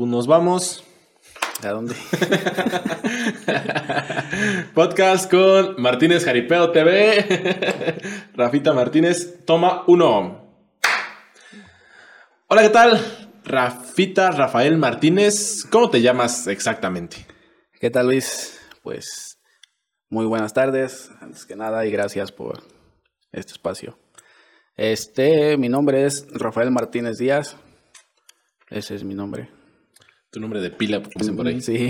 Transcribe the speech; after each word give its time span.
pues 0.00 0.10
nos 0.10 0.26
vamos. 0.26 0.82
¿A 1.62 1.68
dónde? 1.68 1.94
Podcast 4.74 5.30
con 5.30 5.74
Martínez 5.76 6.24
Jaripeo 6.24 6.70
TV. 6.70 7.98
Rafita 8.32 8.72
Martínez, 8.72 9.44
toma 9.44 9.84
uno. 9.88 10.54
Hola, 12.46 12.62
¿qué 12.62 12.70
tal? 12.70 12.98
Rafita 13.44 14.30
Rafael 14.30 14.78
Martínez, 14.78 15.66
¿cómo 15.70 15.90
te 15.90 16.00
llamas 16.00 16.46
exactamente? 16.46 17.26
¿Qué 17.78 17.90
tal, 17.90 18.06
Luis? 18.06 18.58
Pues 18.82 19.38
muy 20.08 20.24
buenas 20.24 20.54
tardes, 20.54 21.10
antes 21.20 21.44
que 21.44 21.56
nada, 21.56 21.84
y 21.84 21.90
gracias 21.90 22.32
por 22.32 22.62
este 23.32 23.52
espacio. 23.52 23.98
Este, 24.76 25.58
mi 25.58 25.68
nombre 25.68 26.06
es 26.06 26.26
Rafael 26.32 26.70
Martínez 26.70 27.18
Díaz. 27.18 27.54
Ese 28.70 28.94
es 28.94 29.04
mi 29.04 29.14
nombre. 29.14 29.59
Tu 30.30 30.40
nombre 30.40 30.60
de 30.60 30.70
pila, 30.70 30.98
como 30.98 31.10
dicen 31.16 31.36
por 31.36 31.46
ahí. 31.46 31.60
Sí, 31.60 31.88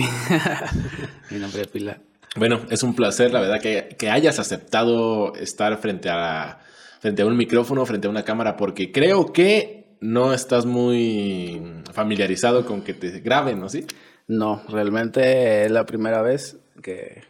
mi 1.30 1.38
nombre 1.38 1.60
de 1.60 1.66
pila. 1.66 1.98
Bueno, 2.36 2.60
es 2.70 2.82
un 2.82 2.94
placer, 2.94 3.32
la 3.32 3.40
verdad, 3.40 3.60
que, 3.60 3.96
que 3.98 4.08
hayas 4.08 4.38
aceptado 4.38 5.34
estar 5.34 5.76
frente 5.78 6.08
a, 6.10 6.60
frente 7.00 7.22
a 7.22 7.26
un 7.26 7.36
micrófono, 7.36 7.84
frente 7.84 8.06
a 8.06 8.10
una 8.10 8.22
cámara, 8.24 8.56
porque 8.56 8.92
creo 8.92 9.32
que 9.32 9.96
no 10.00 10.32
estás 10.32 10.64
muy 10.64 11.60
familiarizado 11.92 12.64
con 12.64 12.82
que 12.82 12.94
te 12.94 13.20
graben, 13.20 13.60
¿no? 13.60 13.68
¿Sí? 13.68 13.84
No, 14.28 14.62
realmente 14.68 15.64
es 15.64 15.70
la 15.70 15.84
primera 15.84 16.22
vez 16.22 16.56
que... 16.82 17.24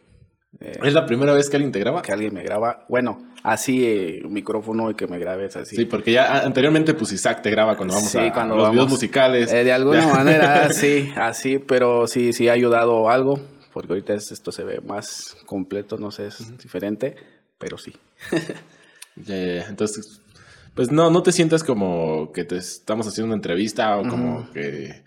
eh, 0.60 0.78
¿Es 0.84 0.92
la 0.92 1.06
primera 1.06 1.32
vez 1.32 1.48
que 1.50 1.56
alguien 1.56 1.72
te 1.72 1.80
graba? 1.80 2.02
que 2.02 2.12
alguien 2.12 2.34
me 2.34 2.44
graba. 2.44 2.84
Bueno, 2.88 3.29
así 3.42 3.84
eh, 3.84 4.22
un 4.24 4.32
micrófono 4.32 4.90
y 4.90 4.94
que 4.94 5.06
me 5.06 5.18
grabes 5.18 5.56
así. 5.56 5.76
Sí, 5.76 5.84
porque 5.84 6.12
ya 6.12 6.40
anteriormente, 6.40 6.94
pues 6.94 7.12
Isaac 7.12 7.42
te 7.42 7.50
graba 7.50 7.76
cuando 7.76 7.94
vamos 7.94 8.10
Sí, 8.10 8.18
a, 8.18 8.32
cuando 8.32 8.54
los 8.56 8.62
vamos. 8.64 8.74
videos 8.76 8.90
musicales. 8.90 9.52
Eh, 9.52 9.64
de 9.64 9.72
alguna 9.72 10.00
Ya. 10.06 10.06
manera, 10.12 10.72
sí, 10.72 11.10
así, 11.16 11.58
pero 11.58 12.06
sí, 12.06 12.32
sí 12.32 12.48
ha 12.48 12.52
ayudado 12.52 13.08
algo, 13.10 13.40
porque 13.72 13.92
ahorita 13.92 14.14
es- 14.14 14.32
esto 14.32 14.52
se 14.52 14.64
ve 14.64 14.80
más 14.80 15.36
completo, 15.46 15.96
no 15.98 16.10
sé, 16.10 16.26
es 16.28 16.56
diferente, 16.58 17.16
pero 17.58 17.78
sí. 17.78 17.92
Ya, 19.16 19.36
ya, 19.36 19.54
ya. 19.56 19.66
Entonces, 19.68 20.20
pues 20.74 20.90
no, 20.92 21.10
no 21.10 21.22
te 21.22 21.32
sientas 21.32 21.64
como 21.64 22.32
que 22.32 22.44
te 22.44 22.56
estamos 22.56 23.06
haciendo 23.06 23.26
una 23.26 23.34
entrevista 23.34 23.98
o 23.98 24.08
como 24.08 24.50
que 24.52 25.02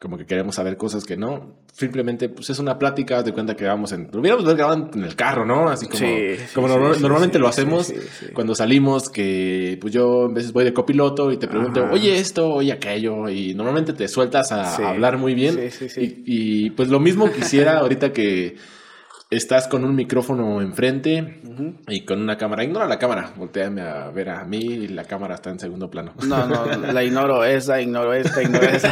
como 0.00 0.16
que 0.16 0.26
queremos 0.26 0.54
saber 0.54 0.76
cosas 0.76 1.04
que 1.04 1.16
no. 1.16 1.56
Simplemente, 1.72 2.28
pues 2.28 2.50
es 2.50 2.58
una 2.60 2.78
plática, 2.78 3.22
de 3.24 3.32
cuenta 3.32 3.56
que 3.56 3.64
vamos 3.64 3.90
en... 3.92 4.08
Lo 4.12 4.20
hubiéramos 4.20 4.44
grabado 4.54 4.90
en 4.94 5.02
el 5.02 5.16
carro, 5.16 5.44
¿no? 5.44 5.68
Así 5.68 5.86
como, 5.86 5.98
Sí, 5.98 6.36
sí, 6.36 6.54
como 6.54 6.68
sí, 6.68 6.74
normal- 6.74 6.94
sí, 6.94 7.02
normalmente 7.02 7.38
lo 7.40 7.48
hacemos 7.48 7.92
cuando 8.32 8.54
salimos, 8.54 9.08
que 9.08 9.76
pues 9.80 9.92
yo 9.92 10.26
a 10.26 10.28
veces 10.32 10.52
voy 10.52 10.62
de 10.64 10.72
copiloto 10.72 11.32
y 11.32 11.36
te 11.36 11.48
pregunto, 11.48 11.82
Ajá. 11.84 11.92
oye 11.92 12.16
esto, 12.18 12.48
oye 12.54 12.72
aquello, 12.72 13.28
y 13.28 13.54
normalmente 13.54 13.92
te 13.92 14.06
sueltas 14.06 14.52
a 14.52 14.76
hablar 14.88 15.18
muy 15.18 15.34
bien. 15.34 15.54
Sí, 15.56 15.70
sí, 15.70 15.88
sí. 15.88 16.22
Y, 16.26 16.66
y, 16.66 16.70
pues 16.70 16.88
lo 16.90 17.00
mismo 17.00 17.30
quisiera 17.32 17.78
ahorita 17.80 18.12
que 18.12 18.56
estás 19.30 19.68
con 19.68 19.84
un 19.84 19.94
micrófono 19.94 20.62
enfrente 20.62 21.42
y 21.86 22.04
con 22.04 22.22
una 22.22 22.38
cámara. 22.38 22.64
Ignora 22.64 22.86
la 22.86 22.98
cámara, 22.98 23.32
volteame 23.36 23.82
a 23.82 24.08
ver 24.10 24.30
a 24.30 24.44
mí 24.44 24.58
y 24.58 24.88
la 24.88 25.04
cámara 25.04 25.34
está 25.34 25.50
en 25.50 25.58
segundo 25.58 25.90
plano. 25.90 26.14
No, 26.26 26.46
no, 26.46 26.64
la 26.66 27.04
ignoro 27.04 27.44
esa, 27.44 27.80
ignoro 27.80 28.14
esta, 28.14 28.42
ignoro 28.42 28.66
esa. 28.72 28.90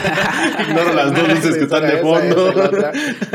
Ignoro 0.68 0.92
las 0.92 1.14
dos 1.14 1.28
luces 1.28 1.56
que 1.56 1.64
están 1.64 1.82
de 1.86 1.96
fondo. 1.98 2.50
esa, 2.50 2.58
la 2.58 2.64
otra. 2.66 2.92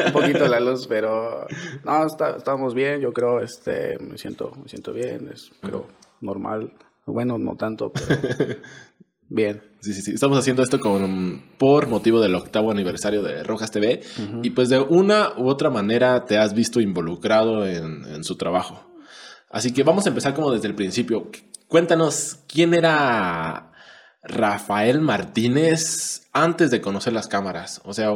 Un 0.07 0.11
poquito 0.13 0.47
la 0.47 0.59
luz, 0.59 0.85
pero 0.87 1.47
no, 1.83 2.05
está- 2.05 2.37
estamos 2.37 2.73
bien, 2.75 3.01
yo 3.01 3.11
creo, 3.13 3.39
este, 3.41 3.97
me 3.99 4.17
siento, 4.17 4.51
me 4.61 4.69
siento 4.69 4.93
bien, 4.93 5.29
es, 5.33 5.51
creo, 5.61 5.87
normal. 6.21 6.71
Bueno, 7.07 7.37
no 7.39 7.55
tanto, 7.55 7.91
pero 7.91 8.55
bien. 9.31 9.63
Sí, 9.79 9.93
sí, 9.93 10.01
sí. 10.01 10.11
Estamos 10.11 10.37
haciendo 10.37 10.61
esto 10.61 10.79
con, 10.79 11.41
por 11.57 11.87
motivo 11.87 12.21
del 12.21 12.35
octavo 12.35 12.69
aniversario 12.69 13.23
de 13.23 13.43
Rojas 13.43 13.71
TV. 13.71 14.01
Y 14.43 14.51
pues 14.51 14.69
de 14.69 14.79
una 14.79 15.33
u 15.37 15.47
otra 15.47 15.69
manera 15.69 16.25
te 16.25 16.37
has 16.37 16.53
visto 16.53 16.79
involucrado 16.79 17.65
en, 17.65 18.05
en 18.05 18.23
su 18.23 18.35
trabajo. 18.35 18.91
Así 19.49 19.73
que 19.73 19.83
vamos 19.83 20.05
a 20.05 20.09
empezar 20.09 20.33
como 20.33 20.51
desde 20.51 20.67
el 20.67 20.75
principio. 20.75 21.31
Cuéntanos 21.67 22.39
quién 22.47 22.73
era 22.73 23.71
Rafael 24.23 25.01
Martínez 25.01 26.27
antes 26.31 26.69
de 26.69 26.81
conocer 26.81 27.13
las 27.13 27.27
cámaras. 27.27 27.81
O 27.83 27.93
sea, 27.93 28.11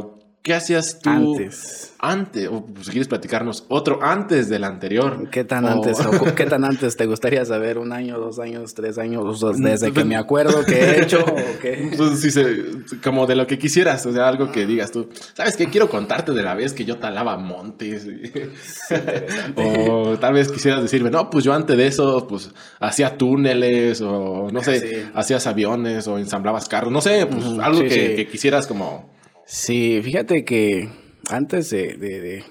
¿qué 0.45 0.53
hacías 0.53 0.99
tú 1.01 1.09
Antes. 1.09 1.93
antes? 1.97 2.47
O 2.47 2.63
pues, 2.67 2.85
si 2.85 2.91
quieres 2.91 3.07
platicarnos 3.07 3.65
otro 3.67 3.99
antes 4.03 4.47
del 4.47 4.63
anterior. 4.63 5.27
¿Qué 5.31 5.43
tan 5.43 5.65
O- 5.65 5.69
antes 5.69 5.99
o 5.99 6.11
qué 6.35 6.45
tan 6.45 6.63
antes 6.63 6.95
te 6.95 7.07
gustaría 7.07 7.43
saber? 7.45 7.79
¿Un 7.79 7.91
año, 7.91 8.19
dos 8.19 8.37
años, 8.37 8.75
tres 8.75 8.99
años? 8.99 9.41
Mm, 9.41 9.63
desde 9.63 9.87
que 9.87 9.93
pues- 9.93 10.05
me 10.05 10.15
acuerdo 10.15 10.63
que 10.63 10.75
he 10.75 11.01
hecho 11.01 11.25
o 11.25 11.59
qué. 11.59 11.91
Pues, 11.97 12.21
se- 12.31 12.63
como 13.03 13.25
de 13.25 13.35
lo 13.35 13.47
que 13.47 13.57
quisieras, 13.57 14.05
o 14.05 14.13
sea, 14.13 14.27
algo 14.27 14.51
que 14.51 14.67
digas 14.67 14.91
tú. 14.91 15.09
¿Sabes 15.33 15.57
qué? 15.57 15.65
Quiero 15.65 15.89
contarte 15.89 16.31
de 16.31 16.43
la 16.43 16.53
vez 16.53 16.73
que 16.73 16.85
yo 16.85 16.97
talaba 16.97 17.37
montes. 17.37 18.05
o 19.55 20.17
tal 20.19 20.33
vez 20.33 20.51
quisieras 20.51 20.81
decirme, 20.83 21.09
no, 21.09 21.29
pues 21.31 21.43
yo 21.43 21.53
antes 21.53 21.75
de 21.75 21.87
eso, 21.87 22.27
pues 22.27 22.51
hacía 22.79 23.17
túneles, 23.17 24.01
o 24.01 24.49
no 24.51 24.61
sé, 24.63 24.79
Sí. 24.79 25.09
hacías 25.15 25.47
aviones, 25.47 26.07
o 26.07 26.19
ensamblabas 26.19 26.69
carros, 26.69 26.91
no 26.91 27.01
sé, 27.01 27.25
pues 27.25 27.43
algo 27.59 27.79
sí, 27.81 27.87
que, 27.87 28.07
sí. 28.09 28.15
que 28.15 28.27
quisieras 28.27 28.67
como. 28.67 29.14
Sí, 29.45 30.01
fíjate 30.03 30.43
que 30.45 30.89
antes 31.29 31.69
de, 31.69 31.93
de, 31.97 32.21
de- 32.21 32.43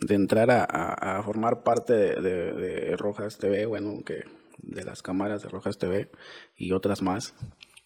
de 0.00 0.14
entrar 0.14 0.50
a, 0.50 0.64
a- 0.64 1.22
formar 1.22 1.62
parte 1.62 1.92
de, 1.94 2.96
Rojas 2.96 3.38
TV, 3.38 3.66
bueno, 3.66 4.02
que 4.04 4.24
de 4.58 4.84
las 4.84 5.02
cámaras 5.02 5.42
de 5.42 5.48
Rojas 5.48 5.78
TV 5.78 6.10
y 6.56 6.72
otras 6.72 7.02
más, 7.02 7.34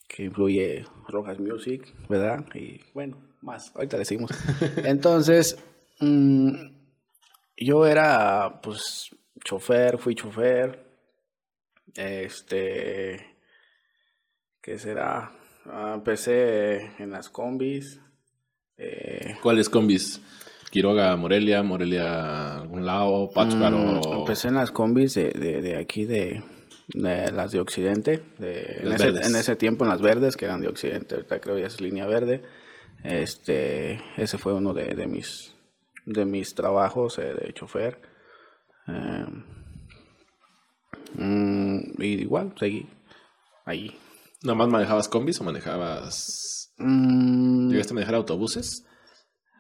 que 0.09 0.25
influye 0.25 0.87
Rojas 1.09 1.39
Music, 1.39 1.93
¿verdad? 2.09 2.45
Y 2.55 2.81
bueno, 2.95 3.19
más, 3.43 3.73
ahorita 3.77 3.99
le 3.99 4.05
seguimos. 4.05 4.31
Entonces, 4.85 5.59
mm, 6.01 6.53
yo 7.59 7.87
era, 7.87 8.61
pues, 8.63 9.11
chofer, 9.45 9.99
fui 9.99 10.15
chofer, 10.15 10.85
este, 11.95 13.21
¿qué 14.63 14.79
será? 14.79 15.33
Ah, 15.67 15.93
empecé 15.95 16.93
en 17.03 17.11
las 17.11 17.29
combis. 17.29 18.01
Eh, 18.81 19.37
¿Cuáles 19.43 19.69
combis? 19.69 20.21
Quiroga, 20.71 21.17
Morelia, 21.17 21.63
Morelia, 21.63 22.59
algún 22.59 22.87
lado, 22.87 23.29
Pátzcuaro. 23.35 23.77
mm, 23.79 24.19
empecé 24.21 24.49
en 24.49 24.55
las 24.55 24.71
combis 24.71 25.15
de, 25.15 25.31
de, 25.31 25.61
de 25.63 25.77
aquí, 25.77 26.05
de, 26.05 26.43
de 26.89 27.33
las 27.33 27.51
de 27.53 27.61
Occidente. 27.61 28.23
de- 28.39 28.79
en, 28.83 28.93
ese, 28.93 29.05
verdes. 29.11 29.29
en 29.29 29.37
ese 29.37 29.57
tiempo 29.57 29.85
en 29.85 29.91
las 29.91 30.01
verdes, 30.01 30.37
que 30.37 30.45
eran 30.45 30.61
de 30.61 30.69
Occidente. 30.69 31.17
Ahorita 31.17 31.41
creo 31.41 31.59
ya 31.59 31.67
es 31.67 31.81
línea 31.81 32.07
verde. 32.07 32.43
Este, 33.03 34.01
ese 34.17 34.39
fue 34.39 34.53
uno 34.55 34.73
de, 34.75 34.95
de 34.95 35.07
mis, 35.09 35.55
de 36.07 36.25
mis 36.25 36.55
trabajos 36.55 37.19
eh, 37.19 37.35
de 37.35 37.53
chofer. 37.53 37.99
Eh, 38.87 39.27
mm, 41.15 42.03
y 42.03 42.07
igual, 42.23 42.53
seguí 42.59 42.87
ahí. 43.65 43.97
¿Nomás 44.43 44.69
manejabas 44.69 45.09
combis 45.09 45.41
o 45.41 45.45
manejabas. 45.45 46.60
Mm, 46.81 47.71
¿Llegaste 47.71 47.93
a 47.93 47.95
manejar 47.95 48.15
autobuses? 48.17 48.85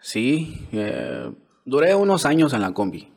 Sí, 0.02 0.66
eh, 0.72 1.30
duré 1.64 1.94
unos 1.94 2.24
años 2.26 2.52
en 2.54 2.62
la 2.62 2.72
combi. 2.72 3.08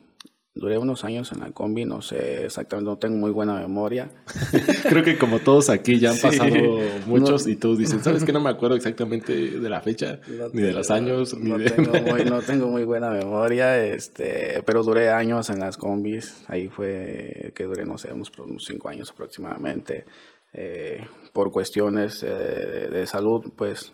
Duré 0.56 0.78
unos 0.78 1.02
años 1.02 1.32
en 1.32 1.40
la 1.40 1.50
combi, 1.50 1.84
no 1.84 2.00
sé 2.00 2.44
exactamente, 2.44 2.88
no 2.88 2.96
tengo 2.96 3.16
muy 3.16 3.32
buena 3.32 3.54
memoria. 3.58 4.08
Creo 4.88 5.02
que 5.02 5.18
como 5.18 5.40
todos 5.40 5.68
aquí 5.68 5.98
ya 5.98 6.10
han 6.10 6.16
Sí. 6.16 6.22
pasado 6.22 6.54
muchos 7.06 7.44
No. 7.46 7.52
y 7.52 7.56
tú 7.56 7.76
dices, 7.76 8.00
¿sabes 8.02 8.22
que 8.22 8.32
No 8.32 8.40
me 8.40 8.50
acuerdo 8.50 8.76
exactamente 8.76 9.32
de 9.34 9.68
la 9.68 9.80
fecha, 9.80 10.20
No 10.28 10.50
ni 10.52 10.62
de 10.62 10.72
los 10.72 10.92
años, 10.92 11.36
ni 11.36 11.50
no 11.50 11.58
de... 11.58 11.70
Tengo 11.70 11.90
muy, 12.08 12.24
no 12.24 12.40
tengo 12.42 12.68
muy 12.68 12.84
buena 12.84 13.10
memoria, 13.10 13.84
este, 13.84 14.62
pero 14.64 14.84
duré 14.84 15.10
años 15.10 15.50
en 15.50 15.58
las 15.58 15.76
combis. 15.76 16.44
Ahí 16.46 16.68
fue 16.68 17.50
que 17.56 17.64
duré, 17.64 17.84
no 17.84 17.98
sé, 17.98 18.12
unos, 18.12 18.30
unos 18.38 18.64
cinco 18.64 18.88
años 18.88 19.10
aproximadamente. 19.10 20.04
Eh, 20.54 21.04
por 21.32 21.50
cuestiones 21.50 22.22
eh, 22.22 22.28
de, 22.28 22.88
de 22.88 23.06
salud, 23.06 23.52
pues 23.56 23.92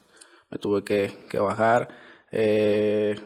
me 0.50 0.58
tuve 0.58 0.84
que, 0.84 1.10
que 1.28 1.38
bajar. 1.38 1.88
Eh, 2.30 3.16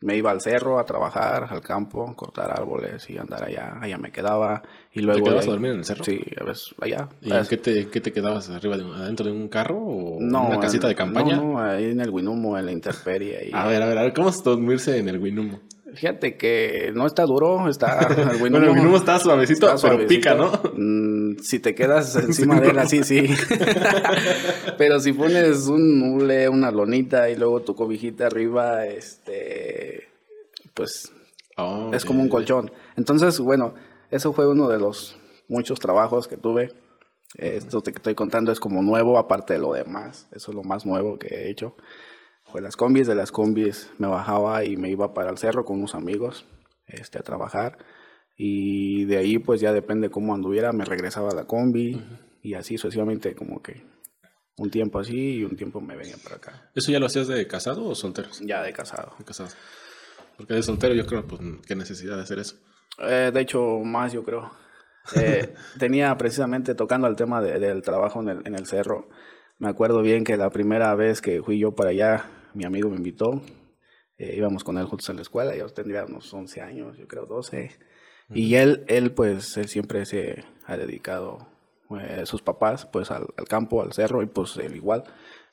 me 0.00 0.16
iba 0.16 0.32
al 0.32 0.40
cerro 0.40 0.80
a 0.80 0.84
trabajar, 0.84 1.46
al 1.50 1.60
campo, 1.60 2.12
cortar 2.16 2.50
árboles 2.50 3.08
y 3.08 3.18
andar 3.18 3.44
allá. 3.44 3.78
Allá 3.80 3.98
me 3.98 4.10
quedaba. 4.10 4.60
Y 4.92 5.00
luego 5.00 5.18
de 5.18 5.24
quedabas 5.24 5.44
a 5.44 5.46
ahí- 5.46 5.50
dormir 5.52 5.70
en 5.72 5.78
el 5.78 5.84
cerro? 5.84 6.02
Sí, 6.04 6.20
a 6.40 6.44
veces 6.44 6.74
allá. 6.80 7.08
¿Y 7.20 7.32
A 7.32 7.38
en 7.40 7.46
qué 7.46 7.56
te, 7.56 7.88
qué 7.88 8.00
te 8.00 8.12
quedabas 8.12 8.50
arriba? 8.50 8.76
De, 8.76 8.82
¿Adentro 8.84 9.26
de 9.26 9.32
un 9.32 9.48
carro 9.48 9.78
o 9.78 10.18
en 10.20 10.28
no, 10.28 10.48
una 10.48 10.58
casita 10.58 10.88
de 10.88 10.92
en- 10.94 10.98
campaña? 10.98 11.36
No, 11.36 11.52
no, 11.52 11.60
ahí 11.62 11.84
en 11.90 12.00
el 12.00 12.10
Winumo, 12.10 12.58
en 12.58 12.66
la 12.66 12.72
intemperie. 12.72 13.38
ahí. 13.38 13.50
A 13.52 13.66
ver, 13.68 13.80
a 13.80 13.86
ver, 13.86 13.98
a 13.98 14.02
ver, 14.02 14.12
¿cómo 14.12 14.30
es 14.30 14.42
dormirse 14.42 14.98
en 14.98 15.08
el 15.08 15.18
Winumo? 15.20 15.60
Fíjate 15.94 16.36
que 16.36 16.90
no 16.94 17.06
está 17.06 17.24
duro, 17.24 17.68
está 17.68 18.00
el 18.32 18.38
Bueno, 18.38 18.58
el 18.58 18.94
está 18.94 19.18
suavecito, 19.18 19.72
está 19.72 19.88
pero 19.88 20.06
pica, 20.06 20.34
¿no? 20.34 20.52
Mm, 20.74 21.38
si 21.42 21.58
te 21.58 21.74
quedas 21.74 22.16
encima 22.16 22.60
de 22.60 22.70
él 22.70 22.78
así, 22.78 23.02
sí. 23.04 23.28
pero 24.78 25.00
si 25.00 25.12
pones 25.12 25.66
un 25.66 26.02
hule, 26.02 26.48
una 26.48 26.70
lonita 26.70 27.30
y 27.30 27.36
luego 27.36 27.62
tu 27.62 27.74
cobijita 27.74 28.26
arriba, 28.26 28.86
este, 28.86 30.08
pues 30.74 31.12
Oh, 31.56 31.90
es 31.92 32.04
como 32.04 32.22
un 32.22 32.28
colchón. 32.28 32.70
Entonces, 32.96 33.38
bueno, 33.40 33.74
eso 34.10 34.32
fue 34.32 34.46
uno 34.46 34.68
de 34.68 34.78
los 34.78 35.16
muchos 35.48 35.78
trabajos 35.78 36.28
que 36.28 36.36
tuve. 36.36 36.72
Esto 37.36 37.80
te 37.80 37.92
que 37.92 37.98
estoy 37.98 38.14
contando 38.14 38.52
es 38.52 38.60
como 38.60 38.82
nuevo, 38.82 39.18
aparte 39.18 39.54
de 39.54 39.58
lo 39.58 39.72
demás. 39.72 40.28
Eso 40.32 40.50
es 40.50 40.54
lo 40.54 40.62
más 40.62 40.86
nuevo 40.86 41.18
que 41.18 41.28
he 41.28 41.50
hecho. 41.50 41.76
Pues 42.52 42.62
las 42.62 42.76
combis, 42.76 43.06
de 43.06 43.14
las 43.14 43.32
combis 43.32 43.90
me 43.98 44.06
bajaba 44.06 44.64
y 44.64 44.76
me 44.76 44.90
iba 44.90 45.14
para 45.14 45.30
el 45.30 45.38
cerro 45.38 45.64
con 45.64 45.78
unos 45.78 45.94
amigos 45.94 46.44
este, 46.86 47.18
a 47.18 47.22
trabajar. 47.22 47.78
Y 48.36 49.06
de 49.06 49.16
ahí, 49.16 49.38
pues 49.38 49.60
ya 49.60 49.72
depende 49.72 50.10
cómo 50.10 50.34
anduviera, 50.34 50.72
me 50.72 50.84
regresaba 50.84 51.30
a 51.30 51.34
la 51.34 51.44
combi 51.44 52.02
y 52.42 52.54
así 52.54 52.76
sucesivamente, 52.76 53.34
como 53.34 53.62
que 53.62 53.82
un 54.58 54.70
tiempo 54.70 54.98
así 54.98 55.36
y 55.36 55.44
un 55.44 55.56
tiempo 55.56 55.80
me 55.80 55.96
venía 55.96 56.16
para 56.22 56.36
acá. 56.36 56.70
¿Eso 56.74 56.92
ya 56.92 56.98
lo 56.98 57.06
hacías 57.06 57.28
de 57.28 57.46
casado 57.46 57.84
o 57.84 57.94
soltero? 57.94 58.28
Ya 58.42 58.62
de 58.62 58.72
casado. 58.72 59.14
De 59.18 59.24
casado. 59.24 59.50
Porque 60.36 60.54
de 60.54 60.62
soltero 60.62 60.94
yo 60.94 61.06
creo, 61.06 61.26
pues, 61.26 61.40
qué 61.66 61.74
necesidad 61.74 62.16
de 62.16 62.22
hacer 62.22 62.38
eso. 62.38 62.56
Eh, 62.98 63.30
de 63.32 63.40
hecho, 63.40 63.78
más 63.80 64.12
yo 64.12 64.24
creo. 64.24 64.50
Eh, 65.16 65.54
tenía 65.78 66.16
precisamente 66.16 66.74
tocando 66.74 67.06
el 67.06 67.16
tema 67.16 67.40
del 67.40 67.82
trabajo 67.82 68.20
en 68.20 68.28
el, 68.28 68.46
en 68.46 68.54
el 68.54 68.66
cerro. 68.66 69.08
Me 69.58 69.68
acuerdo 69.68 70.02
bien 70.02 70.24
que 70.24 70.36
la 70.36 70.50
primera 70.50 70.94
vez 70.94 71.20
que 71.20 71.42
fui 71.42 71.58
yo 71.58 71.74
para 71.74 71.90
allá, 71.90 72.24
mi 72.54 72.64
amigo 72.64 72.88
me 72.90 72.96
invitó. 72.96 73.42
Eh, 74.18 74.34
íbamos 74.36 74.64
con 74.64 74.78
él 74.78 74.86
juntos 74.86 75.08
a 75.10 75.14
la 75.14 75.22
escuela. 75.22 75.56
Yo 75.56 75.68
tendría 75.68 76.04
unos 76.04 76.32
11 76.32 76.60
años, 76.60 76.96
yo 76.98 77.08
creo 77.08 77.26
12. 77.26 77.70
Y 78.34 78.54
él, 78.54 78.84
él, 78.88 79.12
pues, 79.12 79.56
él 79.56 79.68
siempre 79.68 80.06
se 80.06 80.44
ha 80.66 80.76
dedicado, 80.76 81.46
eh, 82.00 82.22
sus 82.24 82.40
papás, 82.40 82.86
pues, 82.86 83.10
al, 83.10 83.26
al, 83.36 83.46
campo, 83.46 83.82
al 83.82 83.92
cerro, 83.92 84.22
y 84.22 84.26
pues 84.26 84.56
él 84.56 84.76
igual. 84.76 85.04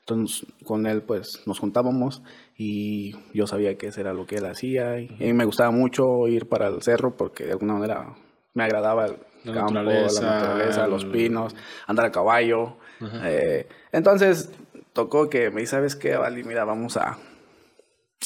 Entonces, 0.02 0.48
con 0.64 0.86
él, 0.86 1.02
pues, 1.02 1.44
nos 1.46 1.60
juntábamos 1.60 2.24
y 2.58 3.16
yo 3.34 3.48
sabía 3.48 3.78
que 3.78 3.88
eso 3.88 4.02
era 4.02 4.14
lo 4.14 4.26
que 4.26 4.36
él 4.36 4.46
hacía. 4.46 5.00
Y, 5.00 5.16
y 5.20 5.34
me 5.34 5.46
gustaba 5.46 5.72
mucho 5.72 6.28
ir 6.28 6.48
para 6.48 6.68
el 6.68 6.82
cerro 6.82 7.18
porque 7.18 7.46
de 7.46 7.52
alguna 7.52 7.74
manera 7.74 8.16
me 8.54 8.64
agradaba 8.64 9.06
el 9.06 9.18
La 9.44 9.54
campo, 9.54 9.74
naturaleza, 9.74 10.22
la 10.22 10.32
naturaleza, 10.32 10.88
los 10.88 11.06
pinos, 11.06 11.56
andar 11.88 12.06
a 12.06 12.12
caballo. 12.12 12.78
Eh, 13.24 13.68
entonces, 13.92 14.52
tocó 15.00 15.30
que 15.30 15.50
me 15.50 15.62
dice, 15.62 15.72
¿sabes 15.72 15.96
qué, 15.96 16.18
Vali? 16.18 16.44
Mira, 16.44 16.66
vamos 16.66 16.98
a, 16.98 17.18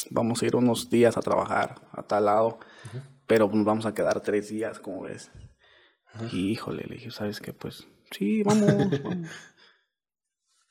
vamos 0.09 0.41
a 0.41 0.45
ir 0.47 0.55
unos 0.55 0.89
días 0.89 1.17
a 1.17 1.21
trabajar 1.21 1.75
a 1.91 2.01
tal 2.01 2.25
lado, 2.25 2.57
pero 3.27 3.47
nos 3.47 3.63
vamos 3.63 3.85
a 3.85 3.93
quedar 3.93 4.21
tres 4.21 4.49
días, 4.49 4.79
como 4.79 5.03
ves. 5.03 5.29
Y 6.31 6.49
híjole, 6.49 6.85
le 6.87 6.95
dije, 6.95 7.11
¿sabes 7.11 7.39
qué? 7.39 7.53
Pues 7.53 7.87
sí, 8.09 8.41
vamos, 8.41 8.73
vamos. 9.03 9.29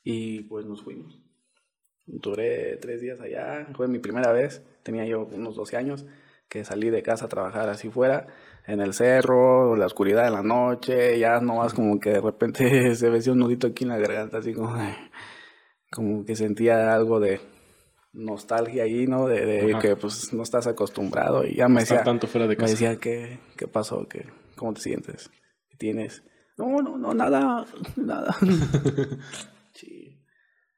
Y 0.05 0.41
pues 0.41 0.65
nos 0.65 0.83
fuimos. 0.83 1.17
Duré 2.05 2.75
tres 2.75 2.99
días 2.99 3.21
allá, 3.21 3.65
fue 3.73 3.87
mi 3.87 3.99
primera 3.99 4.33
vez, 4.33 4.61
tenía 4.83 5.05
yo 5.05 5.23
unos 5.23 5.55
12 5.55 5.77
años, 5.77 6.05
que 6.49 6.65
salí 6.65 6.89
de 6.89 7.01
casa 7.01 7.27
a 7.27 7.29
trabajar 7.29 7.69
así 7.69 7.89
fuera, 7.89 8.27
en 8.67 8.81
el 8.81 8.93
cerro, 8.93 9.77
la 9.77 9.85
oscuridad 9.85 10.25
de 10.25 10.31
la 10.31 10.43
noche, 10.43 11.17
ya 11.17 11.39
nomás 11.39 11.73
como 11.73 12.01
que 12.01 12.09
de 12.09 12.19
repente 12.19 12.93
se 12.95 13.07
hacía 13.07 13.31
un 13.31 13.39
nudito 13.39 13.67
aquí 13.67 13.85
en 13.85 13.91
la 13.91 13.97
garganta, 13.97 14.39
así 14.39 14.53
como, 14.53 14.75
como 15.93 16.25
que 16.25 16.35
sentía 16.35 16.93
algo 16.93 17.19
de 17.19 17.39
nostalgia 18.13 18.83
ahí, 18.83 19.07
¿no? 19.07 19.27
De, 19.27 19.45
de 19.45 19.77
que 19.81 19.95
pues 19.95 20.33
no 20.33 20.43
estás 20.43 20.67
acostumbrado 20.67 21.45
y 21.45 21.55
ya 21.55 21.67
me 21.67 21.81
decía, 21.81 22.03
tanto 22.03 22.27
fuera 22.27 22.47
de 22.47 22.55
me 22.57 22.69
decía, 22.69 22.95
¿qué, 22.97 23.39
qué 23.57 23.67
pasó? 23.67 24.07
¿Qué, 24.07 24.25
¿Cómo 24.55 24.73
te 24.73 24.81
sientes? 24.81 25.29
¿Qué 25.69 25.77
tienes? 25.77 26.23
No, 26.57 26.81
no, 26.81 26.97
no, 26.97 27.13
nada, 27.13 27.65
nada. 27.95 28.35
sí. 29.73 30.19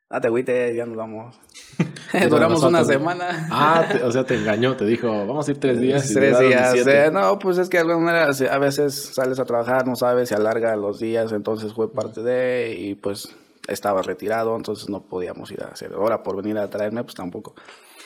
Ah, 0.09 0.21
te 0.21 0.27
agüites, 0.27 0.75
ya 0.75 0.85
nos 0.85 0.95
vamos. 0.95 1.39
Duramos 2.29 2.63
una 2.63 2.85
semana. 2.85 3.47
Ah, 3.51 3.85
te- 3.91 4.03
o 4.03 4.11
sea, 4.11 4.23
te 4.23 4.35
engañó, 4.35 4.77
te 4.77 4.85
dijo, 4.85 5.07
vamos 5.25 5.47
a 5.47 5.51
ir 5.51 5.57
tres 5.59 5.81
días. 5.81 6.07
Tres 6.13 6.39
días. 6.39 6.87
eh, 6.87 7.09
no, 7.11 7.37
pues 7.39 7.57
es 7.57 7.67
que 7.69 7.77
de 7.77 7.81
alguna 7.91 8.05
manera 8.05 8.29
a 8.53 8.57
veces 8.59 9.11
sales 9.13 9.39
a 9.39 9.45
trabajar, 9.45 9.85
no 9.87 9.95
sabes, 9.95 10.29
se 10.29 10.35
alarga 10.35 10.75
los 10.77 10.99
días, 10.99 11.31
entonces 11.33 11.73
fue 11.73 11.91
parte 11.91 12.21
de, 12.21 12.75
y 12.79 12.95
pues 12.95 13.35
estaba 13.67 14.01
retirado, 14.01 14.55
entonces 14.55 14.89
no 14.89 15.01
podíamos 15.03 15.51
ir 15.51 15.63
a 15.63 15.67
hacer. 15.67 15.93
Ahora 15.93 16.23
por 16.23 16.35
venir 16.37 16.57
a 16.57 16.69
traerme, 16.69 17.03
pues 17.03 17.15
tampoco. 17.15 17.55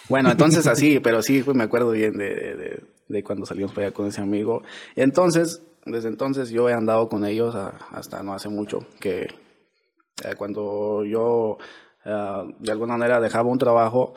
Bueno, 0.09 0.31
entonces 0.31 0.65
así, 0.67 0.99
pero 1.03 1.21
sí, 1.21 1.43
pues 1.43 1.55
me 1.55 1.63
acuerdo 1.63 1.91
bien 1.91 2.17
de, 2.17 2.33
de, 2.35 2.83
de- 3.07 3.23
cuando 3.23 3.45
salimos 3.45 3.71
para 3.73 3.87
allá 3.87 3.93
con 3.93 4.07
ese 4.07 4.21
amigo. 4.21 4.63
Entonces, 4.95 5.61
desde 5.85 6.09
entonces 6.09 6.49
yo 6.49 6.69
he 6.69 6.73
andado 6.73 7.09
con 7.09 7.25
ellos 7.25 7.55
a- 7.55 7.77
hasta 7.91 8.21
no 8.23 8.33
hace 8.33 8.49
mucho, 8.49 8.85
que 8.99 9.23
eh, 10.23 10.35
cuando 10.37 11.03
yo 11.05 11.57
eh, 12.05 12.53
de 12.59 12.71
alguna 12.71 12.97
manera 12.97 13.19
dejaba 13.19 13.49
un 13.49 13.57
trabajo, 13.57 14.13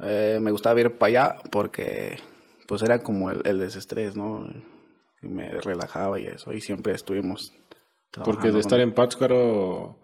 eh, 0.00 0.38
me 0.40 0.50
gustaba 0.50 0.80
ir 0.80 0.98
para 0.98 1.08
allá 1.08 1.36
porque 1.50 2.18
pues 2.66 2.82
era 2.82 2.98
como 3.02 3.30
el, 3.30 3.40
el 3.44 3.58
desestrés, 3.58 4.16
¿no? 4.16 4.46
Y 5.22 5.28
me 5.28 5.50
relajaba 5.60 6.18
y 6.20 6.26
eso, 6.26 6.52
y 6.52 6.60
siempre 6.60 6.92
estuvimos 6.94 7.52
Porque 8.24 8.50
de 8.50 8.60
estar 8.60 8.80
en 8.80 8.92
Pátzcuaro 8.92 9.96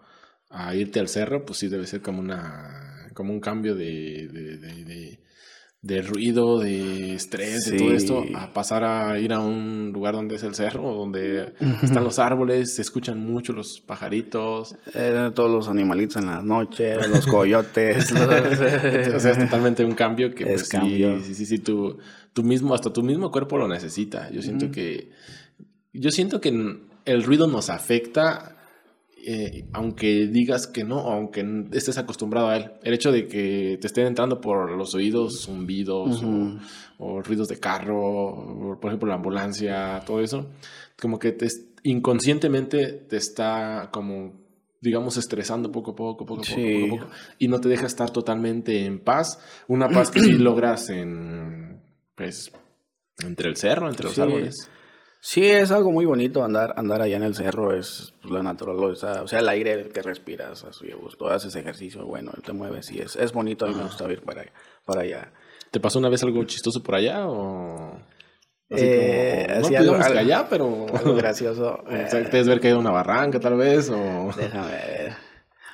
a 0.49 0.75
irte 0.75 0.99
al 0.99 1.07
cerro, 1.07 1.45
pues 1.45 1.59
sí 1.59 1.67
debe 1.67 1.85
ser 1.87 2.01
como 2.01 2.19
una 2.19 3.07
como 3.13 3.33
un 3.33 3.39
cambio 3.39 3.75
de, 3.75 4.27
de, 4.31 4.57
de- 4.57 4.83
de- 4.85 5.19
de 5.81 6.01
ruido, 6.01 6.59
de 6.59 7.15
estrés, 7.15 7.63
de 7.71 7.77
todo 7.77 7.93
esto, 7.93 8.25
a 8.35 8.51
pasar 8.51 8.83
a 8.83 9.17
ir 9.17 9.31
a 9.31 9.39
un 9.39 9.91
lugar 9.93 10.13
donde 10.13 10.35
es 10.35 10.43
el 10.43 10.53
cerro, 10.53 10.93
donde 10.93 11.53
están 11.83 12.03
los 12.03 12.19
árboles, 12.19 12.75
se 12.75 12.81
escuchan 12.81 13.17
mucho 13.19 13.53
los 13.53 13.79
pajaritos. 13.79 14.75
Eh, 14.93 15.31
todos 15.33 15.49
los 15.49 15.69
animalitos 15.69 16.17
en 16.17 16.25
la 16.25 16.41
noche, 16.41 16.95
los 17.07 17.25
coyotes. 17.27 18.11
los- 18.11 18.19
O 19.15 19.19
sea, 19.21 19.31
es 19.31 19.39
totalmente 19.39 19.85
un 19.85 19.93
cambio 19.93 20.35
que 20.35 20.43
Es 20.43 20.49
pues, 20.63 20.69
cambio. 20.69 21.17
sí, 21.19 21.23
sí, 21.27 21.35
sí, 21.35 21.45
sí, 21.45 21.59
tu, 21.59 21.97
tu 22.33 22.43
mismo, 22.43 22.73
hasta 22.75 22.91
tu 22.91 23.01
mismo 23.01 23.31
cuerpo 23.31 23.57
lo 23.57 23.67
necesita. 23.69 24.29
Yo 24.31 24.41
siento 24.41 24.69
que, 24.71 25.11
yo 25.93 26.11
siento 26.11 26.41
que 26.41 26.49
el 27.05 27.23
ruido 27.23 27.47
nos 27.47 27.69
afecta, 27.69 28.57
eh, 29.25 29.65
aunque 29.73 30.27
digas 30.27 30.67
que 30.67 30.83
no, 30.83 30.99
aunque 30.99 31.45
estés 31.71 31.97
acostumbrado 31.97 32.47
a 32.49 32.57
él. 32.57 32.71
El 32.83 32.93
hecho 32.93 33.11
de 33.11 33.27
que 33.27 33.77
te 33.81 33.87
estén 33.87 34.07
entrando 34.07 34.39
por 34.41 34.71
los 34.71 34.93
oídos 34.95 35.41
zumbidos 35.45 36.23
o, 36.23 36.57
o 36.97 37.21
ruidos 37.21 37.47
de 37.47 37.59
carro, 37.59 37.99
o, 38.01 38.79
por 38.79 38.89
ejemplo 38.89 39.07
la 39.09 39.15
ambulancia, 39.15 40.01
todo 40.05 40.21
eso, 40.21 40.47
como 41.01 41.19
que 41.19 41.31
te, 41.31 41.47
inconscientemente 41.83 42.87
te 42.87 43.17
está 43.17 43.89
como 43.91 44.47
digamos, 44.81 45.17
estresando 45.17 45.73
poco 45.73 45.91
a 45.91 45.95
poco, 45.95 46.25
poco 46.25 46.41
a 46.41 46.45
poco, 46.45 46.55
Sí. 46.55 46.73
poco 46.87 46.95
a 46.95 46.99
poco, 47.07 47.11
y 47.37 47.49
no 47.49 47.59
te 47.59 47.67
deja 47.67 47.85
estar 47.85 48.11
totalmente 48.11 48.85
en 48.85 48.99
paz. 48.99 49.37
Una 49.67 49.89
paz 49.89 50.09
que 50.09 50.21
sí 50.21 50.31
logras 50.37 50.89
en, 50.89 51.81
pues, 52.15 52.49
entre 53.21 53.49
el 53.49 53.57
cerro, 53.57 53.89
entre 53.89 54.05
los 54.05 54.15
Sí. 54.15 54.21
árboles. 54.21 54.55
Sí, 55.21 55.45
es 55.45 55.71
algo 55.71 55.91
muy 55.91 56.05
bonito 56.05 56.43
andar, 56.43 56.73
andar 56.77 57.01
allá 57.01 57.17
en 57.17 57.23
el 57.23 57.35
cerro, 57.35 57.75
es 57.75 58.13
la 58.23 58.41
naturaleza, 58.41 59.21
o 59.21 59.27
sea, 59.27 59.39
el 59.39 59.49
aire 59.49 59.89
que 59.89 60.01
respiras, 60.01 60.63
así 60.63 60.89
gusto, 60.91 61.27
haces 61.27 61.53
ejercicio, 61.55 62.05
bueno, 62.05 62.31
te 62.45 62.53
mueves 62.53 62.89
y 62.91 62.99
es, 62.99 63.17
es 63.17 63.33
bonito, 63.33 63.65
a 63.65 63.67
mí 63.69 63.75
me 63.75 63.83
gusta 63.83 64.09
ir 64.11 64.21
para, 64.21 64.45
para 64.85 65.01
allá. 65.01 65.31
¿Te 65.71 65.79
pasó 65.81 65.99
una 65.99 66.07
vez 66.09 66.23
algo 66.23 66.43
chistoso 66.45 66.81
por 66.81 66.95
allá 66.95 67.27
o...? 67.27 67.99
Así 68.71 68.85
Eh, 68.85 69.45
no 69.49 69.53
así 69.65 69.75
pues, 69.75 69.79
algo- 70.05 70.19
allá, 70.19 70.47
pero... 70.49 70.85
Algo 70.95 71.15
gracioso. 71.15 71.83
O 71.85 71.89
sea, 71.89 72.01
eh, 72.01 72.07
¿Te 72.09 72.29
debes 72.31 72.47
ver 72.47 72.59
caído 72.61 72.79
una 72.79 72.91
barranca 72.91 73.39
tal 73.39 73.57
vez 73.57 73.89
o...? 73.89 74.29
Déjame 74.37 74.67
ver. 74.71 75.13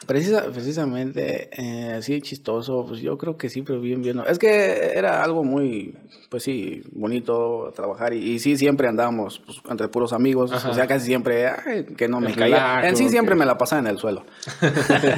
Precisa, 0.05 0.45
precisamente, 0.51 1.50
eh, 1.57 1.93
así 1.93 2.21
chistoso, 2.21 2.85
pues 2.88 3.01
yo 3.01 3.17
creo 3.17 3.38
que 3.38 3.50
sí, 3.50 3.62
pero 3.63 3.81
bien, 3.81 4.01
bien. 4.01 4.21
Es 4.27 4.38
que 4.38 4.91
era 4.95 5.24
algo 5.24 5.43
muy, 5.43 5.95
pues 6.29 6.43
sí, 6.43 6.83
bonito 6.91 7.71
trabajar 7.75 8.13
y, 8.13 8.33
y 8.33 8.39
sí, 8.39 8.55
siempre 8.57 8.88
andábamos 8.88 9.39
pues, 9.45 9.57
entre 9.69 9.88
puros 9.88 10.13
amigos, 10.13 10.51
Ajá. 10.51 10.69
o 10.69 10.74
sea, 10.74 10.85
casi 10.88 11.07
siempre, 11.07 11.47
ay, 11.47 11.85
que 11.97 12.07
no 12.07 12.19
me 12.19 12.29
El 12.29 12.35
caía. 12.35 12.81
En 12.88 12.95
sí 12.95 13.09
siempre 13.09 13.33
que- 13.35 13.39
me 13.39 13.45
la 13.45 13.57
pasaba 13.57 13.81
en 13.81 13.88
el 13.88 13.97
suelo. 13.97 14.24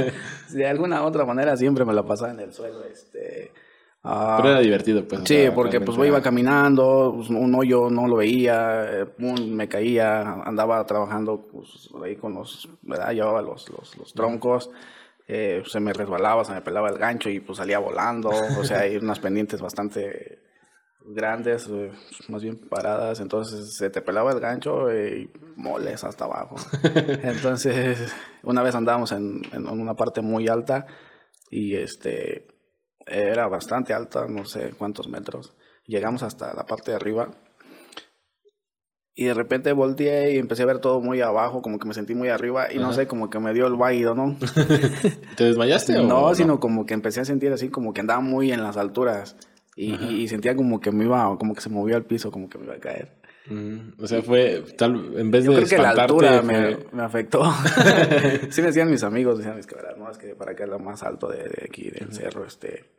de 0.50 0.68
alguna 0.68 1.04
otra 1.04 1.26
manera 1.26 1.58
siempre 1.58 1.86
me 1.86 1.94
la 1.94 2.04
pasaba 2.04 2.32
en 2.32 2.40
el 2.40 2.54
suelo, 2.54 2.84
este... 2.86 3.52
ah, 4.04 4.36
Pero 4.38 4.50
era 4.52 4.60
divertido, 4.62 5.08
pues. 5.08 5.22
Sí, 5.26 5.48
porque 5.54 5.80
pues 5.80 5.88
realmente 5.98 6.08
iba 6.08 6.18
era- 6.18 6.24
caminando, 6.24 7.14
pues, 7.16 7.30
un 7.30 7.54
hoyo 7.56 7.90
no 7.90 8.08
lo 8.08 8.16
veía, 8.18 9.08
me 9.18 9.68
caía, 9.68 10.22
andaba 10.44 10.86
trabajando 10.86 11.42
pues, 11.52 11.90
ahí 12.04 12.16
con 12.16 12.34
los, 12.36 12.70
¿verdad? 12.82 13.12
Llevaba 13.14 13.42
los, 13.42 13.70
los, 13.70 13.98
los 13.98 14.14
troncos, 14.14 14.70
eh, 15.28 15.64
se 15.66 15.80
me 15.80 15.92
resbalaba, 15.94 16.46
se 16.46 16.54
me 16.54 16.62
pelaba 16.62 16.90
el 16.90 16.98
gancho 16.98 17.30
y 17.30 17.40
pues 17.40 17.58
salía 17.58 17.80
volando, 17.80 18.30
o 18.30 18.64
sea, 18.64 18.80
hay 18.80 18.96
unas 18.98 19.20
pendientes 19.20 19.62
bastante 19.62 20.40
grandes, 21.10 21.70
eh, 21.72 21.92
más 22.28 22.44
bien 22.44 22.58
paradas, 22.70 23.20
entonces 23.22 23.76
se 23.78 23.90
te 23.90 24.02
pelaba 24.02 24.32
el 24.32 24.40
gancho 24.42 24.90
eh, 24.90 25.22
y 25.22 25.32
moles 25.60 26.04
hasta 26.04 26.26
abajo. 26.26 26.56
Entonces, 27.24 28.14
una 28.44 28.62
vez 28.62 28.76
andábamos 28.76 29.12
en, 29.14 29.42
en 29.54 29.68
una 29.70 29.94
parte 29.96 30.22
muy 30.22 30.48
alta 30.50 30.86
y 31.50 31.76
este 31.76 32.48
era 33.08 33.48
bastante 33.48 33.94
alta, 33.94 34.26
no 34.28 34.46
sé 34.46 34.72
cuántos 34.78 35.08
metros. 35.08 35.54
Llegamos 35.86 36.24
hasta 36.24 36.54
la 36.54 36.66
parte 36.66 36.92
de 36.92 36.98
arriba 36.98 37.30
y 39.16 39.26
de 39.26 39.34
repente 39.34 39.72
volteé 39.72 40.34
y 40.34 40.38
empecé 40.38 40.62
a 40.64 40.68
ver 40.68 40.80
todo 40.80 41.02
muy 41.02 41.22
abajo, 41.22 41.62
como 41.62 41.80
que 41.80 41.88
me 41.88 41.94
sentí 41.96 42.14
muy 42.14 42.30
arriba 42.30 42.72
y 42.72 42.78
no 42.78 42.86
Ajá. 42.90 42.94
sé, 42.94 43.08
como 43.08 43.30
que 43.30 43.40
me 43.40 43.54
dio 43.54 43.66
el 43.66 43.76
vaído, 43.76 44.14
¿no? 44.14 44.38
¿Te 45.36 45.44
desmayaste 45.46 45.98
o 45.98 46.04
No, 46.08 46.36
sino 46.36 46.60
como 46.60 46.86
que 46.86 46.94
empecé 46.94 47.22
a 47.22 47.26
sentir 47.26 47.52
así 47.52 47.70
como 47.70 47.94
que 47.94 48.02
andaba 48.02 48.20
muy 48.22 48.52
en 48.52 48.62
las 48.62 48.78
alturas 48.78 49.36
y, 49.76 49.94
Ajá. 49.94 50.06
y 50.12 50.28
sentía 50.28 50.56
como 50.56 50.80
que 50.80 50.92
me 50.92 51.06
iba, 51.06 51.36
como 51.38 51.56
que 51.56 51.62
se 51.62 51.70
movió 51.70 51.96
al 51.96 52.06
piso, 52.06 52.30
como 52.32 52.48
que 52.50 52.58
me 52.60 52.66
iba 52.66 52.76
a 52.76 52.80
caer. 52.80 53.18
Mm, 53.50 53.94
o 54.04 54.08
sea, 54.08 54.22
fue 54.22 54.62
tal... 54.78 55.18
En 55.18 55.32
vez 55.32 55.46
Yo 55.46 55.52
de 55.52 55.58
creo 55.64 55.70
que 55.70 55.78
la 55.78 55.90
altura 55.92 56.42
me, 56.42 56.76
fue- 56.76 56.88
me 56.92 57.04
afectó. 57.04 57.44
sí 58.50 58.62
me 58.62 58.68
decían 58.68 58.92
mis 58.92 59.04
amigos, 59.04 59.38
decían, 59.40 59.60
que 59.62 59.74
verdad, 59.76 59.96
no, 59.98 60.12
es 60.12 60.18
que 60.18 60.36
para 60.36 60.52
acá 60.52 60.66
es 60.66 60.70
lo 60.70 60.80
más 60.80 61.02
alto 61.02 61.28
de, 61.30 61.44
de 61.44 61.64
aquí, 61.66 61.90
del 61.90 62.12
cerro, 62.14 62.46
este, 62.46 62.92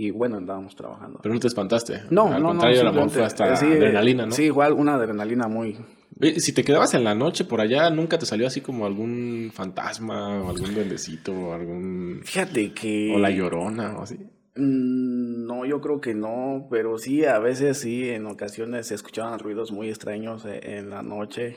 Y 0.00 0.12
bueno, 0.12 0.36
andábamos 0.36 0.76
trabajando. 0.76 1.18
Pero 1.20 1.34
no 1.34 1.40
te 1.40 1.48
espantaste. 1.48 2.02
No, 2.10 2.32
Al 2.32 2.40
no, 2.40 2.50
contrario, 2.50 2.84
no. 2.84 2.90
el 2.90 2.96
amor 2.96 3.10
fue 3.10 3.24
hasta 3.24 3.56
sí, 3.56 3.66
adrenalina, 3.66 4.26
¿no? 4.26 4.32
Sí, 4.32 4.44
igual 4.44 4.74
una 4.74 4.94
adrenalina 4.94 5.48
muy... 5.48 5.76
Si 6.36 6.52
te 6.52 6.62
quedabas 6.62 6.94
en 6.94 7.02
la 7.02 7.16
noche 7.16 7.44
por 7.44 7.60
allá, 7.60 7.90
¿nunca 7.90 8.16
te 8.16 8.24
salió 8.24 8.46
así 8.46 8.60
como 8.60 8.86
algún 8.86 9.50
fantasma 9.52 10.40
o 10.40 10.50
algún 10.50 10.72
duendecito 10.72 11.32
o 11.32 11.52
algún... 11.52 12.20
Fíjate 12.22 12.72
que... 12.72 13.12
o 13.12 13.18
la 13.18 13.30
llorona 13.30 13.98
o 13.98 14.02
así? 14.02 14.18
Mm, 14.54 15.46
No, 15.46 15.64
yo 15.64 15.80
creo 15.80 16.00
que 16.00 16.14
no, 16.14 16.68
pero 16.70 16.98
sí, 16.98 17.24
a 17.24 17.40
veces 17.40 17.78
sí, 17.78 18.08
en 18.08 18.26
ocasiones 18.26 18.86
se 18.86 18.94
escuchaban 18.94 19.40
ruidos 19.40 19.72
muy 19.72 19.88
extraños 19.88 20.44
eh, 20.44 20.60
en 20.78 20.90
la 20.90 21.02
noche. 21.02 21.56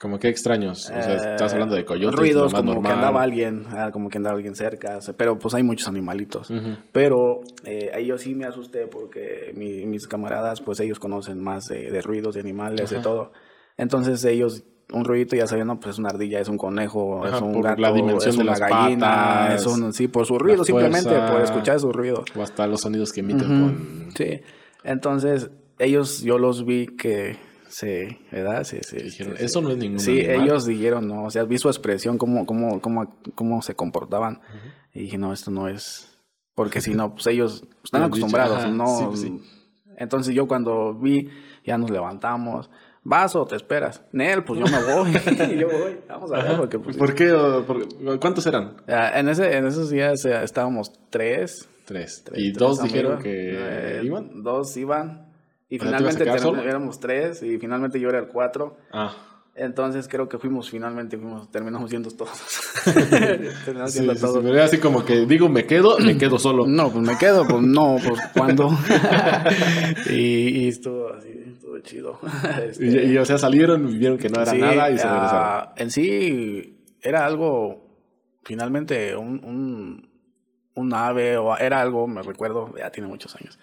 Como 0.00 0.18
que 0.18 0.28
extraños. 0.28 0.88
O 0.88 1.02
sea, 1.02 1.12
Eh, 1.12 1.16
estás 1.16 1.52
hablando 1.52 1.74
de 1.74 1.84
coyotes. 1.84 2.18
Ruidos 2.18 2.54
como 2.54 2.72
normal. 2.72 2.86
que 2.90 2.92
andaba 2.94 3.22
alguien, 3.22 3.66
ah, 3.68 3.90
como 3.92 4.08
que 4.08 4.16
andaba 4.16 4.34
alguien 4.36 4.56
cerca, 4.56 4.96
o 4.96 5.02
sea, 5.02 5.14
pero 5.14 5.38
pues 5.38 5.52
hay 5.54 5.62
muchos 5.62 5.88
animalitos. 5.88 6.50
Pero 6.90 7.42
eh, 7.64 7.90
ahí 7.94 8.06
yo 8.06 8.16
sí 8.16 8.34
me 8.34 8.46
asusté 8.46 8.86
porque 8.86 9.52
mi- 9.54 9.84
mis 9.84 10.06
camaradas, 10.08 10.62
pues 10.62 10.80
ellos 10.80 10.98
conocen 10.98 11.38
más 11.42 11.66
de, 11.66 11.90
de 11.90 12.00
ruidos, 12.00 12.34
de 12.34 12.40
animales, 12.40 12.88
de 12.88 12.96
Ajá. 12.96 13.02
todo. 13.02 13.32
Entonces 13.76 14.24
ellos, 14.24 14.62
un 14.90 15.04
ruidito 15.04 15.36
ya 15.36 15.46
sabían, 15.46 15.66
no, 15.66 15.78
pues 15.78 15.94
es 15.96 15.98
una 15.98 16.08
ardilla, 16.08 16.40
es 16.40 16.48
un 16.48 16.56
conejo, 16.56 17.22
Ajá, 17.26 17.36
es 17.36 17.42
un 17.42 17.52
por 17.52 17.64
gato, 17.64 17.82
la 17.82 17.92
dimensión 17.92 18.30
es 18.30 18.36
de 18.38 18.42
una 18.42 18.52
las 18.52 18.60
gallina, 18.60 19.06
patas, 19.06 19.60
es 19.60 19.66
un, 19.66 19.92
sí, 19.92 20.08
por 20.08 20.24
su 20.24 20.38
ruido, 20.38 20.64
simplemente 20.64 21.20
por 21.28 21.42
escuchar 21.42 21.78
su 21.78 21.92
ruido. 21.92 22.24
O 22.34 22.42
hasta 22.42 22.66
los 22.66 22.80
sonidos 22.80 23.12
que 23.12 23.20
emiten 23.20 23.50
Ujú, 23.52 23.60
con... 23.60 24.08
Sí, 24.16 24.40
entonces 24.82 25.50
ellos, 25.78 26.22
yo 26.22 26.38
los 26.38 26.64
vi 26.64 26.86
que 26.86 27.36
se, 27.70 28.18
¿verdad? 28.30 28.64
Se, 28.64 28.82
se- 28.82 29.02
Dijeron, 29.02 29.36
se- 29.36 29.44
eso 29.44 29.60
no 29.62 29.70
es 29.70 29.76
ningún 29.78 30.00
Sí, 30.00 30.20
animal". 30.24 30.44
ellos 30.46 30.66
dijeron, 30.66 31.08
no, 31.08 31.24
o 31.24 31.30
sea, 31.30 31.44
vi 31.44 31.56
su 31.58 31.68
expresión, 31.68 32.18
cómo, 32.18 32.44
cómo, 32.46 32.80
cómo, 32.80 33.16
cómo 33.34 33.62
se 33.62 33.74
comportaban. 33.74 34.40
Y 34.92 35.00
dije, 35.02 35.18
no, 35.18 35.32
esto 35.32 35.50
no 35.50 35.68
es. 35.68 36.08
Porque 36.54 36.80
si 36.80 36.94
no, 36.94 37.14
pues 37.14 37.26
ellos 37.28 37.64
están 37.84 38.02
acostumbrados, 38.02 38.58
ajá, 38.58 38.68
¿no? 38.68 38.86
sí, 38.98 39.04
pues 39.06 39.20
sí. 39.20 39.40
Entonces 39.96 40.34
yo 40.34 40.46
cuando 40.48 40.94
vi, 40.94 41.30
ya 41.64 41.78
nos 41.78 41.90
levantamos. 41.90 42.70
¿Vas 43.02 43.34
o 43.34 43.46
te 43.46 43.56
esperas? 43.56 44.02
Nel, 44.12 44.44
pues 44.44 44.60
yo 44.60 44.66
me 44.66 44.82
voy. 44.94 45.12
yo 45.58 45.68
voy. 45.68 45.96
Vamos 46.08 46.30
a 46.32 46.42
ver, 46.42 46.56
porque 46.58 46.78
pues, 46.78 46.96
¿Por 46.98 47.14
qué? 47.14 47.32
o 47.32 47.64
por- 47.64 48.18
¿Cuántos 48.20 48.44
eran? 48.46 48.76
ah, 48.88 49.12
en, 49.18 49.28
ese, 49.30 49.56
en 49.56 49.66
esos 49.66 49.88
días 49.88 50.22
eh, 50.26 50.42
estábamos 50.42 50.92
tres. 51.08 51.66
Tres. 51.86 52.22
tres- 52.24 52.38
y 52.38 52.52
tres 52.52 52.58
dos 52.58 52.82
dijeron 52.82 53.12
amigos. 53.12 53.24
que 53.24 53.98
Eh, 53.98 54.00
iban. 54.04 54.42
Dos 54.42 54.76
iban. 54.76 55.29
Y 55.70 55.78
¿O 55.78 55.82
sea, 55.82 55.96
te 55.96 56.02
ibas 56.02 56.16
a 56.16 56.38
finalmente 56.38 56.68
éramos 56.68 56.98
tres 57.00 57.42
y 57.42 57.58
finalmente 57.58 58.00
yo 58.00 58.08
era 58.08 58.18
el 58.18 58.26
cuatro. 58.26 58.76
Ah. 58.92 59.14
Entonces 59.54 60.08
creo 60.08 60.28
que 60.28 60.38
fuimos 60.38 60.70
finalmente, 60.70 61.16
fuimos, 61.16 61.50
terminamos 61.50 61.90
siendo 61.90 62.10
todos. 62.10 62.32
terminamos 62.84 63.92
Sí, 63.92 63.98
siendo 63.98 64.14
sí, 64.14 64.20
sí, 64.20 64.26
todos. 64.26 64.42
pero 64.42 64.54
era 64.54 64.64
así 64.64 64.78
como 64.78 65.04
que 65.04 65.26
digo, 65.26 65.48
me 65.48 65.66
quedo, 65.66 65.98
me 65.98 66.16
quedo 66.18 66.38
solo. 66.38 66.66
No, 66.66 66.90
pues 66.90 67.06
me 67.06 67.16
quedo, 67.18 67.46
pues 67.46 67.62
no, 67.62 67.96
pues 68.04 68.20
cuando. 68.34 68.70
y, 70.10 70.64
y 70.64 70.68
estuvo 70.68 71.12
así, 71.12 71.28
estuvo 71.52 71.78
chido. 71.80 72.18
Este, 72.64 72.86
Y, 73.06 73.12
y, 73.12 73.18
o 73.18 73.24
sea, 73.24 73.38
salieron 73.38 73.86
vieron 73.98 74.18
que 74.18 74.28
no 74.28 74.40
era 74.40 74.50
sí, 74.52 74.58
nada 74.58 74.90
y 74.90 74.98
se 74.98 75.06
ah, 75.06 75.12
regresaron. 75.12 75.68
En 75.76 75.90
sí, 75.90 76.84
era 77.02 77.26
algo, 77.26 77.86
finalmente, 78.44 79.14
un, 79.14 79.44
un, 79.44 80.10
un 80.74 80.94
ave, 80.94 81.36
o 81.36 81.56
era 81.58 81.80
algo, 81.80 82.06
me 82.06 82.22
recuerdo, 82.22 82.74
ya 82.76 82.90
tiene 82.90 83.08
muchos 83.08 83.36
años. 83.36 83.58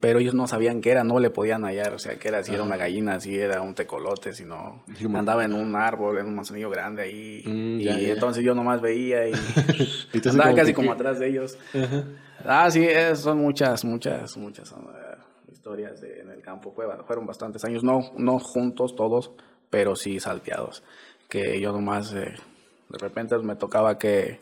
Pero 0.00 0.20
ellos 0.20 0.34
no 0.34 0.46
sabían 0.46 0.80
qué 0.80 0.92
era, 0.92 1.02
no 1.02 1.18
le 1.18 1.30
podían 1.30 1.64
hallar, 1.64 1.92
o 1.92 1.98
sea, 1.98 2.16
que 2.20 2.28
era, 2.28 2.44
si 2.44 2.54
era 2.54 2.62
una 2.62 2.76
gallina, 2.76 3.18
si 3.18 3.36
era 3.36 3.62
un 3.62 3.74
tecolote, 3.74 4.32
si 4.32 4.44
no, 4.44 4.84
andaba 5.14 5.44
en 5.44 5.52
un 5.54 5.74
árbol, 5.74 6.18
en 6.18 6.26
un 6.26 6.36
manzanillo 6.36 6.70
grande 6.70 7.02
ahí. 7.02 7.42
Mm, 7.44 7.80
y 7.80 7.84
ya, 7.84 7.98
entonces 7.98 8.44
yo 8.44 8.54
nomás 8.54 8.80
veía 8.80 9.28
y 9.28 9.32
Y 10.12 10.28
andaba 10.28 10.50
como 10.50 10.56
casi 10.56 10.70
que, 10.70 10.74
como 10.74 10.90
¿qué? 10.90 10.94
atrás 10.94 11.18
de 11.18 11.28
ellos. 11.28 11.58
Ajá. 11.74 12.04
Ah, 12.44 12.70
sí, 12.70 12.86
son 13.16 13.38
muchas, 13.38 13.84
muchas, 13.84 14.36
muchas 14.36 14.70
eh, 14.70 15.16
historias 15.52 16.00
de- 16.00 16.20
en 16.20 16.30
el 16.30 16.40
campo. 16.42 16.70
Fue- 16.72 16.86
fueron 17.04 17.26
bastantes 17.26 17.64
años, 17.64 17.82
no, 17.82 18.12
no 18.16 18.38
juntos 18.38 18.94
todos, 18.94 19.32
pero 19.68 19.96
sí 19.96 20.20
salteados. 20.20 20.84
Que 21.28 21.60
yo 21.60 21.72
nomás, 21.72 22.12
eh, 22.14 22.34
de 22.88 22.98
repente 22.98 23.36
me 23.38 23.56
tocaba 23.56 23.98
que, 23.98 24.38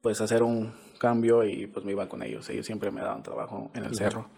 pues, 0.00 0.22
hacer 0.22 0.42
un 0.42 0.72
cambio 0.98 1.44
y 1.44 1.66
pues 1.66 1.84
me 1.84 1.92
iba 1.92 2.08
con 2.08 2.22
ellos. 2.22 2.48
Ellos 2.48 2.64
siempre 2.64 2.90
me 2.90 3.02
daban 3.02 3.22
trabajo 3.22 3.70
en 3.74 3.84
el 3.84 3.94
cerro. 3.94 4.30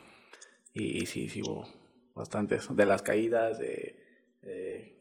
Y, 0.74 1.06
sí, 1.06 1.28
sí 1.28 1.42
hubo 1.42 1.66
bastantes. 2.14 2.74
De 2.74 2.86
las 2.86 3.02
caídas, 3.02 3.58
de, 3.58 3.96
de, 4.42 4.96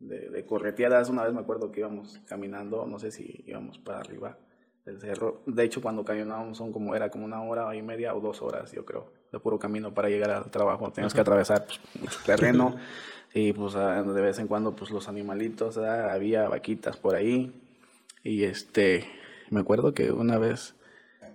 de- 0.00 0.30
de 0.30 0.46
correteadas. 0.46 1.08
Una 1.10 1.24
vez 1.24 1.32
me 1.32 1.40
acuerdo 1.40 1.70
que 1.70 1.80
íbamos 1.80 2.20
caminando, 2.26 2.86
no 2.86 2.98
sé 2.98 3.10
si 3.10 3.44
íbamos 3.46 3.78
para 3.78 4.00
arriba 4.00 4.38
del 4.84 5.00
cerro. 5.00 5.42
De 5.46 5.62
hecho, 5.64 5.80
cuando 5.80 6.04
caminábamos 6.04 6.58
son 6.58 6.72
como, 6.72 6.96
era 6.96 7.10
como 7.10 7.24
una 7.24 7.42
hora 7.42 7.74
y 7.76 7.82
media 7.82 8.14
o 8.14 8.20
dos 8.20 8.42
horas, 8.42 8.72
yo 8.72 8.84
creo, 8.84 9.12
de 9.30 9.38
puro 9.38 9.58
camino 9.58 9.94
para 9.94 10.08
llegar 10.08 10.30
al 10.30 10.50
trabajo. 10.50 10.90
Teníamos 10.90 11.14
que 11.14 11.20
atravesar 11.20 11.66
pues, 11.66 11.80
mucho 12.00 12.18
terreno 12.26 12.74
y 13.34 13.52
pues 13.52 13.76
ah, 13.76 14.02
de 14.02 14.20
vez 14.20 14.38
en 14.40 14.48
cuando 14.48 14.74
pues 14.74 14.90
los 14.90 15.08
animalitos, 15.08 15.78
ah, 15.78 16.12
había 16.12 16.48
vaquitas 16.48 16.96
por 16.96 17.14
ahí. 17.14 17.52
Y 18.24 18.44
este, 18.44 19.06
me 19.50 19.60
acuerdo 19.60 19.94
que 19.94 20.10
una 20.12 20.38
vez, 20.38 20.74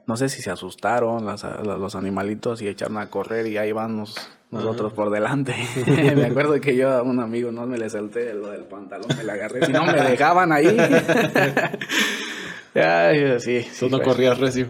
no 0.08 0.18
sé 0.18 0.30
si 0.30 0.42
se 0.42 0.50
asustaron 0.50 1.26
las- 1.26 1.44
los 1.64 1.96
animalitos 1.96 2.62
y 2.62 2.68
echaron 2.68 2.98
a 2.98 3.10
correr 3.10 3.46
y 3.48 3.58
ahí 3.58 3.72
vamos 3.72 4.16
nosotros 4.50 4.94
por 4.94 5.10
delante. 5.12 5.54
me 6.16 6.26
acuerdo 6.26 6.60
que 6.62 6.76
yo 6.76 6.90
a 6.90 7.04
un 7.04 7.20
amigo 7.20 7.52
no 7.52 7.68
me 7.68 7.78
le 7.78 7.90
salté 7.90 8.34
lo 8.34 8.50
del 8.50 8.64
pantalón, 8.64 9.10
me 9.18 9.24
la 9.24 9.34
agarré, 9.34 9.66
si 9.66 9.72
no 9.74 9.86
me 9.86 9.94
dejaban 10.02 10.52
ahí. 10.54 10.76
Ay, 12.76 13.40
sí, 13.40 13.64
sí, 13.64 13.80
Tú 13.80 13.90
no 13.90 13.98
fue- 13.98 14.06
corrías 14.06 14.38
recio. 14.38 14.70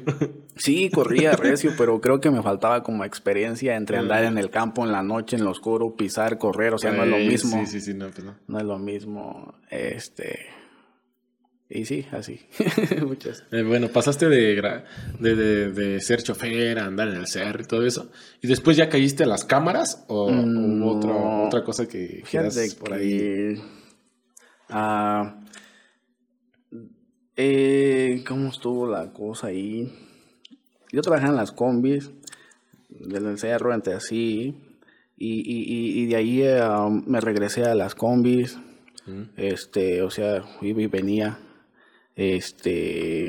Sí, 0.55 0.89
corría 0.89 1.33
recio, 1.33 1.73
pero 1.77 1.99
creo 1.99 2.21
que 2.21 2.31
me 2.31 2.41
faltaba 2.41 2.81
como 2.81 3.03
experiencia 3.03 3.75
entre 3.75 3.97
andar 3.97 4.23
en 4.23 4.37
el 4.37 4.49
campo 4.49 4.85
en 4.85 4.91
la 4.93 5.03
noche, 5.03 5.35
en 5.35 5.43
lo 5.43 5.51
oscuro, 5.51 5.95
pisar, 5.95 6.37
correr, 6.37 6.73
o 6.73 6.77
sea, 6.77 6.91
no 6.93 7.03
es 7.03 7.09
lo 7.09 7.17
Ey, 7.17 7.27
mismo. 7.27 7.59
Sí, 7.59 7.65
sí, 7.67 7.81
sí, 7.81 7.93
no, 7.93 8.07
pues 8.09 8.23
no. 8.23 8.35
No 8.47 8.57
es 8.59 8.63
lo 8.65 8.79
mismo, 8.79 9.53
este... 9.69 10.39
Y 11.69 11.83
sí, 11.85 12.05
así. 12.11 12.39
Muchas. 13.05 13.43
Eh, 13.51 13.61
bueno, 13.63 13.89
pasaste 13.89 14.29
de, 14.29 14.61
de, 15.19 15.35
de, 15.35 15.71
de 15.71 15.99
ser 16.01 16.23
chofer 16.23 16.79
a 16.79 16.85
andar 16.85 17.09
en 17.09 17.15
el 17.17 17.27
cerro 17.27 17.61
y 17.61 17.65
todo 17.65 17.85
eso. 17.85 18.09
¿Y 18.41 18.47
después 18.47 18.77
ya 18.77 18.87
caíste 18.87 19.23
a 19.23 19.27
las 19.27 19.43
cámaras 19.43 20.05
o 20.07 20.31
Mm, 20.31 20.81
hubo 20.81 21.45
otra, 21.47 21.63
cosa 21.65 21.85
que 21.87 22.23
quieras 22.29 22.75
por 22.79 22.93
ahí? 22.93 23.09
que... 23.09 23.61
ah, 24.69 25.41
eh, 27.35 28.23
¿Cómo 28.27 28.49
estuvo 28.49 28.87
la 28.87 29.11
cosa 29.11 29.47
ahí? 29.47 29.91
Yo 30.91 31.01
trabajaba 31.01 31.31
en 31.31 31.37
las 31.37 31.51
combis 31.51 32.11
del 32.89 33.37
cerro, 33.37 33.73
entre 33.73 33.93
así, 33.93 34.55
y, 35.17 35.39
y, 35.41 36.01
y, 36.01 36.05
de 36.05 36.15
ahí 36.15 36.41
eh, 36.43 36.61
me 37.05 37.19
regresé 37.19 37.63
a 37.65 37.75
las 37.75 37.93
combis, 37.95 38.57
Mm. 39.05 39.21
este, 39.37 40.01
o 40.01 40.09
sea, 40.09 40.43
iba 40.61 40.81
y 40.81 40.87
venía, 40.87 41.39
este, 42.17 43.27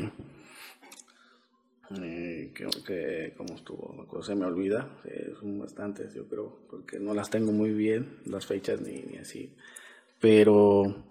eh, 2.01 2.53
que, 2.55 3.35
¿cómo 3.37 3.55
estuvo 3.55 4.07
cosa? 4.09 4.33
Se 4.33 4.35
me 4.35 4.47
olvida, 4.47 4.89
eh, 5.05 5.35
son 5.39 5.59
bastantes, 5.59 6.15
yo 6.15 6.27
creo, 6.27 6.59
porque 6.71 6.99
no 6.99 7.13
las 7.15 7.31
tengo 7.31 7.53
muy 7.53 7.71
bien, 7.73 8.19
las 8.25 8.47
fechas 8.47 8.81
ni, 8.81 9.03
ni 9.03 9.19
así, 9.19 9.53
pero 10.21 11.05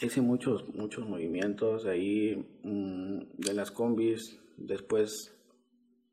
hice 0.00 0.20
muchos, 0.20 0.68
muchos 0.74 1.08
movimientos 1.08 1.86
ahí 1.86 2.46
mm, 2.62 3.18
de 3.38 3.54
las 3.54 3.70
combis, 3.70 4.38
después 4.58 5.34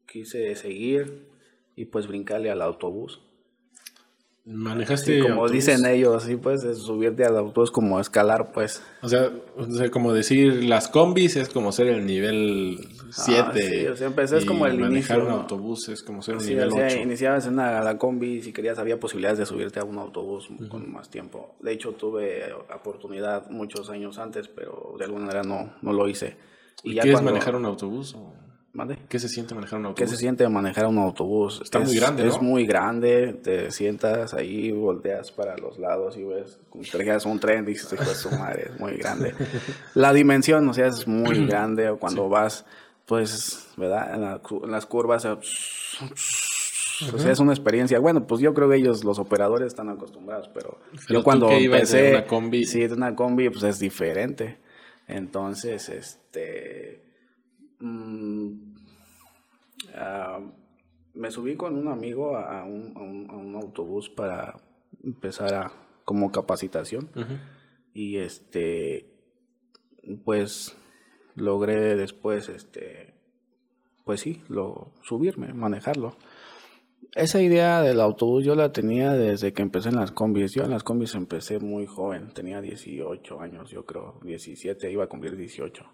quise 0.08 0.56
seguir 0.56 1.28
y 1.76 1.86
pues 1.86 2.08
brincarle 2.08 2.50
al 2.50 2.62
autobús. 2.62 3.22
¿Manejaste 4.52 5.16
Sí, 5.16 5.20
como 5.22 5.34
autobús? 5.44 5.52
dicen 5.52 5.86
ellos, 5.86 6.24
sí, 6.24 6.36
pues 6.36 6.64
es 6.64 6.80
subirte 6.80 7.24
al 7.26 7.38
autobús 7.38 7.72
como 7.72 8.00
escalar, 8.00 8.52
pues. 8.52 8.84
O 9.02 9.10
sea, 9.10 9.32
o 9.58 9.66
sea, 9.72 9.90
como 9.92 10.14
decir, 10.14 10.64
las 10.66 10.88
combis 10.88 11.36
es 11.38 11.50
como 11.50 11.72
ser 11.72 11.88
el 11.88 12.06
nivel 12.06 12.78
7. 13.12 13.42
Ah, 13.44 13.54
sí, 13.56 13.88
o 13.88 13.96
sea, 13.96 14.08
empecé, 14.08 14.38
es 14.38 14.46
como 14.46 14.66
el 14.66 14.78
manejar 14.78 15.18
inicio, 15.18 15.20
un 15.20 15.28
¿no? 15.28 15.42
autobús 15.42 15.90
es 15.90 16.04
como 16.04 16.22
ser 16.22 16.40
Sí, 16.42 16.50
nivel 16.50 16.68
o 16.70 16.72
sea, 16.72 16.86
8. 16.88 16.98
iniciabas 17.00 17.48
en 17.48 17.54
una, 17.54 17.82
la 17.82 17.98
combi 17.98 18.34
y 18.38 18.42
si 18.42 18.54
querías 18.54 18.78
había 18.80 19.00
posibilidades 19.00 19.40
de 19.40 19.46
subirte 19.46 19.80
a 19.80 19.84
un 19.84 19.98
autobús 19.98 20.50
con 20.70 20.92
más 20.92 21.10
tiempo. 21.10 21.56
De 21.62 21.72
hecho, 21.72 21.92
tuve 21.94 22.44
oportunidad 22.74 23.50
muchos 23.50 23.90
años 23.90 24.18
antes, 24.18 24.48
pero 24.48 24.96
de 24.98 25.06
alguna 25.06 25.26
manera 25.26 25.44
no, 25.44 25.74
no 25.82 25.94
lo 25.94 26.08
hice. 26.08 26.36
¿Y 26.84 26.96
ya 26.96 27.04
qué 27.04 27.10
es 27.10 27.14
cuando- 27.16 27.32
manejar 27.32 27.56
un 27.56 27.66
autobús? 27.66 28.16
o 28.16 28.34
¿Qué 29.10 29.20
se 29.20 29.28
siente 29.28 29.54
manejar 29.54 29.80
un 29.80 29.84
¿Qué 29.84 29.90
autobús? 29.90 30.10
se 30.12 30.16
siente 30.18 30.48
manejar 30.48 30.86
un 30.88 30.98
autobús? 30.98 31.60
Está 31.62 31.80
Es- 31.80 31.88
muy 31.88 31.96
grande, 31.98 32.26
Es 32.28 32.36
¿no? 32.38 32.42
muy 32.44 32.66
grande, 32.66 33.34
te 33.34 33.70
sientas 33.72 34.34
ahí, 34.34 34.72
volteas 34.72 35.32
para 35.32 35.58
los 35.58 35.78
lados 35.78 36.16
y 36.16 36.24
ves, 36.24 36.58
dijeras 36.74 37.26
un 37.26 37.40
tren, 37.40 37.66
dices, 37.66 37.92
hijo 37.92 38.04
de 38.06 38.16
su 38.16 38.32
madre, 38.32 38.70
es 38.74 38.80
muy 38.80 38.94
grande. 38.94 39.34
La 39.94 40.14
dimensión, 40.14 40.68
o 40.70 40.74
sea, 40.74 40.88
es 40.88 41.06
muy 41.06 41.46
grande, 41.48 41.90
o 41.90 42.00
cuando 42.00 42.30
vas, 42.30 42.66
pues, 43.06 43.68
¿verdad? 43.76 44.16
En, 44.16 44.22
la 44.22 44.42
en 44.64 44.72
las 44.72 44.86
curvas, 44.86 45.26
o 45.26 47.18
sea, 47.20 47.32
es 47.32 47.40
una 47.40 47.52
experiencia. 47.52 48.00
Bueno, 48.00 48.26
pues 48.26 48.40
yo 48.42 48.54
creo 48.54 48.70
que 48.70 48.78
ellos, 48.78 49.04
los 49.04 49.20
operadores, 49.20 49.68
están 49.68 49.90
acostumbrados, 49.90 50.50
pero, 50.54 50.78
Pero 51.08 51.20
yo 51.20 51.24
cuando 51.24 51.48
que 51.48 51.60
ibas 51.60 51.92
de 51.92 51.98
empecé, 52.00 52.10
una 52.18 52.26
combi. 52.28 52.66
sí, 52.66 52.88
de 52.88 52.94
una 52.94 53.16
combi, 53.16 53.50
pues 53.50 53.64
es 53.64 53.80
diferente. 53.80 54.60
Entonces, 55.08 55.90
este... 55.90 57.02
mm, 57.82 58.52
ah, 59.96 60.40
me 61.14 61.32
subí 61.32 61.56
con 61.56 61.78
un 61.78 61.88
amigo 61.88 62.38
a 62.38 62.64
un, 62.64 62.94
a 62.96 63.36
un, 63.36 63.56
autobús 63.56 64.10
para 64.10 64.56
empezar 65.04 65.54
a, 65.54 65.72
como 66.06 66.32
capacitación. 66.32 67.10
Y 67.94 68.18
este, 68.18 69.12
pues 70.24 70.78
logré 71.36 71.96
después, 71.96 72.50
este, 72.50 73.14
pues 74.06 74.22
sí, 74.22 74.42
lo, 74.48 74.94
subirme, 75.04 75.54
manejarlo. 75.54 76.16
Esa 77.14 77.42
idea 77.42 77.82
del 77.82 78.00
autobús 78.00 78.46
yo 78.46 78.56
la 78.56 78.72
tenía 78.72 79.12
desde 79.14 79.52
que 79.52 79.62
empecé 79.62 79.90
en 79.90 79.98
las 79.98 80.12
combis. 80.12 80.54
Yo 80.54 80.64
en 80.64 80.70
las 80.70 80.84
combis 80.84 81.14
empecé 81.16 81.60
muy 81.60 81.86
joven, 81.86 82.34
tenía 82.34 82.62
18 82.62 83.42
años, 83.42 83.70
yo 83.70 83.86
creo, 83.86 84.20
17, 84.24 84.90
iba 84.90 85.04
a 85.04 85.08
cumplir 85.08 85.36
18. 85.36 85.86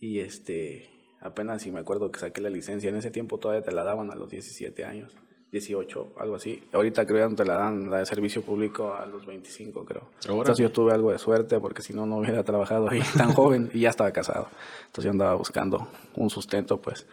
Y 0.00 0.18
este, 0.18 0.88
apenas 1.20 1.62
si 1.62 1.70
me 1.70 1.80
acuerdo 1.80 2.10
que 2.10 2.20
saqué 2.20 2.40
la 2.40 2.50
licencia, 2.50 2.90
en 2.90 2.96
ese 2.96 3.10
tiempo 3.10 3.38
todavía 3.38 3.62
te 3.62 3.72
la 3.72 3.84
daban 3.84 4.10
a 4.10 4.14
los 4.14 4.30
17 4.30 4.84
años. 4.84 5.16
18, 5.52 6.12
algo 6.18 6.36
así. 6.36 6.62
Ahorita 6.72 7.04
creo 7.06 7.28
que 7.28 7.34
te 7.34 7.44
la 7.44 7.54
dan 7.54 7.90
la 7.90 7.98
de 7.98 8.06
servicio 8.06 8.42
público 8.42 8.94
a 8.94 9.04
los 9.06 9.26
25, 9.26 9.84
creo. 9.84 10.10
Entonces 10.24 10.58
yo 10.58 10.70
tuve 10.70 10.92
algo 10.92 11.10
de 11.10 11.18
suerte 11.18 11.58
porque 11.58 11.82
si 11.82 11.92
no, 11.92 12.06
no 12.06 12.18
hubiera 12.18 12.44
trabajado 12.44 12.88
ahí 12.88 13.02
tan 13.16 13.32
joven 13.32 13.70
y 13.74 13.80
ya 13.80 13.90
estaba 13.90 14.12
casado. 14.12 14.48
Entonces 14.86 15.04
yo 15.04 15.10
andaba 15.10 15.34
buscando 15.34 15.88
un 16.14 16.30
sustento, 16.30 16.80
pues. 16.80 17.06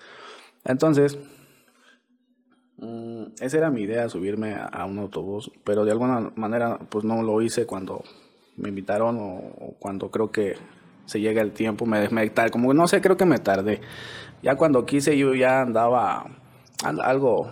Entonces, 0.63 1.17
mm, 2.77 3.23
esa 3.39 3.57
era 3.57 3.71
mi 3.71 3.81
idea, 3.81 4.07
subirme 4.07 4.55
a, 4.55 4.85
un 4.85 4.99
autobús, 4.99 5.51
pero 5.63 5.83
de 5.83 5.91
alguna 5.91 6.31
manera 6.35 6.77
pues 6.77 7.05
no 7.05 7.23
lo 7.23 7.41
hice 7.41 7.65
cuando 7.65 8.03
me 8.55 8.69
invitaron 8.69 9.17
o, 9.19 9.75
cuando 9.79 10.11
creo 10.11 10.31
que 10.31 10.55
se 11.07 11.19
llega 11.19 11.41
el 11.41 11.51
tiempo, 11.51 11.87
me, 11.87 12.07
me 12.09 12.31
como 12.51 12.73
no 12.73 12.87
sé, 12.87 13.01
creo 13.01 13.17
que 13.17 13.25
me 13.25 13.39
tardé. 13.39 13.81
Ya 14.43 14.55
cuando 14.55 14.85
quise 14.85 15.17
yo 15.17 15.33
ya 15.33 15.61
andaba 15.61 16.29
algo 16.83 17.51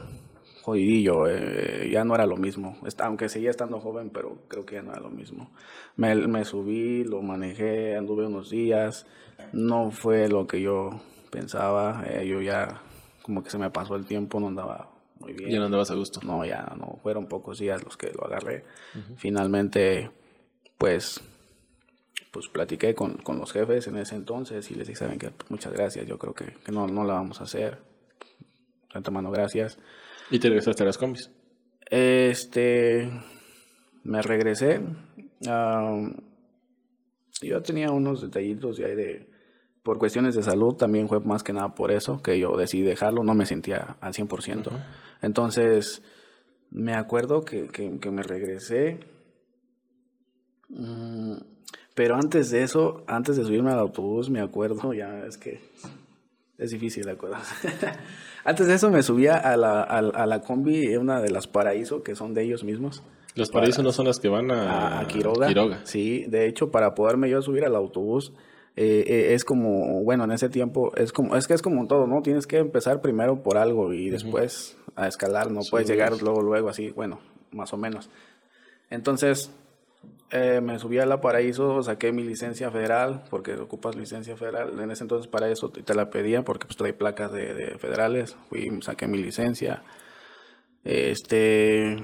jodidillo, 0.62 1.28
eh, 1.28 1.90
ya 1.92 2.04
no 2.04 2.16
era 2.16 2.26
lo 2.26 2.38
mismo, 2.38 2.78
aunque 3.00 3.30
seguía 3.30 3.50
estando 3.50 3.80
joven, 3.80 4.10
pero 4.12 4.38
creo 4.48 4.66
que 4.66 4.76
ya 4.76 4.82
no 4.82 4.92
era 4.92 5.02
lo 5.02 5.10
mismo. 5.10 5.50
Me, 5.96 6.16
me, 6.28 6.46
subí, 6.46 7.04
lo 7.04 7.22
manejé, 7.22 7.96
anduve 7.96 8.28
unos 8.28 8.50
días, 8.50 9.08
no 9.54 9.92
fue 9.92 10.28
lo 10.28 10.48
que 10.48 10.62
yo 10.62 11.00
pensaba, 11.32 12.04
eh, 12.08 12.28
yo 12.28 12.42
ya 12.42 12.82
como 13.22 13.44
que 13.44 13.50
se 13.50 13.58
me 13.58 13.72
pasó 13.72 13.96
el 13.96 14.06
tiempo, 14.06 14.40
no 14.40 14.48
andaba 14.48 14.90
muy 15.20 15.34
bien. 15.34 15.50
¿Ya 15.50 15.60
no 15.60 15.66
andabas 15.66 15.92
a 15.92 15.96
gusto? 15.96 16.20
No, 16.24 16.46
ya 16.46 16.76
no, 16.78 17.00
fueron 17.02 17.28
pocos 17.28 17.60
días 17.60 17.84
los 17.84 17.96
que 17.98 18.12
lo 18.12 18.26
agarré. 18.26 18.66
Finalmente, 19.18 20.12
pues 20.78 21.22
pues 22.36 22.50
platiqué 22.50 22.94
con, 22.94 23.14
con, 23.14 23.40
los 23.40 23.54
jefes 23.54 23.88
en 23.88 23.96
ese 23.96 24.14
entonces 24.14 24.70
y 24.70 24.76
les 24.76 24.90
dije, 24.90 25.00
saben 25.00 25.18
que 25.18 25.32
muchas 25.48 25.72
gracias, 25.72 26.06
yo 26.06 26.18
creo 26.18 26.34
que, 26.34 26.48
que 26.66 26.70
no, 26.74 26.86
no 26.86 27.06
la 27.06 27.14
vamos 27.14 27.40
a 27.40 27.46
hacer. 27.46 27.78
De 28.92 28.98
antemano, 28.98 29.32
gracias. 29.32 29.80
¿Y 30.30 30.40
te 30.40 30.50
regresaste 30.50 30.84
a 30.84 30.86
las 30.86 30.98
combis? 30.98 31.32
Este, 31.90 33.10
me 34.04 34.22
regresé. 34.22 34.82
yo 37.42 37.62
tenía 37.62 37.92
unos 37.92 38.22
detallitos 38.22 38.76
de 38.80 38.86
ahí 38.86 38.96
de, 38.96 39.30
por 39.82 39.98
cuestiones 39.98 40.36
de 40.36 40.44
salud, 40.44 40.76
también 40.76 41.08
fue 41.08 41.22
más 41.22 41.42
que 41.42 41.54
nada 41.54 41.74
por 41.74 41.90
eso 41.90 42.22
que 42.22 42.38
yo 42.38 42.58
decidí 42.58 42.84
dejarlo, 42.84 43.24
no 43.24 43.34
me 43.34 43.46
sentía 43.46 43.96
al 44.02 44.12
100%. 44.12 44.72
Entonces, 45.22 46.04
me 46.70 46.96
acuerdo 46.96 47.46
que, 47.46 47.70
que, 47.70 48.12
me 48.12 48.24
regresé. 48.24 49.00
Mm, 50.68 51.55
pero 51.96 52.16
antes 52.16 52.52
de 52.52 52.62
eso, 52.62 53.04
antes 53.08 53.38
de 53.38 53.44
subirme 53.44 53.72
al 53.72 53.80
autobús, 53.80 54.30
me 54.30 54.42
acuerdo, 54.42 54.94
ya 54.94 55.26
es 55.26 55.38
que 55.38 55.60
es 56.58 56.72
difícil 56.72 57.10
acordarse. 57.10 57.70
Antes 58.46 58.68
de 58.68 58.76
eso 58.76 58.92
me 58.92 59.02
subía 59.02 59.38
a 59.38 59.58
la, 59.58 59.82
a, 59.82 60.26
la 60.28 60.42
combi, 60.42 60.96
una 60.98 61.20
de 61.20 61.32
las 61.32 61.48
Paraíso, 61.48 62.04
que 62.04 62.16
son 62.16 62.36
de 62.36 62.44
ellos 62.44 62.64
mismos. 62.64 63.02
Los 63.34 63.50
Paraíso 63.50 63.82
no 63.82 63.92
son 63.92 64.06
las 64.06 64.20
que 64.20 64.30
van 64.30 64.52
a, 64.52 65.00
a 65.00 65.08
Quiroga. 65.08 65.82
Sí, 65.84 66.26
de 66.28 66.48
hecho, 66.48 66.70
para 66.70 66.94
poderme 66.94 67.28
yo 67.28 67.42
subir 67.42 67.66
al 67.66 67.76
autobús, 67.76 68.34
eh, 68.76 69.04
eh, 69.08 69.34
es 69.34 69.44
como, 69.44 70.04
bueno, 70.04 70.26
en 70.26 70.32
ese 70.32 70.50
tiempo, 70.50 70.94
es 70.96 71.12
como, 71.12 71.36
es 71.36 71.48
que 71.48 71.56
es 71.56 71.62
como 71.62 71.88
todo, 71.88 72.08
¿no? 72.08 72.22
Tienes 72.22 72.46
que 72.46 72.60
empezar 72.60 73.02
primero 73.02 73.42
por 73.42 73.58
algo 73.58 73.94
y 73.94 74.10
después 74.10 74.78
a 74.96 75.08
escalar, 75.08 75.50
no 75.50 75.62
puedes 75.70 75.88
llegar 75.88 76.22
luego, 76.22 76.42
luego, 76.42 76.70
así, 76.70 76.92
bueno, 76.92 77.20
más 77.52 77.74
o 77.74 77.78
menos. 77.78 78.10
Entonces, 78.90 79.52
eh, 80.32 80.60
me 80.60 80.80
subí 80.80 80.98
a 80.98 81.06
la 81.06 81.22
Paraíso, 81.22 81.84
saqué 81.84 82.12
mi 82.12 82.24
licencia 82.24 82.72
federal, 82.72 83.24
porque 83.30 83.54
ocupas 83.54 83.96
licencia 83.96 84.36
federal. 84.36 84.80
En 84.80 84.90
ese 84.90 85.04
entonces 85.04 85.28
para 85.28 85.50
eso 85.50 85.70
te 85.70 85.94
la 85.94 86.10
pedía, 86.10 86.44
porque 86.44 86.66
pues 86.66 86.78
trae 86.78 86.94
placas 86.94 87.32
de, 87.32 87.78
federales. 87.78 88.36
Fui, 88.50 88.70
saqué 88.82 89.08
mi 89.08 89.20
licencia. 89.20 89.84
Este, 90.84 92.04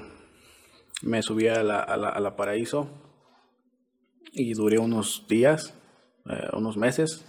me 1.01 1.21
subí 1.23 1.47
a 1.47 1.63
la, 1.63 1.79
a 1.79 2.19
la, 2.19 2.35
Paraíso 2.35 2.89
y 4.31 4.53
duré 4.53 4.77
unos 4.77 5.25
días, 5.27 5.73
eh, 6.29 6.49
unos 6.53 6.77
meses. 6.77 7.25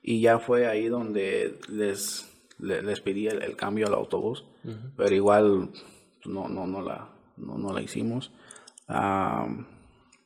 Y 0.00 0.20
ya 0.20 0.38
fue 0.38 0.66
ahí 0.66 0.88
donde 0.88 1.58
les, 1.68 2.28
les, 2.58 3.00
pedí 3.00 3.26
el, 3.26 3.56
cambio 3.56 3.88
al 3.88 3.94
autobús. 3.94 4.44
Pero 4.96 5.14
igual 5.14 5.70
pues, 6.22 6.32
no, 6.32 6.48
no, 6.48 6.68
no, 6.68 6.82
la, 6.82 7.08
no, 7.36 7.58
no 7.58 7.72
la 7.72 7.82
hicimos 7.82 8.32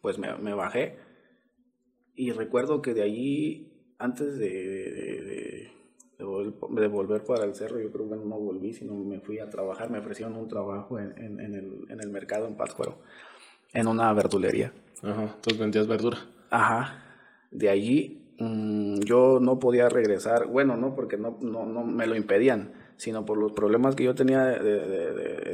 pues 0.00 0.18
me, 0.18 0.55
bajé. 0.55 0.98
Y 2.14 2.33
recuerdo 2.33 2.83
que 2.83 2.94
de 2.94 3.02
allí, 3.02 3.94
antes 3.98 4.38
de, 4.38 5.70
de, 6.18 6.24
volver 6.88 7.24
para 7.24 7.44
el 7.44 7.55
cerro, 7.55 7.81
yo 7.81 7.92
creo 7.92 8.09
que 8.09 8.16
no 8.16 8.38
volví, 8.38 8.72
sino 8.72 8.94
me 8.94 9.20
fui 9.20 9.38
a 9.38 9.50
trabajar. 9.50 9.90
Me 9.90 9.98
ofrecieron 9.98 10.37
un 10.37 10.48
trabajo 10.48 10.98
en, 10.98 11.12
en, 11.18 11.55
el, 11.55 11.87
en 11.90 12.00
el, 12.00 12.11
mercado 12.11 12.46
en 12.46 12.57
Pátzcuaro, 12.57 12.98
en 13.72 13.87
una 13.87 14.12
verdulería. 14.12 14.72
Ajá, 15.02 15.22
entonces 15.22 15.59
vendías 15.59 15.87
verdura. 15.87 16.18
Ajá. 16.50 17.02
De 17.50 17.68
allí 17.68 18.35
mm, 18.38 19.00
yo 19.00 19.38
no 19.40 19.59
podía 19.59 19.88
regresar, 19.88 20.46
bueno, 20.46 20.76
no 20.76 20.94
porque 20.94 21.16
no, 21.16 21.38
no, 21.40 21.66
no, 21.66 21.85
me 21.85 22.07
lo 22.07 22.16
impedían, 22.16 22.72
sino 22.96 23.26
por 23.26 23.38
los 23.38 23.52
problemas 23.52 23.94
que 23.94 24.05
yo 24.05 24.14
tenía 24.14 24.44
de, 24.44 24.81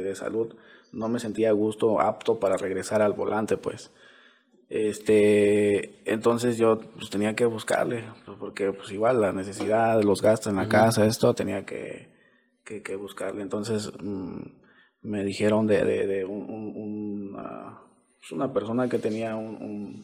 de 0.01 0.15
salud 0.15 0.55
no 0.93 1.09
me 1.09 1.19
sentía 1.19 1.49
a 1.49 1.53
gusto, 1.53 1.99
apto 1.99 2.39
para 2.39 2.55
regresar 2.55 3.01
al 3.01 3.13
volante, 3.13 3.57
pues. 3.57 3.91
Este, 4.69 6.01
entonces 6.11 6.57
yo 6.57 6.79
pues, 6.79 7.09
tenía 7.09 7.35
que 7.35 7.45
buscarle, 7.45 8.05
pues, 8.25 8.37
porque 8.39 8.71
pues 8.71 8.91
igual 8.91 9.21
la 9.21 9.31
necesidad, 9.31 10.01
los 10.01 10.21
gastos 10.21 10.51
en 10.51 10.57
la 10.57 10.67
casa, 10.67 11.05
esto 11.05 11.33
tenía 11.33 11.65
que, 11.65 12.09
que, 12.63 12.95
buscarle. 12.95 13.41
Entonces 13.41 13.91
mm, 14.01 14.41
me 15.01 15.23
dijeron 15.23 15.67
de, 15.67 15.83
de, 15.83 16.25
un, 16.25 17.37
pues, 18.19 18.31
una, 18.31 18.51
persona 18.53 18.87
que 18.87 18.99
tenía 18.99 19.35
un, 19.35 20.03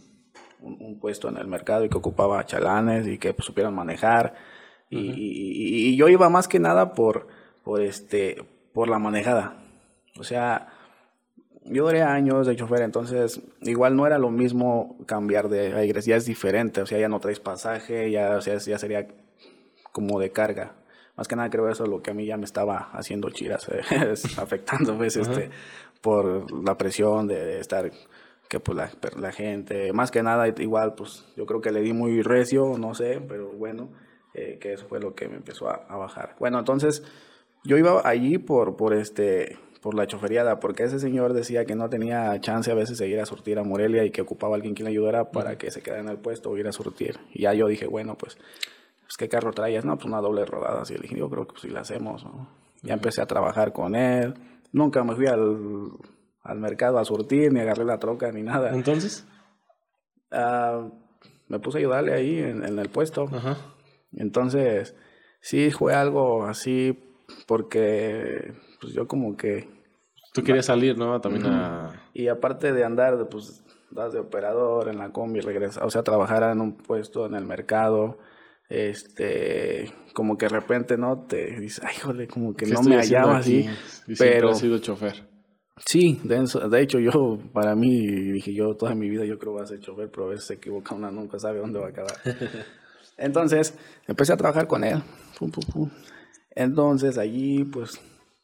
un, 0.62 1.00
puesto 1.00 1.30
en 1.30 1.38
el 1.38 1.48
mercado 1.48 1.86
y 1.86 1.90
que 1.90 1.98
ocupaba 1.98 2.46
chalanes 2.46 3.08
y 3.08 3.18
que 3.18 3.34
supieran 3.40 3.74
manejar. 3.74 4.36
y, 4.90 5.00
y, 5.00 5.90
y, 5.90 5.98
yo 5.98 6.10
iba 6.10 6.30
más 6.30 6.48
que 6.48 6.60
nada 6.60 6.94
por, 6.94 7.28
por, 7.64 7.82
este, 7.82 8.44
por 8.74 8.88
la 8.88 9.00
manejada. 9.00 9.64
O 10.20 10.24
sea, 10.24 10.79
yo 11.70 11.86
duré 11.86 12.02
años 12.02 12.48
de 12.48 12.56
chofer, 12.56 12.82
entonces 12.82 13.42
igual 13.62 13.96
no 13.96 14.08
era 14.08 14.18
lo 14.18 14.32
mismo 14.32 14.98
cambiar 15.06 15.50
de 15.50 15.74
aires, 15.74 16.06
ya 16.06 16.16
es 16.16 16.26
diferente, 16.26 16.82
o 16.82 16.86
sea, 16.86 17.00
ya 17.00 17.08
no 17.08 17.20
traes 17.20 17.40
pasaje, 17.40 18.10
ya, 18.12 18.38
o 18.38 18.42
sea, 18.42 18.58
ya 18.58 18.78
sería 18.78 19.08
como 19.92 20.20
de 20.20 20.32
carga. 20.32 20.76
Más 21.16 21.28
que 21.28 21.36
nada 21.36 21.50
creo 21.50 21.70
eso 21.70 21.84
es 21.84 21.90
lo 21.90 22.02
que 22.02 22.12
a 22.12 22.14
mí 22.14 22.26
ya 22.26 22.38
me 22.38 22.46
estaba 22.46 22.90
haciendo 22.94 23.30
chiras, 23.30 23.68
eh, 23.70 23.82
afectando 24.38 24.98
pues, 24.98 25.18
este, 25.18 25.52
por 26.02 26.52
la 26.64 26.78
presión 26.78 27.28
de 27.28 27.60
estar, 27.60 27.92
que 28.48 28.60
pues 28.60 28.76
la, 28.76 28.90
la, 29.20 29.32
gente, 29.32 29.94
más 29.94 30.10
que 30.10 30.24
nada 30.24 30.48
igual 30.48 30.96
pues 30.96 31.28
yo 31.36 31.46
creo 31.46 31.62
que 31.62 31.72
le 31.72 31.82
di 31.82 31.94
muy 31.94 32.24
recio, 32.24 32.78
no 32.80 32.96
sé, 32.96 33.22
pero 33.28 33.52
bueno, 33.52 33.90
eh, 34.34 34.58
que 34.60 34.74
eso 34.74 34.88
fue 34.88 35.00
lo 35.00 35.14
que 35.14 35.28
me 35.28 35.36
empezó 35.36 35.70
a, 35.70 35.86
a 35.88 35.98
bajar. 35.98 36.36
Bueno, 36.40 36.58
entonces 36.58 37.04
yo 37.64 37.78
iba 37.78 38.02
allí 38.08 38.38
por, 38.38 38.76
por 38.76 38.94
este 38.94 39.60
por 39.82 39.96
la 39.96 40.08
choferiada, 40.08 40.60
porque 40.60 40.84
ese 40.84 41.00
señor 41.00 41.34
decía 41.34 41.66
que 41.66 41.76
no 41.76 41.90
tenía 41.90 42.40
chance 42.42 42.72
a 42.72 42.76
veces 42.76 42.98
de 42.98 43.08
ir 43.08 43.20
a 43.20 43.26
surtir 43.26 43.60
a 43.60 43.64
Morelia 43.64 44.04
y 44.04 44.12
que 44.12 44.22
ocupaba 44.22 44.54
a 44.54 44.58
alguien 44.58 44.76
que 44.76 44.84
le 44.84 44.90
ayudara 44.90 45.32
para 45.32 45.58
que 45.58 45.72
se 45.72 45.82
quedara 45.82 46.02
en 46.02 46.10
el 46.10 46.18
puesto 46.18 46.50
o 46.50 46.58
ir 46.58 46.68
a 46.68 46.72
surtir. 46.72 47.20
Y 47.34 47.44
ya 47.44 47.54
yo 47.54 47.68
dije, 47.68 47.88
bueno, 47.88 48.16
pues, 48.16 48.38
pues 49.02 49.18
¿qué 49.18 49.30
carro 49.30 49.52
traías? 49.54 49.86
No, 49.86 49.96
pues 49.96 50.06
una 50.06 50.20
doble 50.20 50.46
rodada. 50.46 50.82
Así 50.82 50.96
le 50.96 51.02
dije, 51.02 51.18
yo 51.18 51.30
creo 51.30 51.46
que 51.46 51.52
pues 51.52 51.62
sí 51.62 51.70
la 51.70 51.82
hacemos. 51.82 52.26
Ya 52.82 52.94
empecé 52.94 53.22
a 53.22 53.26
trabajar 53.26 53.72
con 53.72 53.96
él. 53.96 54.34
Nunca 54.72 55.04
me 55.04 55.16
fui 55.16 55.28
al, 55.28 55.92
al, 56.44 56.60
mercado 56.60 57.00
a 57.00 57.06
surtir, 57.06 57.54
ni 57.54 57.62
agarré 57.62 57.86
la 57.86 58.00
troca, 58.00 58.32
ni 58.32 58.44
nada. 58.44 58.74
¿Entonces? 58.74 59.26
Uh, 60.32 60.92
me 61.48 61.60
puse 61.60 61.78
a 61.78 61.80
ayudarle 61.80 62.14
ahí 62.14 62.38
en, 62.40 62.66
en 62.66 62.78
el 62.78 62.90
puesto. 62.90 63.30
Ajá. 63.32 63.58
Entonces, 64.12 64.96
sí 65.42 65.72
fue 65.72 65.94
algo 65.94 66.46
así 66.46 67.00
porque 67.48 68.54
pues 68.80 68.94
yo 68.94 69.08
como 69.08 69.36
que... 69.36 69.68
Tú 70.34 70.44
querías 70.44 70.68
salir, 70.68 70.98
¿no? 70.98 71.20
También 71.22 71.46
a... 71.48 72.10
Y 72.14 72.28
aparte 72.28 72.72
de 72.72 72.84
andar, 72.84 73.30
pues, 73.30 73.64
das 73.92 74.14
de 74.14 74.20
operador 74.20 74.90
en 74.90 75.00
la 75.00 75.12
combi, 75.12 75.40
regresa, 75.40 75.84
o 75.86 75.90
sea, 75.90 76.04
trabajar 76.04 76.44
en 76.44 76.62
un 76.62 76.78
puesto 76.78 77.26
en 77.26 77.34
el 77.34 77.46
mercado, 77.46 78.20
este, 78.70 79.92
como 80.14 80.38
que 80.38 80.46
de 80.46 80.50
repente, 80.50 80.98
¿no? 80.98 81.26
Te 81.26 81.60
dices, 81.60 81.84
ay, 81.84 81.96
joder, 82.02 82.28
como 82.28 82.56
que 82.56 82.68
no 82.68 82.82
me 82.84 82.96
hallaba 82.98 83.38
así. 83.38 83.68
pero... 84.18 84.52
he 84.52 84.56
sido 84.56 84.78
chofer. 84.78 85.28
Sí, 85.86 86.20
de, 86.24 86.82
hecho 86.82 87.00
yo, 87.00 87.40
para 87.54 87.74
mí, 87.74 88.06
dije 88.34 88.54
yo 88.54 88.76
toda 88.76 88.96
mi 88.96 89.10
vida 89.10 89.24
yo 89.24 89.40
creo 89.40 89.54
que 89.54 89.60
voy 89.60 89.64
a 89.64 89.68
ser 89.68 89.80
chofer, 89.80 90.10
pero 90.12 90.28
a 90.28 90.30
veces 90.32 90.46
se 90.46 90.54
equivoca 90.56 90.94
una, 90.94 91.10
nunca 91.10 91.40
sabe 91.40 91.60
dónde 91.60 91.80
va 91.80 91.88
a 91.88 91.90
acabar. 91.90 92.14
Entonces, 93.18 93.78
empecé 94.08 94.34
a 94.34 94.38
trabajar 94.38 94.68
con 94.68 94.84
él. 94.84 95.02
Entonces, 96.52 97.18
allí, 97.18 97.64
pues, 97.64 98.00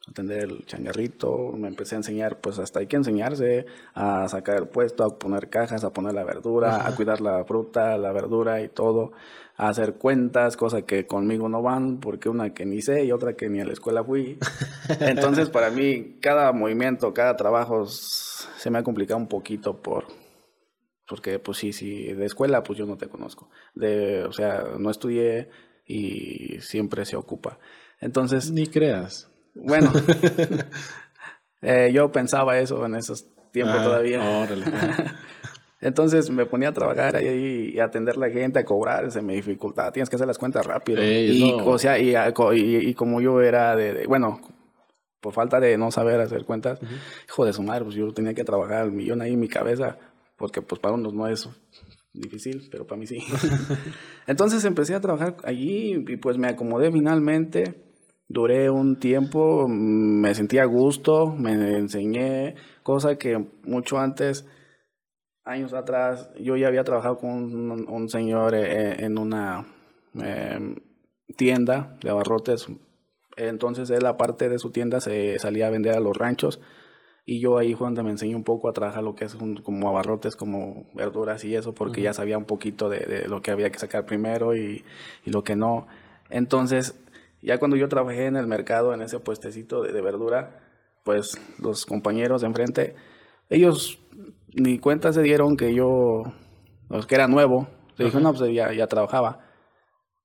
atender 0.08 0.44
el 0.44 0.64
changarrito, 0.66 1.52
me 1.52 1.68
empecé 1.68 1.96
a 1.96 1.98
enseñar, 1.98 2.40
pues 2.40 2.58
hasta 2.58 2.80
hay 2.80 2.86
que 2.86 2.96
enseñarse 2.96 3.66
a 3.94 4.28
sacar 4.28 4.56
el 4.56 4.68
puesto, 4.68 5.04
a 5.04 5.18
poner 5.18 5.48
cajas, 5.48 5.84
a 5.84 5.92
poner 5.92 6.14
la 6.14 6.24
verdura, 6.24 6.86
a 6.86 6.94
cuidar 6.94 7.20
la 7.20 7.44
fruta, 7.44 7.98
la 7.98 8.12
verdura 8.12 8.62
y 8.62 8.68
todo, 8.68 9.12
a 9.56 9.68
hacer 9.68 9.94
cuentas, 9.94 10.56
cosa 10.56 10.82
que 10.82 11.06
conmigo 11.06 11.48
no 11.48 11.60
van, 11.60 11.98
porque 11.98 12.28
una 12.28 12.54
que 12.54 12.64
ni 12.64 12.82
sé 12.82 13.04
y 13.04 13.12
otra 13.12 13.34
que 13.34 13.48
ni 13.48 13.60
a 13.60 13.64
la 13.64 13.72
escuela 13.72 14.04
fui. 14.04 14.38
Entonces, 15.00 15.50
para 15.50 15.70
mí, 15.70 16.18
cada 16.20 16.52
movimiento, 16.52 17.12
cada 17.12 17.36
trabajo 17.36 17.86
se 17.86 18.70
me 18.70 18.78
ha 18.78 18.82
complicado 18.84 19.18
un 19.18 19.28
poquito 19.28 19.82
por... 19.82 20.04
Porque, 21.08 21.38
pues 21.38 21.58
sí, 21.58 21.72
sí, 21.72 22.12
de 22.12 22.26
escuela, 22.26 22.64
pues 22.64 22.78
yo 22.78 22.86
no 22.86 22.96
te 22.96 23.08
conozco. 23.08 23.48
De, 23.74 24.24
o 24.24 24.32
sea, 24.32 24.64
no 24.76 24.90
estudié 24.90 25.50
y 25.86 26.60
siempre 26.60 27.04
se 27.04 27.16
ocupa. 27.16 27.60
Entonces... 28.00 28.50
Ni 28.50 28.66
creas. 28.66 29.30
Bueno, 29.62 29.92
eh, 31.62 31.90
yo 31.92 32.12
pensaba 32.12 32.58
eso 32.58 32.84
en 32.86 32.96
esos 32.96 33.26
tiempos 33.52 33.76
ah, 33.78 33.84
todavía. 33.84 34.20
Entonces 35.80 36.30
me 36.30 36.46
ponía 36.46 36.70
a 36.70 36.72
trabajar 36.72 37.16
ahí 37.16 37.72
y 37.74 37.78
a 37.78 37.84
atender 37.84 38.16
a 38.16 38.20
la 38.20 38.30
gente, 38.30 38.58
a 38.58 38.64
cobrar, 38.64 39.10
se 39.10 39.22
me 39.22 39.34
dificultaba. 39.34 39.92
Tienes 39.92 40.08
que 40.08 40.16
hacer 40.16 40.26
las 40.26 40.38
cuentas 40.38 40.66
rápido. 40.66 41.02
y, 41.02 41.52
o 41.52 41.78
sea, 41.78 41.98
y, 41.98 42.94
como 42.94 43.20
yo 43.20 43.40
era 43.40 43.76
de, 43.76 44.06
bueno, 44.06 44.40
por 45.20 45.34
falta 45.34 45.60
de 45.60 45.76
no 45.76 45.90
saber 45.90 46.20
hacer 46.20 46.44
cuentas, 46.44 46.80
hijo 47.28 47.44
de 47.44 47.52
su 47.52 47.62
madre, 47.62 47.84
pues 47.84 47.96
yo 47.96 48.12
tenía 48.12 48.34
que 48.34 48.44
trabajar 48.44 48.84
el 48.86 48.92
millón 48.92 49.20
ahí 49.20 49.34
en 49.34 49.40
mi 49.40 49.48
cabeza, 49.48 49.98
porque 50.36 50.62
pues 50.62 50.80
para 50.80 50.94
unos 50.94 51.12
no 51.12 51.26
es 51.28 51.48
difícil, 52.12 52.68
pero 52.70 52.86
para 52.86 52.98
mí 52.98 53.06
sí. 53.06 53.18
Entonces 54.26 54.64
empecé 54.64 54.94
a 54.94 55.00
trabajar 55.00 55.36
allí 55.44 56.04
y 56.08 56.16
pues 56.16 56.38
me 56.38 56.48
acomodé 56.48 56.90
finalmente. 56.90 57.85
Duré 58.28 58.70
un 58.70 58.98
tiempo, 58.98 59.68
me 59.68 60.34
sentía 60.34 60.62
a 60.62 60.66
gusto, 60.66 61.28
me 61.28 61.52
enseñé, 61.76 62.56
cosa 62.82 63.16
que 63.16 63.44
mucho 63.62 63.98
antes 63.98 64.46
años 65.46 65.72
atrás 65.72 66.28
yo 66.40 66.56
ya 66.56 66.66
había 66.66 66.84
trabajado 66.84 67.18
con 67.18 67.30
un, 67.88 68.08
señor 68.08 68.54
eh, 68.54 68.64
eh, 68.64 68.96
en 69.04 69.16
una 69.16 69.64
em, 70.14 70.74
tienda 71.36 71.96
de 72.02 72.10
abarrotes. 72.10 72.66
Entonces 73.36 73.90
él, 73.90 74.04
aparte 74.06 74.48
de 74.48 74.58
su 74.58 74.70
tienda, 74.70 75.00
se 75.00 75.38
salía 75.38 75.68
a 75.68 75.70
vender 75.70 75.94
a 75.94 76.00
los 76.00 76.16
ranchos. 76.16 76.60
Y 77.24 77.40
yo 77.40 77.58
ahí 77.58 77.74
fue 77.74 77.86
donde 77.86 78.02
me 78.02 78.10
enseñé 78.10 78.36
un 78.36 78.44
poco 78.44 78.68
a 78.68 78.72
trabajar 78.72 79.02
lo 79.02 79.14
que 79.16 79.24
es 79.24 79.34
como 79.34 79.88
abarrotes, 79.88 80.36
como 80.36 80.86
verduras 80.94 81.44
y 81.44 81.56
eso, 81.56 81.74
porque 81.74 82.00
ya 82.00 82.12
sabía 82.12 82.38
un 82.38 82.44
poquito 82.44 82.88
de, 82.88 83.26
lo 83.28 83.42
que 83.42 83.50
había 83.50 83.70
que 83.70 83.80
sacar 83.80 84.06
primero 84.06 84.54
y, 84.54 84.84
y, 85.24 85.30
lo 85.30 85.42
que 85.42 85.56
no. 85.56 85.88
Entonces, 86.30 86.94
ya 87.46 87.58
cuando 87.58 87.76
yo 87.76 87.88
trabajé 87.88 88.26
en 88.26 88.34
el 88.34 88.48
mercado, 88.48 88.92
en 88.92 89.02
ese 89.02 89.20
puestecito 89.20 89.82
de, 89.82 89.92
de 89.92 90.02
verdura, 90.02 90.60
pues 91.04 91.40
los 91.60 91.86
compañeros 91.86 92.40
de 92.40 92.48
enfrente, 92.48 92.96
ellos 93.48 94.00
ni 94.52 94.80
cuenta 94.80 95.12
se 95.12 95.22
dieron 95.22 95.56
que 95.56 95.72
yo, 95.72 96.24
pues, 96.88 97.06
que 97.06 97.14
era 97.14 97.28
nuevo. 97.28 97.68
Se 97.96 98.02
dijo, 98.04 98.18
no, 98.18 98.34
pues 98.34 98.52
ya, 98.52 98.72
ya 98.72 98.88
trabajaba. 98.88 99.46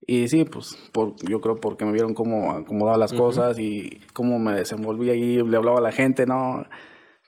Y 0.07 0.29
sí, 0.29 0.45
pues 0.45 0.75
por, 0.91 1.15
yo 1.29 1.39
creo 1.41 1.57
porque 1.57 1.85
me 1.85 1.91
vieron 1.91 2.15
cómo 2.15 2.53
acomodaba 2.53 2.97
las 2.97 3.13
cosas 3.13 3.59
y 3.59 4.01
cómo 4.13 4.39
me 4.39 4.55
desenvolvía 4.55 5.13
ahí, 5.13 5.43
le 5.43 5.57
hablaba 5.57 5.77
a 5.77 5.81
la 5.81 5.91
gente, 5.91 6.25
no, 6.25 6.65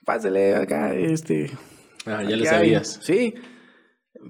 pásele 0.04 0.56
acá, 0.56 0.92
este. 0.92 1.52
Ah, 2.04 2.24
ya 2.24 2.36
le 2.36 2.44
sabías. 2.46 2.98
Sí, 3.00 3.34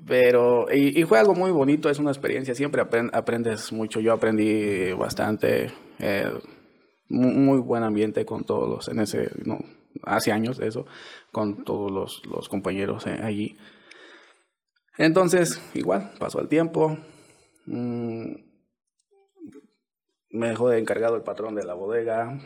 pero, 0.07 0.67
y, 0.73 1.03
fue 1.05 1.19
algo 1.19 1.35
muy 1.35 1.51
bonito, 1.51 1.89
es 1.89 1.99
una 1.99 2.11
experiencia, 2.11 2.55
siempre 2.55 2.83
aprendes 2.83 3.73
mucho, 3.73 4.01
yo 4.01 4.13
aprendí 4.13 4.93
bastante, 4.93 5.73
eh, 5.99 6.33
muy, 7.09 7.59
buen 7.61 7.83
ambiente 7.83 8.25
con 8.25 8.45
todos 8.45 8.69
los, 8.69 8.89
en 8.89 9.01
ese, 9.01 9.31
no, 9.45 9.59
hace 10.03 10.33
años 10.33 10.59
de 10.59 10.69
eso, 10.69 10.87
con 11.33 11.65
todos 11.65 11.91
los, 11.91 12.23
los 12.27 12.49
compañeros 12.49 13.07
eh, 13.07 13.21
allí. 13.23 13.57
Entonces, 14.97 15.61
igual, 15.75 16.13
pasó 16.19 16.41
el 16.41 16.49
tiempo. 16.49 16.97
Mm, 17.67 18.35
me 20.31 20.49
dejó 20.49 20.69
de 20.69 20.79
encargado 20.79 21.17
el 21.17 21.23
patrón 21.23 21.55
de 21.55 21.65
la 21.65 21.75
bodega. 21.75 22.39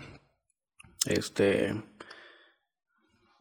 Este. 1.06 1.74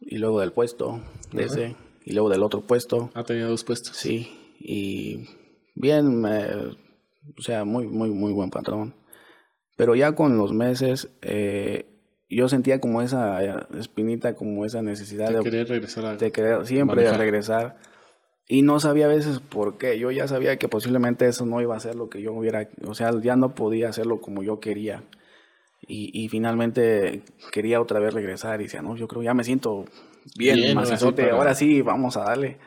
Y 0.00 0.18
luego 0.18 0.40
del 0.40 0.52
puesto, 0.52 1.00
de 1.32 1.44
ese. 1.44 1.76
Y 2.08 2.14
luego 2.14 2.30
del 2.30 2.42
otro 2.42 2.62
puesto. 2.62 3.10
Ha 3.12 3.22
tenido 3.22 3.50
dos 3.50 3.64
puestos. 3.64 3.94
Sí. 3.94 4.54
Y 4.58 5.28
bien, 5.74 6.24
o 6.24 7.42
sea, 7.42 7.66
muy, 7.66 7.86
muy, 7.86 8.08
muy 8.08 8.32
buen 8.32 8.48
patrón. 8.48 8.94
Pero 9.76 9.94
ya 9.94 10.12
con 10.12 10.38
los 10.38 10.54
meses, 10.54 11.10
eh, 11.20 11.84
yo 12.30 12.48
sentía 12.48 12.80
como 12.80 13.02
esa 13.02 13.44
eh, 13.44 13.54
espinita, 13.78 14.36
como 14.36 14.64
esa 14.64 14.80
necesidad 14.80 15.30
de, 15.30 15.42
querer 15.42 15.68
regresar 15.68 16.16
de 16.16 16.32
querer 16.32 16.66
siempre 16.66 17.12
regresar. 17.12 17.76
Y 18.46 18.62
no 18.62 18.80
sabía 18.80 19.04
a 19.04 19.08
veces 19.08 19.40
por 19.40 19.76
qué. 19.76 19.98
Yo 19.98 20.10
ya 20.10 20.26
sabía 20.28 20.56
que 20.56 20.66
posiblemente 20.66 21.26
eso 21.26 21.44
no 21.44 21.60
iba 21.60 21.76
a 21.76 21.80
ser 21.80 21.94
lo 21.94 22.08
que 22.08 22.22
yo 22.22 22.32
hubiera, 22.32 22.70
o 22.86 22.94
sea, 22.94 23.10
ya 23.20 23.36
no 23.36 23.54
podía 23.54 23.90
hacerlo 23.90 24.22
como 24.22 24.42
yo 24.42 24.60
quería. 24.60 25.04
Y, 25.86 26.10
y 26.18 26.30
finalmente 26.30 27.22
quería 27.52 27.82
otra 27.82 28.00
vez 28.00 28.14
regresar 28.14 28.62
y 28.62 28.64
decía, 28.64 28.80
no, 28.80 28.96
yo 28.96 29.08
creo 29.08 29.22
ya 29.22 29.34
me 29.34 29.44
siento 29.44 29.84
bien, 30.36 30.74
más 30.74 31.02
ahora 31.02 31.54
sí, 31.54 31.82
vamos 31.82 32.16
a 32.16 32.24
darle. 32.24 32.58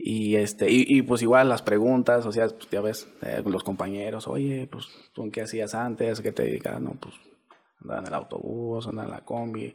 Y 0.00 0.36
este, 0.36 0.70
y, 0.70 0.84
y, 0.86 1.02
pues 1.02 1.22
igual 1.22 1.48
las 1.48 1.62
preguntas, 1.62 2.24
o 2.24 2.30
sea, 2.30 2.46
pues 2.46 2.70
ya 2.70 2.80
ves, 2.80 3.08
eh, 3.22 3.42
los 3.44 3.64
compañeros, 3.64 4.28
oye, 4.28 4.68
pues 4.70 4.86
tú 5.12 5.28
qué 5.32 5.42
hacías 5.42 5.74
antes, 5.74 6.20
qué 6.20 6.30
te 6.30 6.44
dedicas, 6.44 6.80
no, 6.80 6.92
pues 7.00 7.14
andaba 7.80 8.00
en 8.00 8.06
el 8.06 8.14
autobús, 8.14 8.86
andaba 8.86 9.08
en 9.08 9.14
la 9.14 9.24
combi, 9.24 9.74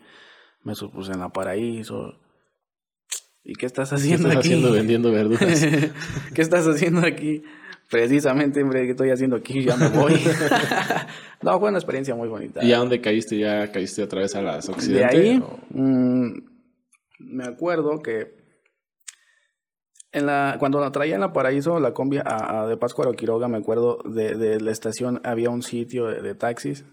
me 0.63 0.75
supuse 0.75 1.11
en 1.11 1.19
la 1.19 1.27
paraíso. 1.27 2.13
¿Y 3.43 3.55
qué 3.55 3.65
estás 3.65 3.91
haciendo 3.91 4.29
¿Qué 4.29 4.35
estás 4.35 4.45
aquí? 4.45 4.53
haciendo 4.53 4.71
vendiendo 4.71 5.11
verduras? 5.11 5.65
¿Qué 6.33 6.41
estás 6.41 6.65
haciendo 6.65 7.05
aquí? 7.05 7.43
Precisamente, 7.89 8.63
hombre, 8.63 8.85
¿qué 8.85 8.91
estoy 8.91 9.09
haciendo 9.09 9.35
aquí? 9.35 9.61
Ya 9.61 9.75
me 9.75 9.89
voy. 9.89 10.13
no, 11.41 11.59
fue 11.59 11.67
una 11.67 11.79
experiencia 11.79 12.15
muy 12.15 12.29
bonita. 12.29 12.63
¿Y 12.63 12.71
a 12.71 12.77
dónde 12.77 13.01
caíste? 13.01 13.37
¿Ya 13.37 13.69
caíste 13.73 14.01
otra 14.01 14.21
vez 14.21 14.33
a 14.35 14.41
las 14.41 14.69
occidentales? 14.69 15.21
De 15.21 15.29
ahí, 15.29 15.43
me 17.25 17.45
acuerdo 17.45 18.01
que 18.01 18.43
en 20.11 20.27
la, 20.27 20.57
cuando 20.59 20.79
la 20.79 20.91
traía 20.91 21.15
en 21.15 21.21
la 21.21 21.33
Paraíso, 21.33 21.79
la 21.79 21.93
combi 21.93 22.19
a, 22.23 22.67
de 22.67 22.77
Pascua 22.77 23.09
a 23.09 23.13
Quiroga, 23.13 23.47
me 23.47 23.57
acuerdo 23.57 23.97
de, 24.05 24.35
de, 24.35 24.59
la 24.59 24.71
estación, 24.71 25.19
había 25.23 25.49
un 25.49 25.63
sitio 25.63 26.05
de, 26.05 26.21
de 26.21 26.35
taxis 26.35 26.85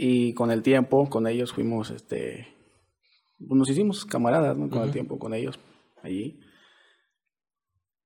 y 0.00 0.32
con 0.34 0.52
el 0.52 0.62
tiempo, 0.62 1.08
con 1.10 1.26
ellos 1.26 1.52
fuimos, 1.52 1.90
este, 1.90 2.46
pues, 3.36 3.58
nos 3.58 3.68
hicimos 3.68 4.04
camaradas, 4.04 4.56
¿no? 4.56 4.70
Con 4.70 4.82
el 4.82 4.92
tiempo, 4.92 5.18
con 5.18 5.34
ellos, 5.34 5.58
allí. 6.04 6.38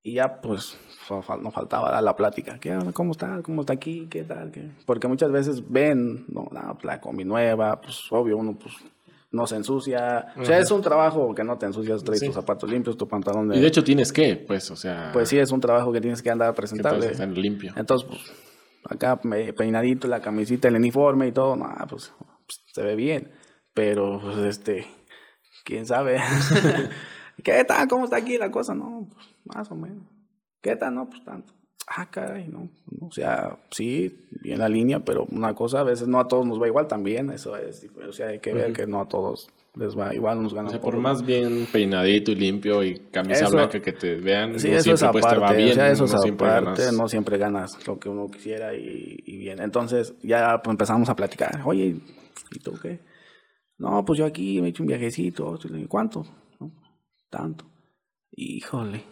Y 0.03 0.15
ya, 0.15 0.41
pues, 0.41 0.79
nos 1.11 1.55
faltaba 1.55 1.91
dar 1.91 2.03
la 2.03 2.17
plática. 2.17 2.59
¿Qué, 2.59 2.77
¿Cómo 2.95 3.13
está? 3.13 3.43
¿Cómo 3.43 3.61
está 3.61 3.75
aquí? 3.75 4.09
¿Qué 4.11 4.25
tal? 4.25 4.51
¿Qué? 4.51 4.71
Porque 4.87 5.07
muchas 5.07 5.31
veces 5.31 5.71
ven, 5.71 6.25
no, 6.29 6.49
la, 6.51 6.77
la 6.83 6.99
combi 6.99 7.25
nueva, 7.25 7.79
pues, 7.81 8.01
obvio, 8.11 8.39
uno, 8.39 8.59
pues, 8.59 8.75
no 9.33 9.47
se 9.47 9.57
ensucia. 9.57 10.33
O 10.37 10.45
sea, 10.45 10.59
es 10.59 10.71
un 10.71 10.83
trabajo 10.83 11.35
que 11.35 11.43
no 11.43 11.59
te 11.59 11.67
ensucias, 11.67 12.05
traes 12.05 12.21
tus 12.21 12.35
zapatos 12.35 12.71
limpios, 12.71 12.97
tu 12.97 13.09
pantalón 13.09 13.49
de... 13.49 13.57
Y 13.57 13.61
de 13.61 13.67
hecho 13.67 13.83
tienes 13.83 14.13
que, 14.13 14.37
pues, 14.37 14.71
o 14.71 14.77
sea... 14.77 15.11
Pues 15.13 15.29
sí, 15.29 15.39
es 15.39 15.51
un 15.51 15.61
trabajo 15.61 15.93
que 15.93 16.01
tienes 16.01 16.23
que 16.23 16.31
andar 16.31 16.55
presentable. 16.55 17.11
Que 17.11 17.27
limpio. 17.27 17.73
Entonces, 17.77 18.07
pues, 18.09 18.23
acá 18.85 19.21
peinadito, 19.57 20.07
la 20.07 20.21
camisita, 20.21 20.69
el 20.69 20.77
uniforme 20.77 21.29
y 21.29 21.33
todo, 21.33 21.57
no, 21.57 21.67
pues, 21.89 22.13
pues, 22.19 22.63
se 22.73 22.83
ve 22.83 22.95
bien. 22.95 23.33
Pero, 23.75 24.21
pues, 24.21 24.37
este, 24.39 24.87
quién 25.65 25.87
sabe. 25.87 26.21
¿Qué 27.43 27.65
tal? 27.65 27.89
¿Cómo 27.89 28.05
está 28.05 28.19
aquí 28.19 28.37
la 28.37 28.51
cosa? 28.51 28.75
No, 28.75 29.09
pues, 29.13 29.27
más 29.45 29.71
o 29.71 29.75
menos. 29.75 30.05
¿Qué 30.61 30.77
tal? 30.77 30.95
No, 30.95 31.09
pues 31.09 31.25
tanto. 31.25 31.55
Ah, 31.87 32.09
caray, 32.11 32.49
no. 32.49 32.69
O 33.01 33.11
sea, 33.11 33.59
sí, 33.71 34.27
bien 34.43 34.59
la 34.59 34.69
línea, 34.69 35.01
pero 35.01 35.27
una 35.31 35.55
cosa, 35.55 35.81
a 35.81 35.85
veces 35.85 36.09
no 36.09 36.21
a 36.21 36.29
todos 36.29 36.47
nos 36.47 36.61
va 36.61 36.69
igual 36.69 36.87
también. 36.87 37.31
Eso 37.31 37.57
es, 37.57 37.87
o 38.09 38.13
sea, 38.13 38.29
hay 38.29 38.39
que 38.39 38.55
ver 38.55 38.73
que 38.73 38.87
no 38.87 39.01
a 39.01 39.09
todos 39.09 39.49
les 39.75 39.99
va 39.99 40.15
igual, 40.15 40.43
nos 40.43 40.55
ganan. 40.55 40.69
O 40.69 40.71
sea, 40.71 40.81
por, 40.81 40.97
más 40.99 41.25
bien 41.25 41.67
peinadito 41.73 42.31
y 42.31 42.35
limpio 42.35 42.83
y 42.85 42.99
camisa 43.11 43.49
blanca 43.49 43.81
que 43.81 43.93
te 43.93 44.17
vean, 44.17 44.59
sí, 44.59 44.71
eso 44.71 44.93
es 44.93 45.03
aparte, 45.03 45.39
va 45.39 45.53
bien, 45.53 45.71
o 45.71 45.75
sea, 45.75 45.91
eso 45.91 46.07
no 46.07 46.25
es 46.25 46.31
aparte, 46.31 46.93
no 46.93 47.09
siempre 47.09 47.39
ganas 47.39 47.87
lo 47.87 47.99
que 47.99 48.09
uno 48.09 48.29
quisiera 48.31 48.75
y, 48.75 49.23
y 49.25 49.37
bien. 49.39 49.61
Entonces 49.61 50.15
ya 50.23 50.61
pues, 50.63 50.73
empezamos 50.73 51.09
a 51.09 51.17
platicar, 51.17 51.63
oye, 51.65 51.97
¿y 52.51 52.59
tú 52.59 52.79
qué? 52.81 53.01
No, 53.79 54.05
pues 54.05 54.19
yo 54.19 54.27
aquí 54.27 54.61
me 54.61 54.69
he 54.69 54.71
hecho 54.71 54.83
un 54.83 54.89
viajecito, 54.89 55.59
¿cuánto? 55.89 56.25
No, 56.61 56.71
tanto. 57.31 57.65
Híjole. 58.31 59.03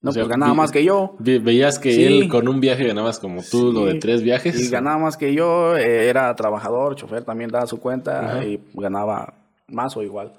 No, 0.00 0.12
pues 0.12 0.28
ganaba 0.28 0.54
más 0.54 0.70
que 0.70 0.84
yo. 0.84 1.16
Veías 1.18 1.78
que 1.78 2.06
él 2.06 2.28
con 2.28 2.46
un 2.46 2.60
viaje 2.60 2.86
ganabas 2.86 3.18
como 3.18 3.42
tú, 3.42 3.72
lo 3.72 3.84
de 3.84 3.98
tres 3.98 4.22
viajes. 4.22 4.60
Y 4.60 4.68
ganaba 4.68 4.98
más 4.98 5.16
que 5.16 5.34
yo, 5.34 5.76
eh, 5.76 6.08
era 6.08 6.34
trabajador, 6.36 6.94
chofer, 6.94 7.24
también 7.24 7.50
daba 7.50 7.66
su 7.66 7.80
cuenta 7.80 8.44
y 8.44 8.60
ganaba 8.74 9.34
más 9.66 9.96
o 9.96 10.02
igual. 10.02 10.32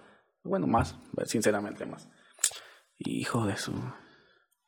Bueno, 0.43 0.65
más, 0.65 0.95
sinceramente 1.25 1.85
más. 1.85 2.07
Hijo 2.99 3.45
de 3.45 3.57
su. 3.57 3.73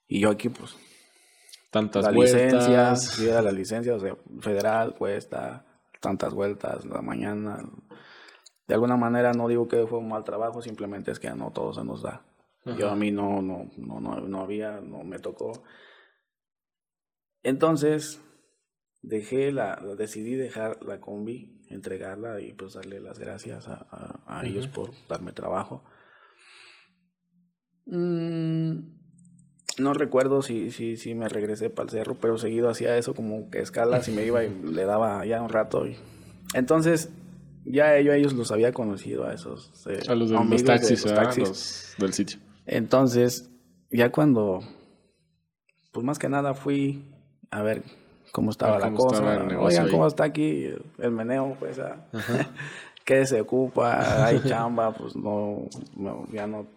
Y 0.07 0.19
yo 0.19 0.29
aquí, 0.29 0.49
pues. 0.49 0.75
Tantas 1.69 2.03
la 2.03 2.11
vueltas. 2.11 2.41
licencia, 2.51 2.95
sí, 2.97 3.29
era 3.29 3.41
la 3.41 3.51
licencia, 3.51 3.95
o 3.95 3.99
sea, 3.99 4.13
federal 4.41 4.93
cuesta 4.95 5.63
tantas 6.01 6.33
vueltas 6.33 6.83
la 6.83 7.01
mañana. 7.01 7.63
De 8.67 8.73
alguna 8.73 8.97
manera 8.97 9.31
no 9.31 9.47
digo 9.47 9.69
que 9.69 9.87
fue 9.87 9.99
un 9.99 10.09
mal 10.09 10.25
trabajo, 10.25 10.61
simplemente 10.61 11.11
es 11.11 11.19
que 11.19 11.29
no 11.29 11.51
todo 11.51 11.73
se 11.73 11.85
nos 11.85 12.01
da. 12.01 12.25
Yo 12.65 12.89
a 12.89 12.95
mí 12.95 13.11
no, 13.11 13.41
no, 13.41 13.71
no, 13.77 13.99
no, 13.99 14.41
había, 14.41 14.81
no 14.81 15.03
me 15.03 15.17
tocó. 15.17 15.63
Entonces, 17.41 18.21
dejé 19.01 19.51
la, 19.51 19.81
decidí 19.97 20.35
dejar 20.35 20.83
la 20.83 20.99
combi, 21.01 21.59
entregarla 21.69 22.39
y 22.39 22.53
pues 22.53 22.73
darle 22.73 22.99
las 22.99 23.17
gracias 23.17 23.67
a, 23.67 24.41
ellos 24.43 24.67
por 24.67 24.91
darme 25.07 25.31
trabajo. 25.31 25.83
Mm, 27.85 28.77
no 29.79 29.93
recuerdo 29.93 30.43
si, 30.43 30.69
si, 30.69 30.97
si 30.97 31.15
me 31.15 31.29
regresé 31.29 31.71
para 31.71 31.85
el 31.85 31.89
cerro, 31.89 32.15
pero 32.15 32.37
seguido 32.37 32.69
hacía 32.69 32.95
eso 32.95 33.15
como 33.15 33.49
que 33.49 33.59
escalas 33.59 34.07
y 34.07 34.11
me 34.11 34.23
iba 34.23 34.43
y 34.43 34.49
le 34.63 34.85
daba 34.85 35.25
ya 35.25 35.41
un 35.41 35.49
rato. 35.49 35.87
Y... 35.87 35.97
Entonces, 36.53 37.09
ya 37.65 37.99
yo 38.01 38.11
a 38.11 38.17
ellos 38.17 38.33
los 38.33 38.51
había 38.51 38.71
conocido, 38.71 39.25
a 39.25 39.33
esos. 39.33 39.71
Eh, 39.87 39.99
a 40.07 40.13
los, 40.13 40.29
de, 40.29 40.35
los 40.35 40.63
taxis, 40.63 41.05
los 41.05 41.95
del 41.97 42.13
sitio. 42.13 42.39
Entonces, 42.65 43.49
ya 43.89 44.11
cuando, 44.11 44.59
pues 45.91 46.05
más 46.05 46.19
que 46.19 46.29
nada 46.29 46.53
fui 46.53 47.03
a 47.49 47.61
ver 47.61 47.83
cómo 48.31 48.51
estaba 48.51 48.79
la 48.79 48.93
cosa. 48.93 49.45
Oigan, 49.59 49.89
¿cómo 49.89 50.07
está 50.07 50.25
aquí 50.25 50.69
el 50.97 51.11
meneo? 51.11 51.55
Pues, 51.59 51.79
ah, 51.79 52.07
¿qué 53.05 53.25
se 53.25 53.41
ocupa? 53.41 54.25
¿Hay 54.25 54.41
chamba? 54.47 54.93
Pues 54.93 55.15
no, 55.15 55.67
ya 56.31 56.47
no 56.47 56.67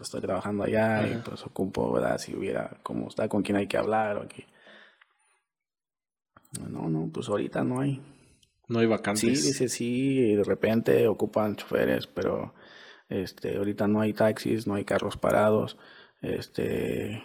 estoy 0.00 0.20
trabajando 0.20 0.64
allá 0.64 1.06
y 1.06 1.16
pues 1.18 1.44
ocupo, 1.44 1.92
¿verdad? 1.92 2.18
Si 2.18 2.34
hubiera, 2.34 2.78
cómo 2.82 3.08
está, 3.08 3.28
con 3.28 3.42
quién 3.42 3.56
hay 3.56 3.66
que 3.66 3.76
hablar 3.76 4.16
o 4.16 4.22
aquí. 4.22 4.44
No, 6.70 6.88
no, 6.88 7.10
pues 7.12 7.28
ahorita 7.28 7.64
no 7.64 7.80
hay. 7.80 8.00
No 8.68 8.78
hay 8.78 8.86
vacantes. 8.86 9.20
Sí, 9.20 9.48
dice 9.48 9.68
sí, 9.68 10.18
y 10.18 10.34
de 10.36 10.44
repente 10.44 11.06
ocupan 11.06 11.56
choferes, 11.56 12.06
pero 12.06 12.54
este, 13.08 13.56
ahorita 13.56 13.86
no 13.86 14.00
hay 14.00 14.12
taxis, 14.12 14.66
no 14.66 14.74
hay 14.74 14.84
carros 14.84 15.16
parados. 15.16 15.76
Este, 16.22 17.22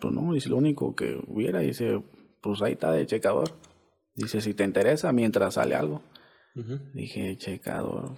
pues 0.00 0.14
no, 0.14 0.32
dice 0.32 0.48
lo 0.48 0.56
único 0.56 0.94
que 0.94 1.20
hubiera, 1.26 1.60
dice, 1.60 2.02
pues 2.40 2.62
ahí 2.62 2.72
está 2.72 2.92
de 2.92 3.06
checador. 3.06 3.50
Dice, 4.14 4.40
si 4.40 4.54
te 4.54 4.64
interesa, 4.64 5.12
mientras 5.12 5.54
sale 5.54 5.74
algo. 5.74 6.02
Dije, 6.92 7.36
checador. 7.36 8.16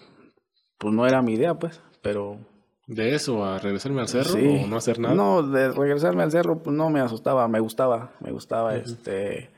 Pues 0.79 0.95
no 0.95 1.07
era 1.07 1.21
mi 1.21 1.35
idea, 1.35 1.55
pues, 1.55 1.83
pero. 2.01 2.39
¿De 2.87 3.15
eso 3.15 3.45
a 3.45 3.59
regresarme 3.59 4.01
al 4.01 4.09
cerro 4.09 4.33
o 4.35 4.67
no 4.67 4.77
hacer 4.77 4.99
nada? 4.99 5.15
No, 5.15 5.43
de 5.43 5.71
regresarme 5.71 6.23
al 6.23 6.31
cerro, 6.31 6.63
pues 6.63 6.75
no 6.75 6.89
me 6.91 7.01
asustaba, 7.01 7.47
me 7.49 7.61
gustaba, 7.61 8.15
me 8.21 8.33
gustaba, 8.33 8.75
este, 8.77 9.51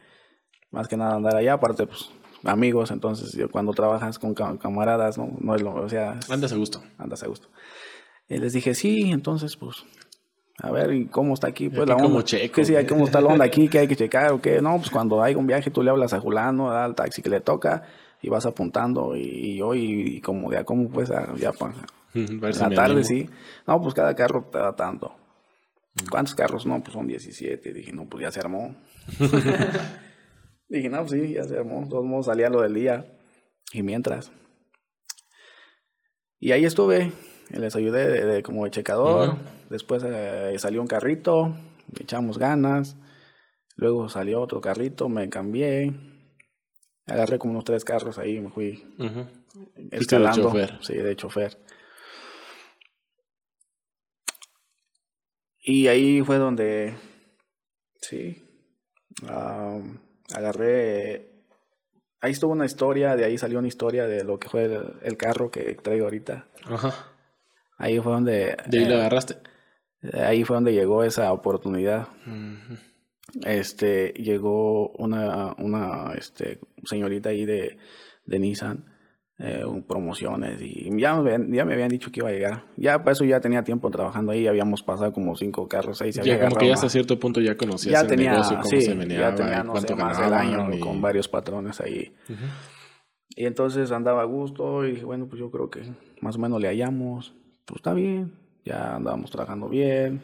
más 0.70 0.88
que 0.88 0.96
nada 0.96 1.14
andar 1.14 1.36
allá, 1.36 1.54
aparte, 1.54 1.86
pues 1.86 2.10
amigos, 2.44 2.90
entonces 2.90 3.36
cuando 3.50 3.72
trabajas 3.72 4.18
con 4.18 4.34
camaradas, 4.34 5.18
no, 5.18 5.30
no 5.40 5.54
es 5.54 5.62
lo, 5.62 5.74
o 5.74 5.88
sea... 5.88 6.18
Andas 6.28 6.52
a 6.52 6.56
gusto. 6.56 6.82
Andas 6.98 7.22
a 7.22 7.26
gusto. 7.26 7.48
Y 8.28 8.38
les 8.38 8.52
dije, 8.52 8.74
sí, 8.74 9.10
entonces 9.10 9.56
pues, 9.56 9.84
a 10.58 10.70
ver, 10.70 10.92
¿y 10.92 11.06
cómo 11.06 11.34
está 11.34 11.48
aquí? 11.48 11.68
Pues 11.68 11.88
la 11.88 11.96
onda. 11.96 12.22
Checo, 12.22 12.64
sí, 12.64 12.74
¿Cómo 12.88 13.04
está 13.06 13.20
la 13.20 13.28
onda 13.28 13.44
aquí? 13.44 13.68
¿Qué 13.68 13.80
hay 13.80 13.88
que 13.88 13.96
checar 13.96 14.32
o 14.32 14.40
qué? 14.40 14.60
No, 14.60 14.76
pues 14.76 14.90
cuando 14.90 15.22
hay 15.22 15.34
un 15.34 15.46
viaje 15.46 15.70
tú 15.70 15.82
le 15.82 15.90
hablas 15.90 16.12
a 16.12 16.20
Julano, 16.20 16.70
al 16.70 16.94
taxi 16.94 17.22
que 17.22 17.30
le 17.30 17.40
toca 17.40 17.82
y 18.20 18.28
vas 18.28 18.46
apuntando 18.46 19.16
y, 19.16 19.60
hoy, 19.60 20.16
y 20.16 20.20
como 20.20 20.52
ya, 20.52 20.64
¿cómo 20.64 20.88
pues? 20.88 21.10
Ya 21.36 21.52
para 21.52 21.74
la 22.14 22.70
tarde, 22.70 23.04
sí. 23.04 23.28
No, 23.66 23.80
pues 23.80 23.94
cada 23.94 24.14
carro 24.14 24.48
te 24.52 24.58
da 24.58 24.74
tanto. 24.76 25.14
¿Cuántos 26.10 26.34
carros? 26.34 26.64
No, 26.64 26.80
pues 26.80 26.94
son 26.94 27.06
17. 27.06 27.72
Dije, 27.72 27.92
no, 27.92 28.06
pues 28.06 28.22
ya 28.22 28.30
se 28.30 28.40
armó. 28.40 28.74
Dije, 30.72 30.88
no, 30.88 31.04
pues 31.04 31.10
sí, 31.10 31.34
ya 31.34 31.44
se 31.44 31.58
armó. 31.58 31.82
De 31.82 31.90
todos 31.90 32.04
modos 32.06 32.26
salía 32.26 32.48
lo 32.48 32.62
del 32.62 32.72
día. 32.72 33.04
Y 33.74 33.82
mientras. 33.82 34.32
Y 36.40 36.52
ahí 36.52 36.64
estuve. 36.64 37.12
Les 37.50 37.76
ayudé 37.76 38.24
de, 38.24 38.42
como 38.42 38.64
de 38.64 38.70
checador. 38.70 39.36
Después 39.68 40.02
eh, 40.06 40.54
salió 40.56 40.80
un 40.80 40.86
carrito. 40.86 41.54
echamos 42.00 42.38
ganas. 42.38 42.96
Luego 43.76 44.08
salió 44.08 44.40
otro 44.40 44.62
carrito. 44.62 45.10
Me 45.10 45.28
cambié. 45.28 45.92
Agarré 47.06 47.38
como 47.38 47.52
unos 47.52 47.64
tres 47.64 47.84
carros 47.84 48.16
ahí. 48.16 48.40
Me 48.40 48.48
fui 48.48 48.82
escalando. 49.90 50.38
De 50.38 50.42
chofer. 50.42 50.78
Sí, 50.80 50.94
de 50.94 51.16
chofer. 51.16 51.58
Y 55.60 55.86
ahí 55.88 56.22
fue 56.22 56.38
donde. 56.38 56.94
Sí 58.00 58.42
agarré, 60.34 61.30
ahí 62.20 62.32
estuvo 62.32 62.52
una 62.52 62.66
historia, 62.66 63.16
de 63.16 63.24
ahí 63.24 63.38
salió 63.38 63.58
una 63.58 63.68
historia 63.68 64.06
de 64.06 64.24
lo 64.24 64.38
que 64.38 64.48
fue 64.48 64.64
el, 65.02 65.16
carro 65.16 65.50
que 65.50 65.74
traigo 65.74 66.04
ahorita. 66.04 66.46
Ajá. 66.64 66.94
Ahí 67.78 67.98
fue 67.98 68.12
donde... 68.12 68.56
¿De 68.66 68.78
ahí 68.78 68.84
lo 68.84 68.94
eh, 68.94 69.00
agarraste? 69.00 69.36
Ahí 70.12 70.44
fue 70.44 70.56
donde 70.56 70.72
llegó 70.72 71.04
esa 71.04 71.32
oportunidad. 71.32 72.08
Este, 73.44 74.12
llegó 74.14 74.90
una, 74.90 75.54
una 75.58 76.12
este, 76.14 76.60
señorita 76.84 77.30
ahí 77.30 77.44
de, 77.44 77.78
de 78.26 78.38
Nissan 78.38 78.91
eh, 79.44 79.64
promociones 79.88 80.62
y 80.62 80.88
ya, 81.00 81.20
ya 81.48 81.64
me 81.64 81.72
habían 81.72 81.88
dicho 81.88 82.12
que 82.12 82.20
iba 82.20 82.28
a 82.28 82.32
llegar. 82.32 82.64
Ya 82.76 82.98
para 83.00 83.10
eso 83.10 83.24
ya 83.24 83.40
tenía 83.40 83.64
tiempo 83.64 83.90
trabajando 83.90 84.30
ahí, 84.30 84.46
habíamos 84.46 84.84
pasado 84.84 85.12
como 85.12 85.36
cinco 85.36 85.66
carros 85.66 86.00
ahí. 86.00 86.12
Se 86.12 86.22
ya, 86.22 86.38
como 86.40 86.54
que 86.54 86.68
ya 86.68 86.74
hasta 86.74 86.88
cierto 86.88 87.18
punto 87.18 87.40
ya 87.40 87.56
conocías 87.56 87.92
ya 87.92 88.00
el 88.02 88.06
tenía, 88.06 88.32
negocio, 88.32 88.58
cómo 88.62 88.80
se 88.80 88.94
meneaba, 88.94 89.30
ya 89.30 89.34
tenía, 89.34 89.64
no 89.64 89.76
sé, 89.76 89.94
más 89.96 90.20
del 90.20 90.32
año 90.32 90.78
con 90.78 91.02
varios 91.02 91.26
patrones 91.26 91.80
ahí. 91.80 92.14
Y 93.34 93.46
entonces 93.46 93.90
andaba 93.90 94.22
a 94.22 94.26
gusto 94.26 94.84
y 94.86 94.92
dije, 94.92 95.04
bueno, 95.04 95.26
pues 95.26 95.40
yo 95.40 95.50
creo 95.50 95.70
que 95.70 95.82
más 96.20 96.36
o 96.36 96.38
menos 96.38 96.60
le 96.60 96.68
hallamos. 96.68 97.34
Pues 97.64 97.78
está 97.78 97.94
bien, 97.94 98.32
ya 98.64 98.94
andábamos 98.96 99.30
trabajando 99.32 99.68
bien. 99.68 100.22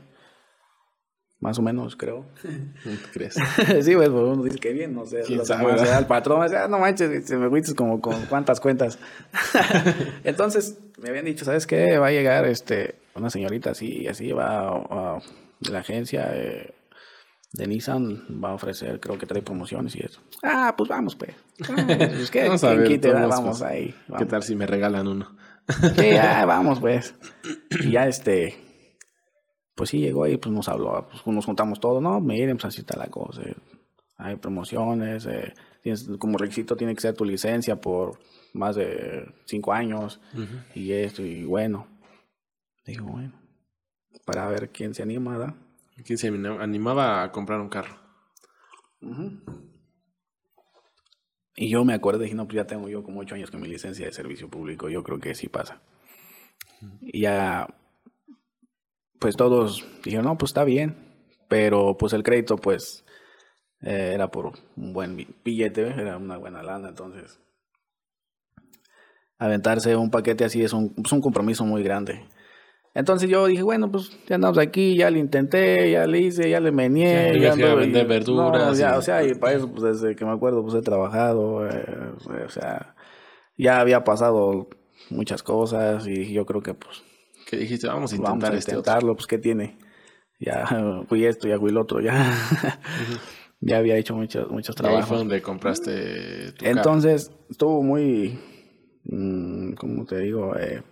Más 1.40 1.56
o 1.58 1.62
menos, 1.62 1.94
creo. 1.94 2.24
¿Crees? 3.12 3.34
sí, 3.82 3.94
pues, 3.94 4.08
pues 4.08 4.10
uno 4.10 4.42
dice 4.42 4.58
que 4.58 4.72
bien, 4.72 4.94
no 4.94 5.06
sé. 5.06 5.22
¿Quién 5.24 5.46
sabe, 5.46 5.72
el 5.96 6.06
patrón, 6.06 6.42
o 6.42 6.48
sea, 6.48 6.66
no 6.66 6.80
manches, 6.80 7.26
se 7.26 7.36
me 7.36 7.48
fuiste 7.48 7.74
como 7.76 8.00
con 8.00 8.26
cuántas 8.26 8.58
cuentas. 8.58 8.98
Entonces, 10.24 10.78
me 11.00 11.10
habían 11.10 11.26
dicho, 11.26 11.44
¿sabes 11.44 11.66
qué? 11.66 11.98
Va 11.98 12.08
a 12.08 12.12
llegar 12.12 12.44
este 12.46 12.96
una 13.14 13.30
señorita 13.30 13.70
así, 13.70 14.06
así, 14.08 14.32
va 14.32 14.68
a, 14.68 15.18
la 15.70 15.78
agencia 15.78 16.28
eh, 16.34 16.74
de 17.52 17.66
Nissan, 17.66 18.42
va 18.42 18.50
a 18.50 18.54
ofrecer, 18.54 18.98
creo 18.98 19.18
que 19.18 19.26
trae 19.26 19.42
promociones 19.42 19.94
y 19.94 20.00
eso. 20.00 20.20
Ah, 20.42 20.74
pues 20.76 20.88
vamos, 20.88 21.14
pues. 21.14 21.34
Ah, 21.68 21.84
pues 21.86 22.30
¿qué, 22.32 22.44
vamos 22.46 22.64
a 22.64 22.74
ver, 22.74 23.28
vamos 23.28 23.62
ahí. 23.62 23.94
¿Qué 24.18 24.26
tal 24.26 24.42
si 24.42 24.56
me 24.56 24.66
regalan 24.66 25.06
uno? 25.06 25.36
sí, 25.96 26.10
ya, 26.10 26.44
vamos, 26.46 26.80
pues. 26.80 27.14
Y 27.70 27.92
ya 27.92 28.06
este 28.08 28.67
pues 29.78 29.90
sí 29.90 30.00
llegó 30.00 30.24
ahí, 30.24 30.36
pues 30.36 30.52
nos 30.52 30.68
habló, 30.68 31.06
pues 31.08 31.24
nos 31.28 31.46
juntamos 31.46 31.78
todos, 31.78 32.02
no, 32.02 32.20
miren, 32.20 32.56
pues 32.56 32.64
así 32.64 32.80
está 32.80 32.98
la 32.98 33.06
cosa, 33.06 33.42
eh, 33.42 33.54
hay 34.16 34.34
promociones, 34.34 35.24
eh, 35.26 35.54
como 36.18 36.36
requisito 36.36 36.76
tiene 36.76 36.96
que 36.96 37.00
ser 37.00 37.14
tu 37.14 37.24
licencia 37.24 37.80
por 37.80 38.18
más 38.54 38.74
de 38.74 39.32
cinco 39.44 39.72
años 39.72 40.20
y 40.74 40.90
esto, 40.90 41.22
y 41.22 41.44
bueno, 41.44 41.86
digo, 42.84 43.06
bueno, 43.06 43.32
para 44.26 44.48
ver 44.48 44.70
quién 44.70 44.94
se 44.94 45.04
anima, 45.04 45.38
¿verdad? 45.38 45.54
¿Quién 46.04 46.18
se 46.18 46.26
animaba 46.26 47.22
a 47.22 47.30
comprar 47.30 47.60
un 47.60 47.68
carro? 47.68 47.96
Y 51.54 51.68
yo 51.68 51.84
me 51.84 51.94
acuerdo, 51.94 52.20
dije, 52.20 52.34
no, 52.34 52.46
pues 52.46 52.56
ya 52.56 52.66
tengo 52.66 52.88
yo 52.88 53.04
como 53.04 53.20
ocho 53.20 53.36
años 53.36 53.50
con 53.52 53.60
mi 53.60 53.68
licencia 53.68 54.06
de 54.06 54.12
servicio 54.12 54.48
público, 54.48 54.88
yo 54.88 55.04
creo 55.04 55.20
que 55.20 55.36
sí 55.36 55.48
pasa. 55.48 55.80
Y 57.00 57.22
ya 57.22 57.66
pues 59.18 59.36
todos 59.36 59.84
dijeron, 60.04 60.26
no, 60.26 60.38
pues 60.38 60.50
está 60.50 60.64
bien, 60.64 60.96
pero 61.48 61.96
pues 61.96 62.12
el 62.12 62.22
crédito 62.22 62.56
pues 62.56 63.04
eh, 63.82 64.12
era 64.14 64.30
por 64.30 64.52
un 64.76 64.92
buen 64.92 65.16
billete, 65.44 65.88
era 65.88 66.16
una 66.16 66.36
buena 66.36 66.62
lana, 66.62 66.88
entonces 66.88 67.40
aventarse 69.38 69.94
un 69.96 70.10
paquete 70.10 70.44
así 70.44 70.62
es 70.62 70.72
un, 70.72 70.94
pues, 70.94 71.12
un 71.12 71.20
compromiso 71.20 71.64
muy 71.64 71.82
grande. 71.82 72.24
Entonces 72.94 73.30
yo 73.30 73.46
dije, 73.46 73.62
bueno, 73.62 73.90
pues 73.92 74.10
ya 74.26 74.34
andamos 74.34 74.58
aquí, 74.58 74.96
ya 74.96 75.08
le 75.10 75.20
intenté, 75.20 75.90
ya 75.90 76.06
le 76.06 76.18
hice, 76.18 76.50
ya 76.50 76.58
le 76.58 76.72
meneé. 76.72 77.38
ya, 77.38 77.54
ya 77.54 77.70
a 77.70 77.74
vender 77.76 78.06
verduras. 78.06 78.76
ya, 78.76 78.98
O 78.98 79.02
sea, 79.02 79.22
y 79.22 79.34
para 79.34 79.52
eso, 79.52 79.70
pues 79.70 80.00
desde 80.00 80.16
que 80.16 80.24
me 80.24 80.32
acuerdo, 80.32 80.62
pues 80.62 80.74
he 80.74 80.82
trabajado, 80.82 81.68
eh, 81.68 82.12
o 82.44 82.48
sea, 82.48 82.96
ya 83.56 83.78
había 83.78 84.02
pasado 84.02 84.68
muchas 85.10 85.44
cosas 85.44 86.08
y 86.08 86.32
yo 86.32 86.44
creo 86.44 86.62
que 86.62 86.74
pues 86.74 87.04
que 87.48 87.56
dijiste, 87.56 87.86
vamos 87.86 88.12
a 88.12 88.16
intentar 88.16 88.38
vamos 88.38 88.50
a 88.50 88.58
este 88.58 88.72
intentarlo, 88.72 89.14
pues 89.14 89.26
qué 89.26 89.38
tiene. 89.38 89.78
ya 90.38 90.66
fui 91.08 91.24
esto, 91.24 91.48
ya 91.48 91.58
fui 91.58 91.70
el 91.70 91.78
otro, 91.78 92.00
ya, 92.00 92.30
ya 93.60 93.78
había 93.78 93.96
hecho 93.96 94.14
muchos, 94.14 94.50
muchos 94.50 94.76
trabajos. 94.76 95.04
Ahí 95.04 95.08
fue 95.08 95.16
donde 95.16 95.40
compraste 95.40 96.52
tu 96.52 96.66
Entonces, 96.66 97.32
estuvo 97.48 97.82
muy, 97.82 98.38
mm, 99.04 99.72
¿cómo 99.72 100.04
te 100.04 100.18
digo? 100.18 100.54
Eh, 100.56 100.82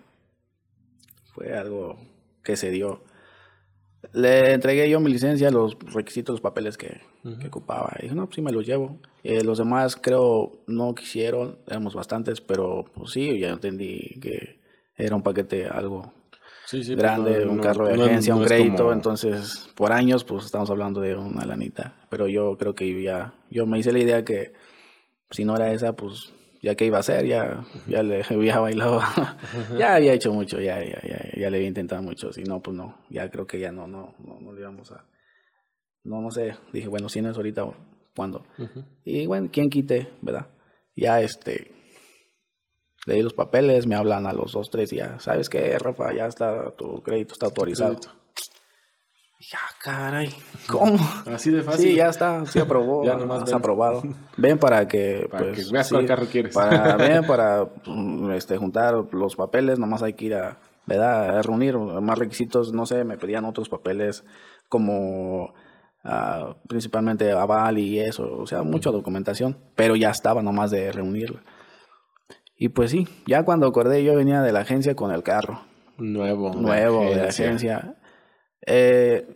fue 1.35 1.53
algo 1.53 1.95
que 2.43 2.55
se 2.55 2.71
dio. 2.71 3.03
Le 4.13 4.53
entregué 4.53 4.89
yo 4.89 4.99
mi 4.99 5.11
licencia, 5.11 5.51
los 5.51 5.77
requisitos, 5.93 6.33
los 6.33 6.41
papeles 6.41 6.75
que, 6.75 7.01
ocupaba. 7.45 7.93
Y 7.99 8.03
dije, 8.03 8.15
no, 8.15 8.25
pues 8.25 8.35
sí 8.35 8.41
me 8.41 8.51
los 8.51 8.65
llevo. 8.65 8.99
Eh, 9.21 9.43
los 9.43 9.59
demás 9.59 9.95
creo 9.95 10.63
no 10.65 10.95
quisieron, 10.95 11.59
éramos 11.67 11.93
bastantes, 11.93 12.41
pero 12.41 12.85
pues 12.95 13.11
sí, 13.11 13.37
ya 13.37 13.49
entendí 13.49 14.17
que 14.21 14.61
era 14.95 15.15
un 15.15 15.21
paquete 15.21 15.67
algo 15.67 16.13
pues, 16.69 16.89
grande, 16.89 17.45
un 17.45 17.59
carro 17.59 17.87
de 17.87 17.93
agencia, 17.93 18.35
un 18.35 18.43
crédito, 18.43 18.91
entonces 18.91 19.69
por 19.75 19.91
años 19.91 20.23
pues 20.23 20.45
estamos 20.45 20.69
hablando 20.69 21.01
de 21.01 21.15
una 21.15 21.45
lanita. 21.45 21.95
Pero 22.09 22.27
yo 22.27 22.57
creo 22.57 22.75
que 22.75 23.01
ya, 23.01 23.33
yo 23.49 23.65
me 23.65 23.79
hice 23.79 23.91
la 23.91 23.99
idea 23.99 24.25
que 24.25 24.53
si 25.31 25.45
no 25.45 25.55
era 25.55 25.71
esa, 25.71 25.93
pues 25.93 26.33
ya 26.61 26.75
que 26.75 26.85
iba 26.85 26.97
a 26.97 27.01
hacer, 27.01 27.25
ya, 27.25 27.63
ya 27.87 28.03
le 28.03 28.23
había 28.29 28.59
bailado, 28.59 29.01
ya 29.77 29.95
había 29.95 30.13
hecho 30.13 30.33
mucho, 30.33 30.59
ya, 30.59 30.83
ya, 30.83 31.01
ya, 31.01 31.31
ya 31.35 31.49
le 31.49 31.57
había 31.57 31.67
intentado 31.67 32.01
mucho, 32.01 32.33
si 32.33 32.43
no, 32.43 32.61
pues 32.61 32.75
no, 32.75 32.97
ya 33.09 33.29
creo 33.29 33.45
que 33.45 33.59
ya 33.59 33.71
no, 33.71 33.87
no, 33.87 34.15
no, 34.19 34.39
no 34.41 34.53
le 34.53 34.61
íbamos 34.61 34.91
a, 34.91 35.05
no, 36.03 36.21
no 36.21 36.31
sé, 36.31 36.55
dije, 36.73 36.87
bueno, 36.87 37.09
si 37.09 37.21
no 37.21 37.29
es 37.29 37.37
ahorita, 37.37 37.65
¿cuándo? 38.15 38.45
Y 39.05 39.25
bueno, 39.27 39.49
¿quién 39.51 39.69
quite, 39.69 40.09
verdad? 40.21 40.47
Ya 40.95 41.21
este, 41.21 41.71
le 43.07 43.13
di 43.13 43.21
los 43.21 43.33
papeles, 43.33 43.87
me 43.87 43.95
hablan 43.95 44.27
a 44.27 44.33
los 44.33 44.51
dos, 44.51 44.69
tres, 44.69 44.91
ya, 44.91 45.17
¿sabes 45.19 45.47
qué, 45.47 45.79
Rafa? 45.79 46.13
Ya 46.13 46.27
está, 46.27 46.71
tu 46.71 47.01
crédito 47.01 47.33
está 47.33 47.45
autorizado. 47.45 47.97
Ya, 49.39 49.59
caray, 49.81 50.29
¿cómo? 50.67 50.97
Así 51.25 51.51
de 51.51 51.63
fácil. 51.63 51.91
Sí, 51.91 51.95
ya 51.95 52.09
está, 52.09 52.45
sí 52.45 52.59
aprobó, 52.59 53.05
ya 53.05 53.15
nomás 53.15 53.43
has 53.43 53.53
aprobado. 53.53 54.03
Ven 54.37 54.57
para 54.57 54.89
que, 54.89 55.25
para 55.31 55.45
pues, 55.45 55.67
que 55.67 55.71
veas 55.71 55.89
cuál 55.89 56.05
carro 56.05 56.25
quieres. 56.25 56.53
Para, 56.53 56.97
ven 56.97 57.25
para 57.25 57.65
mm, 57.85 58.31
este, 58.31 58.57
juntar 58.57 58.93
los 59.13 59.37
papeles, 59.37 59.79
nomás 59.79 60.03
hay 60.03 60.11
que 60.11 60.25
ir 60.25 60.35
a, 60.35 60.57
¿verdad? 60.85 61.37
a 61.37 61.41
reunir 61.41 61.77
más 61.77 62.17
requisitos, 62.17 62.73
no 62.73 62.85
sé, 62.85 63.05
me 63.05 63.17
pedían 63.17 63.45
otros 63.45 63.69
papeles 63.69 64.25
como 64.67 65.53
uh, 66.03 66.53
principalmente 66.67 67.31
aval 67.31 67.77
y 67.77 68.01
eso, 68.01 68.39
o 68.39 68.45
sea, 68.45 68.63
mucha 68.63 68.91
documentación, 68.91 69.57
pero 69.75 69.95
ya 69.95 70.09
estaba 70.09 70.41
nomás 70.41 70.71
de 70.71 70.91
reunirla. 70.91 71.41
Y 72.57 72.69
pues 72.69 72.91
sí, 72.91 73.07
ya 73.27 73.43
cuando 73.43 73.67
acordé 73.67 74.03
yo 74.03 74.15
venía 74.15 74.41
de 74.41 74.51
la 74.51 74.61
agencia 74.61 74.95
con 74.95 75.11
el 75.11 75.23
carro. 75.23 75.61
Nuevo. 75.97 76.53
Nuevo 76.53 77.01
de 77.05 77.15
la 77.15 77.29
agencia. 77.29 77.95
Eh, 78.65 79.27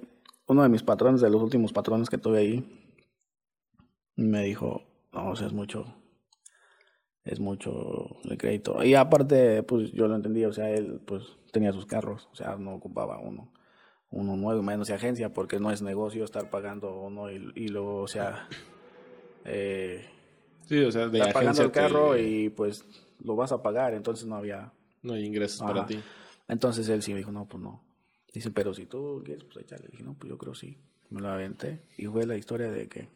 uno 0.47 0.63
de 0.63 0.69
mis 0.69 0.83
patrones, 0.83 1.21
de 1.21 1.29
los 1.29 1.41
últimos 1.41 1.71
patrones 1.71 2.09
que 2.09 2.17
tuve 2.17 2.39
ahí, 2.39 2.81
me 4.15 4.43
dijo, 4.43 4.83
no, 5.13 5.29
o 5.29 5.35
sea, 5.35 5.47
es 5.47 5.53
mucho, 5.53 5.85
es 7.23 7.39
mucho 7.39 8.17
el 8.25 8.37
crédito. 8.37 8.83
Y 8.83 8.95
aparte, 8.95 9.63
pues 9.63 9.91
yo 9.91 10.07
lo 10.07 10.15
entendí, 10.15 10.43
o 10.45 10.51
sea, 10.51 10.69
él 10.69 11.01
pues 11.05 11.23
tenía 11.51 11.71
sus 11.71 11.85
carros, 11.85 12.27
o 12.31 12.35
sea, 12.35 12.55
no 12.57 12.73
ocupaba 12.73 13.19
uno, 13.19 13.53
uno 14.09 14.35
nuevo, 14.35 14.61
menos 14.61 14.87
de 14.87 14.95
agencia, 14.95 15.33
porque 15.33 15.59
no 15.59 15.71
es 15.71 15.81
negocio 15.81 16.23
estar 16.23 16.49
pagando 16.49 16.99
uno 16.99 17.31
y, 17.31 17.51
y 17.55 17.67
luego, 17.67 18.01
o 18.01 18.07
sea, 18.07 18.47
eh, 19.45 20.05
sí, 20.65 20.83
o 20.83 20.91
sea, 20.91 21.07
de 21.07 21.19
estar 21.19 21.33
pagando 21.33 21.61
el 21.63 21.71
carro 21.71 22.17
y 22.17 22.49
pues 22.49 22.85
lo 23.23 23.35
vas 23.35 23.51
a 23.51 23.61
pagar, 23.61 23.93
entonces 23.93 24.25
no 24.25 24.35
había... 24.35 24.71
No 25.03 25.13
hay 25.13 25.25
ingresos 25.25 25.61
para 25.61 25.85
ti. 25.85 25.99
Entonces 26.47 26.87
él 26.89 27.01
sí 27.01 27.11
me 27.11 27.19
dijo, 27.19 27.31
no, 27.31 27.47
pues 27.47 27.63
no. 27.63 27.83
Dice, 28.31 28.51
pero 28.51 28.73
si 28.73 28.85
tú 28.85 29.21
quieres, 29.25 29.43
pues 29.45 29.65
échale. 29.65 29.83
Le 29.83 29.89
dije, 29.89 30.03
no, 30.03 30.13
pues 30.13 30.29
yo 30.29 30.37
creo 30.37 30.53
sí. 30.53 30.77
Me 31.09 31.21
lo 31.21 31.29
aventé. 31.29 31.87
Y 31.97 32.05
fue 32.05 32.25
la 32.25 32.37
historia 32.37 32.69
de 32.69 32.87
que, 32.87 33.09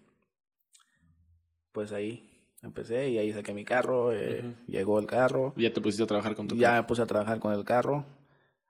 pues 1.72 1.92
ahí 1.92 2.30
empecé 2.64 3.10
y 3.10 3.18
ahí 3.18 3.32
saqué 3.32 3.54
mi 3.54 3.64
carro, 3.64 4.12
eh, 4.12 4.56
llegó 4.68 5.00
el 5.00 5.06
carro. 5.06 5.54
¿Ya 5.56 5.72
te 5.72 5.82
pusiste 5.82 6.04
a 6.04 6.08
trabajar 6.08 6.36
con 6.36 6.48
tu 6.48 6.56
Ya 6.56 6.74
me 6.74 6.84
puse 6.84 7.02
a 7.02 7.06
trabajar 7.06 7.40
con 7.40 7.54
el 7.54 7.64
carro. 7.64 8.06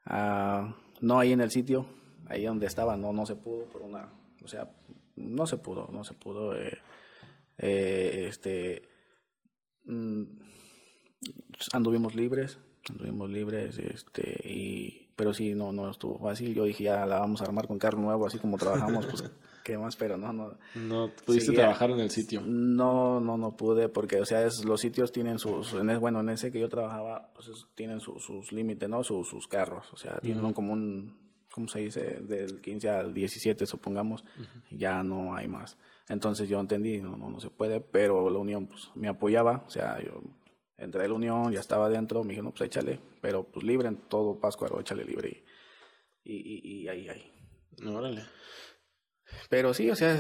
Ah, 0.05 0.75
no 1.01 1.19
ahí 1.19 1.31
en 1.31 1.41
el 1.41 1.51
sitio, 1.51 1.85
ahí 2.27 2.45
donde 2.45 2.67
estaba, 2.67 2.95
no, 2.97 3.13
no 3.13 3.25
se 3.25 3.35
pudo 3.35 3.65
por 3.65 3.81
una, 3.81 4.09
o 4.43 4.47
sea, 4.47 4.71
no 5.15 5.47
se 5.47 5.57
pudo, 5.57 5.89
no 5.91 6.03
se 6.03 6.13
pudo. 6.13 6.55
Eh, 6.55 6.77
eh, 7.57 8.25
este, 8.29 8.83
mm, 9.85 10.23
anduvimos 11.73 12.15
libres, 12.15 12.57
anduvimos 12.89 13.29
libres, 13.29 13.77
este, 13.77 14.39
y, 14.47 15.07
pero 15.15 15.33
sí, 15.33 15.55
no, 15.55 15.71
no 15.71 15.89
estuvo 15.89 16.19
fácil. 16.19 16.53
Yo 16.53 16.65
dije, 16.65 16.85
ya 16.85 17.05
la 17.05 17.19
vamos 17.19 17.41
a 17.41 17.45
armar 17.45 17.67
con 17.67 17.79
carro 17.79 17.99
nuevo, 17.99 18.25
así 18.27 18.37
como 18.37 18.57
trabajamos, 18.57 19.05
pues, 19.05 19.23
¿qué 19.63 19.77
más? 19.77 19.95
Pero 19.95 20.17
no, 20.17 20.33
no. 20.33 20.57
No 20.75 21.11
pudiste 21.25 21.53
trabajar 21.53 21.91
en 21.91 21.99
el 21.99 22.11
sitio. 22.11 22.41
No, 22.41 23.19
no, 23.19 23.37
no 23.37 23.55
pude, 23.55 23.89
porque, 23.89 24.19
o 24.19 24.25
sea, 24.25 24.45
es, 24.45 24.65
los 24.65 24.81
sitios 24.81 25.11
tienen 25.11 25.39
sus, 25.39 25.73
en 25.73 25.99
bueno, 25.99 26.19
en 26.19 26.29
ese 26.29 26.51
que 26.51 26.59
yo 26.59 26.69
trabajaba, 26.69 27.31
pues 27.33 27.49
tienen 27.75 27.99
sus 27.99 28.51
límites, 28.51 28.89
¿no? 28.89 29.03
Sus, 29.03 29.27
sus 29.27 29.47
carros, 29.47 29.91
o 29.93 29.97
sea, 29.97 30.19
tienen 30.19 30.53
como 30.53 30.73
un, 30.73 31.17
¿cómo 31.51 31.67
se 31.69 31.79
dice? 31.79 32.19
Del 32.21 32.59
15 32.59 32.89
al 32.89 33.13
17, 33.13 33.65
supongamos, 33.65 34.25
ya 34.69 35.01
no 35.03 35.35
hay 35.35 35.47
más. 35.47 35.77
Entonces 36.09 36.47
yo 36.49 36.59
entendí, 36.59 37.01
no, 37.01 37.17
no, 37.17 37.29
no 37.29 37.39
se 37.39 37.49
puede, 37.49 37.79
pero 37.79 38.29
la 38.29 38.37
Unión 38.37 38.67
pues, 38.67 38.91
me 38.93 39.07
apoyaba, 39.07 39.63
o 39.65 39.69
sea, 39.69 40.03
yo 40.03 40.21
entré 40.77 41.05
a 41.05 41.07
la 41.07 41.13
unión, 41.13 41.51
ya 41.51 41.59
estaba 41.59 41.89
dentro, 41.89 42.23
me 42.23 42.31
dijo, 42.31 42.43
no, 42.43 42.51
pues 42.51 42.61
échale, 42.61 42.99
pero 43.21 43.43
pues 43.43 43.65
libre 43.65 43.87
en 43.87 43.97
todo 44.07 44.39
Pascuaro, 44.39 44.79
échale 44.79 45.05
libre. 45.05 45.43
Y, 46.23 46.35
y, 46.35 46.81
y 46.81 46.87
ahí, 46.87 47.07
ahí. 47.07 47.31
Órale. 47.85 48.23
Pero 49.49 49.73
sí, 49.73 49.89
o 49.89 49.95
sea, 49.95 50.17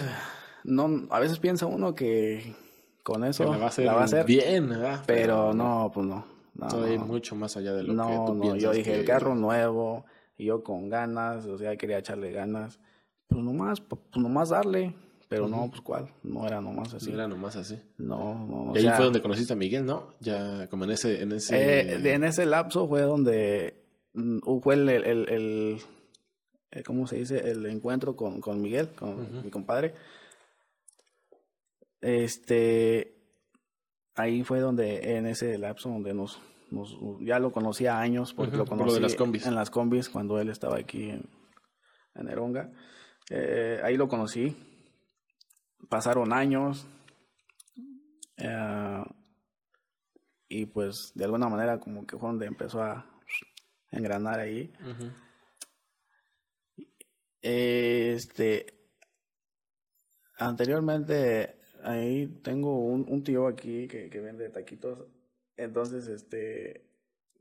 no, 0.63 1.07
a 1.09 1.19
veces 1.19 1.39
piensa 1.39 1.65
uno 1.65 1.95
que 1.95 2.55
con 3.03 3.23
eso 3.23 3.43
la 3.45 3.57
va 3.57 4.01
a 4.01 4.03
hacer, 4.03 4.25
bien, 4.25 4.69
¿verdad? 4.69 5.03
Pero, 5.05 5.53
no, 5.53 5.91
pues 5.93 6.05
no. 6.05 6.25
no 6.53 6.67
Estoy 6.67 6.97
mucho 6.97 7.35
más 7.35 7.55
allá 7.57 7.73
de 7.73 7.83
lo 7.83 7.93
no, 7.93 8.07
que 8.07 8.15
tú 8.31 8.33
No, 8.35 8.55
yo 8.55 8.71
dije, 8.71 8.95
el 8.95 9.05
carro 9.05 9.35
nuevo, 9.35 10.05
y 10.37 10.45
yo 10.45 10.63
con 10.63 10.89
ganas, 10.89 11.45
o 11.45 11.57
sea, 11.57 11.77
quería 11.77 11.99
echarle 11.99 12.31
ganas. 12.31 12.79
Pues 13.27 13.43
nomás, 13.43 13.81
pues 13.81 14.01
nomás 14.15 14.49
darle. 14.49 14.95
Pero 15.35 15.49
no, 15.49 15.69
pues 15.69 15.81
cuál, 15.81 16.09
no 16.23 16.47
era 16.47 16.61
nomás 16.61 16.93
así. 16.93 17.09
No 17.09 17.15
era 17.15 17.27
nomás 17.27 17.55
así. 17.57 17.77
No, 17.97 18.45
no. 18.47 18.73
Y 18.73 18.79
ahí 18.79 18.93
fue 18.95 19.05
donde 19.05 19.21
conociste 19.21 19.53
a 19.53 19.55
Miguel, 19.55 19.85
¿no? 19.85 20.11
Ya 20.21 20.67
como 20.69 20.85
en 20.85 20.91
ese... 20.91 21.21
En 21.21 21.31
ese, 21.33 21.55
eh, 21.55 22.13
en 22.13 22.23
ese 22.23 22.45
lapso 22.45 22.87
fue 22.87 23.01
donde 23.01 23.83
mm, 24.13 24.39
fue 24.61 24.75
el, 24.75 24.87
el, 24.87 25.29
el, 25.29 25.77
eh, 26.71 26.83
¿cómo 26.83 27.05
se 27.05 27.17
dice? 27.17 27.49
El 27.51 27.65
encuentro 27.65 28.15
con, 28.15 28.39
con 28.39 28.61
Miguel, 28.61 28.89
con 28.89 29.43
mi 29.43 29.49
compadre. 29.49 29.93
Este, 31.99 33.17
ahí 34.15 34.43
fue 34.43 34.61
donde, 34.61 35.17
en 35.17 35.25
ese 35.25 35.57
lapso 35.57 35.89
donde 35.89 36.13
nos, 36.13 36.39
nos 36.71 36.97
ya 37.19 37.39
lo 37.39 37.51
conocía 37.51 37.99
años, 37.99 38.33
porque 38.33 38.55
lo 38.55 38.65
conocí 38.65 39.01
las 39.01 39.15
combis. 39.15 39.45
en 39.47 39.55
las 39.55 39.69
combis 39.69 40.07
cuando 40.07 40.39
él 40.39 40.49
estaba 40.49 40.77
aquí 40.77 41.09
en, 41.09 41.29
en 42.15 42.29
Eronga. 42.29 42.71
Eh, 43.29 43.81
ahí 43.83 43.97
lo 43.97 44.07
conocí 44.07 44.55
pasaron 45.89 46.33
años 46.33 46.87
eh, 48.37 49.03
y 50.47 50.65
pues 50.65 51.11
de 51.15 51.25
alguna 51.25 51.49
manera 51.49 51.79
como 51.79 52.05
que 52.05 52.17
fue 52.17 52.29
donde 52.29 52.45
empezó 52.45 52.81
a 52.81 53.05
engranar 53.91 54.39
ahí. 54.39 54.71
Este, 57.41 58.65
anteriormente 60.37 61.59
ahí 61.83 62.27
tengo 62.43 62.79
un, 62.79 63.23
tío 63.23 63.47
aquí 63.47 63.87
que, 63.87 64.09
que, 64.09 64.19
vende 64.19 64.49
taquitos, 64.49 65.05
entonces 65.55 66.07
este, 66.07 66.89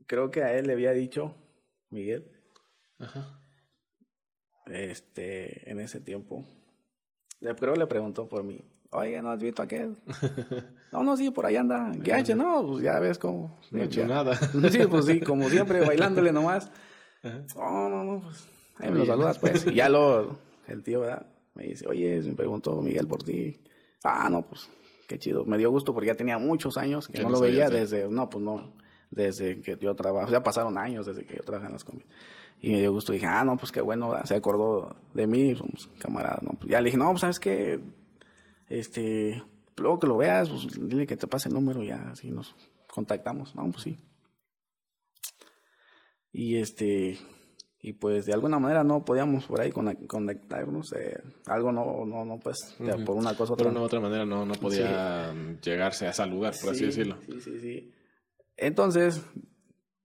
creo 0.05 0.29
que 0.29 0.43
a 0.43 0.53
él 0.53 0.67
le 0.67 0.73
había 0.73 0.91
dicho, 0.91 1.35
Miguel, 1.89 2.31
este, 4.67 5.69
en 5.69 5.79
ese 5.79 5.99
tiempo, 5.99 6.45
creo 7.39 7.75
le 7.75 7.87
preguntó 7.87 8.27
por 8.27 8.43
mí. 8.43 8.61
Oye, 8.91 9.21
¿no 9.21 9.31
has 9.31 9.39
visto 9.39 9.61
aquel? 9.61 9.97
no, 10.91 11.03
no, 11.03 11.17
sí, 11.17 11.29
por 11.31 11.45
ahí 11.45 11.57
anda. 11.57 11.91
¿Qué 12.03 12.13
ha 12.13 12.19
hecho? 12.19 12.35
No, 12.35 12.65
pues 12.65 12.83
ya 12.83 12.99
ves 12.99 13.17
cómo. 13.17 13.59
No 13.71 13.83
hecho 13.83 14.05
nada. 14.05 14.35
sí, 14.71 14.79
pues 14.89 15.05
sí, 15.05 15.19
como 15.19 15.49
siempre, 15.49 15.79
bailándole 15.85 16.31
nomás. 16.31 16.71
No, 17.55 17.89
no, 17.89 18.03
no, 18.03 18.21
pues 18.21 18.47
ahí 18.77 18.91
me 18.91 18.99
lo 18.99 19.05
saludas, 19.05 19.39
pues. 19.39 19.65
Y 19.67 19.75
ya 19.75 19.89
lo, 19.89 20.37
el 20.67 20.83
tío, 20.83 21.01
¿verdad? 21.01 21.25
Me 21.55 21.63
dice, 21.63 21.87
oye, 21.87 22.21
me 22.21 22.33
preguntó 22.33 22.81
Miguel 22.81 23.07
por 23.07 23.23
ti. 23.23 23.59
Ah, 24.03 24.29
no, 24.29 24.43
pues 24.43 24.69
qué 25.07 25.17
chido. 25.17 25.45
Me 25.45 25.57
dio 25.57 25.71
gusto 25.71 25.93
porque 25.93 26.07
ya 26.07 26.15
tenía 26.15 26.37
muchos 26.37 26.77
años 26.77 27.07
que 27.07 27.21
no 27.23 27.29
lo 27.29 27.39
veía 27.39 27.69
desde, 27.69 28.07
no, 28.07 28.29
pues 28.29 28.43
no, 28.43 28.73
desde 29.09 29.61
que 29.61 29.77
yo 29.79 29.95
trabajo. 29.95 30.31
Ya 30.31 30.43
pasaron 30.43 30.77
años 30.77 31.05
desde 31.05 31.25
que 31.25 31.37
yo 31.37 31.43
trabajé 31.43 31.67
en 31.67 31.73
las 31.73 31.83
comidas. 31.83 32.09
Y 32.65 32.71
me 32.71 32.79
dio 32.79 32.91
gusto. 32.91 33.13
Dije, 33.13 33.27
ah, 33.27 33.43
no, 33.43 33.57
pues 33.57 33.71
qué 33.71 33.79
bueno, 33.79 34.11
se 34.23 34.33
acordó 34.33 34.95
de 35.13 35.27
mí, 35.27 35.55
somos 35.55 35.87
camaradas, 35.99 36.41
¿no? 36.41 36.53
Pues 36.57 36.71
ya 36.71 36.81
le 36.81 36.85
dije, 36.85 36.97
no, 36.97 37.11
pues 37.11 37.21
sabes 37.21 37.39
que, 37.39 37.79
este, 38.67 39.43
luego 39.77 39.99
que 39.99 40.07
lo 40.07 40.17
veas, 40.17 40.49
pues 40.49 40.69
dile 40.75 41.05
que 41.05 41.15
te 41.15 41.27
pase 41.27 41.47
el 41.47 41.53
número, 41.53 41.83
ya 41.83 42.09
así 42.09 42.31
nos 42.31 42.55
contactamos. 42.91 43.53
No, 43.53 43.69
pues 43.69 43.83
sí. 43.83 43.99
Y 46.31 46.55
este, 46.55 47.19
y 47.81 47.93
pues 47.93 48.25
de 48.25 48.33
alguna 48.33 48.57
manera 48.57 48.83
no 48.83 49.05
podíamos 49.05 49.45
por 49.45 49.61
ahí 49.61 49.71
conectarnos, 49.71 50.91
eh, 50.93 51.21
algo 51.45 51.71
no, 51.71 52.03
no, 52.03 52.25
no, 52.25 52.39
pues, 52.39 52.75
por 53.05 53.15
una 53.15 53.37
cosa 53.37 53.53
otra. 53.53 53.65
Por 53.65 53.73
una 53.73 53.85
otra 53.85 53.99
manera 53.99 54.25
no, 54.25 54.43
no 54.43 54.55
podía 54.55 55.31
llegarse 55.61 56.07
a 56.07 56.09
ese 56.09 56.25
lugar, 56.25 56.55
por 56.59 56.71
así 56.71 56.85
decirlo. 56.85 57.19
Sí, 57.27 57.41
sí, 57.41 57.59
sí. 57.59 57.93
Entonces, 58.57 59.21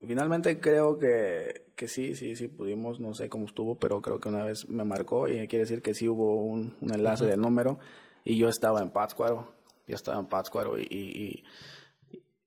finalmente 0.07 0.61
creo 0.61 0.99
que, 0.99 1.70
que 1.81 1.89
sí, 1.89 2.15
sí, 2.15 2.37
sí 2.37 2.47
pudimos, 2.47 3.01
no 3.01 3.15
sé 3.15 3.31
cómo 3.31 3.47
estuvo, 3.47 3.79
pero 3.79 4.03
creo 4.03 4.21
que 4.21 4.29
una 4.29 4.45
vez 4.45 4.69
me 4.69 4.85
marcó 4.85 5.29
y 5.29 5.49
quiere 5.49 5.65
decir 5.65 5.81
que 5.81 5.95
sí 5.95 6.11
hubo 6.11 6.35
un, 6.35 6.77
un 6.83 6.93
enlace 6.93 7.25
del 7.25 7.41
número 7.41 7.79
y 8.23 8.37
yo 8.37 8.51
estaba 8.51 8.83
en 8.83 8.91
Pátzcuaro, 8.91 9.51
yo 9.87 9.95
estaba 9.95 10.21
en 10.21 10.27
Pátzcuaro 10.27 10.79
y, 10.79 10.85
y 10.91 11.43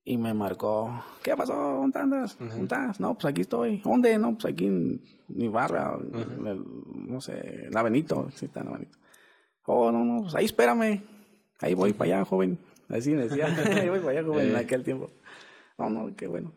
y 0.05 0.17
me 0.17 0.33
marcó, 0.33 1.03
¿qué 1.23 1.35
pasó? 1.35 1.53
¿Dónde 1.53 1.99
andas? 1.99 2.37
¿Dónde 2.37 2.75
No, 2.99 3.13
pues 3.13 3.25
aquí 3.25 3.41
estoy. 3.41 3.77
¿Dónde? 3.77 4.19
No, 4.19 4.33
pues 4.33 4.53
aquí 4.53 4.67
en 4.67 5.01
mi 5.29 5.47
barra, 5.47 5.97
no 5.97 7.21
sé, 7.21 7.69
la 7.71 7.81
Benito, 7.81 8.29
sí 8.35 8.45
está 8.45 8.59
en 8.59 8.65
la 8.65 8.71
Benito. 8.73 8.97
Oh, 9.65 9.91
no, 9.91 10.03
no, 10.03 10.23
pues 10.23 10.35
ahí 10.35 10.45
espérame. 10.45 11.01
Ahí 11.61 11.73
voy 11.73 11.93
para 11.93 12.17
allá, 12.17 12.25
joven. 12.25 12.59
Así 12.89 13.11
me 13.11 13.23
decía, 13.23 13.45
ahí 13.81 13.87
voy 13.87 13.99
para 13.99 14.11
allá, 14.11 14.23
joven, 14.23 14.49
en 14.49 14.55
eh. 14.55 14.59
aquel 14.59 14.83
tiempo. 14.83 15.09
No, 15.77 15.89
no, 15.89 16.15
qué 16.15 16.27
bueno. 16.27 16.51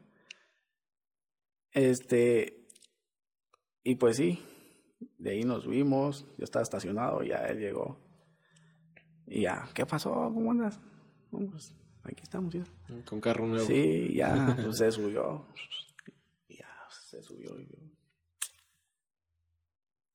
Este, 1.70 2.65
y 3.86 3.94
pues 3.94 4.16
sí, 4.16 4.42
de 5.16 5.30
ahí 5.30 5.44
nos 5.44 5.64
vimos, 5.64 6.26
yo 6.36 6.42
estaba 6.42 6.64
estacionado, 6.64 7.22
ya 7.22 7.36
él 7.46 7.60
llegó. 7.60 8.00
Y 9.28 9.42
ya, 9.42 9.68
¿qué 9.74 9.86
pasó? 9.86 10.10
¿Cómo 10.10 10.50
andas? 10.50 10.80
No, 11.30 11.48
pues 11.48 11.72
aquí 12.02 12.24
estamos 12.24 12.52
ya. 12.52 12.64
Con 13.04 13.20
carro 13.20 13.46
nuevo. 13.46 13.64
Sí, 13.64 14.12
ya, 14.12 14.56
pues 14.60 14.78
se 14.78 14.90
subió. 14.90 15.46
Ya, 16.48 16.68
se 16.90 17.22
subió. 17.22 17.56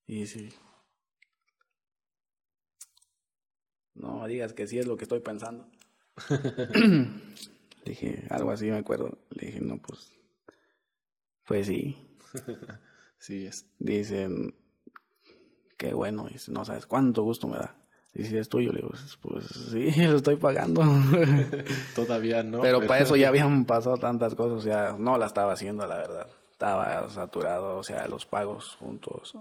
Y 0.05 0.25
sí. 0.25 0.49
No 3.93 4.27
digas 4.27 4.51
que 4.51 4.67
sí 4.67 4.79
es 4.79 4.85
lo 4.85 4.97
que 4.97 5.05
estoy 5.05 5.21
pensando. 5.21 5.71
dije, 7.85 8.27
algo 8.29 8.51
así 8.51 8.69
me 8.69 8.79
acuerdo. 8.79 9.17
Le 9.29 9.45
dije, 9.47 9.61
no, 9.61 9.81
pues. 9.81 10.11
Pues 11.45 11.67
sí. 11.67 11.95
sí 13.21 13.45
es. 13.45 13.65
Dicen, 13.79 14.53
qué 15.77 15.93
bueno. 15.93 16.27
Dice, 16.27 16.51
no 16.51 16.65
sabes 16.65 16.85
cuánto 16.85 17.23
gusto 17.23 17.47
me 17.47 17.57
da. 17.57 17.77
Y 18.13 18.25
si 18.25 18.37
es 18.37 18.49
tuyo, 18.49 18.73
le 18.73 18.81
digo, 18.81 18.91
pues 19.21 19.45
sí, 19.45 19.91
lo 20.03 20.17
estoy 20.17 20.35
pagando. 20.35 20.83
Todavía 21.95 22.43
no. 22.43 22.61
Pero, 22.61 22.85
para 22.85 23.01
eso 23.01 23.15
ya 23.15 23.27
habían 23.29 23.65
pasado 23.65 23.97
tantas 23.97 24.35
cosas, 24.35 24.57
o 24.57 24.61
sea, 24.61 24.95
no 24.97 25.17
la 25.17 25.27
estaba 25.27 25.53
haciendo, 25.53 25.87
la 25.87 25.97
verdad. 25.97 26.27
Estaba 26.51 27.09
saturado, 27.09 27.77
o 27.77 27.83
sea, 27.83 28.07
los 28.07 28.25
pagos 28.25 28.75
juntos. 28.79 29.35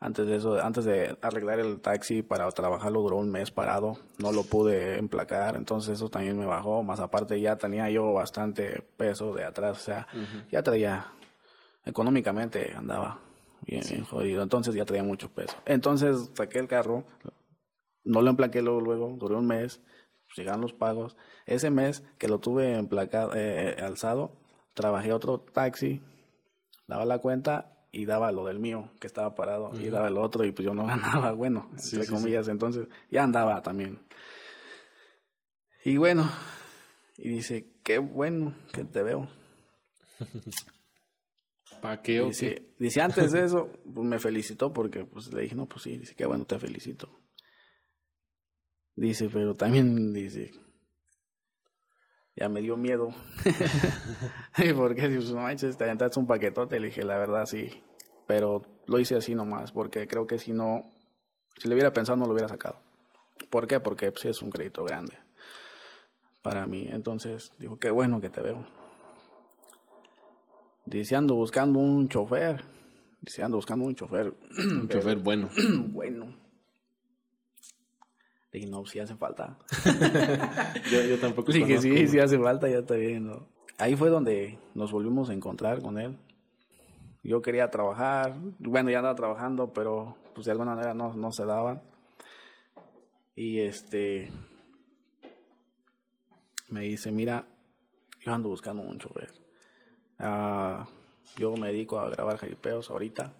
Antes 0.00 0.26
de 0.26 0.36
eso, 0.36 0.62
antes 0.62 0.84
de 0.84 1.16
arreglar 1.22 1.60
el 1.60 1.80
taxi 1.80 2.22
para 2.22 2.46
trabajarlo 2.50 3.00
duró 3.00 3.16
un 3.16 3.30
mes 3.30 3.50
parado, 3.50 3.96
no 4.18 4.32
lo 4.32 4.42
pude 4.42 4.98
emplacar, 4.98 5.56
entonces 5.56 5.94
eso 5.94 6.10
también 6.10 6.38
me 6.38 6.44
bajó, 6.44 6.82
más 6.82 7.00
aparte 7.00 7.40
ya 7.40 7.56
tenía 7.56 7.88
yo 7.88 8.12
bastante 8.12 8.82
peso 8.98 9.32
de 9.34 9.44
atrás, 9.44 9.78
o 9.78 9.82
sea, 9.82 10.06
ya 10.50 10.62
traía, 10.62 11.06
económicamente 11.84 12.72
andaba 12.74 13.20
bien, 13.66 13.82
bien 13.88 14.04
jodido, 14.04 14.42
entonces 14.42 14.74
ya 14.74 14.84
traía 14.84 15.02
mucho 15.02 15.30
peso. 15.30 15.56
Entonces 15.66 16.30
saqué 16.34 16.58
el 16.58 16.68
carro, 16.68 17.04
no 18.04 18.22
lo 18.22 18.30
emplaqué 18.30 18.62
luego, 18.62 18.80
luego, 18.80 19.16
duró 19.18 19.38
un 19.38 19.46
mes, 19.46 19.80
llegaron 20.36 20.60
los 20.60 20.72
pagos. 20.72 21.16
Ese 21.46 21.70
mes 21.70 22.02
que 22.18 22.28
lo 22.28 22.38
tuve 22.38 22.74
emplacado, 22.74 23.34
eh, 23.34 23.76
eh, 23.78 23.82
alzado, 23.82 24.32
trabajé 24.74 25.12
otro 25.12 25.40
taxi, 25.40 26.02
daba 26.86 27.04
la 27.04 27.18
cuenta 27.18 27.86
y 27.92 28.06
daba 28.06 28.32
lo 28.32 28.44
del 28.44 28.58
mío, 28.58 28.90
que 29.00 29.06
estaba 29.06 29.34
parado, 29.34 29.70
y 29.80 29.88
daba 29.88 30.08
el 30.08 30.18
otro, 30.18 30.44
y 30.44 30.52
pues 30.52 30.66
yo 30.66 30.74
no 30.74 30.86
ganaba, 30.86 31.32
bueno, 31.32 31.70
entre 31.72 32.06
comillas, 32.06 32.48
entonces 32.48 32.88
ya 33.10 33.22
andaba 33.22 33.62
también. 33.62 34.00
Y 35.84 35.96
bueno, 35.96 36.28
y 37.16 37.28
dice, 37.28 37.66
qué 37.82 37.98
bueno 37.98 38.54
que 38.72 38.84
te 38.84 39.02
veo. 39.02 39.28
¿Para 41.84 42.00
qué 42.00 42.22
o 42.22 42.28
dice, 42.28 42.72
Dice, 42.78 43.02
antes 43.02 43.32
de 43.32 43.44
eso, 43.44 43.70
pues 43.92 44.06
me 44.06 44.18
felicitó 44.18 44.72
porque 44.72 45.04
pues 45.04 45.30
le 45.34 45.42
dije, 45.42 45.54
no, 45.54 45.66
pues 45.66 45.82
sí, 45.82 45.98
dice, 45.98 46.14
qué 46.14 46.24
bueno, 46.24 46.46
te 46.46 46.58
felicito. 46.58 47.10
Dice, 48.96 49.28
pero 49.30 49.54
también 49.54 50.14
dice, 50.14 50.50
ya 52.34 52.48
me 52.48 52.62
dio 52.62 52.78
miedo. 52.78 53.10
porque 54.76 55.20
si 55.20 55.34
no 55.34 55.42
manches, 55.42 55.76
te 55.76 55.84
aventaste 55.84 56.18
un 56.18 56.26
paquetote, 56.26 56.80
le 56.80 56.86
dije, 56.86 57.04
la 57.04 57.18
verdad 57.18 57.44
sí. 57.44 57.82
Pero 58.26 58.62
lo 58.86 58.98
hice 58.98 59.16
así 59.16 59.34
nomás, 59.34 59.70
porque 59.70 60.08
creo 60.08 60.26
que 60.26 60.38
si 60.38 60.54
no, 60.54 60.90
si 61.58 61.68
le 61.68 61.74
hubiera 61.74 61.92
pensado, 61.92 62.16
no 62.16 62.24
lo 62.24 62.32
hubiera 62.32 62.48
sacado. 62.48 62.80
¿Por 63.50 63.66
qué? 63.66 63.78
Porque 63.78 64.10
pues, 64.10 64.24
es 64.24 64.40
un 64.40 64.48
crédito 64.48 64.84
grande 64.84 65.18
para 66.40 66.66
mí. 66.66 66.88
Entonces, 66.90 67.52
dijo, 67.58 67.78
qué 67.78 67.90
bueno 67.90 68.22
que 68.22 68.30
te 68.30 68.40
veo. 68.40 68.83
Dice, 70.86 71.16
ando 71.16 71.34
buscando 71.34 71.78
un 71.78 72.08
chofer. 72.08 72.62
Dice, 73.20 73.42
ando 73.42 73.56
buscando 73.56 73.84
un 73.86 73.94
chofer. 73.94 74.34
un 74.58 74.88
chofer 74.90 75.18
bueno. 75.18 75.48
bueno 75.88 76.44
dije, 78.58 78.70
no, 78.70 78.86
sí 78.86 78.98
hace 78.98 79.16
falta. 79.16 79.58
yo, 80.90 81.18
tampoco. 81.18 81.52
Dije, 81.52 81.78
sí, 81.78 82.06
sí 82.08 82.18
hace 82.18 82.38
falta, 82.38 82.68
ya 82.68 82.78
está 82.78 82.94
bien, 82.94 83.26
¿no? 83.26 83.48
Ahí 83.78 83.96
fue 83.96 84.08
donde 84.08 84.58
nos 84.74 84.92
volvimos 84.92 85.28
a 85.28 85.34
encontrar 85.34 85.82
con 85.82 85.98
él. 85.98 86.16
Yo 87.22 87.42
quería 87.42 87.70
trabajar, 87.70 88.36
bueno, 88.58 88.90
ya 88.90 88.98
andaba 88.98 89.14
trabajando, 89.16 89.72
pero 89.72 90.16
pues 90.34 90.44
de 90.44 90.52
alguna 90.52 90.74
manera 90.74 90.94
no, 90.94 91.14
no 91.14 91.32
se 91.32 91.44
daba. 91.44 91.82
Y 93.34 93.60
este, 93.60 94.30
me 96.68 96.82
dice, 96.82 97.10
mira, 97.10 97.46
yo 98.20 98.32
ando 98.32 98.50
buscando 98.50 98.82
un 98.82 98.98
chofer. 98.98 99.32
Uh, 100.18 100.84
yo 101.36 101.56
me 101.56 101.68
dedico 101.68 101.98
a 101.98 102.08
grabar 102.10 102.36
jaripeos 102.38 102.90
ahorita. 102.90 103.32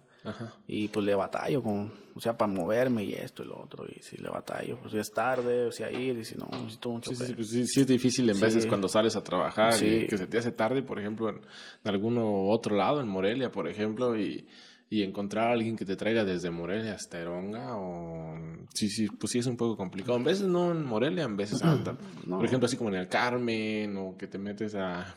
Y 0.67 0.87
pues 0.87 1.05
le 1.05 1.13
batallo 1.13 1.61
con, 1.61 1.91
o 2.15 2.19
sea, 2.19 2.35
para 2.35 2.51
moverme 2.51 3.03
y 3.03 3.13
esto 3.13 3.43
y 3.43 3.47
lo 3.47 3.61
otro. 3.61 3.85
Y 3.87 4.01
si 4.01 4.17
le 4.17 4.29
batallo, 4.29 4.77
pues 4.81 4.95
es 4.95 5.11
tarde, 5.11 5.67
o 5.67 5.71
sea, 5.71 5.91
ir, 5.91 6.17
y 6.17 6.25
si 6.25 6.35
no, 6.35 6.47
necesito 6.51 6.89
un 6.89 7.03
sí, 7.03 7.13
pues, 7.35 7.49
sí, 7.49 7.67
sí, 7.67 7.81
es 7.81 7.87
difícil 7.87 8.29
en 8.29 8.39
veces 8.39 8.65
cuando 8.65 8.87
sales 8.87 9.15
a 9.15 9.23
trabajar 9.23 9.75
y 9.83 10.07
que 10.07 10.17
se 10.17 10.25
te 10.25 10.39
hace 10.39 10.51
tarde, 10.51 10.81
por 10.81 10.99
ejemplo, 10.99 11.29
en, 11.29 11.41
algún 11.83 12.17
otro 12.19 12.75
lado, 12.75 13.01
en 13.01 13.07
Morelia, 13.07 13.51
por 13.51 13.67
ejemplo, 13.67 14.17
y, 14.17 14.47
y 14.89 15.03
encontrar 15.03 15.49
a 15.49 15.53
alguien 15.53 15.75
que 15.75 15.85
te 15.85 15.95
traiga 15.95 16.23
desde 16.23 16.49
Morelia 16.49 16.93
hasta 16.93 17.19
Eronga 17.19 17.75
o 17.75 18.35
sí 18.73 18.89
sí 18.89 19.07
pues 19.07 19.31
sí 19.31 19.39
es 19.39 19.45
un 19.45 19.57
poco 19.57 19.77
complicado. 19.77 20.17
En 20.17 20.23
veces 20.23 20.47
no 20.47 20.71
en 20.71 20.83
Morelia 20.85 21.23
en 21.23 21.37
veces 21.37 21.61
por 22.27 22.45
ejemplo 22.45 22.65
así 22.65 22.77
como 22.77 22.89
en 22.89 22.95
el 22.95 23.07
Carmen 23.07 23.95
o 23.97 24.17
que 24.17 24.27
te 24.27 24.37
metes 24.37 24.73
a 24.75 25.15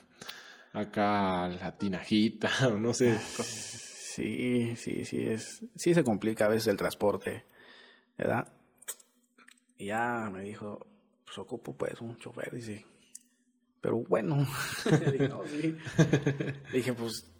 acá 0.79 1.49
la 1.49 1.76
Tinajita 1.76 2.51
o 2.68 2.79
no 2.79 2.95
sé 2.95 3.18
Sí, 4.18 4.74
sí, 4.74 5.05
sí, 5.05 5.26
es, 5.29 5.64
sí 5.76 5.95
se 5.95 6.03
complica 6.03 6.47
a 6.47 6.49
veces 6.49 6.66
el 6.66 6.76
transporte, 6.76 7.45
¿verdad? 8.16 8.49
Y 9.76 9.87
ya 9.87 10.29
me 10.33 10.43
dijo, 10.43 10.89
pues 11.24 11.39
ocupo 11.39 11.76
pues 11.76 12.01
un 12.01 12.16
chofer, 12.16 12.53
dice, 12.53 12.85
pero 13.81 13.99
bueno, 13.99 14.45
dije, 15.12 15.29
no, 15.29 15.43
sí. 15.47 15.76
dije, 16.72 16.93
pues, 16.95 17.31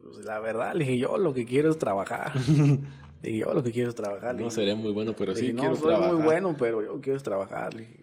pues, 0.00 0.24
la 0.24 0.38
verdad, 0.38 0.74
le 0.74 0.84
dije, 0.84 0.98
yo 0.98 1.18
lo 1.18 1.34
que 1.34 1.44
quiero 1.44 1.70
es 1.70 1.78
trabajar. 1.78 2.34
dije, 3.22 3.38
yo 3.38 3.52
lo 3.52 3.64
que 3.64 3.72
quiero 3.72 3.88
es 3.88 3.96
trabajar. 3.96 4.36
No 4.36 4.48
sería 4.50 4.76
muy 4.76 4.92
bueno, 4.92 5.14
pero 5.16 5.34
sí 5.34 5.52
quiero 5.52 5.70
no, 5.70 5.76
soy 5.76 5.96
muy 5.96 6.22
bueno, 6.22 6.56
pero 6.56 6.82
yo 6.82 7.00
quiero 7.00 7.16
es 7.16 7.24
trabajar. 7.24 7.74
dije, 7.74 7.99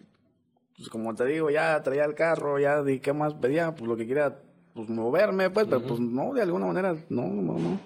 pues 0.78 0.88
como 0.90 1.12
te 1.14 1.24
digo, 1.26 1.50
ya 1.50 1.82
traía 1.82 2.04
el 2.04 2.14
carro, 2.14 2.58
ya 2.58 2.82
dije, 2.82 3.00
¿qué 3.00 3.12
más 3.12 3.34
pedía? 3.34 3.74
Pues 3.74 3.88
lo 3.88 3.96
que 3.96 4.06
quería 4.06 4.40
pues 4.74 4.88
moverme, 4.88 5.50
pues, 5.50 5.66
pero 5.66 5.82
pues 5.82 5.98
no, 5.98 6.32
de 6.32 6.42
alguna 6.42 6.66
manera, 6.66 6.94
no, 7.08 7.26
no, 7.26 7.58
no. 7.58 7.80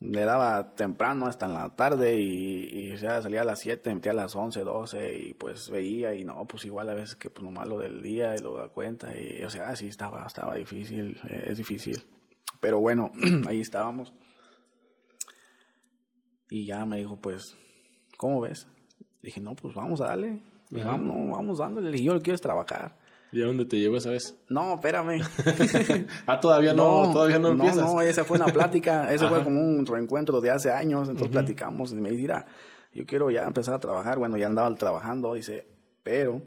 Le 0.00 0.24
daba 0.24 0.74
temprano 0.74 1.26
hasta 1.26 1.46
en 1.46 1.54
la 1.54 1.74
tarde 1.74 2.20
y, 2.20 2.68
y 2.70 2.96
ya 2.96 3.20
salía 3.22 3.42
a 3.42 3.44
las 3.44 3.60
7, 3.60 3.94
metía 3.94 4.12
a 4.12 4.14
las 4.14 4.36
11, 4.36 4.60
12 4.60 5.18
y 5.18 5.34
pues 5.34 5.70
veía 5.70 6.14
y 6.14 6.24
no, 6.24 6.46
pues 6.46 6.66
igual 6.66 6.88
a 6.90 6.94
veces 6.94 7.16
que 7.16 7.30
pues 7.30 7.44
nomás 7.44 7.66
lo 7.66 7.78
del 7.78 8.02
día 8.02 8.34
y 8.36 8.40
lo 8.40 8.56
da 8.56 8.68
cuenta 8.68 9.18
y 9.18 9.42
o 9.42 9.50
sea, 9.50 9.74
sí 9.74 9.88
estaba, 9.88 10.26
estaba 10.26 10.54
difícil, 10.54 11.18
eh, 11.28 11.44
es 11.48 11.58
difícil. 11.58 12.02
Pero 12.60 12.78
bueno, 12.78 13.10
ahí 13.48 13.60
estábamos. 13.60 14.12
Y 16.50 16.66
ya 16.66 16.84
me 16.84 16.98
dijo, 16.98 17.16
pues, 17.16 17.56
¿cómo 18.18 18.40
ves? 18.40 18.66
Dije, 19.22 19.40
no, 19.40 19.54
pues 19.54 19.74
vamos 19.74 20.00
a 20.00 20.08
darle. 20.08 20.42
Vamos, 20.70 21.16
no, 21.16 21.32
vamos 21.36 21.58
dándole. 21.58 21.96
Y 21.98 22.04
yo 22.04 22.14
lo 22.14 22.20
quiero 22.20 22.36
es 22.36 22.40
trabajar. 22.40 22.96
¿Y 23.32 23.42
a 23.42 23.46
dónde 23.46 23.64
te 23.64 23.78
llevo 23.78 23.96
esa 23.96 24.10
vez? 24.10 24.36
No, 24.48 24.74
espérame. 24.74 25.22
ah, 26.26 26.40
todavía 26.40 26.74
no, 26.74 27.10
todavía 27.12 27.38
no, 27.38 27.48
empiezas. 27.48 27.76
No, 27.76 27.94
no, 27.94 28.00
esa 28.00 28.24
fue 28.24 28.36
una 28.38 28.46
plática, 28.46 29.12
eso 29.12 29.28
fue 29.28 29.44
como 29.44 29.60
un 29.60 29.86
reencuentro 29.86 30.40
de 30.40 30.50
hace 30.50 30.70
años, 30.70 31.08
entonces 31.08 31.30
platicamos 31.30 31.92
y 31.92 31.96
me 31.96 32.10
dice, 32.10 32.22
mira, 32.22 32.46
yo 32.92 33.06
quiero 33.06 33.30
ya 33.30 33.44
empezar 33.44 33.74
a 33.74 33.78
trabajar, 33.78 34.18
bueno, 34.18 34.36
ya 34.36 34.46
andaba 34.46 34.74
trabajando, 34.74 35.34
dice, 35.34 35.66
pero 36.02 36.42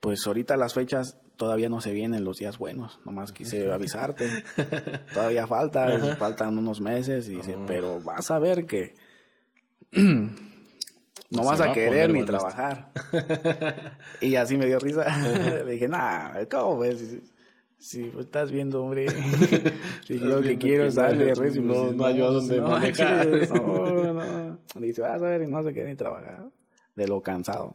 pues 0.00 0.24
ahorita 0.26 0.56
las 0.56 0.74
fechas 0.74 1.18
todavía 1.36 1.68
no 1.68 1.80
se 1.80 1.92
vienen 1.92 2.24
los 2.24 2.38
días 2.38 2.56
buenos, 2.56 3.00
nomás 3.04 3.32
quise 3.32 3.72
avisarte. 3.72 4.28
todavía 5.12 5.48
falta, 5.48 6.16
faltan 6.16 6.56
unos 6.56 6.80
meses, 6.80 7.28
y 7.28 7.36
dice, 7.36 7.56
pero 7.66 8.00
vas 8.00 8.30
a 8.30 8.38
ver 8.38 8.64
que 8.64 8.94
no 11.30 11.44
vas 11.44 11.60
a, 11.60 11.72
querer 11.72 12.12
ni 12.12 12.24
trabajar. 12.24 12.90
y 14.20 14.34
así 14.36 14.56
me 14.56 14.66
dio 14.66 14.78
risa. 14.78 15.04
Le 15.64 15.72
dije, 15.72 15.88
nah, 15.88 16.44
¿cómo 16.50 16.78
ves? 16.78 17.18
Si 17.78 18.04
pues, 18.04 18.26
estás 18.26 18.50
viendo, 18.50 18.82
hombre, 18.82 19.06
si 20.04 20.18
yo 20.18 20.42
que 20.42 20.58
quiero 20.58 20.86
es 20.86 20.96
darle 20.96 21.32
no, 21.60 21.92
no, 21.92 22.04
hay 22.06 22.20
a 22.20 22.26
dónde 22.26 22.60
manejar. 22.60 23.28
No, 23.54 24.14
no. 24.14 24.58
dice, 24.80 25.02
vas 25.02 25.22
a 25.22 25.26
ver, 25.26 25.42
y 25.42 25.46
no 25.46 25.62
se 25.62 25.72
quiere 25.72 25.90
ni 25.90 25.96
trabajar. 25.96 26.50
De 26.96 27.06
lo 27.06 27.22
cansado. 27.22 27.74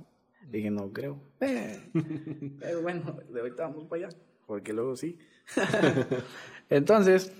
Dije, 0.49 0.69
no 0.69 0.91
creo. 0.91 1.19
Pero 1.39 2.81
bueno, 2.81 3.17
de 3.29 3.39
ahorita 3.39 3.63
vamos 3.63 3.85
para 3.85 4.07
allá, 4.07 4.17
porque 4.45 4.73
luego 4.73 4.97
sí. 4.97 5.17
Entonces, 6.69 7.31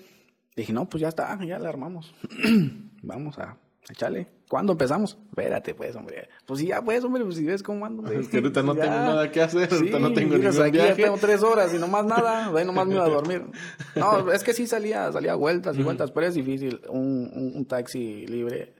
dije, 0.55 0.71
no, 0.71 0.87
pues 0.87 1.01
ya 1.01 1.09
está, 1.09 1.37
ya 1.43 1.59
la 1.59 1.67
armamos. 1.67 2.15
vamos 3.01 3.37
a 3.39 3.57
echarle. 3.89 4.27
¿Cuándo 4.53 4.73
empezamos? 4.73 5.17
Espérate, 5.29 5.73
pues, 5.73 5.95
hombre. 5.95 6.29
Pues 6.45 6.59
sí, 6.59 6.67
ya, 6.67 6.79
pues, 6.79 7.03
hombre, 7.03 7.23
pues 7.23 7.37
si 7.37 7.43
ves 7.43 7.63
cómo 7.63 7.87
ando. 7.87 8.03
Es 8.11 8.27
que 8.27 8.37
ahorita 8.37 8.61
no 8.61 8.75
tengo 8.75 8.85
nada 8.85 9.31
que 9.31 9.41
hacer, 9.41 9.67
ahorita 9.73 9.97
no 9.97 10.13
tengo 10.13 10.37
ningún 10.37 10.61
aquí 10.61 10.69
viaje. 10.69 10.89
ya 10.89 10.95
tengo 10.95 11.17
tres 11.17 11.41
horas 11.41 11.73
y 11.73 11.79
nomás 11.79 12.05
nada, 12.05 12.55
ahí 12.55 12.63
nomás 12.63 12.85
me 12.85 12.93
iba 12.93 13.03
a 13.03 13.09
dormir. 13.09 13.47
No, 13.95 14.31
es 14.31 14.43
que 14.43 14.53
sí 14.53 14.67
salía, 14.67 15.11
salía 15.11 15.33
vueltas 15.33 15.75
y 15.75 15.81
vueltas, 15.81 16.11
pero 16.11 16.27
es 16.27 16.35
difícil. 16.35 16.81
Un, 16.87 17.31
un, 17.33 17.53
un 17.55 17.65
taxi 17.65 18.27
libre 18.27 18.75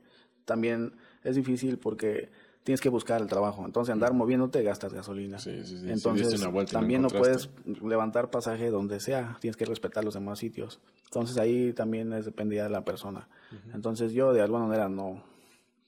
también 0.45 0.93
es 1.23 1.37
difícil 1.37 1.79
porque 1.79 2.29
tienes 2.63 2.79
que 2.79 2.89
buscar 2.89 3.19
el 3.19 3.27
trabajo. 3.27 3.65
Entonces, 3.65 3.91
andar 3.93 4.13
moviéndote 4.13 4.61
gastas 4.61 4.93
gasolina. 4.93 5.39
Sí, 5.39 5.65
sí, 5.65 5.79
sí. 5.79 5.89
Entonces, 5.89 6.39
y 6.39 6.65
también 6.65 7.01
no 7.01 7.07
puedes 7.07 7.49
levantar 7.81 8.29
pasaje 8.29 8.69
donde 8.69 8.99
sea. 8.99 9.37
Tienes 9.41 9.57
que 9.57 9.65
respetar 9.65 10.05
los 10.05 10.13
demás 10.13 10.37
sitios. 10.37 10.79
Entonces, 11.05 11.39
ahí 11.39 11.73
también 11.73 12.13
es 12.13 12.25
dependía 12.25 12.63
de 12.63 12.69
la 12.69 12.85
persona. 12.85 13.27
Entonces, 13.73 14.13
yo 14.13 14.33
de 14.33 14.41
alguna 14.41 14.65
manera 14.65 14.87
no, 14.87 15.23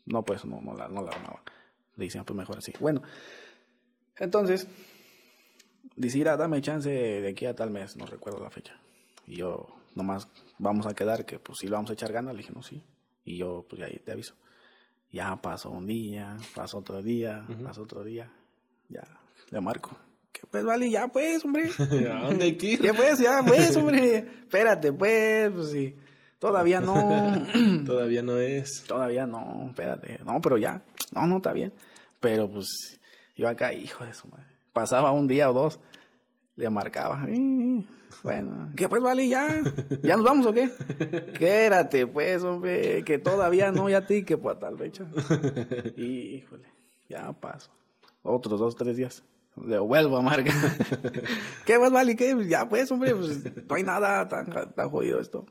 no, 0.06 0.24
pues, 0.24 0.46
no, 0.46 0.62
no, 0.62 0.74
la, 0.76 0.88
no 0.88 1.02
la 1.02 1.12
armaba. 1.12 1.42
Le 1.96 2.06
decía, 2.06 2.24
pues 2.24 2.38
mejor 2.38 2.58
así. 2.58 2.74
Bueno, 2.80 3.02
entonces, 4.18 4.68
dice, 5.96 6.18
"Ira, 6.20 6.38
dame 6.38 6.62
chance 6.62 6.90
de 6.90 7.28
aquí 7.28 7.46
a 7.46 7.56
tal 7.56 7.72
mes. 7.72 7.96
No 7.96 8.06
recuerdo 8.06 8.42
la 8.42 8.50
fecha. 8.50 8.80
Y 9.28 9.38
yo, 9.38 9.68
nomás, 9.96 10.28
vamos 10.60 10.86
a 10.86 10.94
quedar 10.94 11.26
que, 11.26 11.40
pues, 11.40 11.60
si 11.60 11.68
lo 11.68 11.76
vamos 11.76 11.90
a 11.90 11.94
echar 11.94 12.12
ganas. 12.12 12.34
Le 12.34 12.40
dije, 12.42 12.54
no, 12.54 12.62
sí. 12.62 12.82
Y 13.24 13.38
yo, 13.38 13.66
pues, 13.68 13.80
ya 13.80 13.88
ahí 13.88 14.00
te 14.00 14.12
aviso. 14.12 14.36
Ya 15.12 15.36
pasó 15.42 15.70
un 15.70 15.88
día, 15.88 16.38
pasó 16.54 16.80
otro 16.80 17.02
día, 17.02 17.46
pasó 17.64 17.84
otro 17.84 18.04
día. 18.04 18.32
Ya, 18.90 19.04
le 19.50 19.62
marco. 19.62 19.98
¿Qué 20.32 20.42
pues, 20.52 20.66
vale? 20.66 20.90
Ya 20.90 21.08
pues, 21.08 21.44
hombre. 21.46 21.70
¿A 22.12 22.26
dónde 22.28 22.46
hay 22.46 22.58
que 22.58 22.74
ir? 22.74 22.82
¿Qué 22.82 22.94
pues? 22.94 23.20
Ya 23.20 23.42
pues, 23.46 23.76
hombre. 23.78 24.18
Espérate, 24.18 24.92
pues, 24.92 25.52
pues 25.52 25.72
sí. 25.72 25.96
Todavía 26.40 26.82
no. 26.82 26.94
Todavía 27.86 28.22
no 28.22 28.38
es. 28.38 28.84
Todavía 28.88 29.26
no, 29.26 29.68
espérate. 29.70 30.20
No, 30.26 30.40
pero 30.42 30.58
ya. 30.58 30.82
No, 31.14 31.26
no, 31.28 31.38
está 31.38 31.54
bien. 31.54 31.74
Pero 32.20 32.50
pues, 32.50 33.00
yo 33.36 33.48
acá, 33.48 33.74
hijo 33.74 34.06
de 34.06 34.14
su 34.14 34.28
madre. 34.28 34.46
Pasaba 34.74 35.12
un 35.12 35.28
día 35.28 35.50
o 35.50 35.54
dos, 35.54 35.80
le 36.56 36.70
marcaba. 36.70 37.26
"Eh, 37.30 37.84
Bueno, 38.24 38.72
¿qué 38.76 38.90
pues, 38.90 39.02
vale? 39.02 39.28
¿Ya? 39.28 39.62
¿Ya 40.04 40.16
nos 40.18 40.26
vamos 40.26 40.46
o 40.48 40.54
qué? 40.54 40.70
Quédate, 41.40 42.08
pues, 42.08 42.44
hombre, 42.44 43.04
que 43.04 43.20
todavía 43.20 43.72
no, 43.72 43.90
ya 43.90 44.06
ti, 44.06 44.24
que 44.24 44.38
pues, 44.38 44.60
tal 44.60 44.78
fecha. 44.78 45.06
Y, 45.96 46.04
híjole, 46.38 46.66
ya 47.10 47.32
paso. 47.34 47.72
Otros 48.24 48.60
dos, 48.60 48.76
tres 48.76 48.98
días. 48.98 49.24
Le 49.64 49.80
vuelvo 49.80 50.18
a 50.18 50.22
marcar. 50.22 50.54
¿Qué 51.66 51.78
pues, 51.78 51.92
vale? 51.92 52.16
¿Qué? 52.16 52.36
Ya, 52.48 52.68
pues, 52.68 52.92
hombre, 52.92 53.16
pues, 53.16 53.44
no 53.68 53.76
hay 53.76 53.84
nada, 53.84 54.28
tan, 54.28 54.50
tan 54.74 54.90
jodido 54.90 55.20
esto. 55.22 55.46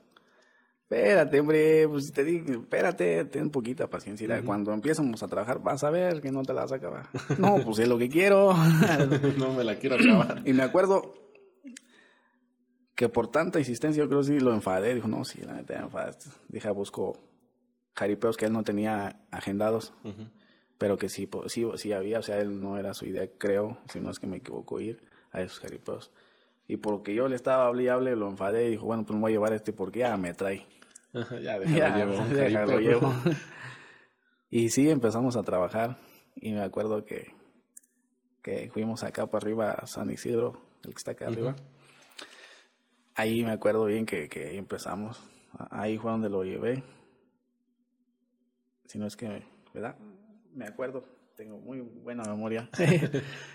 Espérate, 0.94 1.40
hombre, 1.40 1.88
pues 1.88 2.12
te 2.12 2.22
digo, 2.22 2.52
espérate, 2.52 3.24
ten 3.24 3.50
poquita 3.50 3.90
paciencia. 3.90 4.28
Mira, 4.28 4.42
Cuando 4.42 4.72
empezamos 4.72 5.20
a 5.24 5.26
trabajar, 5.26 5.60
vas 5.60 5.82
a 5.82 5.90
ver 5.90 6.20
que 6.20 6.30
no 6.30 6.42
te 6.42 6.54
la 6.54 6.62
vas 6.62 6.72
a 6.72 6.76
acabar. 6.76 7.08
No, 7.36 7.56
pues 7.64 7.80
es 7.80 7.88
lo 7.88 7.98
que 7.98 8.08
quiero. 8.08 8.54
no 9.38 9.52
me 9.54 9.64
la 9.64 9.76
quiero 9.76 9.96
acabar. 9.96 10.42
y 10.44 10.52
me 10.52 10.62
acuerdo 10.62 11.14
que 12.94 13.08
por 13.08 13.28
tanta 13.28 13.58
insistencia, 13.58 14.04
yo 14.04 14.08
creo 14.08 14.20
que 14.20 14.26
sí 14.26 14.38
lo 14.38 14.54
enfadé. 14.54 14.94
Dijo, 14.94 15.08
no, 15.08 15.24
sí, 15.24 15.42
la 15.42 15.54
neta 15.54 15.74
me 15.78 15.84
enfadaste. 15.86 16.30
Dije, 16.48 16.70
busco 16.70 17.18
jaripeos 17.96 18.36
que 18.36 18.46
él 18.46 18.52
no 18.52 18.62
tenía 18.62 19.20
agendados, 19.32 19.92
pero 20.78 20.96
que 20.96 21.08
sí, 21.08 21.28
sí, 21.46 21.66
sí 21.74 21.92
había. 21.92 22.20
O 22.20 22.22
sea, 22.22 22.38
él 22.38 22.60
no 22.60 22.78
era 22.78 22.94
su 22.94 23.06
idea, 23.06 23.28
creo, 23.36 23.78
si 23.92 24.00
no 24.00 24.10
es 24.10 24.20
que 24.20 24.28
me 24.28 24.36
equivoco, 24.36 24.80
ir 24.80 25.02
a 25.32 25.42
esos 25.42 25.58
jaripeos. 25.58 26.12
Y 26.68 26.76
porque 26.76 27.14
yo 27.14 27.28
le 27.28 27.36
estaba 27.36 27.66
hable 27.66 27.82
y 27.82 27.88
hable, 27.88 28.14
lo 28.14 28.28
enfadé 28.28 28.68
y 28.68 28.70
dijo, 28.70 28.86
bueno, 28.86 29.04
pues 29.04 29.14
me 29.16 29.22
voy 29.22 29.32
a 29.32 29.34
llevar 29.34 29.52
este 29.52 29.72
porque 29.72 29.98
ya 30.00 30.16
me 30.16 30.32
trae. 30.32 30.66
ya, 31.42 31.58
déjalo 31.58 31.76
Ya, 31.76 31.96
llevo. 31.96 32.18
un 32.20 32.34
déjalo 32.34 32.72
jaripeo. 32.72 32.80
llevo. 32.80 33.14
y 34.50 34.68
sí, 34.70 34.90
empezamos 34.90 35.36
a 35.36 35.42
trabajar. 35.42 35.98
Y 36.36 36.52
me 36.52 36.62
acuerdo 36.62 37.04
que, 37.04 37.32
que 38.42 38.68
fuimos 38.72 39.04
acá 39.04 39.26
para 39.26 39.44
arriba 39.44 39.70
a 39.70 39.86
San 39.86 40.10
Isidro, 40.10 40.60
el 40.84 40.90
que 40.90 40.98
está 40.98 41.12
acá 41.12 41.28
arriba. 41.28 41.54
Ahí 43.14 43.44
me 43.44 43.52
acuerdo 43.52 43.84
bien 43.84 44.04
que, 44.04 44.28
que 44.28 44.56
empezamos. 44.58 45.22
Ahí 45.70 45.98
fue 45.98 46.10
donde 46.10 46.28
lo 46.28 46.42
llevé. 46.42 46.82
Si 48.86 48.98
no 48.98 49.06
es 49.06 49.16
que, 49.16 49.44
¿verdad? 49.72 49.96
Me 50.52 50.66
acuerdo. 50.66 51.04
Tengo 51.36 51.58
muy 51.58 51.80
buena 51.80 52.24
memoria. 52.24 52.68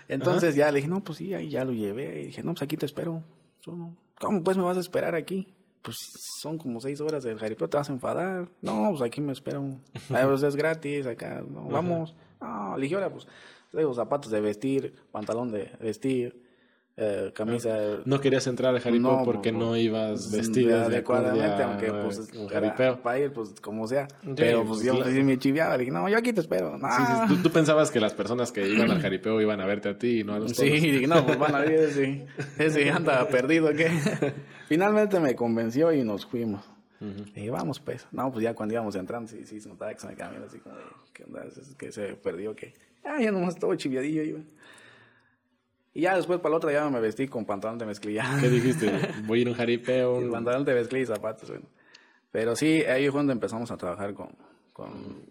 Entonces 0.08 0.54
ya 0.54 0.70
le 0.70 0.76
dije, 0.76 0.88
no, 0.88 1.02
pues 1.02 1.18
sí, 1.18 1.32
ahí 1.34 1.48
ya 1.50 1.64
lo 1.64 1.72
llevé. 1.72 2.22
Y 2.22 2.26
dije, 2.26 2.42
no, 2.42 2.52
pues 2.52 2.62
aquí 2.62 2.76
te 2.76 2.86
espero. 2.86 3.22
¿Cómo 3.64 4.42
pues 4.42 4.56
me 4.56 4.64
vas 4.64 4.76
a 4.76 4.80
esperar 4.80 5.14
aquí? 5.14 5.54
Pues 5.82 5.96
son 6.40 6.58
como 6.58 6.80
seis 6.80 7.00
horas 7.00 7.24
del 7.24 7.38
jaripeo, 7.38 7.68
te 7.68 7.76
vas 7.76 7.88
a 7.88 7.92
enfadar. 7.92 8.48
No, 8.60 8.90
pues 8.90 9.02
aquí 9.02 9.20
me 9.20 9.32
esperan. 9.32 9.82
Ah, 10.10 10.24
pues 10.28 10.42
es 10.42 10.56
gratis 10.56 11.06
acá. 11.06 11.42
No, 11.46 11.68
vamos. 11.68 12.14
No, 12.40 12.76
le 12.76 12.82
dije, 12.82 12.94
ahora 12.94 13.10
pues 13.10 13.26
traigo 13.70 13.94
zapatos 13.94 14.30
de 14.30 14.40
vestir, 14.40 14.94
pantalón 15.10 15.52
de 15.52 15.70
vestir, 15.80 16.49
eh, 17.02 17.32
camisa. 17.34 17.78
No 18.04 18.20
querías 18.20 18.46
entrar 18.46 18.74
al 18.74 18.80
jaripeo 18.80 19.18
No, 19.18 19.24
porque 19.24 19.52
pues, 19.52 19.64
no 19.64 19.74
ibas 19.76 20.28
pues, 20.28 20.32
vestido 20.32 20.78
de 20.78 20.84
adecuadamente, 20.84 21.62
aunque 21.62 21.90
pues 21.90 22.30
un 22.36 22.46
jaripeo. 22.48 23.00
para 23.00 23.18
ir, 23.18 23.32
pues 23.32 23.54
como 23.62 23.88
sea. 23.88 24.06
Pero 24.36 24.58
pues 24.64 24.68
pues, 24.68 24.82
yo 24.84 24.96
claro. 24.96 25.24
me 25.24 25.38
chiviaba, 25.38 25.78
dije, 25.78 25.90
no, 25.90 26.08
yo 26.10 26.18
aquí 26.18 26.32
te 26.34 26.42
espero. 26.42 26.76
No. 26.76 26.88
Sí, 26.88 27.02
sí, 27.06 27.34
tú, 27.34 27.42
tú 27.44 27.50
pensabas 27.50 27.90
que 27.90 28.00
las 28.00 28.12
personas 28.12 28.52
que 28.52 28.68
iban 28.68 28.90
al 28.90 29.00
jaripeo 29.00 29.40
iban 29.40 29.60
a 29.62 29.66
verte 29.66 29.88
a 29.88 29.98
ti 29.98 30.20
y 30.20 30.24
no 30.24 30.34
a 30.34 30.38
los 30.38 30.50
Sí, 30.52 30.56
toros. 30.68 30.72
dije, 30.82 31.06
no, 31.06 31.24
pues 31.24 31.38
van 31.38 31.54
a 31.54 31.60
ver 31.60 31.72
ese, 31.72 32.26
ese 32.58 32.90
anda 32.90 33.26
perdido, 33.28 33.72
¿qué? 33.72 33.88
Finalmente 34.68 35.18
me 35.20 35.34
convenció 35.34 35.92
y 35.92 36.04
nos 36.04 36.26
fuimos. 36.26 36.62
Y 37.00 37.32
dije, 37.32 37.50
vamos 37.50 37.80
pues. 37.80 38.06
No, 38.12 38.30
pues 38.30 38.42
ya 38.44 38.52
cuando 38.52 38.74
íbamos 38.74 38.94
entrando, 38.94 39.26
sí, 39.26 39.46
sí, 39.46 39.58
se 39.58 39.70
notaba 39.70 39.94
que 39.94 40.00
se 40.00 40.06
me 40.06 40.14
viendo 40.14 40.46
así 40.46 40.58
como, 40.58 40.76
de, 40.76 40.82
¿qué 41.14 41.24
onda? 41.24 41.44
Que 41.78 41.90
se 41.92 42.08
perdió, 42.16 42.54
que 42.54 42.74
Ah, 43.04 43.18
ya 43.20 43.32
nomás 43.32 43.58
todo 43.58 43.74
chiviadillo 43.74 44.22
iba. 44.22 44.40
Y 45.92 46.02
ya 46.02 46.16
después 46.16 46.38
para 46.40 46.50
la 46.50 46.56
otra 46.58 46.72
ya 46.72 46.88
me 46.88 47.00
vestí 47.00 47.26
con 47.26 47.44
pantalón 47.44 47.78
de 47.78 47.86
mezclilla. 47.86 48.24
¿Qué 48.40 48.48
dijiste? 48.48 48.90
Voy 49.26 49.40
a 49.40 49.42
ir 49.42 49.48
a 49.48 49.50
un 49.50 49.56
jaripeo. 49.56 50.18
El 50.18 50.24
un- 50.26 50.30
pantalón 50.30 50.64
de 50.64 50.74
mezclilla 50.74 51.02
y 51.02 51.06
zapatos, 51.06 51.48
bueno. 51.50 51.66
Pero 52.30 52.54
sí, 52.54 52.82
ahí 52.84 53.08
fue 53.08 53.18
donde 53.18 53.32
empezamos 53.32 53.70
a 53.72 53.76
trabajar 53.76 54.14
con, 54.14 54.28
con, 54.72 55.24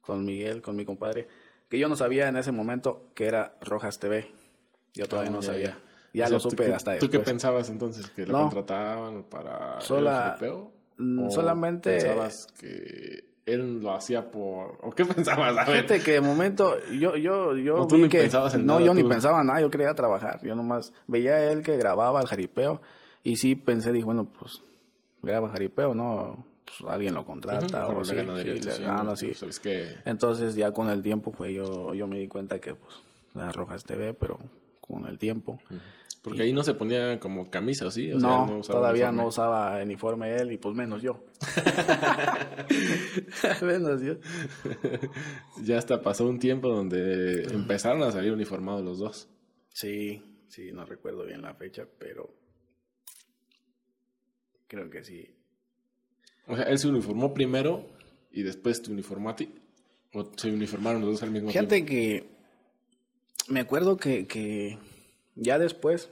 con 0.00 0.24
Miguel, 0.24 0.62
con 0.62 0.76
mi 0.76 0.84
compadre, 0.84 1.26
que 1.68 1.76
yo 1.78 1.88
no 1.88 1.96
sabía 1.96 2.28
en 2.28 2.36
ese 2.36 2.52
momento 2.52 3.10
que 3.14 3.26
era 3.26 3.56
Rojas 3.62 3.98
TV. 3.98 4.30
Yo 4.94 5.06
todavía 5.08 5.30
Ah, 5.30 5.34
no 5.34 5.40
ya, 5.40 5.46
sabía. 5.46 5.66
ya. 5.66 5.78
Ya 6.12 6.26
sea, 6.26 6.36
lo 6.36 6.42
¿tú 6.42 6.50
supe 6.50 6.66
qué- 6.66 6.72
hasta 6.74 6.92
¿Tú 6.98 7.06
qué 7.06 7.18
después. 7.18 7.32
pensabas 7.34 7.68
entonces? 7.70 8.10
¿Que 8.10 8.26
lo 8.26 8.32
No. 8.32 8.42
contrataban 8.44 9.24
para 9.24 9.80
Sola- 9.80 10.10
el 10.10 10.22
jaripeo? 10.30 10.72
mm, 10.98 11.26
¿O 11.26 11.30
solamente- 11.30 11.90
¿Pensabas 11.98 12.46
que 12.58 13.24
él 13.52 13.80
lo 13.80 13.92
hacía 13.94 14.30
por...? 14.30 14.78
¿O 14.82 14.90
qué 14.90 15.04
pensabas? 15.06 15.56
A 15.56 15.64
ver. 15.70 15.84
Fíjate 15.84 16.02
que 16.02 16.12
de 16.12 16.20
momento 16.20 16.76
yo 16.92 17.16
yo 17.16 17.56
yo 17.56 17.76
No, 17.78 17.86
tú 17.86 17.96
vi 17.96 18.02
ni 18.02 18.08
que 18.08 18.20
pensabas 18.20 18.54
en 18.54 18.66
no 18.66 18.74
nada, 18.74 18.86
yo 18.86 18.94
ni 18.94 19.02
tú. 19.02 19.08
pensaba 19.08 19.42
nada, 19.44 19.60
yo 19.60 19.70
quería 19.70 19.94
trabajar. 19.94 20.40
Yo 20.42 20.54
nomás 20.54 20.92
veía 21.06 21.32
a 21.34 21.52
él 21.52 21.62
que 21.62 21.76
grababa 21.76 22.20
el 22.20 22.26
jaripeo 22.26 22.80
y 23.22 23.36
sí 23.36 23.54
pensé 23.56 23.92
dije, 23.92 24.04
bueno, 24.04 24.24
pues 24.38 24.62
graba 25.22 25.48
jaripeo, 25.50 25.94
no 25.94 26.44
pues 26.64 26.90
alguien 26.90 27.14
lo 27.14 27.24
contrata 27.24 27.86
Ujú, 27.88 27.96
o 27.98 28.00
le 28.00 28.04
sí, 28.06 28.14
gana 28.16 28.38
sí, 28.42 28.58
sí, 28.62 28.82
gana, 28.82 29.02
¿no? 29.02 29.16
sí. 29.16 29.34
¿Sabes 29.34 29.58
qué? 29.60 29.96
Entonces 30.04 30.54
ya 30.54 30.72
con 30.72 30.88
el 30.88 31.02
tiempo 31.02 31.32
pues 31.32 31.52
yo 31.52 31.92
yo 31.94 32.06
me 32.06 32.18
di 32.18 32.28
cuenta 32.28 32.58
que 32.60 32.74
pues 32.74 32.94
las 33.34 33.54
Rojas 33.54 33.84
TV, 33.84 34.14
pero 34.14 34.38
con 34.80 35.06
el 35.06 35.18
tiempo. 35.18 35.58
Porque 36.22 36.42
ahí 36.42 36.52
no 36.52 36.62
se 36.62 36.74
ponía 36.74 37.18
como 37.18 37.50
camisa, 37.50 37.86
¿o 37.86 37.90
sí? 37.90 38.12
O 38.12 38.20
sea, 38.20 38.28
no, 38.28 38.44
él 38.44 38.58
usaba 38.58 38.80
todavía 38.80 39.06
uniforme. 39.06 39.22
no 39.22 39.28
usaba 39.28 39.82
uniforme 39.82 40.36
él 40.36 40.52
y 40.52 40.58
pues 40.58 40.76
menos 40.76 41.00
yo. 41.00 41.24
menos 43.62 44.02
yo. 44.02 44.16
Ya 45.62 45.78
hasta 45.78 46.02
pasó 46.02 46.26
un 46.26 46.38
tiempo 46.38 46.68
donde 46.68 47.44
empezaron 47.44 48.02
a 48.02 48.12
salir 48.12 48.32
uniformados 48.32 48.84
los 48.84 48.98
dos. 48.98 49.30
Sí, 49.70 50.22
sí, 50.48 50.72
no 50.72 50.84
recuerdo 50.84 51.24
bien 51.24 51.40
la 51.40 51.54
fecha, 51.54 51.86
pero 51.98 52.34
creo 54.66 54.90
que 54.90 55.02
sí. 55.02 55.34
O 56.46 56.54
sea, 56.54 56.66
él 56.66 56.78
se 56.78 56.88
uniformó 56.88 57.32
primero 57.32 57.88
y 58.30 58.42
después 58.42 58.82
te 58.82 58.92
uniformó 58.92 59.30
a 59.30 59.36
ti. 59.36 59.54
O 60.12 60.30
se 60.36 60.50
uniformaron 60.50 61.00
los 61.00 61.12
dos 61.12 61.22
al 61.22 61.30
mismo 61.30 61.50
Fíjate 61.50 61.86
que 61.86 62.28
me 63.48 63.60
acuerdo 63.60 63.96
que, 63.96 64.26
que 64.26 64.76
ya 65.40 65.58
después, 65.58 66.10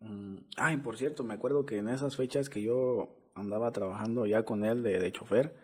mm, 0.00 0.36
ay, 0.58 0.76
por 0.76 0.98
cierto, 0.98 1.24
me 1.24 1.34
acuerdo 1.34 1.64
que 1.64 1.78
en 1.78 1.88
esas 1.88 2.14
fechas 2.16 2.50
que 2.50 2.62
yo 2.62 3.16
andaba 3.34 3.72
trabajando 3.72 4.26
ya 4.26 4.44
con 4.44 4.64
él 4.64 4.82
de, 4.82 5.00
de 5.00 5.12
chofer, 5.12 5.56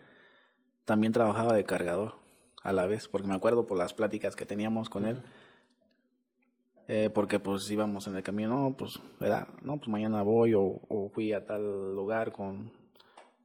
también 0.83 1.13
trabajaba 1.13 1.53
de 1.53 1.63
cargador 1.63 2.15
a 2.63 2.73
la 2.73 2.87
vez, 2.87 3.07
porque 3.07 3.27
me 3.27 3.35
acuerdo 3.35 3.67
por 3.67 3.77
las 3.77 3.93
pláticas 3.93 4.35
que 4.35 4.47
teníamos 4.47 4.89
con 4.89 5.05
él. 5.05 5.21
Eh, 6.87 7.09
porque 7.13 7.39
pues 7.39 7.69
íbamos 7.69 8.07
en 8.07 8.15
el 8.15 8.23
camino, 8.23 8.49
no, 8.49 8.75
pues, 8.75 8.99
¿verdad? 9.19 9.47
No, 9.61 9.77
pues 9.77 9.87
mañana 9.87 10.23
voy 10.23 10.55
o, 10.55 10.81
o 10.89 11.09
fui 11.13 11.31
a 11.31 11.45
tal 11.45 11.95
lugar 11.95 12.31
con, 12.31 12.71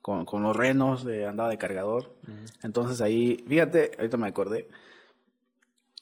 con, 0.01 0.24
con, 0.24 0.43
los 0.43 0.57
renos 0.57 1.05
de 1.05 1.26
andaba 1.26 1.51
de 1.51 1.59
cargador. 1.59 2.16
Entonces 2.62 3.01
ahí, 3.03 3.45
fíjate, 3.47 3.93
ahorita 3.99 4.16
me 4.16 4.26
acordé, 4.26 4.68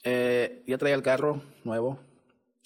eh, 0.03 0.63
ya 0.65 0.77
traía 0.77 0.95
el 0.95 1.03
carro 1.03 1.41
nuevo 1.63 1.99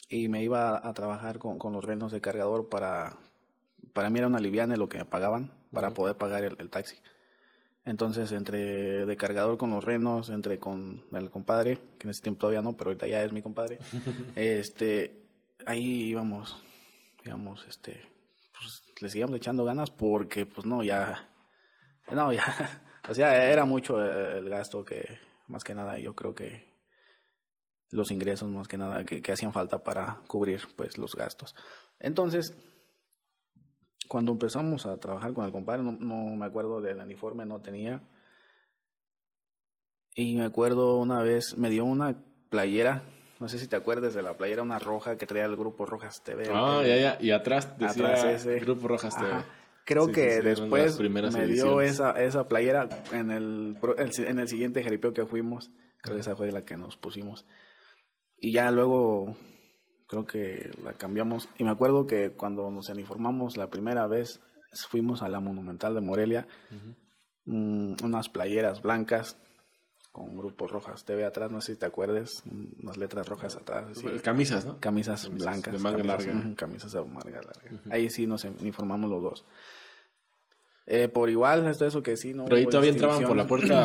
y 0.10 0.28
me 0.28 0.44
iba 0.44 0.86
a, 0.86 0.94
trabajar 0.94 1.38
con, 1.38 1.60
con, 1.60 1.74
los 1.74 1.86
renos 1.86 2.12
de 2.12 2.20
cargador 2.20 2.68
para, 2.68 3.18
para 3.94 4.10
mí 4.10 4.18
era 4.18 4.28
una 4.28 4.40
liviana 4.40 4.76
lo 4.76 4.90
que 4.90 4.98
me 4.98 5.06
pagaban 5.06 5.54
para 5.72 5.92
poder 5.92 6.18
pagar 6.18 6.44
el, 6.44 6.56
el 6.60 6.70
taxi. 6.70 6.98
Entonces, 7.86 8.32
entre 8.32 9.06
de 9.06 9.18
cargador 9.18 9.58
con 9.58 9.72
los 9.72 9.84
renos, 9.84 10.30
entre 10.30 10.60
con 10.60 11.04
el 11.12 11.30
compadre, 11.30 11.78
que 11.98 12.08
en 12.08 12.12
ese 12.12 12.22
tiempo 12.22 12.42
todavía 12.42 12.62
no, 12.62 12.74
pero 12.76 12.90
ahorita 12.90 13.08
ya 13.08 13.24
es 13.24 13.32
mi 13.32 13.42
compadre, 13.42 13.80
este, 14.36 15.24
ahí 15.66 16.04
íbamos, 16.04 16.62
digamos, 17.24 17.66
este, 17.68 18.02
pues 18.58 18.84
le 19.00 19.10
seguíamos 19.10 19.38
echando 19.38 19.64
ganas 19.64 19.92
porque, 19.92 20.46
pues 20.46 20.66
no, 20.66 20.84
ya, 20.84 21.30
no, 22.12 22.34
ya, 22.34 22.44
o 23.10 23.14
sea, 23.14 23.50
era 23.50 23.66
mucho 23.66 24.04
el 24.04 24.50
gasto 24.50 24.84
que, 24.84 25.18
más 25.48 25.64
que 25.64 25.74
nada, 25.74 25.98
yo 25.98 26.16
creo 26.16 26.36
que 26.36 26.69
los 27.92 28.12
ingresos, 28.12 28.50
más 28.50 28.68
que 28.68 28.78
nada, 28.78 29.04
que, 29.04 29.22
que 29.22 29.32
hacían 29.32 29.54
falta 29.54 29.84
para 29.84 30.22
cubrir, 30.28 30.62
pues, 30.76 30.98
los 30.98 31.16
gastos. 31.16 31.56
Entonces, 32.00 32.56
cuando 34.08 34.32
empezamos 34.32 34.86
a 34.86 34.98
trabajar 34.98 35.34
con 35.34 35.46
el 35.46 35.52
compadre, 35.52 35.84
no, 35.84 35.92
no, 35.94 36.36
me 36.36 36.46
acuerdo 36.46 36.82
del 36.82 36.98
uniforme, 36.98 37.46
no 37.46 37.62
tenía. 37.62 38.02
Y 40.16 40.36
me 40.36 40.46
acuerdo 40.46 40.98
una 40.98 41.22
vez, 41.22 41.58
me 41.58 41.70
dio 41.70 41.86
una 41.86 42.16
playera, 42.50 43.04
no 43.40 43.48
sé 43.48 43.58
si 43.58 43.68
te 43.68 43.76
acuerdas 43.76 44.14
de 44.14 44.22
la 44.22 44.36
playera, 44.36 44.64
una 44.64 44.80
roja 44.80 45.18
que 45.18 45.26
traía 45.26 45.46
el 45.46 45.56
grupo 45.56 45.86
Rojas 45.86 46.24
TV. 46.24 46.50
Ah, 46.52 46.82
ya, 46.86 46.98
ya, 46.98 47.18
y 47.22 47.32
atrás 47.32 47.78
decía 47.78 48.08
atrás 48.08 48.26
ese. 48.26 48.60
Grupo 48.60 48.88
Rojas 48.88 49.16
TV. 49.16 49.32
Ajá. 49.32 49.46
Creo 49.86 50.06
sí, 50.06 50.12
que 50.12 50.34
sí, 50.34 50.42
después 50.42 51.00
me 51.00 51.48
dio 51.48 51.82
esa, 51.82 52.12
esa 52.22 52.48
playera 52.48 52.88
en 53.12 53.32
el, 53.32 53.76
en 54.20 54.40
el 54.40 54.48
siguiente 54.48 54.84
jaripeo 54.84 55.14
que 55.14 55.26
fuimos. 55.26 55.72
Creo 56.02 56.16
que 56.16 56.22
esa 56.22 56.36
fue 56.36 56.52
la 56.52 56.64
que 56.64 56.78
nos 56.78 56.96
pusimos. 56.96 57.48
Y 58.42 58.52
ya 58.52 58.72
luego 58.72 59.36
creo 60.08 60.26
que 60.26 60.72
la 60.84 60.94
cambiamos. 60.94 61.50
Y 61.58 61.64
me 61.64 61.72
acuerdo 61.72 62.08
que 62.08 62.32
cuando 62.32 62.70
nos 62.72 62.90
uniformamos 62.90 63.58
la 63.58 63.70
primera 63.70 64.08
vez, 64.08 64.42
fuimos 64.90 65.22
a 65.22 65.30
la 65.30 65.40
Monumental 65.40 65.94
de 65.96 66.02
Morelia, 66.02 66.48
uh 66.72 66.76
-huh. 66.76 68.04
unas 68.04 68.30
playeras 68.30 68.82
blancas 68.82 69.38
con 70.12 70.36
grupos 70.36 70.72
rojas 70.72 71.06
TV 71.06 71.24
atrás, 71.24 71.52
no 71.52 71.62
sé 71.62 71.74
si 71.74 71.80
te 71.80 71.86
acuerdes, 71.86 72.44
unas 72.82 72.98
letras 72.98 73.28
rojas 73.28 73.56
atrás. 73.56 73.86
Así. 73.92 74.08
Camisas, 74.24 74.66
¿no? 74.66 74.80
Camisas, 74.80 75.26
camisas 75.26 75.46
blancas. 75.46 75.74
De 75.74 75.80
manga 75.80 75.98
camisas, 75.98 76.26
larga. 76.26 76.56
Camisas 76.56 76.92
de 76.92 77.04
manga 77.04 77.42
larga. 77.42 77.72
Uh 77.72 77.76
-huh. 77.76 77.94
Ahí 77.94 78.10
sí 78.10 78.26
nos 78.26 78.44
uniformamos 78.44 79.10
los 79.10 79.22
dos. 79.22 79.46
Eh, 80.92 81.08
por 81.08 81.30
igual, 81.30 81.68
esto 81.68 81.86
eso 81.86 82.02
que 82.02 82.18
sí, 82.18 82.34
no. 82.34 82.46
Pero 82.46 82.58
ahí 82.58 82.66
todavía 82.66 82.90
entraban 82.90 83.24
por 83.24 83.38
la 83.38 83.46
puerta 83.46 83.68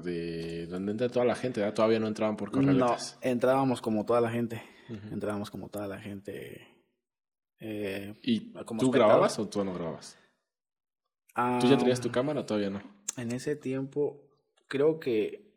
de 0.00 0.66
donde 0.66 0.92
entra 0.92 1.08
toda 1.08 1.24
la 1.24 1.34
gente, 1.34 1.60
¿verdad? 1.60 1.74
Todavía 1.74 1.98
no 1.98 2.08
entraban 2.08 2.36
por 2.36 2.50
corraletas. 2.50 3.18
No, 3.22 3.30
entrábamos 3.30 3.80
como 3.80 4.04
toda 4.04 4.20
la 4.20 4.30
gente. 4.30 4.62
Uh 4.88 4.94
-huh. 4.94 5.12
Entrábamos 5.12 5.50
como 5.50 5.68
toda 5.68 5.86
la 5.86 5.98
gente. 5.98 6.66
Eh, 7.58 8.14
¿Y 8.22 8.52
tú 8.78 8.90
grababas 8.90 9.38
o 9.38 9.48
tú 9.48 9.64
no 9.64 9.72
grababas? 9.72 10.18
Ah, 11.34 11.58
¿Tú 11.60 11.68
ya 11.68 11.76
tenías 11.76 12.00
tu 12.00 12.10
cámara 12.10 12.40
o 12.40 12.46
todavía 12.46 12.70
no? 12.70 12.82
En 13.16 13.32
ese 13.32 13.56
tiempo, 13.56 14.22
creo 14.68 15.00
que, 15.00 15.52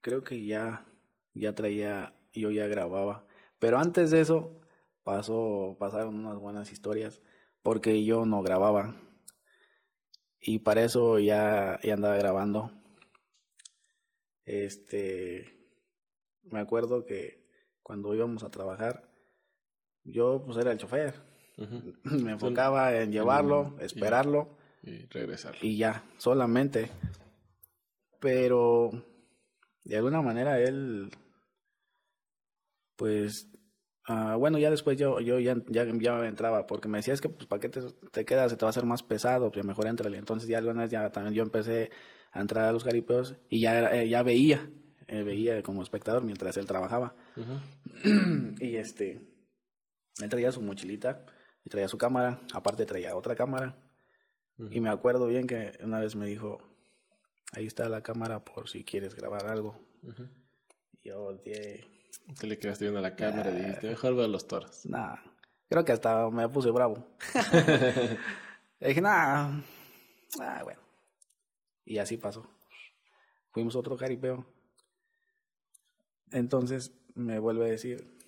creo 0.00 0.24
que 0.24 0.44
ya, 0.44 0.86
ya 1.34 1.54
traía, 1.54 2.14
yo 2.32 2.50
ya 2.50 2.66
grababa. 2.66 3.26
Pero 3.58 3.78
antes 3.78 4.10
de 4.10 4.20
eso, 4.20 4.60
pasó, 5.02 5.76
pasaron 5.78 6.16
unas 6.16 6.38
buenas 6.38 6.72
historias, 6.72 7.22
porque 7.62 8.04
yo 8.04 8.26
no 8.26 8.42
grababa. 8.42 8.96
Y 10.40 10.58
para 10.60 10.82
eso 10.82 11.18
ya, 11.18 11.78
ya 11.82 11.94
andaba 11.94 12.16
grabando. 12.16 12.72
Este, 14.44 15.62
me 16.44 16.60
acuerdo 16.60 17.04
que 17.04 17.42
cuando 17.82 18.14
íbamos 18.14 18.42
a 18.42 18.50
trabajar, 18.50 19.08
yo 20.04 20.42
pues 20.44 20.58
era 20.58 20.72
el 20.72 20.78
chofer. 20.78 21.14
Uh 21.58 21.62
-huh. 22.04 22.22
Me 22.22 22.32
enfocaba 22.32 22.96
en 22.96 23.12
llevarlo, 23.12 23.76
y, 23.80 23.84
esperarlo. 23.84 24.56
Y 24.82 25.06
regresar. 25.06 25.54
Y 25.62 25.76
ya, 25.76 26.04
solamente. 26.16 26.90
Pero 28.20 28.90
de 29.84 29.96
alguna 29.96 30.22
manera 30.22 30.60
él, 30.60 31.10
pues, 32.96 33.48
uh, 34.08 34.38
bueno, 34.38 34.58
ya 34.58 34.70
después 34.70 34.96
yo, 34.96 35.20
yo 35.20 35.38
ya, 35.40 35.56
ya, 35.68 35.84
ya 35.84 36.26
entraba, 36.26 36.66
porque 36.66 36.88
me 36.88 36.98
decía, 36.98 37.14
es 37.14 37.20
que, 37.20 37.28
pues, 37.28 37.46
¿para 37.46 37.60
qué 37.60 37.68
te, 37.68 37.80
te, 38.12 38.24
quedas? 38.24 38.52
Se 38.52 38.56
te 38.56 38.64
va 38.64 38.68
a 38.68 38.70
hacer 38.70 38.86
más 38.86 39.02
pesado, 39.02 39.50
pues 39.50 39.64
mejor 39.64 39.86
entrale. 39.86 40.18
Entonces 40.18 40.48
ya 40.48 40.58
algunas 40.58 40.90
ya 40.90 41.10
también 41.10 41.34
yo 41.34 41.42
empecé 41.42 41.90
a 42.32 42.40
entrar 42.40 42.64
a 42.64 42.72
los 42.72 42.84
garipeos 42.84 43.36
y 43.48 43.60
ya, 43.60 43.92
eh, 43.94 44.08
ya 44.08 44.22
veía, 44.22 44.68
eh, 45.06 45.22
veía 45.22 45.62
como 45.62 45.82
espectador 45.82 46.24
mientras 46.24 46.56
él 46.56 46.66
trabajaba. 46.66 47.14
Uh 47.36 47.40
-huh. 48.04 48.62
y 48.62 48.76
este, 48.76 49.20
él 50.20 50.28
traía 50.28 50.50
su 50.50 50.62
mochilita 50.62 51.24
y 51.64 51.70
traía 51.70 51.88
su 51.88 51.98
cámara, 51.98 52.40
aparte 52.52 52.86
traía 52.86 53.14
otra 53.14 53.36
cámara. 53.36 53.76
Uh 54.58 54.64
-huh. 54.64 54.76
Y 54.76 54.80
me 54.80 54.88
acuerdo 54.88 55.26
bien 55.26 55.46
que 55.46 55.72
una 55.82 56.00
vez 56.00 56.16
me 56.16 56.26
dijo, 56.26 56.58
ahí 57.52 57.66
está 57.66 57.88
la 57.88 58.02
cámara 58.02 58.44
por 58.44 58.68
si 58.68 58.82
quieres 58.84 59.14
grabar 59.14 59.46
algo. 59.46 59.78
Uh 60.02 60.10
-huh. 60.10 60.28
Y 61.02 61.08
yo 61.08 61.20
volteé. 61.20 61.84
Te 62.38 62.46
le 62.46 62.58
quedaste 62.58 62.84
viendo 62.86 63.00
la 63.00 63.14
cámara 63.14 63.50
y 63.50 63.56
dijiste, 63.56 63.88
mejor 63.88 64.16
ver 64.16 64.28
los 64.28 64.46
toros. 64.46 64.86
Nah, 64.86 65.16
creo 65.68 65.84
que 65.84 65.92
hasta 65.92 66.30
me 66.30 66.48
puse 66.48 66.70
bravo. 66.70 67.06
dije, 68.80 69.00
nah, 69.00 69.60
ah, 70.40 70.60
bueno. 70.64 70.81
Y 71.84 71.98
así 71.98 72.16
pasó. 72.16 72.48
Fuimos 73.50 73.76
a 73.76 73.80
otro 73.80 73.96
jaripeo. 73.96 74.46
Entonces 76.30 76.92
me 77.14 77.38
vuelve 77.38 77.66
a 77.66 77.70
decir, 77.70 78.18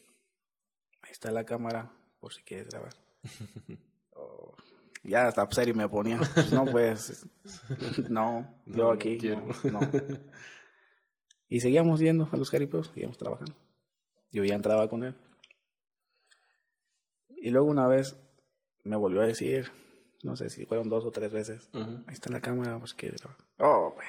ahí 1.01 1.11
está 1.11 1.31
la 1.31 1.45
cámara 1.45 1.91
por 2.21 2.33
si 2.33 2.43
quieres 2.43 2.69
grabar. 2.69 2.93
oh, 4.13 4.55
ya 5.03 5.27
hasta 5.27 5.51
serio 5.51 5.75
me 5.75 5.89
ponía. 5.89 6.19
Pues 6.19 6.53
no, 6.53 6.65
pues, 6.67 7.27
no, 8.11 8.63
yo 8.67 8.85
no, 8.85 8.91
aquí, 8.91 9.19
no, 9.19 9.49
no, 9.71 9.81
Y 11.49 11.61
seguíamos 11.61 12.01
yendo 12.01 12.29
a 12.31 12.37
los 12.37 12.51
jaripeos, 12.51 12.89
seguíamos 12.89 13.17
trabajando. 13.17 13.55
Yo 14.31 14.45
ya 14.45 14.55
entraba 14.55 14.89
con 14.89 15.05
él. 15.05 15.15
Y 17.37 17.51
luego 17.51 17.69
una 17.69 17.87
vez 17.87 18.17
me 18.83 18.97
volvió 18.97 19.23
a 19.23 19.27
decir, 19.27 19.71
no 20.25 20.37
sé 20.37 20.49
si 20.49 20.65
fueron 20.65 20.89
dos 20.89 21.05
o 21.05 21.11
tres 21.11 21.31
veces, 21.31 21.69
uh 21.75 21.79
-huh. 21.79 22.05
ahí 22.07 22.15
está 22.15 22.31
la 22.31 22.41
cámara, 22.41 22.79
pues 22.79 22.97
grabar. 22.97 23.37
Oh, 23.59 23.93
pues, 23.95 24.09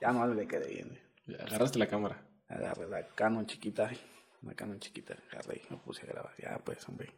ya 0.00 0.12
no 0.12 0.26
le 0.26 0.46
quedé 0.46 0.68
bien. 0.68 0.98
Ya, 1.26 1.44
agarraste 1.44 1.78
la 1.78 1.88
cámara. 1.88 2.24
Agarré 2.48 2.88
la 2.88 3.06
Canon 3.08 3.46
chiquita, 3.46 3.90
una 4.42 4.54
Canon 4.54 4.78
chiquita, 4.78 5.16
agarré 5.32 5.62
y 5.68 5.72
me 5.72 5.78
puse 5.78 6.02
a 6.02 6.06
grabar. 6.06 6.34
Ya, 6.38 6.58
pues, 6.64 6.88
hombre. 6.88 7.12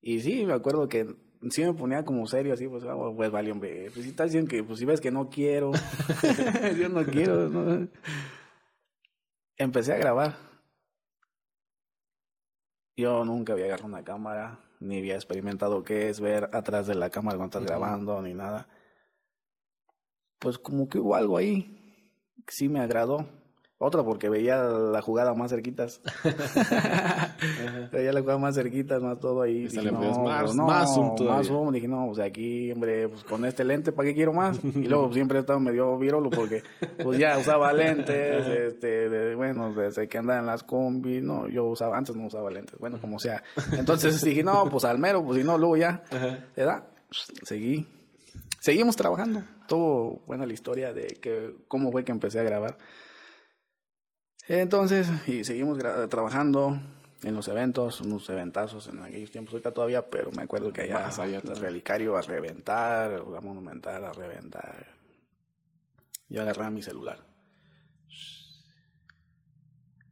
Y 0.00 0.20
sí, 0.20 0.44
me 0.44 0.52
acuerdo 0.52 0.88
que 0.88 1.06
sí 1.50 1.64
me 1.64 1.72
ponía 1.72 2.04
como 2.04 2.26
serio, 2.26 2.52
así, 2.52 2.68
pues, 2.68 2.84
oh, 2.84 3.14
pues 3.16 3.30
vale, 3.30 3.50
hombre. 3.50 3.90
Pues 3.92 4.04
si 4.04 4.10
estás 4.10 4.26
diciendo 4.26 4.50
que, 4.50 4.62
pues 4.64 4.78
si 4.78 4.84
ves 4.84 5.00
que 5.00 5.10
no 5.10 5.30
quiero, 5.30 5.72
yo 6.78 6.88
no 6.88 7.04
quiero, 7.04 7.48
no. 7.48 7.88
Empecé 9.56 9.92
a 9.94 9.98
grabar. 9.98 10.36
Yo 12.96 13.24
nunca 13.24 13.54
había 13.54 13.66
agarrado 13.66 13.88
una 13.88 14.04
cámara, 14.04 14.58
ni 14.82 14.98
había 14.98 15.14
experimentado 15.14 15.82
qué 15.84 16.08
es 16.08 16.20
ver 16.20 16.50
atrás 16.52 16.86
de 16.86 16.94
la 16.94 17.10
cámara 17.10 17.36
cuando 17.36 17.58
estás 17.58 17.62
uh 17.62 17.64
-huh. 17.64 17.80
grabando, 17.80 18.22
ni 18.22 18.34
nada. 18.34 18.68
Pues 20.38 20.58
como 20.58 20.88
que 20.88 20.98
hubo 20.98 21.14
algo 21.14 21.36
ahí 21.36 21.78
que 22.46 22.52
sí 22.52 22.68
me 22.68 22.80
agradó. 22.80 23.26
Otra 23.84 24.04
porque 24.04 24.28
veía 24.28 24.62
la 24.62 25.02
jugada 25.02 25.34
más 25.34 25.50
cerquitas. 25.50 26.00
veía 27.92 28.12
la 28.12 28.20
jugada 28.20 28.38
más 28.38 28.54
cerquitas, 28.54 29.02
más 29.02 29.18
todo 29.18 29.42
ahí. 29.42 29.66
Dije, 29.66 29.90
no, 29.90 29.98
pues 29.98 30.18
más, 30.18 30.54
no, 30.54 30.66
más 30.68 30.94
zoom 30.94 31.16
todavía. 31.16 31.38
Más 31.38 31.48
zoom. 31.48 31.72
Dije, 31.72 31.88
no, 31.88 32.06
pues 32.06 32.20
aquí, 32.20 32.70
hombre, 32.70 33.08
pues 33.08 33.24
con 33.24 33.44
este 33.44 33.64
lente, 33.64 33.90
¿para 33.90 34.08
qué 34.08 34.14
quiero 34.14 34.32
más? 34.32 34.60
Y 34.62 34.86
luego 34.86 35.12
siempre 35.12 35.38
he 35.38 35.40
estado 35.40 35.58
medio 35.58 35.98
virolo 35.98 36.30
porque 36.30 36.62
pues 37.02 37.18
ya 37.18 37.36
usaba 37.36 37.72
lentes, 37.72 38.46
este, 38.46 39.08
de, 39.08 39.34
bueno, 39.34 39.74
desde 39.74 40.06
que 40.06 40.16
andaba 40.16 40.38
en 40.38 40.46
las 40.46 40.62
combi, 40.62 41.20
no, 41.20 41.48
yo 41.48 41.64
usaba, 41.64 41.98
antes 41.98 42.14
no 42.14 42.26
usaba 42.26 42.52
lentes, 42.52 42.78
bueno, 42.78 43.00
como 43.00 43.18
sea. 43.18 43.42
Entonces 43.72 44.22
dije, 44.22 44.44
no, 44.44 44.70
pues 44.70 44.84
al 44.84 45.00
mero, 45.00 45.24
pues 45.24 45.38
si 45.38 45.44
no, 45.44 45.58
luego 45.58 45.76
ya, 45.76 46.04
¿verdad? 46.56 46.84
Seguí. 47.42 47.88
Seguimos 48.60 48.94
trabajando. 48.94 49.42
Todo 49.66 50.20
buena 50.24 50.46
la 50.46 50.52
historia 50.52 50.92
de 50.92 51.18
que 51.20 51.56
cómo 51.66 51.90
fue 51.90 52.04
que 52.04 52.12
empecé 52.12 52.38
a 52.38 52.44
grabar. 52.44 52.76
Entonces, 54.48 55.08
y 55.26 55.44
seguimos 55.44 55.78
trabajando. 56.08 56.80
en 57.22 57.34
los 57.34 57.46
eventos, 57.46 58.00
unos 58.00 58.28
eventazos 58.30 58.88
en 58.88 59.00
aquellos 59.00 59.30
tiempos, 59.30 59.54
ahorita 59.54 59.70
todavía, 59.70 60.02
pero 60.02 60.32
me 60.32 60.42
acuerdo 60.42 60.72
que 60.72 60.82
allá, 60.82 61.08
el 61.24 61.56
relicario 61.56 62.16
a 62.16 62.22
reventar, 62.22 63.24
la 63.28 63.40
monumental 63.40 64.04
a 64.04 64.12
reventar. 64.12 64.86
Yo 66.28 66.42
agarraba 66.42 66.70
mi 66.70 66.82
celular. 66.82 67.18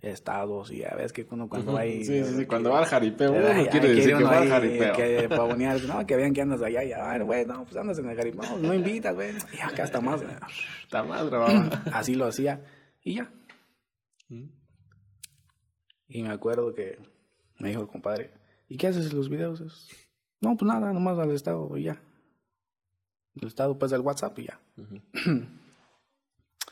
Estados 0.02 0.70
y 0.70 0.82
a 0.82 0.94
veces 0.94 1.12
que 1.12 1.26
uno 1.30 1.48
cuando 1.48 1.74
va 1.74 1.80
ahí... 1.80 2.04
Sí, 2.04 2.24
sí, 2.24 2.34
sí, 2.36 2.46
cuando 2.46 2.70
va 2.70 2.78
al 2.78 2.86
jaripeo, 2.86 3.32
uno 3.32 3.70
quiere 3.70 3.88
decir 3.88 4.16
que 4.16 4.24
va 4.24 4.38
al 4.38 4.48
jaripeo. 4.48 4.94
Que, 4.94 5.28
no, 5.88 6.06
que 6.06 6.16
vean 6.16 6.32
que 6.32 6.40
andas 6.40 6.62
allá, 6.62 6.84
ya, 6.84 7.18
güey, 7.18 7.44
no, 7.44 7.64
pues 7.64 7.76
andas 7.76 7.98
en 7.98 8.08
el 8.08 8.16
jaripeo, 8.16 8.42
no, 8.42 8.58
no 8.58 8.72
invitas, 8.72 9.14
güey, 9.14 9.34
y 9.52 9.60
acá 9.60 9.84
está 9.84 10.00
más. 10.00 10.22
está 10.82 11.02
más 11.02 11.28
grabado. 11.28 11.70
Así 11.92 12.14
lo 12.14 12.26
hacía, 12.26 12.60
y 13.02 13.16
ya. 13.16 13.30
Y 16.08 16.22
me 16.22 16.30
acuerdo 16.30 16.74
que 16.74 16.98
me 17.58 17.68
dijo 17.68 17.82
el 17.82 17.88
compadre, 17.88 18.32
¿y 18.68 18.76
qué 18.76 18.88
haces 18.88 19.10
en 19.10 19.16
los 19.16 19.28
videos? 19.28 19.88
No, 20.40 20.56
pues 20.56 20.68
nada, 20.68 20.92
nomás 20.92 21.18
al 21.18 21.32
estado 21.32 21.76
y 21.76 21.84
ya. 21.84 22.00
El 23.34 23.48
estado 23.48 23.78
pues 23.78 23.90
del 23.90 24.00
WhatsApp 24.00 24.38
y 24.38 24.46
ya. 24.46 24.60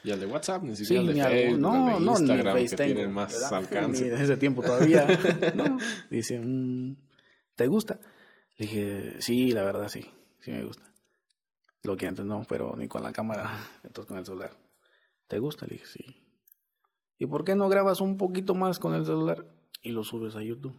Y 0.05 0.11
al 0.11 0.21
de 0.21 0.27
WhatsApp, 0.27 0.63
ni 0.63 0.77
siquiera 0.77 1.03
sí, 1.03 1.09
el 1.09 1.15
de 1.15 1.23
Facebook, 1.23 1.61
no, 1.61 2.01
no, 2.01 2.13
Instagram, 2.13 2.57
ni 2.63 2.69
que 2.69 2.77
tiene 2.77 3.09
más 3.09 3.53
alcance. 3.53 4.05
Ni 4.05 4.23
ese 4.23 4.37
tiempo 4.37 4.63
todavía. 4.63 5.07
no. 5.55 5.79
Dice, 6.09 6.39
mm, 6.39 6.97
¿te 7.55 7.67
gusta? 7.67 7.99
Le 8.57 8.67
dije, 8.67 9.21
sí, 9.21 9.51
la 9.51 9.65
verdad 9.65 9.89
sí, 9.89 10.05
sí 10.41 10.53
me 10.53 10.65
gusta. 10.65 10.85
Lo 11.83 11.97
que 11.97 12.07
antes 12.07 12.25
no, 12.25 12.45
pero 12.49 12.75
ni 12.77 12.89
con 12.89 13.03
la 13.03 13.13
cámara, 13.13 13.59
entonces 13.85 14.09
con 14.09 14.19
el 14.19 14.25
celular. 14.25 14.53
¿Te 15.27 15.39
gusta? 15.39 15.67
Le 15.67 15.75
dije, 15.75 15.87
sí. 15.87 16.28
¿Y 17.19 17.27
por 17.27 17.45
qué 17.45 17.57
no 17.57 17.69
grabas 17.69 18.01
un 18.01 18.17
poquito 18.17 18.55
más 18.55 18.79
con 18.79 18.95
el 18.95 19.05
celular 19.05 19.47
y 19.83 19.91
lo 19.91 20.05
subes 20.05 20.37
a 20.37 20.43
YouTube? 20.43 20.77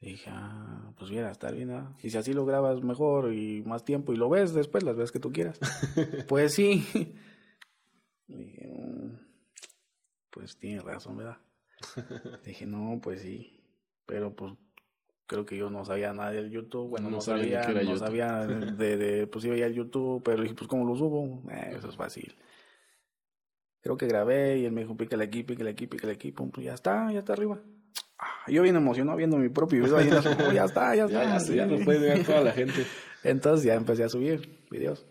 dije, 0.00 0.30
ah, 0.32 0.92
pues 0.98 1.10
mira, 1.10 1.30
estar 1.30 1.54
bien. 1.54 1.72
Y 2.02 2.10
si 2.10 2.18
así 2.18 2.32
lo 2.32 2.44
grabas 2.44 2.82
mejor 2.82 3.32
y 3.32 3.62
más 3.62 3.84
tiempo 3.84 4.12
y 4.12 4.16
lo 4.16 4.28
ves 4.28 4.54
después, 4.54 4.84
las 4.84 4.96
veces 4.96 5.12
que 5.12 5.18
tú 5.18 5.32
quieras. 5.32 5.58
pues 6.28 6.54
sí. 6.54 6.86
dije, 8.26 8.68
mm, 8.68 9.16
pues 10.30 10.56
tiene 10.58 10.80
razón, 10.80 11.16
¿verdad? 11.16 11.38
dije, 12.44 12.66
no, 12.66 13.00
pues 13.02 13.22
sí. 13.22 13.64
Pero 14.06 14.34
pues 14.34 14.54
creo 15.26 15.44
que 15.44 15.56
yo 15.56 15.70
no 15.70 15.84
sabía 15.84 16.12
nada 16.12 16.30
del 16.30 16.50
YouTube. 16.50 16.88
Bueno, 16.88 17.10
no, 17.10 17.20
sabía, 17.20 17.66
no 17.66 17.96
sabía 17.96 18.46
de, 18.46 18.96
de, 18.96 19.26
pues 19.26 19.42
sí 19.42 19.50
veía 19.50 19.66
el 19.66 19.74
YouTube, 19.74 20.22
pero 20.22 20.42
dije, 20.42 20.54
pues 20.54 20.68
¿cómo 20.68 20.84
lo 20.84 20.94
subo? 20.94 21.42
Eh, 21.50 21.74
eso 21.76 21.88
es 21.88 21.96
fácil 21.96 22.36
creo 23.80 23.96
que 23.96 24.06
grabé 24.06 24.58
y 24.58 24.64
él 24.64 24.72
me 24.72 24.82
dijo, 24.82 24.96
pícale 24.96 25.24
aquí, 25.24 25.42
pícale 25.42 25.70
aquí, 25.70 25.86
pícale 25.86 26.12
aquí, 26.14 26.32
pum, 26.32 26.50
ya 26.58 26.74
está, 26.74 27.10
ya 27.12 27.20
está 27.20 27.32
arriba. 27.32 27.60
Ah, 28.18 28.44
yo 28.48 28.62
bien 28.62 28.76
emocionado 28.76 29.16
viendo 29.16 29.36
mi 29.36 29.48
propio 29.48 29.82
video 29.82 29.98
ahí, 29.98 30.08
ya 30.08 30.18
está, 30.64 30.94
ya 30.94 31.04
está. 31.06 31.38
ya, 31.38 31.38
ya, 31.38 31.66
lo 31.66 31.84
puede 31.84 31.98
ver 31.98 32.24
toda 32.24 32.40
la 32.40 32.52
gente. 32.52 32.86
Entonces 33.22 33.66
ya 33.66 33.74
empecé 33.74 34.04
a 34.04 34.08
subir 34.08 34.66
videos. 34.70 35.06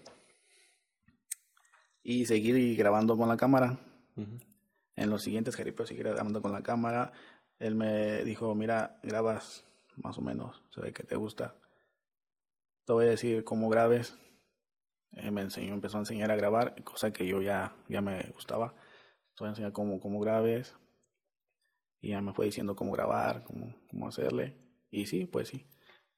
Y 2.02 2.26
seguir 2.26 2.76
grabando 2.78 3.18
con 3.18 3.28
la 3.28 3.38
cámara. 3.38 3.80
En 4.96 5.10
los 5.10 5.24
siguientes 5.24 5.56
jaripeos 5.56 5.90
seguir 5.90 6.06
grabando 6.06 6.42
con 6.42 6.52
la 6.52 6.62
cámara. 6.62 7.12
Él 7.60 7.76
me 7.76 8.24
dijo, 8.24 8.54
mira, 8.56 9.00
grabas 9.04 9.66
más 9.98 10.18
o 10.18 10.22
menos, 10.22 10.62
se 10.74 10.82
ve 10.82 10.94
que 10.94 11.04
te 11.04 11.16
gusta. 11.16 11.56
Te 12.86 12.94
voy 12.94 13.06
a 13.06 13.10
decir 13.10 13.44
cómo 13.44 13.70
grabes 13.70 14.18
eh, 15.16 15.32
me 15.32 15.42
enseñó, 15.42 15.74
empezó 15.74 15.98
a 15.98 16.02
enseñar 16.02 16.32
a 16.32 16.36
grabar, 16.36 16.82
cosa 16.84 17.12
que 17.12 17.26
yo 17.26 17.42
ya, 17.42 17.76
ya 17.88 18.02
me 18.02 18.22
gustaba. 18.34 18.74
A 19.40 19.48
enseñar 19.48 19.74
cómo, 19.74 20.00
cómo 20.00 20.20
grabes. 20.20 20.76
Y 22.02 22.10
ya 22.10 22.22
me 22.22 22.34
fue 22.34 22.46
diciendo 22.46 22.76
cómo 22.76 22.92
grabar, 22.92 23.44
cómo, 23.44 23.76
cómo 23.90 24.08
hacerle. 24.08 24.56
Y 24.92 25.08
sí, 25.08 25.26
pues 25.26 25.50
sí, 25.50 25.68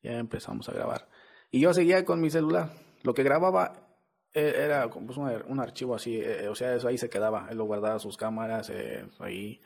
ya 0.01 0.17
empezamos 0.17 0.69
a 0.69 0.73
grabar. 0.73 1.07
Y 1.49 1.61
yo 1.61 1.73
seguía 1.73 2.05
con 2.05 2.21
mi 2.21 2.29
celular. 2.29 2.71
Lo 3.03 3.13
que 3.13 3.23
grababa 3.23 3.99
eh, 4.33 4.53
era 4.57 4.89
pues, 4.89 5.17
un, 5.17 5.29
un, 5.47 5.59
archivo 5.59 5.95
así, 5.95 6.19
eh, 6.19 6.47
o 6.47 6.55
sea, 6.55 6.75
eso 6.75 6.87
ahí 6.87 6.97
se 6.97 7.09
quedaba. 7.09 7.47
Él 7.49 7.57
lo 7.57 7.65
guardaba 7.65 7.99
sus 7.99 8.17
cámaras, 8.17 8.71
ahí 9.19 9.61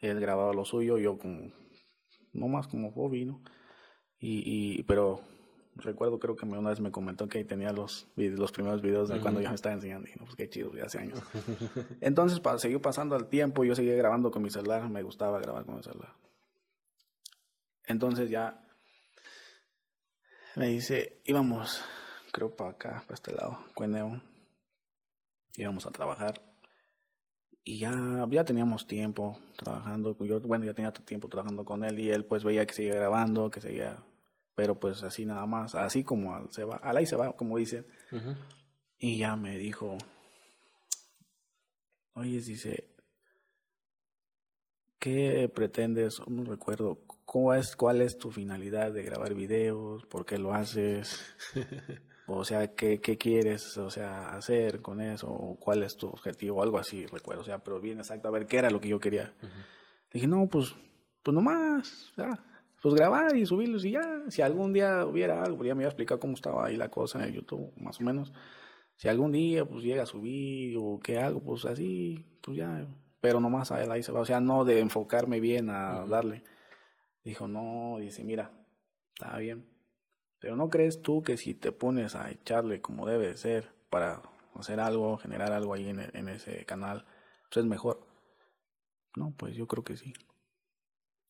él 0.00 0.20
grababa 0.20 0.52
lo 0.52 0.64
suyo, 0.64 0.98
yo 0.98 1.18
como, 1.18 1.52
no 2.32 2.48
más 2.48 2.68
como 2.68 2.92
hobby, 2.92 3.24
¿no? 3.24 3.42
Y, 4.18 4.42
y, 4.78 4.82
pero 4.84 5.20
recuerdo, 5.84 6.18
creo 6.18 6.36
que 6.36 6.44
una 6.44 6.70
vez 6.70 6.80
me 6.80 6.90
comentó 6.90 7.28
que 7.28 7.44
tenía 7.44 7.72
los, 7.72 8.06
los 8.16 8.52
primeros 8.52 8.82
videos 8.82 9.08
de 9.08 9.20
cuando 9.20 9.40
yo 9.40 9.48
me 9.48 9.54
estaba 9.54 9.74
enseñando. 9.74 10.08
Y 10.08 10.18
no, 10.18 10.24
pues 10.24 10.36
qué 10.36 10.48
chido, 10.48 10.72
ya 10.74 10.84
hace 10.84 10.98
años. 10.98 11.20
Entonces, 12.00 12.40
para, 12.40 12.58
siguió 12.58 12.80
pasando 12.80 13.16
el 13.16 13.26
tiempo, 13.26 13.64
yo 13.64 13.74
seguía 13.74 13.94
grabando 13.96 14.30
con 14.30 14.42
mi 14.42 14.50
celular, 14.50 14.88
me 14.88 15.02
gustaba 15.02 15.40
grabar 15.40 15.64
con 15.64 15.76
mi 15.76 15.82
celular. 15.82 16.12
Entonces 17.86 18.28
ya 18.28 18.62
me 20.56 20.68
dice, 20.68 21.22
íbamos, 21.24 21.82
creo 22.32 22.54
para 22.54 22.70
acá, 22.70 23.02
para 23.06 23.14
este 23.14 23.32
lado, 23.32 23.58
Cueneo. 23.74 24.20
Íbamos 25.56 25.86
a 25.86 25.90
trabajar. 25.90 26.40
Y 27.64 27.78
ya, 27.78 28.26
ya 28.30 28.44
teníamos 28.44 28.86
tiempo 28.86 29.38
trabajando. 29.56 30.16
Yo, 30.24 30.40
bueno, 30.40 30.64
ya 30.64 30.74
tenía 30.74 30.92
tiempo 30.92 31.28
trabajando 31.28 31.64
con 31.64 31.84
él 31.84 31.98
y 31.98 32.10
él 32.10 32.24
pues 32.24 32.44
veía 32.44 32.66
que 32.66 32.74
seguía 32.74 32.94
grabando, 32.94 33.50
que 33.50 33.60
seguía 33.60 33.98
pero 34.58 34.74
pues 34.74 35.04
así 35.04 35.24
nada 35.24 35.46
más, 35.46 35.76
así 35.76 36.02
como 36.02 36.50
se 36.50 36.64
va, 36.64 36.78
al 36.78 36.96
ahí 36.96 37.06
se 37.06 37.14
va, 37.14 37.32
como 37.36 37.58
dicen. 37.58 37.86
Y 38.98 39.16
ya 39.16 39.36
me 39.36 39.56
dijo, 39.56 39.96
oye, 42.14 42.40
dice, 42.40 42.90
¿qué 44.98 45.48
pretendes? 45.54 46.20
No 46.26 46.42
recuerdo, 46.42 46.98
¿cómo 47.24 47.54
es, 47.54 47.76
¿cuál 47.76 48.00
es 48.00 48.18
tu 48.18 48.32
finalidad 48.32 48.90
de 48.90 49.04
grabar 49.04 49.32
videos? 49.32 50.04
¿Por 50.06 50.26
qué 50.26 50.38
lo 50.38 50.52
haces? 50.52 51.20
o 52.26 52.44
sea, 52.44 52.74
¿qué, 52.74 53.00
¿qué, 53.00 53.16
quieres 53.16 53.78
o 53.78 53.90
sea, 53.92 54.30
hacer 54.30 54.82
con 54.82 55.00
eso? 55.00 55.28
¿O 55.28 55.54
¿Cuál 55.54 55.84
es 55.84 55.96
tu 55.96 56.08
objetivo? 56.08 56.64
Algo 56.64 56.78
así, 56.78 57.06
recuerdo. 57.06 57.42
O 57.42 57.44
sea, 57.44 57.60
pero 57.60 57.80
bien 57.80 57.98
exacto, 57.98 58.26
a 58.26 58.32
ver 58.32 58.46
qué 58.46 58.56
era 58.56 58.70
lo 58.70 58.80
que 58.80 58.88
yo 58.88 58.98
quería. 58.98 59.32
Dije, 60.12 60.26
no, 60.26 60.48
pues, 60.48 60.74
pues 61.22 61.32
nomás, 61.32 62.12
ya 62.16 62.44
pues 62.80 62.94
grabar 62.94 63.36
y 63.36 63.46
subirlos 63.46 63.84
y 63.84 63.92
ya, 63.92 64.22
si 64.28 64.42
algún 64.42 64.72
día 64.72 65.04
hubiera 65.06 65.42
algo, 65.42 65.64
ya 65.64 65.74
me 65.74 65.82
iba 65.82 65.88
a 65.88 65.90
explicar 65.90 66.18
cómo 66.18 66.34
estaba 66.34 66.66
ahí 66.66 66.76
la 66.76 66.90
cosa 66.90 67.18
en 67.18 67.24
el 67.26 67.34
YouTube, 67.34 67.72
más 67.76 68.00
o 68.00 68.04
menos. 68.04 68.32
Si 68.96 69.08
algún 69.08 69.32
día 69.32 69.64
pues 69.64 69.84
llega 69.84 70.02
a 70.04 70.06
subir 70.06 70.76
o 70.78 71.00
que 71.00 71.18
algo, 71.18 71.40
pues 71.40 71.64
así, 71.64 72.24
pues 72.42 72.56
ya, 72.58 72.86
pero 73.20 73.40
nomás 73.40 73.72
a 73.72 73.82
él 73.82 73.90
ahí 73.90 74.02
se 74.02 74.12
va, 74.12 74.20
o 74.20 74.24
sea, 74.24 74.40
no 74.40 74.64
de 74.64 74.80
enfocarme 74.80 75.40
bien 75.40 75.70
a 75.70 76.04
darle. 76.06 76.44
Dijo, 77.24 77.48
no, 77.48 77.98
dice, 78.00 78.24
mira, 78.24 78.52
está 79.14 79.36
bien, 79.38 79.66
pero 80.38 80.56
no 80.56 80.70
crees 80.70 81.02
tú 81.02 81.22
que 81.22 81.36
si 81.36 81.54
te 81.54 81.72
pones 81.72 82.14
a 82.14 82.30
echarle 82.30 82.80
como 82.80 83.06
debe 83.06 83.36
ser 83.36 83.72
para 83.90 84.22
hacer 84.54 84.80
algo, 84.80 85.18
generar 85.18 85.52
algo 85.52 85.74
ahí 85.74 85.88
en, 85.88 86.00
en 86.00 86.28
ese 86.28 86.64
canal, 86.64 87.04
pues 87.48 87.58
es 87.58 87.66
mejor. 87.66 88.06
No, 89.16 89.34
pues 89.36 89.56
yo 89.56 89.66
creo 89.66 89.84
que 89.84 89.96
sí. 89.96 90.12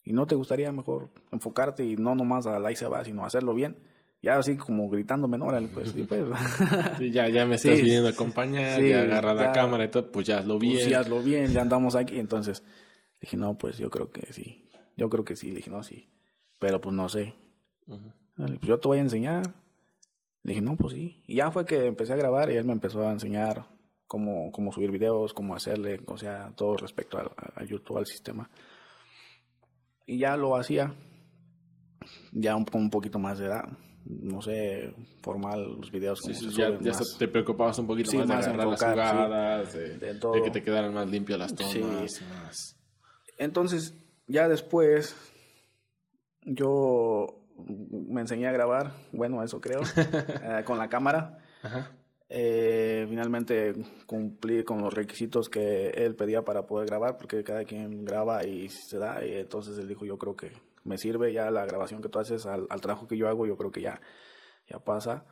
¿Y 0.08 0.14
no 0.14 0.26
te 0.26 0.34
gustaría 0.34 0.72
mejor 0.72 1.10
enfocarte 1.32 1.84
y 1.84 1.96
no 1.96 2.14
nomás 2.14 2.46
a 2.46 2.58
la 2.58 2.72
y 2.72 2.76
se 2.76 2.88
va, 2.88 3.04
sino 3.04 3.26
hacerlo 3.26 3.52
bien? 3.52 3.76
Ya 4.22 4.38
así 4.38 4.56
como 4.56 4.88
gritándome, 4.88 5.36
no, 5.36 5.48
pues, 5.74 5.90
sí, 5.90 6.04
pues. 6.04 6.24
ya, 7.12 7.28
ya 7.28 7.44
me 7.44 7.56
estás 7.56 7.76
viniendo 7.76 8.08
a 8.08 8.12
acompañar, 8.12 8.82
ya 8.82 9.02
agarra 9.02 9.34
la 9.34 9.52
cámara 9.52 9.84
y 9.84 9.88
todo, 9.88 10.10
pues 10.10 10.26
ya 10.26 10.38
hazlo 10.38 10.58
bien. 10.58 10.78
Pues, 10.82 10.96
hazlo 10.96 11.20
bien, 11.20 11.52
ya 11.52 11.60
andamos 11.60 11.94
aquí. 11.94 12.18
Entonces 12.18 12.62
dije, 13.20 13.36
no, 13.36 13.58
pues 13.58 13.76
yo 13.76 13.90
creo 13.90 14.10
que 14.10 14.32
sí. 14.32 14.70
Yo 14.96 15.10
creo 15.10 15.26
que 15.26 15.36
sí. 15.36 15.50
dije, 15.50 15.68
no, 15.68 15.82
sí. 15.82 16.08
Pero 16.58 16.80
pues 16.80 16.94
no 16.94 17.10
sé. 17.10 17.34
pues 17.86 18.60
yo 18.62 18.80
te 18.80 18.88
voy 18.88 18.98
a 18.98 19.02
enseñar. 19.02 19.42
dije, 20.42 20.62
no, 20.62 20.74
pues 20.76 20.94
sí. 20.94 21.22
Y 21.26 21.34
ya 21.34 21.50
fue 21.50 21.66
que 21.66 21.84
empecé 21.84 22.14
a 22.14 22.16
grabar 22.16 22.50
y 22.50 22.56
él 22.56 22.64
me 22.64 22.72
empezó 22.72 23.06
a 23.06 23.12
enseñar 23.12 23.66
cómo, 24.06 24.50
cómo 24.52 24.72
subir 24.72 24.90
videos, 24.90 25.34
cómo 25.34 25.54
hacerle, 25.54 26.00
o 26.06 26.16
sea, 26.16 26.50
todo 26.56 26.78
respecto 26.78 27.18
a 27.18 27.62
YouTube, 27.62 27.98
al 27.98 28.06
sistema 28.06 28.48
y 30.08 30.18
ya 30.18 30.36
lo 30.36 30.56
hacía 30.56 30.94
ya 32.32 32.52
con 32.54 32.82
un 32.82 32.90
poquito 32.90 33.18
más 33.18 33.38
de 33.38 33.46
edad 33.46 33.68
no 34.08 34.40
sé, 34.40 34.94
formal 35.22 35.76
los 35.76 35.90
videos 35.90 36.20
como 36.22 36.34
sí, 36.34 36.48
ya, 36.56 36.70
te 37.18 37.28
preocupabas 37.28 37.78
un 37.78 37.86
poquito 37.86 38.16
más, 38.16 38.26
de 38.26 38.34
agarrar 38.34 38.66
las 38.66 38.80
jugadas, 38.80 39.72
de, 39.74 40.42
que 40.42 40.50
te 40.50 40.62
quedaran 40.62 40.94
más 40.94 41.08
limpias 41.10 41.38
las 41.38 41.54
tomas. 41.54 42.22
Más. 42.22 42.76
Entonces, 43.36 43.94
ya 44.26 44.48
después, 44.48 45.14
yo 46.42 47.44
me 47.58 48.22
enseñé 48.22 48.46
a 48.46 48.52
grabar, 48.52 48.94
bueno, 49.12 49.42
eso 49.42 49.60
creo, 49.60 49.80
eh, 49.96 50.62
con 50.64 50.78
la 50.78 50.88
cámara. 50.88 51.38
Ajá. 51.62 51.97
Eh, 52.30 53.06
finalmente 53.08 53.74
cumplí 54.06 54.62
con 54.62 54.82
los 54.82 54.92
requisitos 54.92 55.48
que 55.48 55.88
él 55.90 56.14
pedía 56.14 56.42
para 56.42 56.66
poder 56.66 56.86
grabar, 56.88 57.16
porque 57.16 57.42
cada 57.42 57.64
quien 57.64 58.04
graba 58.04 58.44
y 58.44 58.68
se 58.68 58.98
da, 58.98 59.24
y 59.24 59.32
entonces 59.34 59.78
él 59.78 59.88
dijo, 59.88 60.04
yo 60.04 60.18
creo 60.18 60.36
que 60.36 60.52
me 60.84 60.98
sirve 60.98 61.32
ya 61.32 61.50
la 61.50 61.64
grabación 61.66 62.02
que 62.02 62.08
tú 62.08 62.18
haces 62.18 62.46
al, 62.46 62.66
trabajo 62.80 63.08
que 63.08 63.16
yo 63.16 63.28
hago, 63.28 63.46
yo 63.46 63.56
creo 63.56 63.72
que 63.72 63.82
ya, 63.82 64.00
ya 64.68 64.78
pasa. 64.78 65.24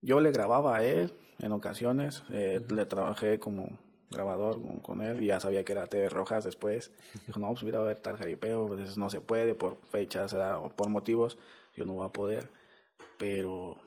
Yo 0.00 0.20
le 0.20 0.32
grababa 0.32 0.76
a 0.78 0.84
él 0.84 1.12
en 1.38 1.52
ocasiones, 1.52 2.24
eh, 2.30 2.60
le 2.68 2.86
trabajé 2.86 3.38
como 3.38 3.78
grabador 4.10 4.60
con, 4.82 5.02
él 5.02 5.22
y 5.22 5.26
ya 5.26 5.40
sabía 5.40 5.64
que 5.64 5.72
era 5.72 5.86
TV 5.86 6.08
Rojas 6.08 6.44
después. 6.44 6.92
Dijo, 7.26 7.38
no, 7.40 7.48
pues 7.48 7.62
mira, 7.64 7.80
a 7.80 7.82
ver 7.82 7.98
tal 7.98 8.16
jaripeo, 8.16 8.66
pues 8.68 8.96
no 8.96 9.10
se 9.10 9.20
puede 9.20 9.54
por 9.54 9.78
fechas 9.90 10.34
o 10.34 10.70
por 10.70 10.88
motivos, 10.88 11.38
yo 11.74 11.84
no 11.84 11.94
voy 11.94 12.06
a 12.06 12.12
poder. 12.12 12.50
Pero, 13.18 13.78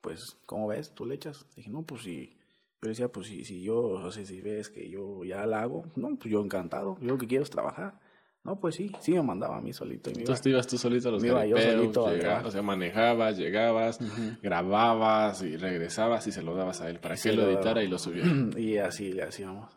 pues, 0.00 0.38
¿cómo 0.46 0.68
ves? 0.68 0.94
¿Tú 0.94 1.06
le 1.06 1.14
echas? 1.14 1.46
Dije, 1.56 1.70
no, 1.70 1.82
pues 1.82 2.02
si, 2.02 2.36
yo 2.82 2.88
decía, 2.88 3.08
pues 3.08 3.26
si, 3.26 3.44
si 3.44 3.62
yo, 3.62 3.98
no 4.00 4.10
sé 4.10 4.26
si 4.26 4.40
ves 4.40 4.70
que 4.70 4.88
yo 4.88 5.24
ya 5.24 5.46
la 5.46 5.62
hago, 5.62 5.84
no, 5.96 6.16
pues 6.16 6.30
yo 6.30 6.40
encantado, 6.42 6.96
yo 7.00 7.08
lo 7.08 7.18
que 7.18 7.26
quiero 7.26 7.44
es 7.44 7.50
trabajar. 7.50 8.00
No, 8.42 8.58
pues 8.58 8.76
sí, 8.76 8.90
sí 9.00 9.12
me 9.12 9.22
mandaba 9.22 9.58
a 9.58 9.60
mí 9.60 9.74
solito. 9.74 10.08
Y 10.08 10.20
Entonces 10.20 10.42
te 10.42 10.48
ibas 10.48 10.66
tú 10.66 10.78
solito 10.78 11.10
a 11.10 11.12
los 11.12 11.22
garipeos, 11.22 12.46
o 12.46 12.50
sea, 12.50 12.62
manejabas, 12.62 13.36
llegabas, 13.36 13.98
grababas 14.42 15.42
y 15.42 15.58
regresabas 15.58 16.26
y 16.26 16.32
se 16.32 16.42
lo 16.42 16.54
dabas 16.54 16.80
a 16.80 16.88
él 16.88 17.00
para 17.00 17.16
que 17.16 17.28
él 17.28 17.36
lo 17.36 17.50
editara 17.50 17.82
y 17.82 17.88
lo 17.88 17.98
subiera. 17.98 18.30
y 18.58 18.78
así 18.78 19.12
le 19.12 19.24
hacíamos. 19.24 19.70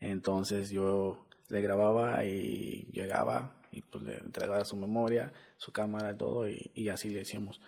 Entonces 0.00 0.70
yo 0.70 1.28
le 1.48 1.60
grababa 1.60 2.24
y 2.24 2.88
llegaba 2.92 3.54
y 3.70 3.82
pues 3.82 4.02
le 4.02 4.16
entregaba 4.16 4.64
su 4.64 4.76
memoria, 4.76 5.32
su 5.56 5.70
cámara 5.70 6.12
y 6.12 6.16
todo 6.16 6.48
y, 6.48 6.72
y 6.74 6.88
así 6.88 7.10
le 7.10 7.20
hicimos. 7.20 7.60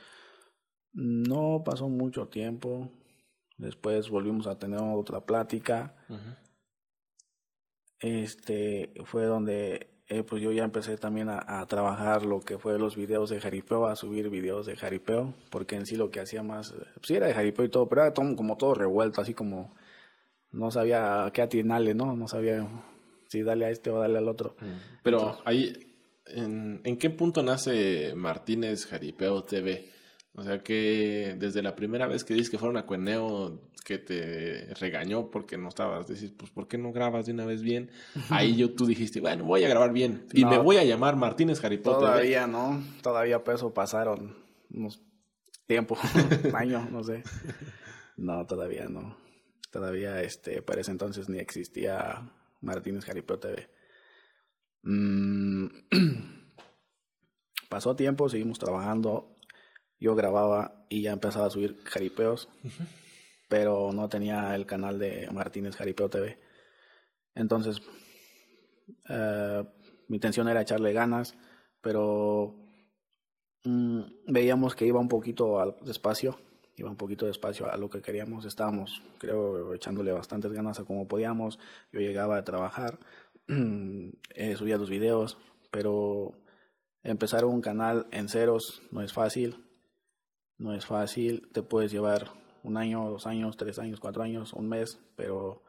No 0.92 1.62
pasó 1.64 1.88
mucho 1.88 2.28
tiempo, 2.28 2.90
después 3.56 4.10
volvimos 4.10 4.46
a 4.46 4.58
tener 4.58 4.80
otra 4.80 5.24
plática. 5.24 5.94
Este 8.00 8.92
fue 9.04 9.24
donde 9.24 9.90
eh, 10.12 10.24
pues 10.24 10.42
yo 10.42 10.50
ya 10.50 10.64
empecé 10.64 10.96
también 10.96 11.28
a, 11.28 11.64
trabajar 11.68 12.26
lo 12.26 12.40
que 12.40 12.58
fue 12.58 12.76
los 12.80 12.96
videos 12.96 13.30
de 13.30 13.40
jaripeo, 13.40 13.86
a 13.86 13.94
subir 13.94 14.28
videos 14.28 14.66
de 14.66 14.74
jaripeo, 14.74 15.34
porque 15.50 15.76
en 15.76 15.86
sí 15.86 15.94
lo 15.94 16.10
que 16.10 16.18
hacía 16.18 16.42
más, 16.42 16.72
pues 16.72 17.06
sí 17.06 17.14
era 17.14 17.28
de 17.28 17.34
jaripeo 17.34 17.64
y 17.64 17.68
todo, 17.68 17.88
pero 17.88 18.02
era 18.02 18.12
como 18.12 18.56
todo 18.56 18.74
revuelto, 18.74 19.20
así 19.20 19.34
como 19.34 19.72
no 20.50 20.72
sabía 20.72 21.30
qué 21.32 21.42
atinarle, 21.42 21.94
¿no? 21.94 22.16
No 22.16 22.26
sabía 22.26 22.68
si 23.28 23.42
darle 23.42 23.66
a 23.66 23.70
este 23.70 23.90
o 23.90 24.00
darle 24.00 24.18
al 24.18 24.26
otro. 24.26 24.56
Pero 25.04 25.38
ahí, 25.44 25.94
¿en, 26.26 26.80
¿en 26.82 26.96
qué 26.98 27.10
punto 27.10 27.44
nace 27.44 28.12
Martínez 28.16 28.86
Jaripeo 28.86 29.44
TV? 29.44 29.90
O 30.34 30.42
sea 30.42 30.62
que 30.62 31.36
desde 31.38 31.62
la 31.62 31.74
primera 31.74 32.06
vez 32.06 32.24
que 32.24 32.34
dices 32.34 32.50
que 32.50 32.58
fueron 32.58 32.76
a 32.76 32.86
Cueneo, 32.86 33.60
que 33.84 33.98
te 33.98 34.72
regañó 34.74 35.30
porque 35.30 35.58
no 35.58 35.68
estabas, 35.68 36.06
decís, 36.06 36.32
pues 36.36 36.50
¿por 36.50 36.68
qué 36.68 36.78
no 36.78 36.92
grabas 36.92 37.26
de 37.26 37.32
una 37.32 37.44
vez 37.44 37.62
bien? 37.62 37.90
Ahí 38.28 38.56
yo 38.56 38.72
tú 38.74 38.86
dijiste, 38.86 39.20
bueno, 39.20 39.44
voy 39.44 39.64
a 39.64 39.68
grabar 39.68 39.92
bien 39.92 40.26
y 40.32 40.44
me 40.44 40.58
voy 40.58 40.76
a 40.76 40.84
llamar 40.84 41.16
Martínez 41.16 41.62
Harry 41.64 41.78
Potter. 41.78 42.00
Todavía 42.00 42.46
no, 42.46 42.82
todavía 43.02 43.42
peso 43.42 43.74
pasaron 43.74 44.36
unos 44.70 45.02
tiempo, 45.66 45.96
años, 46.54 46.90
no 46.90 47.02
sé. 47.02 47.22
No, 48.16 48.46
todavía 48.46 48.86
no. 48.88 49.16
Todavía 49.70 50.22
este, 50.22 50.62
para 50.62 50.80
ese 50.80 50.90
entonces 50.90 51.28
ni 51.28 51.38
existía 51.38 52.30
Martínez 52.60 53.08
Harry 53.08 53.22
Potter 53.22 53.54
TV. 53.56 53.70
Mm, 54.82 55.66
pasó 57.68 57.94
tiempo, 57.96 58.28
seguimos 58.28 58.58
trabajando 58.58 59.29
yo 60.00 60.14
grababa 60.14 60.86
y 60.88 61.02
ya 61.02 61.12
empezaba 61.12 61.46
a 61.46 61.50
subir 61.50 61.82
jaripeos, 61.84 62.48
pero 63.48 63.92
no 63.92 64.08
tenía 64.08 64.54
el 64.54 64.66
canal 64.66 64.98
de 64.98 65.28
Martínez 65.30 65.76
Jaripeo 65.76 66.08
TV. 66.08 66.38
Entonces, 67.34 67.82
eh, 69.08 69.64
mi 70.08 70.16
intención 70.16 70.48
era 70.48 70.62
echarle 70.62 70.92
ganas, 70.92 71.36
pero 71.80 72.56
mm, 73.64 74.00
veíamos 74.26 74.74
que 74.74 74.86
iba 74.86 74.98
un 74.98 75.08
poquito 75.08 75.60
al 75.60 75.76
despacio, 75.82 76.40
iba 76.76 76.90
un 76.90 76.96
poquito 76.96 77.26
despacio 77.26 77.70
a 77.70 77.76
lo 77.76 77.90
que 77.90 78.00
queríamos. 78.00 78.46
Estábamos, 78.46 79.02
creo, 79.18 79.74
echándole 79.74 80.12
bastantes 80.12 80.52
ganas 80.52 80.80
a 80.80 80.84
como 80.84 81.06
podíamos. 81.06 81.58
Yo 81.92 82.00
llegaba 82.00 82.38
a 82.38 82.44
trabajar, 82.44 82.98
eh, 83.48 84.56
subía 84.56 84.78
los 84.78 84.90
videos, 84.90 85.38
pero 85.70 86.32
empezar 87.02 87.44
un 87.44 87.60
canal 87.60 88.06
en 88.10 88.28
ceros 88.28 88.82
no 88.90 89.02
es 89.02 89.12
fácil 89.12 89.69
no 90.60 90.74
es 90.74 90.86
fácil, 90.86 91.48
te 91.52 91.62
puedes 91.62 91.90
llevar 91.90 92.30
un 92.62 92.76
año, 92.76 93.10
dos 93.10 93.26
años, 93.26 93.56
tres 93.56 93.78
años, 93.78 93.98
cuatro 93.98 94.22
años, 94.22 94.52
un 94.52 94.68
mes, 94.68 95.00
pero 95.16 95.62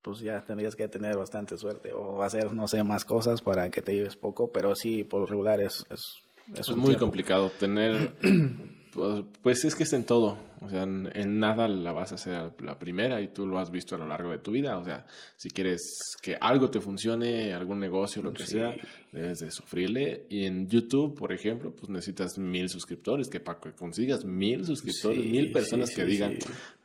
pues 0.00 0.20
ya 0.20 0.44
tendrías 0.44 0.76
que 0.76 0.86
tener 0.86 1.16
bastante 1.16 1.58
suerte 1.58 1.92
o 1.92 2.22
hacer, 2.22 2.52
no 2.52 2.68
sé, 2.68 2.84
más 2.84 3.04
cosas 3.04 3.42
para 3.42 3.68
que 3.70 3.82
te 3.82 3.92
lleves 3.92 4.14
poco, 4.14 4.52
pero 4.52 4.74
sí, 4.76 5.02
por 5.02 5.28
regular 5.28 5.60
es... 5.60 5.84
Es, 5.90 6.22
es, 6.54 6.76
muy 6.76 6.94
complicado 6.94 7.50
tener 7.50 8.16
Pues, 8.96 9.24
pues, 9.42 9.64
es 9.66 9.74
que 9.74 9.82
es 9.82 9.92
en 9.92 10.04
todo. 10.04 10.38
O 10.62 10.70
sea, 10.70 10.84
en, 10.84 11.38
nada 11.38 11.68
la 11.68 11.92
vas 11.92 12.12
a 12.12 12.14
hacer 12.14 12.52
la 12.60 12.78
primera 12.78 13.20
y 13.20 13.28
tú 13.28 13.46
lo 13.46 13.58
has 13.58 13.70
visto 13.70 13.94
a 13.94 13.98
lo 13.98 14.08
largo 14.08 14.30
de 14.30 14.38
tu 14.38 14.52
vida. 14.52 14.78
O 14.78 14.84
sea, 14.84 15.04
si 15.36 15.50
quieres 15.50 16.16
que 16.22 16.36
algo 16.40 16.70
te 16.70 16.80
funcione, 16.80 17.52
algún 17.52 17.78
negocio, 17.78 18.22
lo 18.22 18.32
que 18.32 18.46
sea, 18.46 18.74
debes 19.12 19.40
de 19.40 19.50
sufrirle. 19.50 20.24
Y 20.30 20.46
en 20.46 20.66
YouTube, 20.66 21.14
por 21.14 21.30
ejemplo, 21.34 21.72
pues 21.76 21.90
necesitas 21.90 22.38
mil 22.38 22.70
suscriptores. 22.70 23.28
Que 23.28 23.38
para 23.38 23.60
que 23.60 23.72
consigas 23.72 24.24
mil 24.24 24.64
suscriptores, 24.64 25.18
mil 25.26 25.52
personas 25.52 25.94
que 25.94 26.06
digan, 26.06 26.38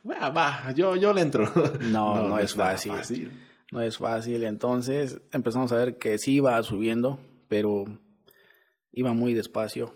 va, 0.08 0.28
va, 0.28 0.72
yo, 0.74 0.96
yo 0.96 1.14
le 1.14 1.22
entro. 1.22 1.50
No, 1.90 2.28
no, 2.28 2.38
es 2.38 2.52
fácil. 2.54 2.92
fácil. 2.92 3.30
No 3.70 3.80
es 3.80 3.96
fácil. 3.96 4.44
Entonces 4.44 5.18
empezamos 5.32 5.72
a 5.72 5.76
ver 5.76 5.96
que 5.96 6.18
sí 6.18 6.34
iba 6.34 6.62
subiendo, 6.62 7.18
pero 7.48 7.84
iba 8.92 9.14
muy 9.14 9.32
despacio 9.32 9.94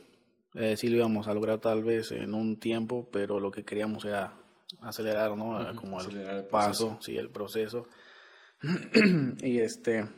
eh, 0.56 0.76
sí 0.76 0.88
lo 0.88 0.96
íbamos 0.96 1.28
a 1.28 1.34
lograr 1.34 1.60
tal 1.60 1.84
vez 1.84 2.12
en 2.12 2.32
un 2.32 2.58
tiempo, 2.58 3.08
pero 3.12 3.38
lo 3.38 3.50
que 3.50 3.64
queríamos 3.64 4.04
era 4.06 4.32
acelerar, 4.80 5.36
¿no? 5.36 5.74
Como 5.76 6.00
el, 6.00 6.46
paso, 6.46 6.98
sí, 7.00 7.16
el 7.16 7.30
proceso. 7.30 7.86
y 9.42 9.58
este, 9.58 10.08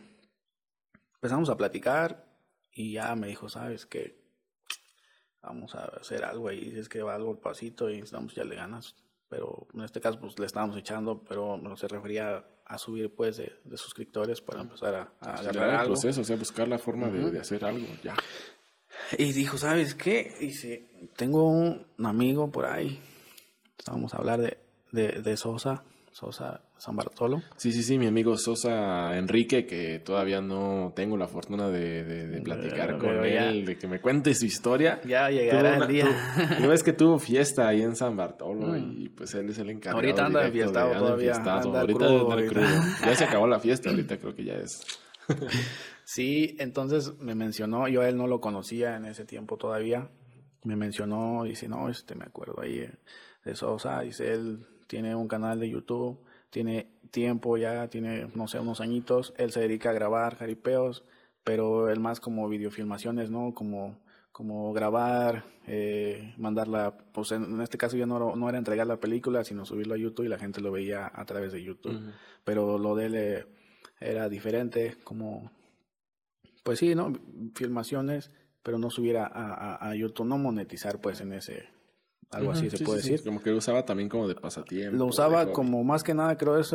empezamos 1.14 1.51
a 1.51 1.57
platicar 1.57 2.24
y 2.72 2.93
ya 2.93 3.14
me 3.16 3.26
dijo, 3.26 3.49
¿sabes 3.49 3.84
qué? 3.86 4.16
Vamos 5.43 5.74
a 5.74 5.86
hacer 6.01 6.24
algo 6.24 6.49
ahí, 6.49 6.72
es 6.76 6.89
que 6.89 7.03
va 7.03 7.16
algo 7.16 7.32
el 7.32 7.39
pasito 7.39 7.91
y 7.91 7.99
estamos 7.99 8.34
ya 8.34 8.45
le 8.45 8.55
ganas. 8.55 8.95
Pero 9.28 9.66
en 9.74 9.82
este 9.82 10.01
caso, 10.01 10.20
pues 10.20 10.39
le 10.39 10.47
estábamos 10.47 10.76
echando, 10.76 11.22
pero 11.22 11.59
no 11.59 11.76
se 11.76 11.89
refería 11.89 12.45
a 12.64 12.78
subir, 12.78 13.14
pues, 13.14 13.39
de, 13.39 13.76
suscriptores 13.76 14.41
para 14.41 14.61
empezar 14.61 14.95
a, 14.95 15.12
a 15.20 15.34
agarrar 15.34 15.70
algo. 15.70 15.82
el 15.82 15.86
proceso, 15.89 16.20
o 16.20 16.24
sea, 16.24 16.36
buscar 16.36 16.68
la 16.68 16.78
forma 16.78 17.09
de, 17.09 17.30
de 17.30 17.41
hacer 17.41 17.64
algo, 17.64 17.86
ya. 18.03 18.14
Y 19.16 19.32
dijo, 19.32 19.57
¿sabes 19.57 19.94
qué? 19.94 20.34
Dice, 20.40 20.84
tengo 21.16 21.49
un 21.49 21.86
amigo 22.05 22.51
por 22.51 22.66
ahí. 22.66 23.01
Vamos 23.86 24.14
a 24.14 24.18
hablar 24.18 24.40
de, 24.40 24.59
de, 24.92 25.22
de 25.22 25.36
Sosa, 25.36 25.82
Sosa 26.12 26.61
San 26.78 26.94
Bartolo. 26.94 27.42
Sí, 27.57 27.72
sí, 27.72 27.82
sí, 27.82 27.99
mi 27.99 28.07
amigo 28.07 28.36
Sosa 28.38 29.16
Enrique, 29.16 29.66
que 29.66 29.99
todavía 29.99 30.40
no 30.40 30.92
tengo 30.94 31.16
la 31.16 31.26
fortuna 31.26 31.68
de, 31.68 32.05
de, 32.05 32.40
platicar 32.40 32.99
con 32.99 33.24
él, 33.24 33.64
de 33.64 33.76
que 33.76 33.88
me 33.88 34.01
cuente 34.01 34.32
su 34.34 34.46
historia. 34.46 35.01
Ya 35.05 35.28
llegará 35.28 35.76
el 35.76 35.88
día. 35.88 36.07
Tú, 36.61 36.68
ves 36.68 36.82
que 36.84 36.92
tuvo 36.92 37.18
fiesta 37.18 37.66
ahí 37.66 37.82
en 37.82 37.96
San 37.96 38.16
Bartolo 38.16 38.68
mm. 38.68 38.94
y 38.96 39.09
pues 39.09 39.34
él 39.34 39.51
es 39.51 39.59
el 39.59 39.70
encargado. 39.70 39.99
Ahorita 39.99 40.26
anda 40.26 40.46
enfiestado 40.46 40.92
todavía. 40.92 41.32
ahorita 41.34 42.49
crudo. 42.49 42.68
Ya 43.05 43.14
se 43.16 43.24
acabó 43.24 43.49
la 43.49 43.59
fiesta, 43.59 43.90
ahorita 43.90 44.18
creo 44.18 44.34
que 44.34 44.44
ya 44.44 44.55
es. 44.55 44.80
Sí, 46.09 46.56
entonces 46.59 47.18
me 47.18 47.34
mencionó, 47.34 47.86
yo 47.86 48.00
a 48.00 48.09
él 48.09 48.16
no 48.16 48.26
lo 48.26 48.40
conocía 48.40 48.96
en 48.96 49.04
ese 49.04 49.26
tiempo 49.26 49.59
todavía, 49.59 50.09
me 50.64 50.74
mencionó, 50.74 51.44
dice, 51.44 51.68
no, 51.68 51.90
este 51.90 52.14
me 52.14 52.24
acuerdo 52.24 52.62
ahí 52.62 52.88
de 53.44 53.54
Sosa, 53.54 54.00
dice, 54.00 54.32
él 54.32 54.66
tiene 54.86 55.14
un 55.14 55.28
canal 55.28 55.61
de 55.61 55.68
YouTube, 55.68 56.18
tiene 56.48 56.88
tiempo 57.11 57.59
ya, 57.59 57.88
tiene, 57.88 58.30
no 58.34 58.48
sé, 58.48 58.59
unos 58.59 58.80
añitos, 58.80 59.34
él 59.36 59.52
se 59.52 59.61
dedica 59.61 59.90
a 59.90 59.92
grabar 59.92 60.36
jaripeos, 60.36 61.04
pero 61.44 61.90
él 61.90 62.00
más 62.00 62.20
como 62.20 62.48
videofilmaciones, 62.48 63.28
¿no? 63.28 63.52
Como, 63.52 63.98
como 64.32 64.72
grabar, 64.72 65.44
eh, 65.66 66.32
mandarla, 66.38 66.96
pues 67.12 67.32
en, 67.32 67.61
este 67.61 67.76
caso 67.76 67.98
ya 67.98 68.06
no, 68.06 68.34
no 68.34 68.48
era 68.48 68.56
entregar 68.56 68.86
la 68.86 68.98
película, 68.98 69.44
sino 69.44 69.66
subirlo 69.66 69.92
a 69.92 69.98
YouTube 69.98 70.24
y 70.24 70.28
la 70.30 70.38
gente 70.38 70.62
lo 70.62 70.72
veía 70.72 71.12
a 71.14 71.26
través 71.26 71.52
de 71.52 71.62
YouTube. 71.62 72.00
Pero 72.44 72.78
lo 72.78 72.94
de 72.94 73.04
él 73.04 73.14
eh, 73.14 73.46
era 74.00 74.30
diferente, 74.30 74.96
como 75.04 75.50
pues 76.68 76.80
sí, 76.80 76.94
¿no? 76.94 77.14
Filmaciones, 77.54 78.30
pero 78.62 78.78
no 78.78 78.90
subiera 78.90 79.26
a, 79.26 79.88
a, 79.88 79.94
YouTube, 79.94 80.26
no 80.26 80.36
monetizar 80.36 81.00
pues 81.00 81.22
en 81.22 81.32
ese, 81.32 81.66
algo 82.30 82.52
así 82.52 82.68
se 82.68 82.84
puede 82.84 82.98
decir. 82.98 83.24
Como 83.24 83.40
que 83.40 83.48
lo 83.48 83.56
usaba 83.56 83.86
también 83.86 84.10
como 84.10 84.28
de 84.28 84.34
pasatiempo. 84.34 84.94
Lo 84.98 85.06
usaba 85.06 85.50
como 85.50 85.82
más 85.82 86.04
que 86.04 86.12
nada, 86.12 86.36
creo, 86.36 86.58
es, 86.58 86.74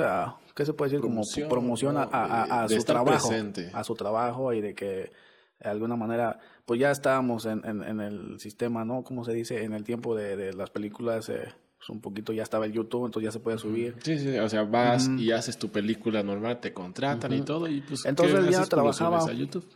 ¿qué 0.55 0.65
se 0.65 0.73
puede 0.73 0.89
decir? 0.89 0.99
como 0.99 1.21
promoción 1.47 1.97
a, 1.97 2.05
a, 2.05 2.67
su 2.67 2.83
trabajo. 2.83 3.29
A 3.71 3.83
su 3.83 3.93
trabajo 3.93 4.51
y 4.51 4.61
de 4.61 4.73
que 4.73 5.11
de 5.59 5.69
alguna 5.69 5.95
manera, 5.95 6.39
pues 6.65 6.79
ya 6.79 6.89
estábamos 6.89 7.45
en, 7.45 7.63
en, 7.63 7.99
el 8.01 8.39
sistema, 8.39 8.83
¿no? 8.85 9.03
¿Cómo 9.03 9.23
se 9.23 9.33
dice? 9.33 9.63
En 9.63 9.73
el 9.73 9.83
tiempo 9.83 10.15
de, 10.15 10.35
de 10.35 10.53
las 10.53 10.71
películas, 10.71 11.29
eh, 11.29 11.53
pues, 11.84 11.89
un 11.89 11.99
poquito 11.99 12.31
ya 12.31 12.43
estaba 12.43 12.65
el 12.65 12.71
YouTube, 12.71 13.05
entonces 13.05 13.27
ya 13.27 13.31
se 13.31 13.41
puede 13.41 13.57
subir. 13.57 13.95
Sí, 14.01 14.17
sí, 14.17 14.38
o 14.38 14.47
sea, 14.47 14.63
vas 14.63 15.09
y 15.17 15.31
haces 15.31 15.57
tu 15.57 15.69
película 15.69 16.23
normal, 16.23 16.61
te 16.61 16.71
contratan 16.71 17.34
y 17.34 17.41
todo 17.41 17.67
y 17.67 17.81
pues 17.81 18.05
Entonces 18.05 18.49
ya 18.49 18.65
trabajaba 18.65 19.19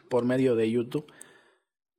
por 0.09 0.23
medio 0.23 0.55
de 0.55 0.71
YouTube. 0.71 1.11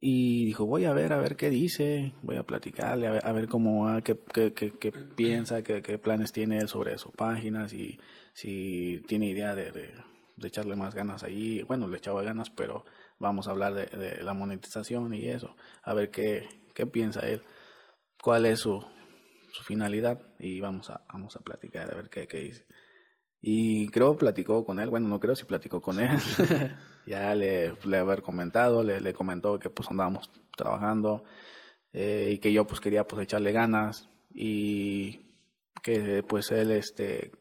Y 0.00 0.46
dijo, 0.46 0.64
voy 0.64 0.84
a 0.84 0.92
ver, 0.92 1.12
a 1.12 1.18
ver 1.18 1.34
qué 1.34 1.50
dice, 1.50 2.14
voy 2.22 2.36
a 2.36 2.44
platicarle, 2.44 3.08
a 3.08 3.10
ver, 3.10 3.26
a 3.26 3.32
ver 3.32 3.48
cómo 3.48 3.84
va, 3.84 4.00
qué, 4.00 4.16
qué, 4.32 4.54
qué, 4.54 4.70
qué 4.78 4.92
piensa, 4.92 5.62
qué, 5.62 5.98
planes 5.98 6.30
tiene 6.30 6.58
él 6.58 6.68
sobre 6.68 6.96
su 6.98 7.10
página, 7.10 7.68
si, 7.68 7.98
si 8.32 9.02
tiene 9.08 9.26
idea 9.26 9.56
de, 9.56 9.72
de, 9.72 9.92
de, 10.36 10.48
echarle 10.48 10.76
más 10.76 10.94
ganas 10.94 11.24
ahí. 11.24 11.64
Bueno, 11.64 11.88
le 11.88 11.98
echaba 11.98 12.22
ganas, 12.22 12.48
pero 12.48 12.84
vamos 13.18 13.48
a 13.48 13.50
hablar 13.50 13.74
de, 13.74 13.86
de 13.86 14.22
la 14.22 14.34
monetización 14.34 15.12
y 15.14 15.26
eso, 15.26 15.56
a 15.82 15.92
ver 15.94 16.12
qué, 16.12 16.48
qué 16.74 16.86
piensa 16.86 17.28
él, 17.28 17.42
cuál 18.22 18.46
es 18.46 18.60
su, 18.60 18.84
su 19.52 19.62
finalidad 19.64 20.20
y 20.38 20.60
vamos 20.60 20.90
a, 20.90 21.04
vamos 21.12 21.36
a 21.36 21.40
platicar, 21.40 21.92
a 21.92 21.96
ver 21.96 22.08
qué, 22.10 22.26
qué 22.26 22.38
dice. 22.38 22.66
Y 23.40 23.88
creo 23.88 24.16
platicó 24.16 24.64
con 24.64 24.80
él, 24.80 24.90
bueno, 24.90 25.08
no 25.08 25.20
creo 25.20 25.36
si 25.36 25.44
platicó 25.44 25.80
con 25.80 26.00
él. 26.00 26.10
ya 27.06 27.34
le, 27.34 27.74
le 27.84 27.98
haber 27.98 28.22
comentado, 28.22 28.82
le, 28.82 29.00
le, 29.00 29.14
comentó 29.14 29.58
que 29.58 29.70
pues 29.70 29.90
andábamos 29.90 30.30
trabajando 30.56 31.24
eh, 31.92 32.30
y 32.32 32.38
que 32.38 32.52
yo 32.52 32.66
pues 32.66 32.80
quería 32.80 33.06
pues 33.06 33.22
echarle 33.22 33.52
ganas 33.52 34.08
y 34.34 35.28
que 35.82 36.22
pues 36.28 36.50
él 36.50 36.72
este 36.72 37.32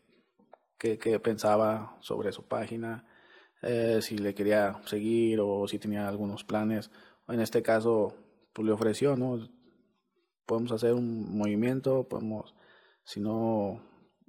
que, 0.78 0.98
que 1.00 1.20
pensaba 1.20 1.98
sobre 2.02 2.32
su 2.32 2.48
página, 2.48 3.06
eh, 3.64 4.00
si 4.02 4.18
le 4.18 4.36
quería 4.36 4.80
seguir 4.86 5.40
o 5.42 5.68
si 5.68 5.80
tenía 5.80 6.08
algunos 6.08 6.44
planes. 6.44 6.92
En 7.28 7.42
este 7.42 7.64
caso 7.64 8.16
pues 8.54 8.66
le 8.66 8.72
ofreció, 8.72 9.16
¿no? 9.16 9.40
Podemos 10.48 10.72
hacer 10.72 10.94
un 10.94 11.38
movimiento, 11.38 12.08
podemos, 12.08 12.56
si 13.04 13.20
no... 13.20 13.80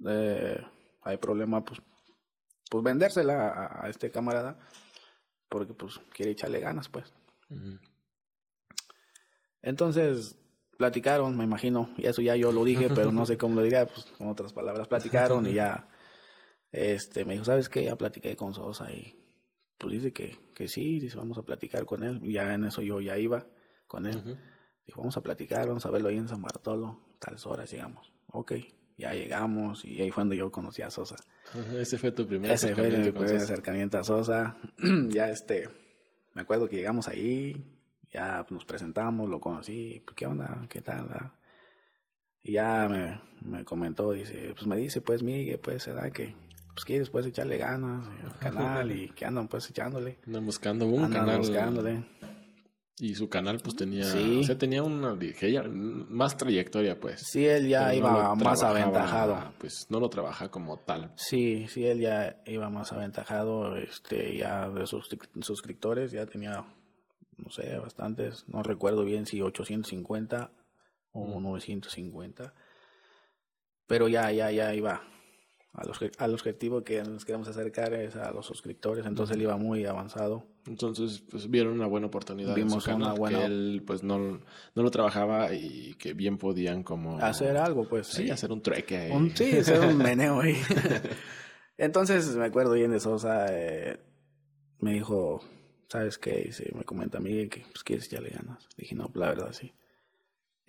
Eh, 0.07 0.61
hay 1.01 1.17
problema, 1.17 1.63
pues, 1.63 1.81
pues 2.69 2.83
vendérsela 2.83 3.49
a, 3.49 3.85
a, 3.85 3.89
este 3.89 4.11
camarada, 4.11 4.59
porque 5.49 5.73
pues 5.73 5.99
quiere 6.13 6.31
echarle 6.31 6.59
ganas, 6.59 6.89
pues. 6.89 7.11
Uh 7.49 7.55
-huh. 7.55 7.79
Entonces, 9.61 10.37
platicaron, 10.77 11.37
me 11.37 11.43
imagino, 11.43 11.89
y 11.97 12.05
eso 12.05 12.21
ya 12.21 12.35
yo 12.35 12.51
lo 12.51 12.63
dije, 12.63 12.89
pero 12.95 13.11
no 13.11 13.25
sé 13.25 13.37
cómo 13.37 13.55
lo 13.55 13.63
diría, 13.63 13.85
pues 13.87 14.05
con 14.17 14.27
otras 14.27 14.53
palabras, 14.53 14.87
platicaron 14.87 15.47
y 15.47 15.53
ya, 15.53 15.89
este, 16.71 17.25
me 17.25 17.33
dijo, 17.33 17.45
¿sabes 17.45 17.69
qué? 17.69 17.83
Ya 17.83 17.95
platiqué 17.95 18.35
con 18.35 18.53
Sosa 18.53 18.91
y 18.91 19.15
pues 19.77 19.93
dice 19.93 20.11
que, 20.11 20.37
que 20.53 20.67
sí, 20.67 20.99
dice, 20.99 21.17
vamos 21.17 21.37
a 21.37 21.43
platicar 21.43 21.85
con 21.85 22.03
él, 22.03 22.19
y 22.23 22.33
ya 22.33 22.53
en 22.53 22.65
eso 22.65 22.81
yo 22.81 23.01
ya 23.01 23.17
iba 23.17 23.45
con 23.87 24.05
él. 24.05 24.17
Uh 24.17 24.29
-huh. 24.29 24.37
Dijo, 24.89 25.01
vamos 25.01 25.17
a 25.17 25.21
platicar, 25.21 25.67
vamos 25.67 25.85
a 25.85 25.91
verlo 25.91 26.09
ahí 26.09 26.17
en 26.17 26.27
San 26.27 26.41
Bartolo, 26.41 26.99
tales 27.19 27.45
horas 27.45 27.71
llegamos. 27.71 28.11
Ok, 28.31 28.53
ya 28.97 29.13
llegamos 29.13 29.85
y 29.85 30.01
ahí 30.01 30.09
fue 30.09 30.15
cuando 30.15 30.33
yo 30.33 30.51
conocí 30.51 30.81
a 30.81 30.89
Sosa. 30.89 31.15
Ese 31.77 31.99
fue 31.99 32.11
tu 32.11 32.25
primer 32.25 32.49
Ese 32.49 32.73
fue 32.73 32.89
mi 32.89 33.11
primer 33.11 33.35
acercamiento 33.35 33.99
a 33.99 34.03
Sosa. 34.03 34.57
ya 35.09 35.29
este, 35.29 35.69
me 36.33 36.41
acuerdo 36.41 36.67
que 36.67 36.77
llegamos 36.77 37.07
ahí, 37.07 37.55
ya 38.11 38.43
nos 38.49 38.65
presentamos, 38.65 39.29
lo 39.29 39.39
conocí, 39.39 40.03
¿qué 40.15 40.25
onda? 40.25 40.65
¿Qué 40.67 40.81
tal? 40.81 41.33
Y 42.41 42.53
ya 42.53 42.87
me, 42.89 43.21
me 43.47 43.63
comentó, 43.63 44.11
dice, 44.11 44.55
pues 44.55 44.65
me 44.65 44.75
dice, 44.75 45.01
pues 45.01 45.21
Miguel, 45.21 45.59
pues 45.59 45.83
será 45.83 46.09
que 46.09 46.33
pues 46.73 46.83
quieres 46.83 47.11
pues 47.11 47.27
echarle 47.27 47.59
ganas 47.59 48.07
al 48.23 48.39
canal 48.39 48.91
y 48.91 49.09
que 49.09 49.23
andan 49.23 49.47
pues 49.47 49.69
echándole. 49.69 50.17
Andan 50.25 50.47
buscando 50.47 50.87
un 50.87 51.03
andan 51.03 51.25
canal. 51.25 51.37
buscándole. 51.37 52.03
Y 53.01 53.15
su 53.15 53.29
canal 53.29 53.59
pues 53.63 53.75
tenía, 53.77 54.03
Sí. 54.03 54.39
o 54.41 54.43
sea, 54.43 54.57
tenía 54.57 54.83
una 54.83 55.17
más 56.09 56.35
trayectoria 56.35 56.99
pues. 56.99 57.21
Sí, 57.31 57.45
él 57.45 57.69
ya 57.69 57.85
Pero 57.87 57.97
iba 57.99 58.11
no 58.11 58.35
más 58.35 58.61
aventajado. 58.61 59.53
Pues 59.57 59.85
no 59.89 59.99
lo 60.01 60.09
trabaja 60.09 60.49
como 60.51 60.77
tal. 60.79 61.13
Sí, 61.15 61.65
sí, 61.69 61.85
él 61.85 61.99
ya 62.01 62.41
iba 62.45 62.69
más 62.69 62.91
aventajado, 62.91 63.77
este, 63.77 64.35
ya 64.37 64.69
de 64.69 64.85
sus 64.85 65.07
suscriptores, 65.41 66.11
ya 66.11 66.25
tenía, 66.25 66.65
no 67.37 67.49
sé, 67.51 67.77
bastantes, 67.79 68.43
no 68.49 68.63
recuerdo 68.63 69.05
bien 69.05 69.25
si 69.25 69.41
850 69.41 70.51
o 71.13 71.39
950, 71.39 72.53
pero 73.87 74.09
ya, 74.09 74.29
ya, 74.31 74.51
ya 74.51 74.75
iba 74.75 75.01
a 75.73 75.85
los, 75.85 75.99
al 76.17 76.33
objetivo 76.33 76.83
que 76.83 77.01
nos 77.03 77.25
queremos 77.25 77.47
acercar 77.47 77.93
es 77.93 78.15
a 78.15 78.31
los 78.31 78.45
suscriptores, 78.45 79.05
entonces 79.05 79.35
él 79.35 79.43
iba 79.43 79.55
muy 79.57 79.85
avanzado. 79.85 80.45
Entonces, 80.65 81.23
pues 81.29 81.49
vieron 81.49 81.73
una 81.73 81.85
buena 81.87 82.07
oportunidad 82.07 82.49
en 82.57 82.65
Vimos 82.65 82.83
su 82.83 82.89
canal, 82.89 83.01
una 83.03 83.13
buena- 83.13 83.39
que 83.39 83.45
él 83.45 83.83
pues 83.85 84.03
no, 84.03 84.17
no 84.19 84.83
lo 84.83 84.91
trabajaba 84.91 85.53
y 85.53 85.93
que 85.95 86.13
bien 86.13 86.37
podían 86.37 86.83
como... 86.83 87.19
Hacer 87.19 87.55
algo, 87.57 87.87
pues. 87.87 88.07
Sí, 88.07 88.29
hacer 88.29 88.51
un 88.51 88.61
trueque. 88.61 89.09
Un- 89.11 89.35
sí, 89.35 89.57
hacer 89.57 89.79
un 89.81 89.97
meneo 89.97 90.41
ahí. 90.41 90.57
Entonces 91.77 92.35
me 92.35 92.45
acuerdo 92.45 92.73
bien 92.73 92.91
de 92.91 92.99
Sosa, 92.99 93.45
eh, 93.51 93.99
me 94.79 94.93
dijo, 94.93 95.41
¿sabes 95.87 96.17
qué? 96.17 96.41
Dice, 96.45 96.71
me 96.75 96.83
comenta 96.83 97.19
Miguel 97.19 97.49
que 97.49 97.61
pues 97.71 97.83
quieres 97.83 98.07
echarle 98.07 98.29
ganas. 98.29 98.67
Dije, 98.77 98.95
no, 98.95 99.09
la 99.13 99.29
verdad 99.29 99.53
sí. 99.53 99.71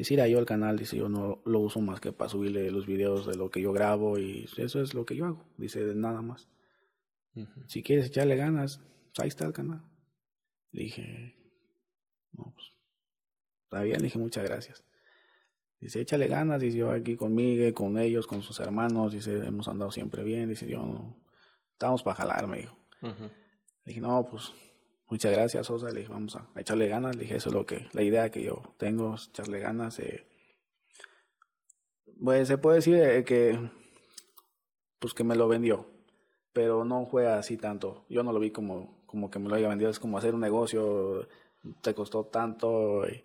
Dice, 0.00 0.30
yo 0.30 0.38
el 0.38 0.46
canal, 0.46 0.78
dice, 0.78 0.96
yo 0.96 1.10
no 1.10 1.42
lo 1.44 1.60
uso 1.60 1.78
más 1.82 2.00
que 2.00 2.10
para 2.10 2.30
subirle 2.30 2.70
los 2.70 2.86
videos 2.86 3.26
de 3.26 3.36
lo 3.36 3.50
que 3.50 3.60
yo 3.60 3.70
grabo 3.70 4.18
y 4.18 4.48
eso 4.56 4.80
es 4.80 4.94
lo 4.94 5.04
que 5.04 5.14
yo 5.14 5.26
hago. 5.26 5.44
Dice, 5.58 5.94
nada 5.94 6.22
más. 6.22 6.48
Si 7.66 7.82
quieres 7.82 8.06
echarle 8.06 8.34
ganas, 8.34 8.80
ahí 9.18 9.28
está 9.28 9.44
el 9.44 9.52
canal. 9.52 9.84
Le 10.72 10.84
dije, 10.84 11.36
no, 12.32 12.50
pues, 12.54 12.72
está 13.64 13.82
bien, 13.82 13.98
le 13.98 14.04
dije, 14.04 14.18
muchas 14.18 14.42
gracias. 14.44 14.82
Dice, 15.78 16.00
échale 16.00 16.28
ganas, 16.28 16.62
dice, 16.62 16.78
yo 16.78 16.90
aquí 16.92 17.14
con 17.16 17.34
Miguel, 17.34 17.74
con 17.74 17.98
ellos, 17.98 18.26
con 18.26 18.40
sus 18.40 18.58
hermanos, 18.58 19.12
dice, 19.12 19.36
hemos 19.46 19.68
andado 19.68 19.90
siempre 19.90 20.24
bien, 20.24 20.48
dice, 20.48 20.66
yo 20.66 20.78
no, 20.78 21.22
estamos 21.72 22.02
para 22.02 22.16
jalar, 22.16 22.46
me 22.46 22.56
dijo. 22.56 22.78
Le 23.02 23.30
dije, 23.84 24.00
no, 24.00 24.26
pues, 24.30 24.50
muchas 25.10 25.32
gracias, 25.32 25.66
Sosa, 25.66 25.90
le 25.90 26.00
dije, 26.00 26.12
vamos 26.12 26.36
a, 26.36 26.46
a 26.54 26.60
echarle 26.60 26.88
ganas, 26.88 27.16
le 27.16 27.22
dije, 27.22 27.36
eso 27.36 27.50
es 27.50 27.54
lo 27.54 27.66
que, 27.66 27.88
la 27.92 28.02
idea 28.02 28.30
que 28.30 28.42
yo 28.42 28.62
tengo, 28.78 29.14
es 29.14 29.28
echarle 29.28 29.58
ganas, 29.58 29.98
eh. 29.98 30.26
Pues 32.22 32.48
se 32.48 32.58
puede 32.58 32.76
decir 32.76 32.96
eh, 32.96 33.24
que, 33.24 33.58
pues 34.98 35.14
que 35.14 35.24
me 35.24 35.36
lo 35.36 35.48
vendió, 35.48 35.86
pero 36.52 36.84
no 36.84 37.06
fue 37.06 37.26
así 37.26 37.56
tanto, 37.56 38.04
yo 38.08 38.22
no 38.22 38.32
lo 38.32 38.40
vi 38.40 38.50
como, 38.50 39.04
como 39.06 39.30
que 39.30 39.38
me 39.38 39.48
lo 39.48 39.56
haya 39.56 39.68
vendido, 39.68 39.90
es 39.90 39.98
como 39.98 40.18
hacer 40.18 40.34
un 40.34 40.40
negocio, 40.40 41.26
te 41.82 41.94
costó 41.94 42.26
tanto, 42.26 43.06
y 43.08 43.24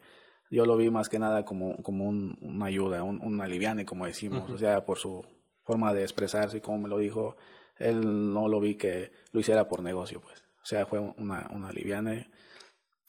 yo 0.50 0.66
lo 0.66 0.78
vi 0.78 0.90
más 0.90 1.10
que 1.10 1.20
nada 1.20 1.46
como, 1.46 1.82
como 1.84 2.06
un, 2.06 2.38
una 2.42 2.66
ayuda, 2.66 3.04
un, 3.04 3.22
un 3.22 3.42
aliviane, 3.42 3.86
como 3.86 4.06
decimos, 4.06 4.50
o 4.50 4.58
sea, 4.58 4.86
por 4.86 4.98
su 4.98 5.26
forma 5.64 5.94
de 5.94 6.04
expresarse 6.04 6.58
y 6.58 6.62
como 6.62 6.80
me 6.80 6.90
lo 6.90 6.98
dijo, 6.98 7.36
él 7.78 8.34
no 8.34 8.48
lo 8.48 8.60
vi 8.60 8.76
que 8.76 9.12
lo 9.32 9.40
hiciera 9.40 9.68
por 9.68 9.82
negocio, 9.82 10.22
pues. 10.22 10.45
O 10.66 10.68
sea, 10.68 10.88
fue 10.88 10.98
una, 11.00 11.48
una 11.54 11.72
liviana. 11.72 12.28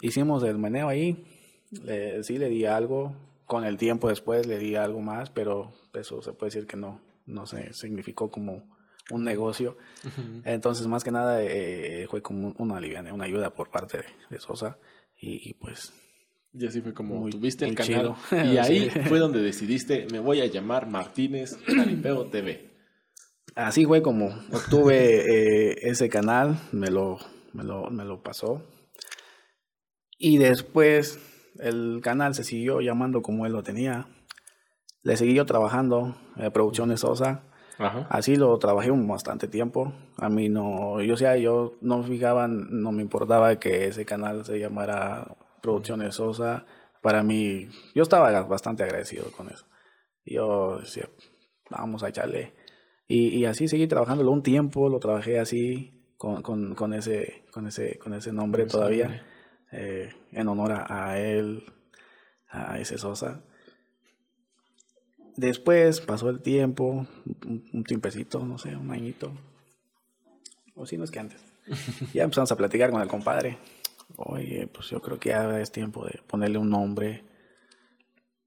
Hicimos 0.02 0.42
el 0.44 0.58
meneo 0.58 0.88
ahí. 0.88 1.24
Le, 1.70 2.22
sí 2.22 2.36
le 2.36 2.50
di 2.50 2.66
algo. 2.66 3.16
Con 3.46 3.64
el 3.64 3.78
tiempo 3.78 4.08
después 4.10 4.46
le 4.46 4.58
di 4.58 4.74
algo 4.76 5.00
más, 5.00 5.30
pero 5.30 5.72
eso 5.94 6.20
se 6.20 6.32
puede 6.34 6.50
decir 6.52 6.66
que 6.66 6.76
no, 6.76 7.00
no 7.24 7.46
se 7.46 7.72
significó 7.72 8.30
como 8.30 8.76
un 9.10 9.24
negocio. 9.24 9.78
Entonces, 10.44 10.86
más 10.86 11.02
que 11.02 11.12
nada, 11.12 11.42
eh, 11.42 12.06
fue 12.10 12.20
como 12.20 12.54
una 12.58 12.78
liviana, 12.78 13.14
una 13.14 13.24
ayuda 13.24 13.54
por 13.54 13.70
parte 13.70 13.98
de, 13.98 14.04
de 14.28 14.38
Sosa. 14.40 14.78
Y, 15.18 15.48
y, 15.48 15.54
pues, 15.54 15.94
Y 16.52 16.66
así 16.66 16.82
fue 16.82 16.92
como 16.92 17.14
Muy- 17.20 17.30
tuviste 17.30 17.64
el 17.64 17.74
canal. 17.74 18.16
chido. 18.30 18.44
Y 18.52 18.58
ahí 18.58 18.90
Sí. 18.90 19.00
fue 19.08 19.18
donde 19.18 19.40
decidiste, 19.40 20.06
me 20.12 20.18
voy 20.18 20.42
a 20.42 20.46
llamar 20.46 20.88
Martínez 20.90 21.56
Jaripeo 21.66 22.26
TV. 22.26 22.68
así 23.54 23.86
fue 23.86 24.02
como 24.02 24.26
obtuve 24.52 25.70
eh, 25.70 25.78
ese 25.82 26.08
canal, 26.10 26.58
me 26.72 26.90
lo, 26.90 27.18
me, 27.52 27.64
lo, 27.64 27.90
me 27.90 28.04
lo 28.04 28.22
pasó. 28.22 28.62
Y 30.18 30.38
después 30.38 31.18
el 31.60 32.00
canal 32.02 32.34
se 32.34 32.44
siguió 32.44 32.80
llamando 32.80 33.22
como 33.22 33.46
él 33.46 33.52
lo 33.52 33.62
tenía. 33.62 34.06
Le 35.02 35.16
seguí 35.16 35.34
yo 35.34 35.46
trabajando, 35.46 36.16
eh, 36.36 36.50
Producciones 36.50 37.00
Sosa. 37.00 37.42
Ajá. 37.78 38.06
Así 38.10 38.36
lo 38.36 38.58
trabajé 38.58 38.90
un 38.90 39.06
bastante 39.06 39.48
tiempo. 39.48 39.92
A 40.16 40.28
mí 40.28 40.48
no, 40.48 41.00
yo 41.02 41.14
o 41.14 41.16
sea, 41.16 41.36
yo 41.36 41.74
no 41.80 41.98
me 41.98 42.08
fijaba, 42.08 42.48
no 42.48 42.92
me 42.92 43.02
importaba 43.02 43.56
que 43.58 43.86
ese 43.86 44.04
canal 44.04 44.44
se 44.44 44.58
llamara 44.58 45.36
Producciones 45.62 46.14
Sosa. 46.14 46.64
Para 47.02 47.22
mí, 47.22 47.68
yo 47.94 48.02
estaba 48.02 48.42
bastante 48.42 48.82
agradecido 48.82 49.30
con 49.30 49.48
eso. 49.50 49.66
Yo 50.24 50.78
decía, 50.80 51.08
vamos 51.70 52.02
a 52.02 52.08
echarle. 52.08 52.54
Y, 53.06 53.28
y 53.28 53.44
así 53.44 53.68
seguí 53.68 53.86
trabajándolo 53.86 54.32
un 54.32 54.42
tiempo, 54.42 54.88
lo 54.88 54.98
trabajé 54.98 55.38
así, 55.38 55.96
con, 56.26 56.42
con, 56.42 56.74
con 56.74 56.92
ese, 56.92 57.44
con, 57.52 57.68
ese, 57.68 57.98
con 57.98 58.12
ese 58.12 58.32
nombre 58.32 58.66
todavía, 58.66 59.24
eh, 59.70 60.12
en 60.32 60.48
honor 60.48 60.72
a, 60.72 61.10
a 61.10 61.20
él, 61.20 61.64
a 62.48 62.80
ese 62.80 62.98
Sosa. 62.98 63.44
Después 65.36 66.00
pasó 66.00 66.28
el 66.30 66.40
tiempo, 66.40 67.06
un, 67.46 67.64
un 67.72 67.84
tiempecito, 67.84 68.44
no 68.44 68.58
sé, 68.58 68.74
un 68.74 68.90
añito. 68.90 69.32
O 70.74 70.84
si 70.84 70.96
no 70.96 71.04
es 71.04 71.10
que 71.10 71.20
antes. 71.20 71.40
Ya 72.12 72.24
empezamos 72.24 72.50
a 72.50 72.56
platicar 72.56 72.90
con 72.90 73.02
el 73.02 73.08
compadre. 73.08 73.58
Oye, 74.16 74.66
pues 74.66 74.88
yo 74.90 75.00
creo 75.00 75.20
que 75.20 75.28
ya 75.28 75.60
es 75.60 75.70
tiempo 75.70 76.06
de 76.06 76.20
ponerle 76.26 76.58
un 76.58 76.70
nombre. 76.70 77.22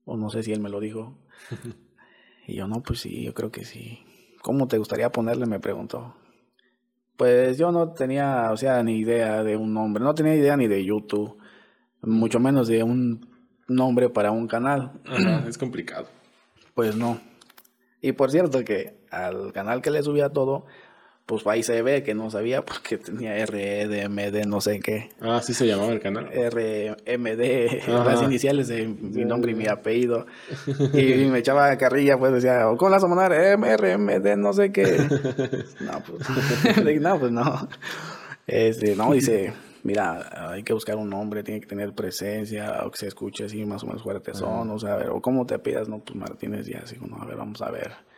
O 0.04 0.18
no 0.18 0.30
sé 0.30 0.44
si 0.44 0.52
él 0.52 0.60
me 0.60 0.70
lo 0.70 0.80
dijo. 0.80 1.18
Y 2.48 2.56
yo, 2.56 2.68
no, 2.68 2.82
pues 2.82 3.02
sí, 3.02 3.24
yo 3.24 3.36
creo 3.36 3.52
que 3.52 3.64
sí. 3.64 4.00
¿Cómo 4.42 4.68
te 4.68 4.80
gustaría 4.80 5.12
ponerle? 5.12 5.46
Me 5.46 5.60
preguntó. 5.60 6.16
Pues 7.20 7.58
yo 7.58 7.70
no 7.74 7.92
tenía, 7.92 8.50
o 8.50 8.56
sea, 8.56 8.82
ni 8.82 9.00
idea 9.00 9.44
de 9.44 9.58
un 9.58 9.74
nombre. 9.74 10.02
No 10.02 10.16
tenía 10.16 10.36
idea 10.36 10.56
ni 10.56 10.70
de 10.70 10.86
YouTube. 10.86 11.38
mucho 12.02 12.40
menos 12.40 12.70
de 12.70 12.82
un 12.82 13.28
nombre 13.68 14.08
para 14.08 14.32
un 14.32 14.48
canal. 14.48 14.94
es 15.46 15.58
complicado. 15.58 16.08
Pues 16.74 16.96
no. 16.96 17.20
Y 18.00 18.14
por 18.14 18.32
cierto 18.32 18.64
que 18.64 19.02
al 19.12 19.52
canal 19.52 19.82
que 19.82 19.92
le 19.92 20.02
subía 20.02 20.30
todo, 20.30 20.66
pues 21.30 21.46
ahí 21.46 21.62
se 21.62 21.84
ve 21.84 22.02
que 22.02 22.16
no 22.16 22.32
sabía 22.32 22.66
porque 22.66 22.98
tenía 22.98 23.46
REDMD, 23.46 24.48
no 24.48 24.62
sé 24.62 24.80
qué. 24.80 25.12
Ah, 25.22 25.42
sí 25.44 25.54
se 25.54 25.68
llamaba 25.68 25.92
el 25.92 26.00
canal. 26.00 26.26
RMD, 26.26 27.88
las 27.88 28.24
iniciales 28.24 28.68
de 28.68 28.88
mi 28.88 29.26
nombre 29.26 29.52
y 29.52 29.56
mi 29.56 29.68
apellido. 29.68 30.26
Y, 30.94 31.26
me 31.26 31.40
echaba 31.40 31.78
carrilla, 31.78 32.18
pues 32.18 32.34
decía, 32.34 32.64
¿cómo 32.78 32.90
la 32.90 32.98
vas 32.98 33.04
a 33.04 33.08
mandar? 33.08 33.58
MRMD, 33.60 34.38
no 34.38 34.54
sé 34.54 34.72
qué. 34.72 34.84
No, 35.82 36.02
pues 36.06 36.30
no. 37.02 37.20
Pues 37.20 37.32
no. 37.32 37.70
Este, 38.48 38.96
no, 38.96 39.12
dice, 39.12 39.54
mira, 39.84 40.50
hay 40.52 40.64
que 40.64 40.74
buscar 40.74 40.96
un 40.96 41.12
nombre, 41.12 41.44
tiene 41.44 41.62
que 41.62 41.68
tener 41.68 41.94
presencia, 41.94 42.82
o 42.86 42.90
que 42.90 42.98
se 42.98 43.08
escuche 43.08 43.46
así 43.46 43.66
más 43.66 43.84
o 43.84 43.88
menos 43.88 44.02
fuerte 44.02 44.34
son, 44.34 44.72
o 44.72 44.80
sea, 44.80 44.94
a 44.94 44.98
ver, 44.98 45.10
o 45.10 45.22
cómo 45.22 45.46
te 45.46 45.60
pidas, 45.60 45.88
no, 45.88 46.00
pues 46.00 46.16
Martínez 46.16 46.66
ya, 46.66 46.80
así, 46.80 46.96
bueno, 46.98 47.18
a 47.22 47.26
ver, 47.26 47.38
vamos 47.38 47.62
a 47.62 47.70
ver. 47.70 48.09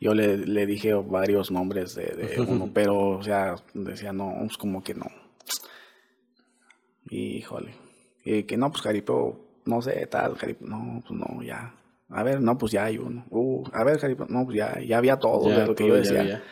Yo 0.00 0.14
le, 0.14 0.36
le 0.36 0.66
dije 0.66 0.94
varios 0.94 1.50
nombres 1.50 1.94
de, 1.94 2.06
de 2.06 2.40
uno, 2.40 2.70
pero, 2.72 3.18
o 3.18 3.22
sea, 3.22 3.56
decía, 3.74 4.12
no, 4.12 4.32
pues 4.40 4.56
como 4.56 4.82
que 4.82 4.94
no. 4.94 5.06
Híjole. 7.10 7.74
Y 8.24 8.44
que 8.44 8.56
no, 8.56 8.70
pues 8.70 8.82
Jaripeo, 8.82 9.60
no 9.64 9.82
sé, 9.82 10.06
tal, 10.06 10.36
Jaripeo, 10.36 10.68
no, 10.68 11.02
pues 11.06 11.18
no, 11.18 11.42
ya. 11.42 11.74
A 12.10 12.22
ver, 12.22 12.40
no, 12.40 12.56
pues 12.56 12.72
ya 12.72 12.84
hay 12.84 12.98
uno. 12.98 13.26
Uh, 13.30 13.64
a 13.72 13.84
ver, 13.84 13.98
Jaripeo, 13.98 14.26
no, 14.28 14.44
pues 14.44 14.56
ya, 14.56 14.80
ya 14.80 14.98
había 14.98 15.18
todo 15.18 15.48
de 15.48 15.66
lo 15.66 15.74
que 15.74 15.88
yo 15.88 15.94
decía. 15.94 16.42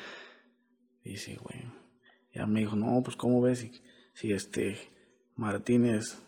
Y 1.05 1.17
sí, 1.17 1.37
güey. 1.37 1.65
Ya 2.35 2.47
me 2.47 2.61
dijo, 2.61 2.77
no, 2.77 3.03
pues 3.03 3.17
cómo 3.17 3.41
ves 3.41 3.61
si, 3.61 3.73
si 4.13 4.33
este 4.33 4.77
Martínez 5.37 6.19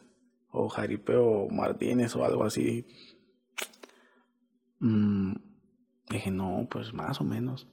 o 0.51 0.69
Jaripeo 0.69 1.49
Martínez 1.51 2.15
o 2.17 2.25
algo 2.25 2.45
así. 2.45 2.87
Mm, 4.79 5.35
Dije, 6.11 6.31
no, 6.31 6.67
pues 6.71 6.93
más 6.93 7.21
o 7.21 7.25
menos. 7.25 7.67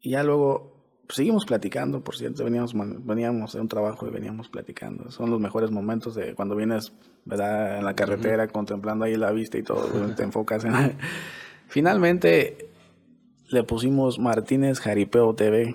Y 0.00 0.10
ya 0.10 0.22
luego 0.22 0.78
pues, 1.08 1.16
seguimos 1.16 1.46
platicando, 1.46 2.02
por 2.02 2.16
cierto, 2.16 2.44
veníamos, 2.44 2.74
veníamos 3.04 3.54
de 3.54 3.60
un 3.60 3.68
trabajo 3.68 4.06
y 4.06 4.10
veníamos 4.10 4.48
platicando. 4.48 5.10
Son 5.10 5.30
los 5.30 5.40
mejores 5.40 5.70
momentos 5.70 6.14
de 6.14 6.34
cuando 6.34 6.54
vienes, 6.54 6.92
¿verdad? 7.24 7.78
En 7.78 7.84
la 7.84 7.94
carretera, 7.94 8.46
contemplando 8.48 9.06
ahí 9.06 9.16
la 9.16 9.32
vista 9.32 9.56
y 9.58 9.62
todo, 9.62 9.88
te 10.16 10.22
enfocas 10.22 10.64
en... 10.64 10.98
Finalmente 11.66 12.70
le 13.48 13.62
pusimos 13.62 14.18
Martínez 14.18 14.80
Jaripeo 14.80 15.34
TV. 15.34 15.74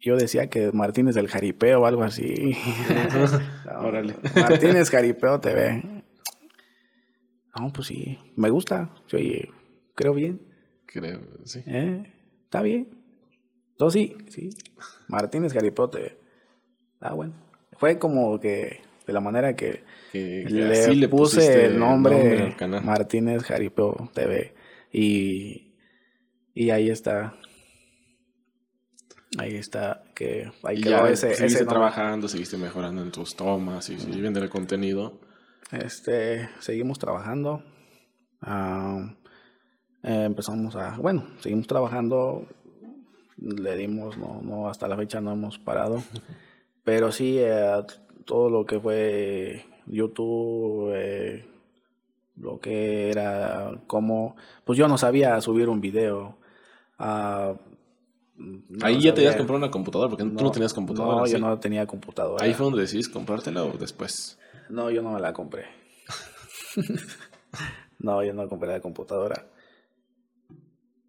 Yo 0.00 0.16
decía 0.16 0.48
que 0.48 0.72
Martínez 0.72 1.14
del 1.14 1.28
Jaripeo 1.28 1.82
o 1.82 1.86
algo 1.86 2.02
así. 2.02 2.56
Martínez 4.34 4.90
Jaripeo 4.90 5.40
TV. 5.40 5.82
No, 7.58 7.72
pues 7.72 7.88
sí, 7.88 8.18
me 8.36 8.50
gusta. 8.50 8.90
Oye, 9.12 9.50
creo 9.94 10.14
bien. 10.14 10.40
Creo, 10.86 11.20
sí. 11.44 11.62
¿Eh? 11.66 12.12
Está 12.44 12.62
bien. 12.62 12.88
Entonces 13.72 14.02
sí, 14.02 14.16
sí. 14.28 14.50
Martínez 15.08 15.52
Garipote. 15.52 16.18
Ah, 17.00 17.14
bueno. 17.14 17.34
Fue 17.72 17.98
como 17.98 18.38
que 18.38 18.82
de 19.06 19.12
la 19.12 19.20
manera 19.20 19.56
que, 19.56 19.82
le, 20.12 21.08
puse 21.08 21.66
el 21.66 21.78
nombre, 21.78 22.54
Martínez 22.82 23.42
Jaripeo 23.42 24.10
TV. 24.14 24.54
Y, 24.92 25.74
y 26.54 26.70
ahí 26.70 26.90
está. 26.90 27.34
Ahí 29.38 29.54
está, 29.54 30.02
que 30.14 30.50
ahí 30.64 30.80
quedó 30.80 31.06
ese, 31.06 31.34
seguiste 31.34 31.64
trabajando, 31.64 32.26
seguiste 32.28 32.56
mejorando 32.56 33.00
en 33.00 33.12
tus 33.12 33.36
tomas 33.36 33.88
y 33.88 33.96
viendo 33.96 34.42
el 34.42 34.50
contenido. 34.50 35.20
Este, 35.72 36.48
seguimos 36.58 36.98
trabajando. 36.98 37.62
Ah, 38.40 39.14
eh, 40.02 40.24
empezamos 40.24 40.76
a, 40.76 40.96
bueno, 40.98 41.26
seguimos 41.40 41.66
trabajando. 41.66 42.46
Le 43.36 43.76
dimos, 43.76 44.18
no, 44.18 44.40
no, 44.42 44.68
hasta 44.68 44.88
la 44.88 44.96
fecha 44.96 45.20
no 45.20 45.32
hemos 45.32 45.58
parado. 45.58 46.02
Pero 46.84 47.12
sí, 47.12 47.36
eh, 47.38 47.82
todo 48.24 48.50
lo 48.50 48.66
que 48.66 48.80
fue 48.80 49.64
YouTube, 49.86 50.92
eh, 50.94 51.46
lo 52.36 52.58
que 52.58 53.10
era 53.10 53.80
como, 53.86 54.36
pues 54.64 54.78
yo 54.78 54.88
no 54.88 54.98
sabía 54.98 55.40
subir 55.40 55.68
un 55.68 55.80
video. 55.80 56.38
Ah, 56.98 57.54
Ahí 58.82 59.00
ya 59.00 59.12
tenías 59.12 59.34
que 59.34 59.38
comprar 59.38 59.58
una 59.58 59.70
computadora, 59.70 60.08
porque 60.08 60.24
tú 60.24 60.44
no 60.44 60.50
tenías 60.50 60.72
computadora. 60.72 61.16
No, 61.18 61.26
yo 61.26 61.38
no 61.38 61.58
tenía 61.58 61.86
computadora. 61.86 62.42
¿Ahí 62.44 62.54
fue 62.54 62.64
donde 62.64 62.80
decidiste 62.80 63.12
comprártela 63.12 63.64
o 63.64 63.72
después? 63.72 64.38
No, 64.70 64.90
yo 64.90 65.02
no 65.02 65.12
me 65.12 65.20
la 65.20 65.32
compré. 65.32 65.66
no, 67.98 68.22
yo 68.22 68.32
no 68.32 68.48
compré 68.48 68.70
la 68.70 68.80
computadora. 68.80 69.46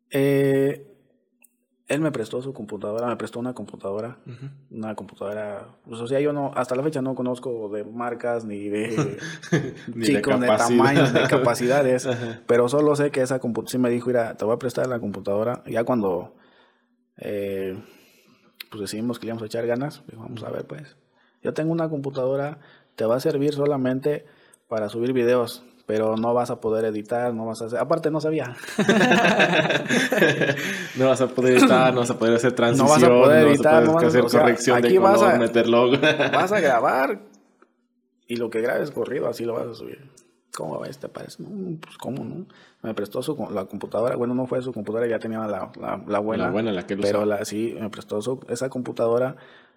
Eh, 0.09 0.91
él 1.91 1.99
me 1.99 2.11
prestó 2.11 2.41
su 2.41 2.53
computadora, 2.53 3.07
me 3.07 3.17
prestó 3.17 3.39
una 3.39 3.53
computadora, 3.53 4.17
una 4.69 4.95
computadora, 4.95 5.75
pues, 5.85 5.99
o 5.99 6.07
sea, 6.07 6.21
yo 6.21 6.31
no, 6.31 6.53
hasta 6.55 6.73
la 6.73 6.83
fecha 6.83 7.01
no 7.01 7.15
conozco 7.15 7.67
de 7.67 7.83
marcas 7.83 8.45
ni 8.45 8.69
de 8.69 9.17
chicos, 10.01 10.39
de, 10.39 10.47
tamaños, 10.47 11.11
de 11.11 11.27
capacidades, 11.27 12.07
pero 12.47 12.69
solo 12.69 12.95
sé 12.95 13.11
que 13.11 13.21
esa 13.21 13.39
computadora, 13.39 13.71
sí 13.71 13.77
me 13.77 13.89
dijo, 13.89 14.07
mira, 14.07 14.37
te 14.37 14.45
voy 14.45 14.55
a 14.55 14.59
prestar 14.59 14.87
la 14.87 15.01
computadora, 15.01 15.63
ya 15.67 15.83
cuando, 15.83 16.35
eh, 17.17 17.77
pues 18.69 18.81
decidimos 18.81 19.19
que 19.19 19.25
le 19.25 19.31
íbamos 19.31 19.43
a 19.43 19.47
echar 19.47 19.67
ganas, 19.67 20.01
vamos 20.15 20.43
a 20.43 20.49
ver, 20.49 20.65
pues, 20.65 20.95
yo 21.43 21.53
tengo 21.53 21.73
una 21.73 21.89
computadora 21.89 22.59
te 22.95 23.05
va 23.05 23.15
a 23.15 23.19
servir 23.19 23.53
solamente 23.53 24.25
para 24.67 24.89
subir 24.89 25.13
videos, 25.13 25.63
pero 25.85 26.15
no 26.15 26.33
vas 26.33 26.49
a 26.49 26.61
poder 26.61 26.85
editar, 26.85 27.33
no 27.33 27.45
vas 27.45 27.61
a 27.61 27.65
hacer, 27.65 27.79
aparte 27.79 28.09
no 28.11 28.21
sabía. 28.21 28.55
no 30.95 31.07
vas 31.07 31.19
a 31.21 31.27
poder 31.27 31.57
editar, 31.57 31.93
no 31.93 31.99
vas 31.99 32.11
a 32.11 32.17
poder 32.17 32.35
hacer 32.35 32.53
transición, 32.53 32.87
no 32.87 32.93
vas 32.93 33.03
a 33.03 33.09
poder 33.09 33.47
editar, 33.47 33.83
no 33.83 33.93
vas 33.93 34.03
a 34.03 34.07
poder 34.07 34.25
hacer 34.25 34.39
corrección 34.39 34.81
de 34.81 34.95
color, 34.95 35.11
vas 35.11 35.21
a, 35.21 35.37
meter 35.37 35.67
logo. 35.67 35.97
vas 35.99 36.51
a 36.51 36.59
grabar 36.59 37.19
y 38.27 38.37
lo 38.37 38.49
que 38.49 38.61
grabes 38.61 38.91
corrido 38.91 39.27
así 39.27 39.43
lo 39.43 39.55
vas 39.55 39.67
a 39.67 39.73
subir. 39.73 39.99
¿Cómo 40.55 40.79
ves? 40.79 40.97
¿Te 40.97 41.07
parece? 41.09 41.43
No, 41.43 41.77
pues 41.79 41.97
cómo 41.97 42.23
no. 42.23 42.45
Me 42.81 42.93
prestó 42.93 43.21
su, 43.21 43.35
la 43.51 43.65
computadora, 43.65 44.15
bueno, 44.15 44.33
no 44.33 44.47
fue 44.47 44.61
su 44.61 44.73
computadora, 44.73 45.09
ya 45.09 45.19
tenía 45.19 45.39
la, 45.39 45.71
la, 46.07 46.19
buena. 46.19 46.45
La 46.45 46.51
buena, 46.51 46.71
la 46.71 46.85
que 46.85 46.97
Pero 46.97 47.25
la, 47.25 47.45
sí, 47.45 47.75
me 47.79 47.89
prestó 47.89 48.21
su, 48.21 48.39
esa 48.49 48.69
computadora, 48.69 49.35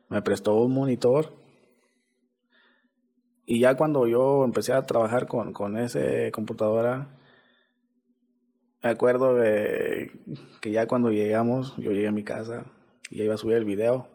me 0.08 0.22
prestó 0.22 0.54
un 0.54 0.72
monitor 0.72 1.32
y 3.46 3.60
ya 3.60 3.76
cuando 3.76 4.06
yo 4.06 4.44
empecé 4.44 4.72
a 4.72 4.82
trabajar 4.82 5.26
con, 5.26 5.52
con 5.52 5.76
esa 5.76 6.00
computadora, 6.32 7.08
me 8.82 8.90
acuerdo 8.90 9.34
de 9.34 10.12
que 10.60 10.70
ya 10.70 10.86
cuando 10.86 11.10
llegamos, 11.10 11.76
yo 11.78 11.92
llegué 11.92 12.08
a 12.08 12.12
mi 12.12 12.22
casa 12.22 12.64
y 13.10 13.22
iba 13.22 13.34
a 13.34 13.38
subir 13.38 13.56
el 13.56 13.64
video. 13.64 14.08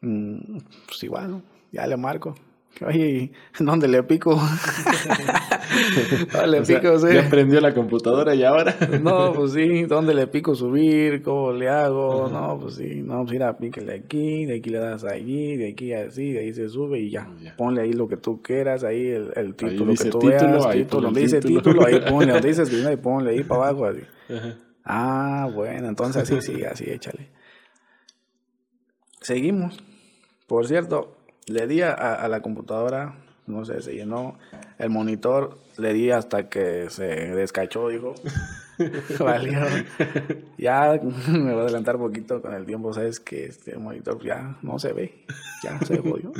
Mm, 0.00 0.58
pues 0.86 1.02
igual, 1.02 1.42
ya 1.72 1.86
le 1.86 1.96
marco. 1.96 2.34
Oye, 2.80 3.30
¿dónde 3.60 3.86
le 3.86 4.02
pico? 4.02 4.34
¿Dónde 6.32 6.46
le 6.58 6.62
pico? 6.62 6.98
Sí. 6.98 7.14
Ya 7.14 7.28
prendió 7.28 7.60
la 7.60 7.72
computadora 7.72 8.34
y 8.34 8.42
ahora. 8.42 8.76
no, 9.00 9.32
pues 9.32 9.52
sí, 9.52 9.84
¿dónde 9.84 10.12
le 10.12 10.26
pico 10.26 10.54
subir? 10.54 11.22
¿Cómo 11.22 11.52
le 11.52 11.68
hago? 11.68 12.28
No, 12.28 12.58
pues 12.58 12.74
sí, 12.74 13.02
no, 13.02 13.20
pues 13.20 13.32
mira, 13.32 13.56
píquele 13.56 13.94
aquí, 13.94 14.44
de 14.46 14.56
aquí 14.56 14.70
le 14.70 14.78
das 14.78 15.04
allí, 15.04 15.56
de 15.56 15.70
aquí 15.70 15.92
así, 15.92 16.32
de 16.32 16.40
ahí 16.40 16.52
se 16.52 16.68
sube 16.68 16.98
y 16.98 17.10
ya. 17.10 17.28
Ponle 17.56 17.82
ahí 17.82 17.92
lo 17.92 18.08
que 18.08 18.16
tú 18.16 18.42
quieras, 18.42 18.82
ahí 18.82 19.06
el, 19.06 19.30
el 19.36 19.54
título 19.54 19.94
que 19.94 20.10
tú 20.10 20.18
título, 20.18 20.50
veas, 20.50 20.66
ahí 20.66 20.82
título, 20.84 21.02
donde 21.02 21.20
dice 21.20 21.40
título, 21.40 21.86
ahí 21.86 22.00
ponle, 22.08 22.32
donde 22.32 22.48
dice 22.48 22.62
escribir, 22.62 22.88
ahí 22.88 22.96
ponle 22.96 23.30
ahí 23.30 23.44
para 23.44 23.68
abajo, 23.68 23.86
así. 23.86 24.00
Ah, 24.84 25.48
bueno, 25.54 25.88
entonces 25.88 26.22
así, 26.22 26.40
sí, 26.40 26.64
así, 26.64 26.90
échale. 26.90 27.30
Seguimos. 29.20 29.82
Por 30.46 30.66
cierto, 30.66 31.16
le 31.46 31.66
di 31.66 31.82
a, 31.82 32.26
la 32.28 32.40
computadora, 32.40 33.16
no 33.46 33.64
sé, 33.64 33.82
se 33.82 33.94
llenó 33.94 34.38
el 34.78 34.90
monitor, 34.90 35.58
le 35.76 35.92
di 35.92 36.10
hasta 36.10 36.48
que 36.48 36.88
se 36.90 37.04
descachó, 37.04 37.88
dijo. 37.88 38.14
Valió. 39.20 39.60
ya 40.58 41.00
me 41.28 41.52
voy 41.52 41.60
a 41.60 41.64
adelantar 41.64 41.96
un 41.96 42.02
poquito 42.02 42.42
con 42.42 42.54
el 42.54 42.66
tiempo, 42.66 42.92
sabes 42.92 43.20
que 43.20 43.46
este 43.46 43.76
monitor 43.76 44.22
ya 44.24 44.56
no 44.62 44.78
se 44.78 44.92
ve, 44.92 45.24
ya 45.62 45.78
se 45.80 45.98
jodió. 45.98 46.32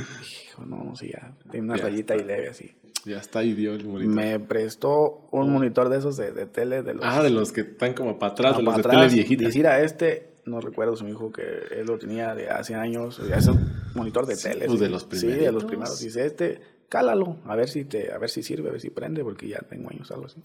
Hijo, 0.49 0.65
no, 0.65 0.83
no, 0.83 0.95
sí, 0.95 1.11
ya 1.13 1.33
tiene 1.49 1.67
una 1.67 1.77
rayita 1.77 2.15
y 2.15 2.23
leve 2.23 2.49
así. 2.49 2.75
Ya 3.05 3.19
está 3.19 3.41
dio 3.41 3.73
el 3.73 3.85
monitor. 3.85 4.15
Me 4.15 4.39
prestó 4.39 5.27
un 5.31 5.51
monitor 5.51 5.89
de 5.89 5.99
esos 5.99 6.17
de, 6.17 6.31
de 6.31 6.47
tele. 6.47 6.81
De 6.81 6.95
los, 6.95 7.05
ah, 7.05 7.21
de 7.21 7.29
los 7.29 7.51
que 7.51 7.61
están 7.61 7.93
como 7.93 8.17
para 8.17 8.31
atrás, 8.31 8.57
de 8.57 8.63
los 8.63 8.75
de 8.77 8.83
tele 8.83 9.07
viejita. 9.07 9.47
Y 9.47 9.63
a 9.63 9.79
este 9.81 10.35
no 10.45 10.61
recuerdo, 10.61 10.95
su 10.95 11.07
hijo 11.07 11.31
que 11.31 11.41
él 11.71 11.87
lo 11.87 11.97
tenía 11.97 12.35
de 12.35 12.49
hace 12.49 12.75
años, 12.75 13.19
es 13.19 13.47
un 13.47 13.71
monitor 13.95 14.25
de 14.25 14.37
tele. 14.37 14.67
Pues 14.67 14.79
de 14.79 14.89
los 14.89 15.05
primeros. 15.05 15.37
Sí, 15.37 15.45
de 15.45 15.51
los 15.51 15.65
primeros. 15.65 15.99
Dice, 15.99 16.25
este, 16.25 16.61
cálalo, 16.89 17.37
a 17.45 17.55
ver 17.55 17.69
si 17.69 17.85
te, 17.85 18.11
a 18.11 18.17
ver 18.17 18.29
si 18.29 18.43
sirve, 18.43 18.69
a 18.69 18.71
ver 18.71 18.81
si 18.81 18.89
prende, 18.89 19.23
porque 19.23 19.47
ya 19.47 19.59
tengo 19.59 19.89
años, 19.89 20.11
algo 20.11 20.25
así. 20.25 20.43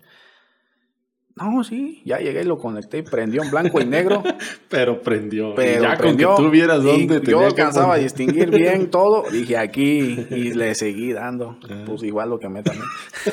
No, 1.36 1.64
sí, 1.64 2.02
ya 2.04 2.18
llegué 2.18 2.42
y 2.42 2.44
lo 2.44 2.58
conecté 2.58 2.98
y 2.98 3.02
prendió 3.02 3.42
en 3.42 3.50
blanco 3.50 3.80
y 3.80 3.86
negro. 3.86 4.22
pero 4.68 5.00
prendió. 5.00 5.54
Pero 5.54 5.82
ya 5.82 5.96
prendió. 5.96 6.28
con 6.28 6.36
que 6.36 6.42
tú 6.42 6.50
vieras 6.50 6.82
dónde 6.82 7.16
y 7.16 7.20
tenía 7.20 7.30
Yo 7.30 7.46
alcanzaba 7.46 7.94
a 7.94 7.96
distinguir 7.98 8.50
bien 8.50 8.90
todo. 8.90 9.24
Dije 9.30 9.56
aquí 9.56 10.26
y 10.30 10.52
le 10.52 10.74
seguí 10.74 11.12
dando. 11.12 11.56
Ah. 11.70 11.84
Pues 11.86 12.02
igual 12.02 12.30
lo 12.30 12.38
quemé 12.38 12.62
también. 12.62 12.84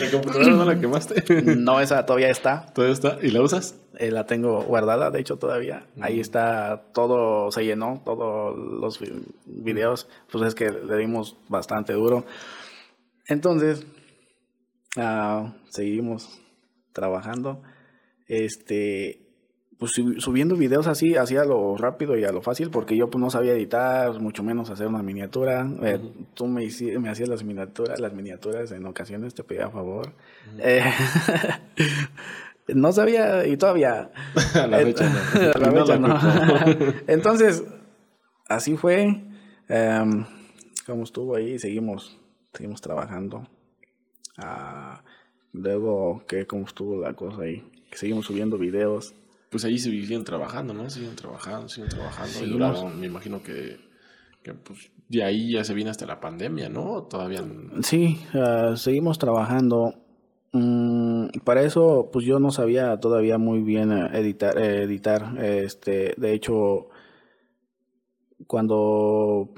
¿La 0.00 0.10
computadora 0.10 0.50
no 0.50 0.64
la 0.64 0.78
quemaste? 0.78 1.42
No, 1.56 1.80
esa 1.80 2.04
todavía 2.04 2.28
está. 2.28 2.66
¿Todo 2.74 2.88
está? 2.88 3.18
¿Y 3.22 3.30
la 3.30 3.40
usas? 3.40 3.76
Eh, 3.98 4.10
la 4.10 4.26
tengo 4.26 4.62
guardada, 4.62 5.10
de 5.10 5.20
hecho, 5.20 5.36
todavía. 5.38 5.86
Ahí 6.00 6.20
está 6.20 6.84
todo, 6.92 7.50
se 7.50 7.64
llenó, 7.64 8.02
todos 8.04 8.56
los 8.56 8.98
vi- 9.00 9.24
videos. 9.46 10.08
Pues 10.30 10.44
es 10.48 10.54
que 10.54 10.70
le 10.70 10.96
dimos 10.96 11.36
bastante 11.48 11.92
duro. 11.94 12.24
Entonces, 13.28 13.86
ah, 14.96 15.54
seguimos 15.70 16.40
trabajando. 16.92 17.62
Este, 18.28 19.22
pues 19.78 19.92
subi- 19.92 20.20
subiendo 20.20 20.56
videos 20.56 20.86
así, 20.86 21.16
así 21.16 21.36
a 21.36 21.44
lo 21.44 21.76
rápido 21.76 22.16
y 22.16 22.24
a 22.24 22.32
lo 22.32 22.40
fácil, 22.42 22.70
porque 22.70 22.96
yo 22.96 23.08
pues 23.10 23.20
no 23.20 23.30
sabía 23.30 23.52
editar, 23.52 24.18
mucho 24.20 24.42
menos 24.42 24.70
hacer 24.70 24.86
una 24.86 25.02
miniatura. 25.02 25.66
Eh, 25.82 26.00
Tú 26.34 26.46
me, 26.46 26.66
me 26.98 27.08
hacías 27.10 27.28
las 27.28 27.44
miniaturas, 27.44 28.00
las 28.00 28.12
miniaturas 28.12 28.72
en 28.72 28.86
ocasiones 28.86 29.34
te 29.34 29.44
pedía 29.44 29.68
favor. 29.70 30.12
Eh, 30.58 30.82
no 32.68 32.92
sabía 32.92 33.46
y 33.46 33.56
todavía 33.56 34.10
A 34.54 34.66
la 34.66 34.78
fecha 34.78 35.08
no. 35.08 35.82
a 35.82 35.86
la 35.86 35.98
no. 35.98 36.94
Entonces, 37.06 37.64
así 38.48 38.76
fue. 38.76 39.24
como 40.86 41.04
estuvo 41.04 41.36
ahí, 41.36 41.58
seguimos, 41.58 42.18
seguimos 42.52 42.80
trabajando. 42.80 43.46
Ah, 44.38 45.02
luego, 45.52 46.24
que 46.26 46.46
cómo 46.46 46.66
estuvo 46.66 47.00
la 47.00 47.14
cosa 47.14 47.42
ahí. 47.42 47.62
Que 47.90 47.98
seguimos 47.98 48.26
subiendo 48.26 48.58
videos. 48.58 49.14
Pues 49.50 49.64
ahí 49.64 49.78
se 49.78 49.90
siguen 49.90 50.24
trabajando, 50.24 50.74
¿no? 50.74 50.90
Siguen 50.90 51.14
trabajando, 51.16 51.68
siguen 51.68 51.88
trabajando. 51.88 52.44
Y 52.44 52.98
me 52.98 53.06
imagino 53.06 53.42
que, 53.42 53.78
que 54.42 54.54
pues, 54.54 54.90
de 55.08 55.22
ahí 55.22 55.52
ya 55.52 55.64
se 55.64 55.72
viene 55.72 55.90
hasta 55.90 56.04
la 56.04 56.20
pandemia, 56.20 56.68
¿no? 56.68 56.92
¿O 56.92 57.02
Todavía. 57.04 57.44
Sí, 57.82 58.18
ah, 58.34 58.74
seguimos 58.76 59.18
trabajando. 59.18 59.94
Mm, 60.52 61.05
para 61.44 61.62
eso, 61.62 62.10
pues 62.12 62.24
yo 62.24 62.38
no 62.38 62.50
sabía 62.50 62.98
todavía 62.98 63.38
muy 63.38 63.60
bien 63.60 63.92
eh, 63.92 64.10
editar, 64.14 64.58
eh, 64.58 64.82
editar. 64.82 65.34
Este, 65.42 66.14
de 66.16 66.32
hecho, 66.32 66.88
cuando, 68.46 69.50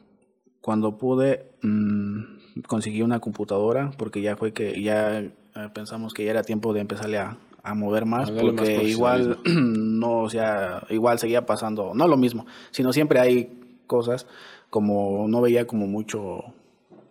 cuando 0.61 0.99
pude, 0.99 1.53
mm, 1.63 2.61
conseguí 2.67 3.03
una 3.03 3.21
computadora 3.21 3.91
porque 3.97 4.21
ya 4.21 4.37
fue 4.37 4.53
que 4.53 4.81
ya 4.83 5.21
eh, 5.21 5.33
pensamos 5.75 6.15
que 6.15 6.25
ya 6.25 6.31
era 6.31 6.43
tiempo 6.43 6.73
de 6.73 6.81
empezarle 6.81 7.19
a, 7.19 7.39
a 7.63 7.75
mover 7.75 8.07
más 8.07 8.31
porque 8.31 8.85
igual 8.85 9.39
no, 9.45 10.21
o 10.21 10.31
sea, 10.31 10.85
igual 10.91 11.19
seguía 11.19 11.47
pasando, 11.47 11.93
no 11.95 12.09
lo 12.09 12.17
mismo, 12.17 12.47
sino 12.71 12.93
siempre 12.93 13.21
hay 13.21 13.81
cosas 13.87 14.27
como 14.71 15.27
no 15.29 15.41
veía 15.41 15.67
como 15.67 15.87
mucho 15.87 16.45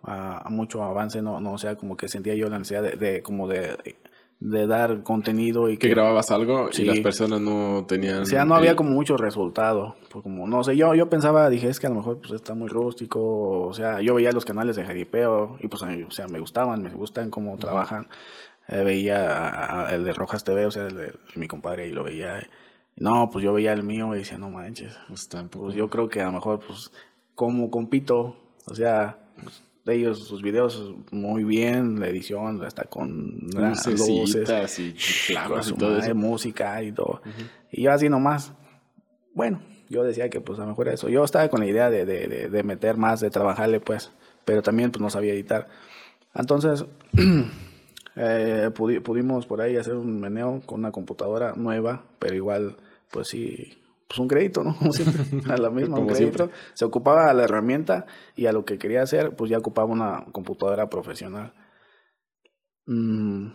a, 0.02 0.46
a 0.46 0.50
mucho 0.50 0.82
avance, 0.82 1.22
no, 1.22 1.40
no, 1.40 1.52
o 1.52 1.58
sea, 1.58 1.76
como 1.76 1.96
que 1.96 2.08
sentía 2.08 2.34
yo 2.34 2.48
la 2.48 2.58
necesidad 2.58 2.82
de, 2.82 2.96
de 2.96 3.22
como 3.22 3.48
de, 3.48 3.76
de 4.40 4.66
dar 4.68 5.02
contenido 5.02 5.68
y 5.68 5.78
Que 5.78 5.88
que, 5.88 5.94
grababas 5.94 6.30
algo 6.30 6.68
Sí. 6.70 6.82
y 6.82 6.84
las 6.84 7.00
personas 7.00 7.40
no 7.40 7.84
tenían. 7.88 8.22
o 8.22 8.24
sea, 8.24 8.44
no 8.44 8.54
había 8.54 8.76
como 8.76 8.90
mucho 8.90 9.16
resultado, 9.16 9.96
pues 10.10 10.22
como, 10.22 10.46
no 10.46 10.62
sé, 10.62 10.76
yo, 10.76 10.94
yo 10.94 11.08
pensaba, 11.10 11.50
dije, 11.50 11.68
es 11.68 11.80
que 11.80 11.88
a 11.88 11.90
lo 11.90 11.96
mejor 11.96 12.18
pues 12.20 12.32
está 12.32 12.54
muy 12.54 12.68
rústico, 12.68 13.66
o 13.66 13.72
sea, 13.74 14.00
yo 14.00 14.14
veía 14.14 14.30
los 14.30 14.44
canales 14.44 14.76
de 14.76 14.84
jaripeo 14.84 15.56
y 15.60 15.66
pues, 15.66 15.82
o 15.82 16.10
sea, 16.12 16.28
me 16.28 16.38
gustaban, 16.38 16.82
me 16.82 16.90
gustan 16.90 17.30
cómo 17.30 17.56
trabajan, 17.56 18.06
Eh, 18.70 18.84
veía 18.84 19.86
el 19.90 20.04
de 20.04 20.12
Rojas 20.12 20.44
TV, 20.44 20.66
o 20.66 20.70
sea, 20.70 20.86
el 20.88 20.94
de 20.96 21.12
mi 21.36 21.48
compadre 21.48 21.88
y 21.88 21.90
lo 21.90 22.04
veía, 22.04 22.46
no, 22.96 23.30
pues 23.30 23.42
yo 23.42 23.54
veía 23.54 23.72
el 23.72 23.82
mío 23.82 24.14
y 24.14 24.18
decía, 24.18 24.36
no 24.38 24.50
manches, 24.50 24.94
Pues 25.08 25.26
tampoco. 25.28 25.64
pues 25.66 25.74
yo 25.76 25.88
creo 25.88 26.08
que 26.10 26.20
a 26.20 26.26
lo 26.26 26.32
mejor, 26.32 26.60
pues, 26.66 26.92
como 27.34 27.70
compito, 27.70 28.36
o 28.66 28.74
sea, 28.74 29.18
pues, 29.42 29.62
ellos, 29.96 30.18
sus 30.26 30.42
videos 30.42 30.94
muy 31.10 31.44
bien, 31.44 32.00
la 32.00 32.08
edición, 32.08 32.62
hasta 32.64 32.84
con 32.84 33.38
las 33.54 33.86
luces, 34.20 34.48
y 35.28 35.32
clavos 35.32 35.68
y 35.70 35.74
todo 35.74 35.90
madre, 35.90 36.06
eso. 36.06 36.14
música 36.14 36.82
y 36.82 36.92
todo. 36.92 37.22
Y 37.70 37.82
yo 37.82 37.92
así 37.92 38.08
nomás, 38.08 38.52
bueno, 39.34 39.60
yo 39.88 40.02
decía 40.04 40.28
que 40.30 40.40
pues 40.40 40.58
a 40.58 40.62
lo 40.62 40.68
mejor 40.68 40.88
eso. 40.88 41.08
Yo 41.08 41.24
estaba 41.24 41.48
con 41.48 41.60
la 41.60 41.66
idea 41.66 41.90
de, 41.90 42.04
de, 42.06 42.26
de, 42.28 42.48
de 42.48 42.62
meter 42.62 42.96
más, 42.96 43.20
de 43.20 43.30
trabajarle 43.30 43.80
pues, 43.80 44.10
pero 44.44 44.62
también 44.62 44.90
pues 44.90 45.00
no 45.02 45.10
sabía 45.10 45.32
editar. 45.32 45.68
Entonces, 46.34 46.84
eh, 48.16 48.70
pudi- 48.74 49.00
pudimos 49.02 49.46
por 49.46 49.60
ahí 49.60 49.76
hacer 49.76 49.94
un 49.94 50.20
meneo 50.20 50.60
con 50.66 50.80
una 50.80 50.92
computadora 50.92 51.54
nueva, 51.56 52.04
pero 52.18 52.34
igual, 52.34 52.76
pues 53.10 53.28
sí, 53.28 53.78
pues 54.08 54.18
un 54.18 54.28
crédito, 54.28 54.64
¿no? 54.64 54.74
Como 54.78 54.92
siempre, 54.92 55.52
a 55.52 55.56
la 55.58 55.70
misma, 55.70 55.98
un 55.98 56.06
crédito. 56.06 56.50
Se 56.72 56.84
ocupaba 56.84 57.32
la 57.34 57.44
herramienta 57.44 58.06
y 58.34 58.46
a 58.46 58.52
lo 58.52 58.64
que 58.64 58.78
quería 58.78 59.02
hacer, 59.02 59.36
pues 59.36 59.50
ya 59.50 59.58
ocupaba 59.58 59.86
una 59.86 60.24
computadora 60.32 60.88
profesional. 60.88 61.52
Mm, 62.86 63.48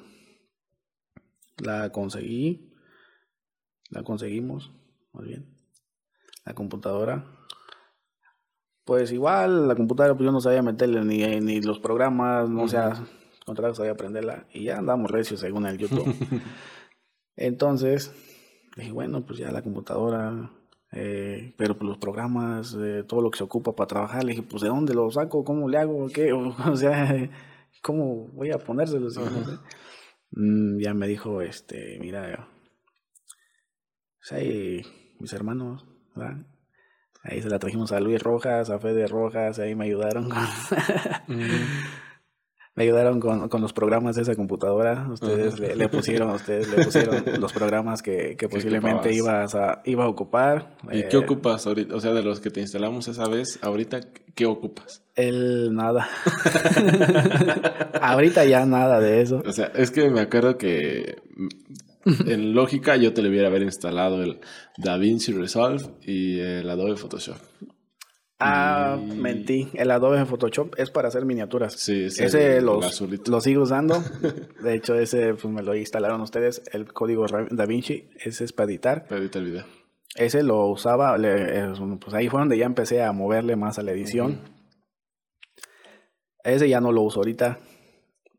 la 1.58 1.92
conseguí, 1.92 2.72
la 3.90 4.04
conseguimos, 4.04 4.72
más 5.12 5.26
bien, 5.26 5.58
la 6.46 6.54
computadora. 6.54 7.26
Pues 8.86 9.12
igual, 9.12 9.68
la 9.68 9.76
computadora, 9.76 10.14
pues 10.16 10.26
yo 10.26 10.32
no 10.32 10.42
sabía 10.42 10.62
meterle 10.62 11.04
ni, 11.04 11.26
ni 11.40 11.62
los 11.62 11.80
programas, 11.80 12.50
no 12.50 12.68
sé, 12.68 12.78
contrario 13.46 13.76
sabía 13.76 13.94
aprenderla 13.94 14.46
y 14.54 14.66
ya 14.66 14.78
andamos 14.78 15.10
recios 15.10 15.40
según 15.40 15.66
el 15.66 15.78
YouTube. 15.78 16.06
Entonces, 17.36 18.14
dije, 18.76 18.92
bueno, 18.92 19.26
pues 19.26 19.40
ya 19.40 19.52
la 19.52 19.62
computadora, 19.62 20.52
eh, 20.92 21.54
pero 21.58 21.78
pues 21.78 21.88
los 21.88 21.98
programas, 21.98 22.76
eh, 22.80 23.04
todo 23.08 23.22
lo 23.22 23.32
que 23.32 23.38
se 23.38 23.44
ocupa 23.44 23.76
para 23.76 23.88
trabajar, 23.88 24.24
le 24.24 24.32
dije, 24.32 24.44
pues 24.44 24.64
¿de 24.64 24.70
dónde 24.70 24.94
lo 24.94 25.10
saco? 25.12 25.44
¿Cómo 25.44 25.68
le 25.70 25.78
hago? 25.78 26.08
¿Qué? 26.08 26.34
O, 26.34 26.56
o 26.72 26.76
sea, 26.76 27.30
¿cómo 27.82 28.28
voy 28.30 28.52
a 28.52 28.58
ponérselos? 28.58 29.20
Mm, 30.32 30.80
ya 30.80 30.94
me 30.94 31.08
dijo, 31.08 31.42
este, 31.42 31.98
mira, 32.00 32.48
pues 34.20 34.32
ahí 34.32 34.82
mis 35.20 35.34
hermanos, 35.34 35.86
¿verdad? 36.16 36.46
Ahí 37.24 37.42
se 37.42 37.50
la 37.50 37.58
trajimos 37.58 37.94
a 37.94 38.02
Luis 38.02 38.22
Rojas, 38.22 38.70
a 38.70 38.80
Fede 38.80 39.08
Rojas, 39.08 39.58
ahí 39.60 39.76
me 39.76 39.86
ayudaron 39.86 40.30
con, 40.30 40.46
me 42.76 42.84
ayudaron 42.84 43.20
con, 43.20 43.50
con 43.50 43.62
los 43.62 43.72
programas 43.72 44.16
de 44.16 44.24
esa 44.24 44.36
computadora. 44.36 45.08
Ustedes 45.12 45.60
le, 45.60 45.76
le 45.76 45.90
pusieron, 45.90 46.32
ustedes 46.32 46.70
le 46.76 46.84
pusieron 46.84 47.24
los 47.40 47.54
programas 47.54 48.02
que, 48.02 48.36
que 48.36 48.50
posiblemente 48.50 49.10
ocupabas. 49.10 49.16
ibas 49.16 49.56
a, 49.56 49.82
iba 49.86 50.06
a 50.06 50.08
ocupar. 50.08 50.76
¿Y 50.92 51.00
Eh, 51.00 51.08
qué 51.10 51.18
ocupas 51.18 51.68
ahorita? 51.68 51.96
O 51.96 52.00
sea, 52.00 52.14
de 52.14 52.24
los 52.24 52.40
que 52.40 52.50
te 52.50 52.62
instalamos 52.62 53.08
esa 53.08 53.28
vez, 53.28 53.60
ahorita, 53.62 54.00
¿qué 54.34 54.46
ocupas? 54.46 55.04
El 55.16 55.76
nada. 55.76 56.10
Ahorita 58.02 58.46
ya 58.46 58.66
nada 58.66 59.00
de 59.00 59.22
eso. 59.22 59.42
O 59.46 59.52
sea, 59.52 59.72
es 59.76 59.92
que 59.92 60.10
me 60.10 60.22
acuerdo 60.22 60.58
que 60.58 61.22
mm, 62.06 62.30
en 62.30 62.54
lógica 62.54 62.96
yo 62.98 63.14
te 63.14 63.22
le 63.22 63.30
hubiera 63.30 63.48
haber 63.50 63.62
instalado 63.62 64.22
el 64.24 64.40
DaVinci 64.78 65.32
Resolve 65.32 65.86
y 66.02 66.40
el 66.40 66.70
Adobe 66.70 66.98
Photoshop. 66.98 67.38
Ah, 68.40 68.98
Y- 69.00 69.06
mentí. 69.16 69.70
El 69.74 69.92
Adobe 69.92 70.26
Photoshop 70.26 70.76
es 70.78 70.90
para 70.92 71.08
hacer 71.08 71.26
miniaturas. 71.26 71.74
Sí, 71.74 72.06
es 72.06 72.20
ese 72.20 72.58
el- 72.58 72.66
los, 72.66 73.02
lo 73.28 73.42
sigo 73.42 73.64
usando. 73.64 73.96
De 74.64 74.76
hecho, 74.76 74.96
ese 74.96 75.34
pues, 75.34 75.46
me 75.54 75.62
lo 75.64 75.76
instalaron 75.76 76.20
ustedes. 76.22 76.62
El 76.72 76.92
código 76.92 77.26
Ra- 77.28 77.48
DaVinci, 77.50 78.10
ese 78.20 78.44
es 78.44 78.52
para 78.54 78.70
editar. 78.70 79.06
Para 79.08 79.22
editar 79.22 79.42
el 79.42 79.52
video. 79.52 79.66
Ese 80.16 80.44
lo 80.44 80.68
usaba, 80.68 81.18
le- 81.18 81.60
eh, 81.60 81.74
pues 82.00 82.14
ahí 82.14 82.28
fue 82.30 82.40
donde 82.42 82.58
ya 82.58 82.66
empecé 82.66 83.02
a 83.04 83.12
moverle 83.14 83.56
más 83.56 83.80
a 83.80 83.84
la 83.84 83.92
edición. 83.94 84.42
Ese 86.44 86.68
ya 86.68 86.82
no 86.82 86.92
lo 86.92 87.02
uso 87.02 87.20
ahorita, 87.22 87.60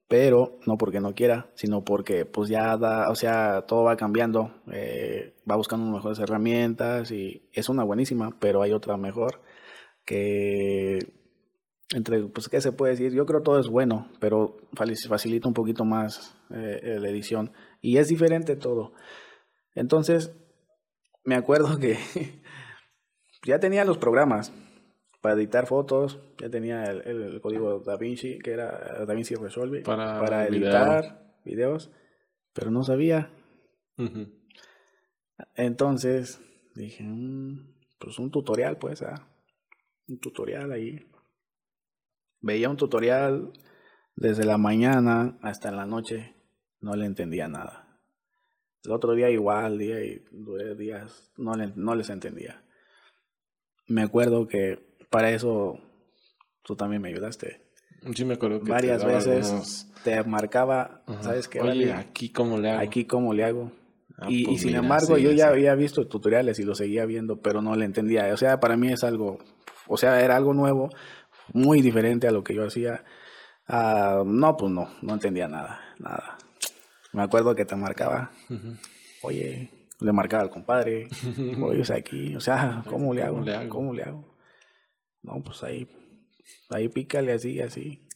pero 0.08 0.58
no 0.66 0.76
porque 0.76 1.00
no 1.00 1.14
quiera, 1.14 1.50
sino 1.54 1.82
porque 1.82 2.26
pues 2.26 2.50
ya 2.50 2.76
da, 2.76 3.08
o 3.10 3.14
sea, 3.14 3.62
todo 3.62 3.84
va 3.84 3.96
cambiando, 3.96 4.52
eh, 4.70 5.34
va 5.50 5.56
buscando 5.56 5.90
mejores 5.90 6.18
herramientas 6.18 7.10
y 7.10 7.48
es 7.52 7.68
una 7.70 7.82
buenísima, 7.82 8.36
pero 8.38 8.60
hay 8.62 8.72
otra 8.72 8.96
mejor 8.98 9.40
que 10.04 10.98
entre, 11.94 12.22
pues, 12.28 12.48
¿qué 12.48 12.60
se 12.60 12.72
puede 12.72 12.92
decir? 12.92 13.12
Yo 13.12 13.26
creo 13.26 13.42
todo 13.42 13.60
es 13.60 13.68
bueno, 13.68 14.10
pero 14.20 14.56
facilita 15.06 15.48
un 15.48 15.54
poquito 15.54 15.84
más 15.84 16.36
eh, 16.50 16.98
la 17.00 17.08
edición 17.08 17.52
y 17.80 17.98
es 17.98 18.08
diferente 18.08 18.56
todo. 18.56 18.94
Entonces, 19.74 20.34
me 21.24 21.34
acuerdo 21.36 21.78
que 21.78 21.96
ya 23.46 23.58
tenía 23.60 23.84
los 23.84 23.98
programas 23.98 24.52
para 25.20 25.36
editar 25.36 25.66
fotos, 25.66 26.20
ya 26.38 26.50
tenía 26.50 26.84
el, 26.84 27.02
el- 27.06 27.40
código 27.40 27.80
DaVinci, 27.80 28.38
que 28.40 28.52
era 28.52 29.04
DaVinci 29.06 29.34
Resolve, 29.36 29.82
Para 29.82 30.18
para 30.20 30.46
video. 30.48 30.68
editar 30.70 31.34
videos, 31.44 31.90
pero 32.52 32.70
no 32.70 32.82
sabía. 32.82 33.30
Entonces 35.54 36.40
dije, 36.74 37.04
"Mm, 37.04 37.74
pues 37.98 38.18
un 38.18 38.30
tutorial, 38.30 38.78
pues, 38.78 39.02
ah, 39.02 39.28
un 40.08 40.18
tutorial 40.18 40.72
ahí. 40.72 41.06
Veía 42.40 42.68
un 42.68 42.76
tutorial 42.76 43.52
desde 44.16 44.44
la 44.44 44.58
mañana 44.58 45.38
hasta 45.42 45.70
la 45.70 45.86
noche, 45.86 46.34
no 46.80 46.94
le 46.94 47.06
entendía 47.06 47.48
nada. 47.48 48.00
El 48.84 48.92
otro 48.92 49.14
día 49.14 49.30
igual, 49.30 49.78
día 49.78 50.04
y 50.04 50.22
duré 50.30 50.74
días, 50.74 51.32
no, 51.36 51.52
no 51.54 51.94
les 51.94 52.10
entendía. 52.10 52.62
Me 53.86 54.02
acuerdo 54.02 54.46
que 54.46 54.78
para 55.10 55.30
eso 55.30 55.78
tú 56.62 56.76
también 56.76 57.00
me 57.00 57.08
ayudaste. 57.08 57.62
Sí, 58.14 58.24
me 58.24 58.34
acuerdo 58.34 58.60
que 58.60 58.70
Varias 58.70 59.04
veces 59.04 59.90
te 60.04 60.22
marcaba, 60.24 61.02
¿sabes 61.20 61.48
qué? 61.48 61.60
Oye, 61.60 61.92
aquí 61.92 62.30
cómo 62.30 62.58
le 62.58 62.70
hago. 62.70 62.80
Aquí 62.80 63.06
cómo 63.06 63.32
le 63.32 63.44
hago. 63.44 63.72
Ah, 64.18 64.26
y, 64.28 64.44
pues 64.44 64.60
sin 64.60 64.76
embargo, 64.76 65.16
yo 65.18 65.32
ya 65.32 65.48
había 65.48 65.74
visto 65.74 66.06
tutoriales 66.06 66.58
y 66.58 66.64
lo 66.64 66.74
seguía 66.74 67.06
viendo, 67.06 67.40
pero 67.40 67.62
no 67.62 67.74
le 67.74 67.86
entendía. 67.86 68.32
O 68.32 68.36
sea, 68.36 68.60
para 68.60 68.76
mí 68.76 68.92
es 68.92 69.02
algo, 69.02 69.38
o 69.86 69.96
sea, 69.96 70.20
era 70.20 70.36
algo 70.36 70.54
nuevo, 70.54 70.90
muy 71.52 71.82
diferente 71.82 72.28
a 72.28 72.32
lo 72.32 72.42
que 72.42 72.54
yo 72.54 72.66
hacía. 72.66 73.04
Ah, 73.66 74.22
no, 74.24 74.56
pues 74.56 74.72
no, 74.72 74.88
no 75.02 75.14
entendía 75.14 75.48
nada, 75.48 75.80
nada. 75.98 76.38
Me 77.12 77.22
acuerdo 77.22 77.54
que 77.54 77.64
te 77.64 77.76
marcaba, 77.76 78.30
oye, 79.22 79.70
le 80.00 80.12
marcaba 80.12 80.42
al 80.42 80.50
compadre, 80.50 81.08
oye, 81.62 81.82
es 81.82 81.90
aquí, 81.90 82.34
o 82.34 82.40
sea, 82.40 82.82
¿cómo 82.88 83.14
le 83.14 83.22
hago? 83.22 83.44
¿Cómo 83.68 83.94
le 83.94 84.02
hago? 84.02 84.36
No, 85.22 85.42
pues 85.42 85.62
ahí, 85.62 85.88
ahí 86.70 86.88
pícale 86.88 87.32
así, 87.32 87.60
así. 87.60 88.06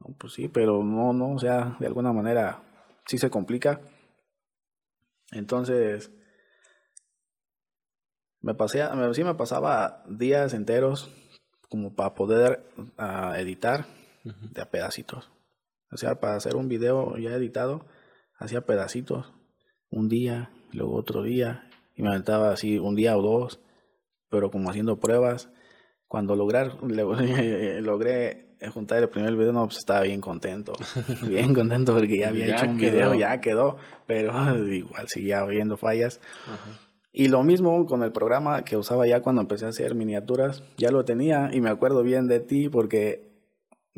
No, 0.00 0.16
pues 0.18 0.32
sí, 0.32 0.48
pero 0.48 0.82
no, 0.82 1.12
no, 1.12 1.32
o 1.34 1.38
sea, 1.38 1.76
de 1.78 1.86
alguna 1.86 2.12
manera 2.12 2.62
sí 3.06 3.18
se 3.18 3.30
complica. 3.30 3.80
Entonces, 5.30 6.10
me 8.42 8.54
pasé, 8.54 8.82
sí 9.14 9.24
me 9.24 9.34
pasaba 9.34 10.02
días 10.08 10.52
enteros 10.52 11.10
como 11.68 11.94
para 11.94 12.14
poder 12.14 12.64
ah, 12.98 13.34
editar 13.38 13.86
de 14.24 14.60
a 14.60 14.70
pedacitos. 14.70 15.30
O 15.90 15.96
sea, 15.96 16.20
para 16.20 16.36
hacer 16.36 16.56
un 16.56 16.68
video 16.68 17.16
ya 17.16 17.30
editado, 17.32 17.86
hacía 18.36 18.62
pedacitos. 18.62 19.32
Un 19.90 20.08
día, 20.08 20.50
luego 20.72 20.96
otro 20.96 21.22
día, 21.22 21.68
y 21.94 22.02
me 22.02 22.08
aventaba 22.08 22.50
así 22.50 22.78
un 22.78 22.94
día 22.94 23.16
o 23.16 23.22
dos, 23.22 23.60
pero 24.28 24.50
como 24.50 24.70
haciendo 24.70 24.98
pruebas. 24.98 25.50
Cuando 26.08 26.36
lograr, 26.36 26.76
logré 26.82 28.56
juntar 28.72 29.02
el 29.02 29.08
primer 29.08 29.34
video, 29.36 29.52
no, 29.52 29.66
pues 29.66 29.78
estaba 29.78 30.02
bien 30.02 30.20
contento. 30.20 30.72
Bien 31.26 31.54
contento 31.54 31.94
porque 31.94 32.18
ya 32.18 32.28
había 32.28 32.54
hecho 32.54 32.66
un 32.66 32.76
video, 32.76 33.14
ya 33.14 33.40
quedó, 33.40 33.76
pero 34.06 34.32
igual 34.72 35.08
seguía 35.08 35.40
habiendo 35.40 35.76
fallas. 35.76 36.20
Y 37.12 37.28
lo 37.28 37.42
mismo 37.42 37.84
con 37.84 38.02
el 38.02 38.10
programa 38.10 38.64
que 38.64 38.78
usaba 38.78 39.06
ya 39.06 39.20
cuando 39.20 39.42
empecé 39.42 39.66
a 39.66 39.68
hacer 39.68 39.94
miniaturas, 39.94 40.62
ya 40.78 40.90
lo 40.90 41.04
tenía 41.04 41.50
y 41.52 41.60
me 41.60 41.68
acuerdo 41.68 42.02
bien 42.02 42.26
de 42.26 42.40
ti 42.40 42.70
porque 42.70 43.30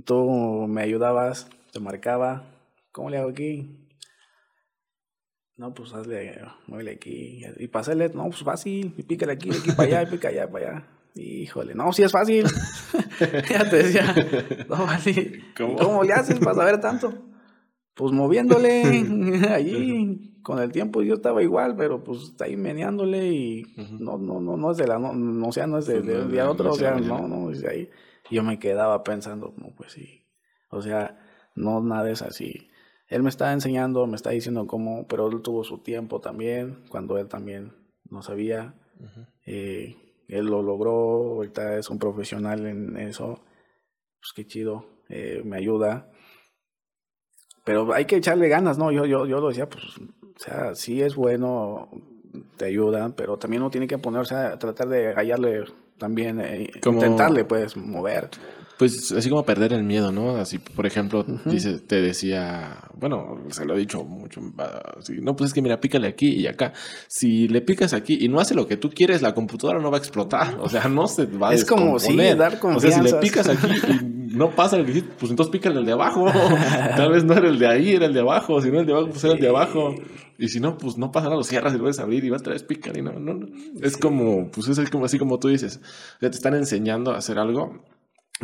tú 0.05 0.67
me 0.69 0.83
ayudabas, 0.83 1.49
te 1.73 1.79
marcaba, 1.79 2.45
¿cómo 2.91 3.11
le 3.11 3.19
hago 3.19 3.31
aquí? 3.31 3.89
No, 5.57 5.73
pues 5.73 5.95
hazle, 5.95 6.41
muévele 6.67 6.91
aquí. 6.93 7.45
Y 7.59 7.69
pasarle, 7.69 8.09
no, 8.09 8.25
pues 8.25 8.43
fácil, 8.43 8.93
y 8.97 9.03
pícale 9.05 9.35
aquí, 9.35 9.51
de 9.51 9.59
aquí 9.59 9.71
para 9.71 9.89
allá, 9.89 10.03
y 10.03 10.07
pica 10.07 10.29
allá 10.29 10.51
para 10.51 10.69
allá. 10.69 10.87
Híjole, 11.15 11.77
no, 11.77 11.93
sí 11.93 12.03
es 12.03 12.11
fácil. 12.11 12.45
ya 13.49 13.71
te 13.71 13.77
decía, 13.77 14.13
no, 14.69 14.75
así. 14.89 15.41
¿Cómo? 15.57 15.77
¿Cómo 15.77 16.03
le 16.03 16.13
haces 16.13 16.41
para 16.41 16.57
saber 16.57 16.81
tanto? 16.81 17.15
Pues 17.95 18.13
moviéndole 18.13 18.83
allí, 19.51 20.41
con 20.43 20.59
el 20.59 20.73
tiempo 20.73 21.03
yo 21.03 21.15
estaba 21.15 21.43
igual, 21.43 21.77
pero 21.77 22.03
pues 22.03 22.35
ahí 22.41 22.57
meneándole 22.57 23.29
y 23.29 23.63
no, 23.99 24.19
no, 24.19 24.41
no, 24.41 24.57
no 24.57 24.71
es 24.73 24.77
de 24.77 24.87
la, 24.87 24.99
no, 24.99 25.13
no 25.13 25.49
o 25.49 25.53
sea, 25.53 25.67
no 25.67 25.79
es 25.79 25.87
de, 25.87 26.03
de, 26.03 26.25
de, 26.25 26.43
otro, 26.43 26.73
o 26.73 26.75
sea, 26.75 26.97
no, 26.97 27.29
no, 27.29 27.51
es 27.51 27.61
de 27.61 27.71
ahí. 27.71 27.91
yo 28.31 28.43
me 28.43 28.59
quedaba 28.59 29.03
pensando, 29.05 29.55
no, 29.57 29.75
pues 29.77 29.93
sí, 29.93 30.27
o 30.71 30.83
sea, 30.83 31.19
no, 31.55 31.81
nada 31.81 32.11
es 32.11 32.23
así. 32.23 32.69
Él 33.09 33.23
me 33.23 33.29
está 33.29 33.53
enseñando, 33.53 34.07
me 34.07 34.17
está 34.17 34.31
diciendo 34.31 34.67
cómo, 34.67 35.07
pero 35.07 35.29
él 35.29 35.41
tuvo 35.43 35.63
su 35.63 35.79
tiempo 35.79 36.21
también, 36.21 36.85
cuando 36.89 37.19
él 37.19 37.29
también 37.29 37.73
no 38.11 38.23
sabía. 38.23 38.75
eh, 39.47 39.97
él 40.29 40.47
lo 40.47 40.63
logró, 40.63 41.35
ahorita 41.37 41.79
es 41.79 41.91
un 41.91 41.99
profesional 41.99 42.67
en 42.67 42.97
eso. 42.97 43.45
Pues 44.21 44.33
qué 44.35 44.47
chido, 44.47 44.87
eh, 45.09 45.43
me 45.45 45.59
ayuda. 45.59 46.11
Pero 47.65 47.93
hay 47.95 48.05
que 48.05 48.17
echarle 48.17 48.49
ganas, 48.49 48.79
¿no? 48.79 48.93
Yo, 48.93 49.07
yo, 49.07 49.27
yo 49.27 49.41
lo 49.41 49.49
decía, 49.49 49.69
pues, 49.69 49.85
o 49.97 50.39
sea, 50.39 50.75
sí 50.75 51.01
es 51.01 51.15
bueno, 51.15 51.89
te 52.57 52.67
ayudan, 52.67 53.13
pero 53.13 53.39
también 53.39 53.63
uno 53.63 53.71
tiene 53.71 53.87
que 53.87 53.99
ponerse 53.99 54.35
a 54.35 54.59
tratar 54.59 54.89
de 54.89 55.15
hallarle 55.15 55.65
también, 55.99 56.41
eh, 56.41 56.71
intentarle, 56.85 57.45
pues, 57.45 57.77
mover. 57.77 58.29
Pues 58.79 59.13
así 59.13 59.31
como 59.31 59.45
perder 59.45 59.73
el 59.73 59.85
miedo, 59.85 60.11
¿no? 60.11 60.37
Así, 60.37 60.59
por 60.59 60.87
ejemplo, 60.87 61.25
dice, 61.45 61.79
te 61.79 62.01
decía, 62.01 62.89
bueno, 62.99 63.39
se 63.51 63.65
lo 63.65 63.75
he 63.75 63.79
dicho 63.79 64.03
mucho, 64.03 64.41
así, 64.99 65.19
no, 65.21 65.37
pues 65.37 65.51
es 65.51 65.55
que 65.55 65.63
mira, 65.63 65.81
pícale 65.81 66.09
aquí 66.09 66.29
y 66.29 66.47
acá. 66.49 66.73
Si 67.07 67.47
le 67.47 67.61
picas 67.61 67.93
aquí 67.93 68.19
y 68.21 68.29
no 68.29 68.41
hace 68.41 68.55
lo 68.55 68.67
que 68.67 68.77
tú 68.77 68.91
quieres, 68.91 69.23
la 69.23 69.33
computadora 69.33 69.81
no 69.81 69.91
va 69.91 69.99
a 69.99 70.01
explotar, 70.01 70.59
o 70.61 70.69
sea, 70.69 70.89
no 70.89 71.07
se 71.07 71.27
va 71.27 71.51
a 71.51 71.55
Es 71.55 71.65
como, 71.65 71.99
sí, 72.01 72.17
dar 72.17 72.59
confianza. 72.59 73.01
O 73.01 73.03
sea, 73.05 73.09
si 73.09 73.15
le 73.15 73.21
picas 73.21 73.49
aquí 73.49 73.69
y 73.89 74.25
no 74.35 74.51
pasa 74.51 74.77
lo 74.77 74.85
que 74.85 74.91
hiciste, 74.91 75.15
pues 75.19 75.31
entonces 75.31 75.53
pícale 75.53 75.79
el 75.79 75.87
de 75.87 75.93
abajo. 75.93 76.27
Tal 76.97 77.13
vez 77.13 77.25
no 77.25 77.35
era 77.35 77.49
el 77.49 77.59
de 77.59 77.69
ahí, 77.69 77.93
era 77.93 78.07
el 78.07 78.15
de 78.15 78.21
abajo. 78.21 78.61
Si 78.61 78.71
no 78.71 78.81
el 78.81 78.87
de 78.87 78.93
abajo, 78.93 79.09
pues 79.11 79.25
era 79.25 79.35
el 79.35 79.41
de 79.41 79.49
abajo. 79.49 79.95
Y 80.39 80.49
si 80.49 80.61
no, 80.61 80.77
pues 80.77 80.99
no 80.99 81.13
pasa 81.13 81.27
nada, 81.27 81.37
lo 81.37 81.45
cierras 81.45 81.73
y 81.73 81.77
lo 81.77 81.83
puedes 81.83 82.01
abrir 82.01 82.25
y 82.25 82.31
vas 82.31 82.41
otra 82.41 82.55
vez 82.55 82.65
pícale. 82.65 83.03
No, 83.03 83.13
no, 83.13 83.35
no. 83.35 83.47
Es 83.81 83.97
como, 83.97 84.51
pues 84.51 84.67
es 84.69 84.91
como 84.91 85.05
así 85.05 85.19
como 85.19 85.39
tú 85.39 85.49
dices. 85.49 85.81
O 86.17 86.21
sea, 86.21 86.31
te 86.31 86.37
están 86.37 86.55
enseñando 86.55 87.13
a 87.13 87.19
hacer 87.19 87.39
algo 87.39 87.85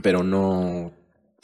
pero 0.02 0.22
no, 0.22 0.92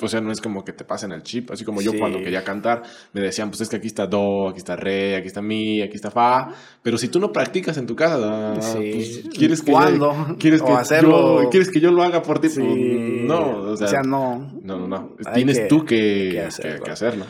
o 0.01 0.09
sea, 0.09 0.20
no 0.20 0.31
es 0.31 0.40
como 0.40 0.64
que 0.64 0.73
te 0.73 0.85
pasen 0.85 1.12
el 1.12 1.23
chip, 1.23 1.51
así 1.51 1.64
como 1.64 1.81
yo 1.81 1.93
cuando 1.98 2.18
quería 2.18 2.44
cantar, 2.44 2.82
me 3.12 3.20
decían, 3.20 3.48
pues 3.48 3.62
es 3.62 3.68
que 3.68 3.77
aquí 3.77 3.86
está 3.86 4.06
do, 4.06 4.48
aquí 4.48 4.59
está 4.59 4.77
re, 4.77 5.16
aquí 5.16 5.28
está 5.28 5.40
mi, 5.40 5.81
aquí 5.81 5.97
está 5.97 6.10
fa, 6.10 6.52
pero 6.82 6.98
si 6.98 7.09
tú 7.09 7.18
no 7.18 7.32
practicas 7.32 7.78
en 7.78 7.86
tu 7.86 7.97
casa, 7.97 8.18
ah, 8.20 8.55
pues, 8.74 9.24
quieres 9.35 9.62
que 9.62 9.73
¿Cuándo? 9.73 10.36
quieres 10.39 10.62
que 10.62 10.73
hacerlo? 10.73 11.43
yo 11.44 11.51
quieres 11.51 11.70
que 11.70 11.81
yo 11.81 11.90
lo 11.90 12.02
haga 12.02 12.23
por 12.23 12.40
ti, 12.40 12.48
pues, 12.48 12.59
no, 12.59 13.73
o 13.73 13.77
sea, 13.77 14.02
no, 14.02 14.52
no, 14.62 14.78
no, 14.78 14.86
no, 14.86 15.16
tienes 15.35 15.66
tú 15.68 15.85
que, 15.85 16.40
hacerlo. 16.40 17.24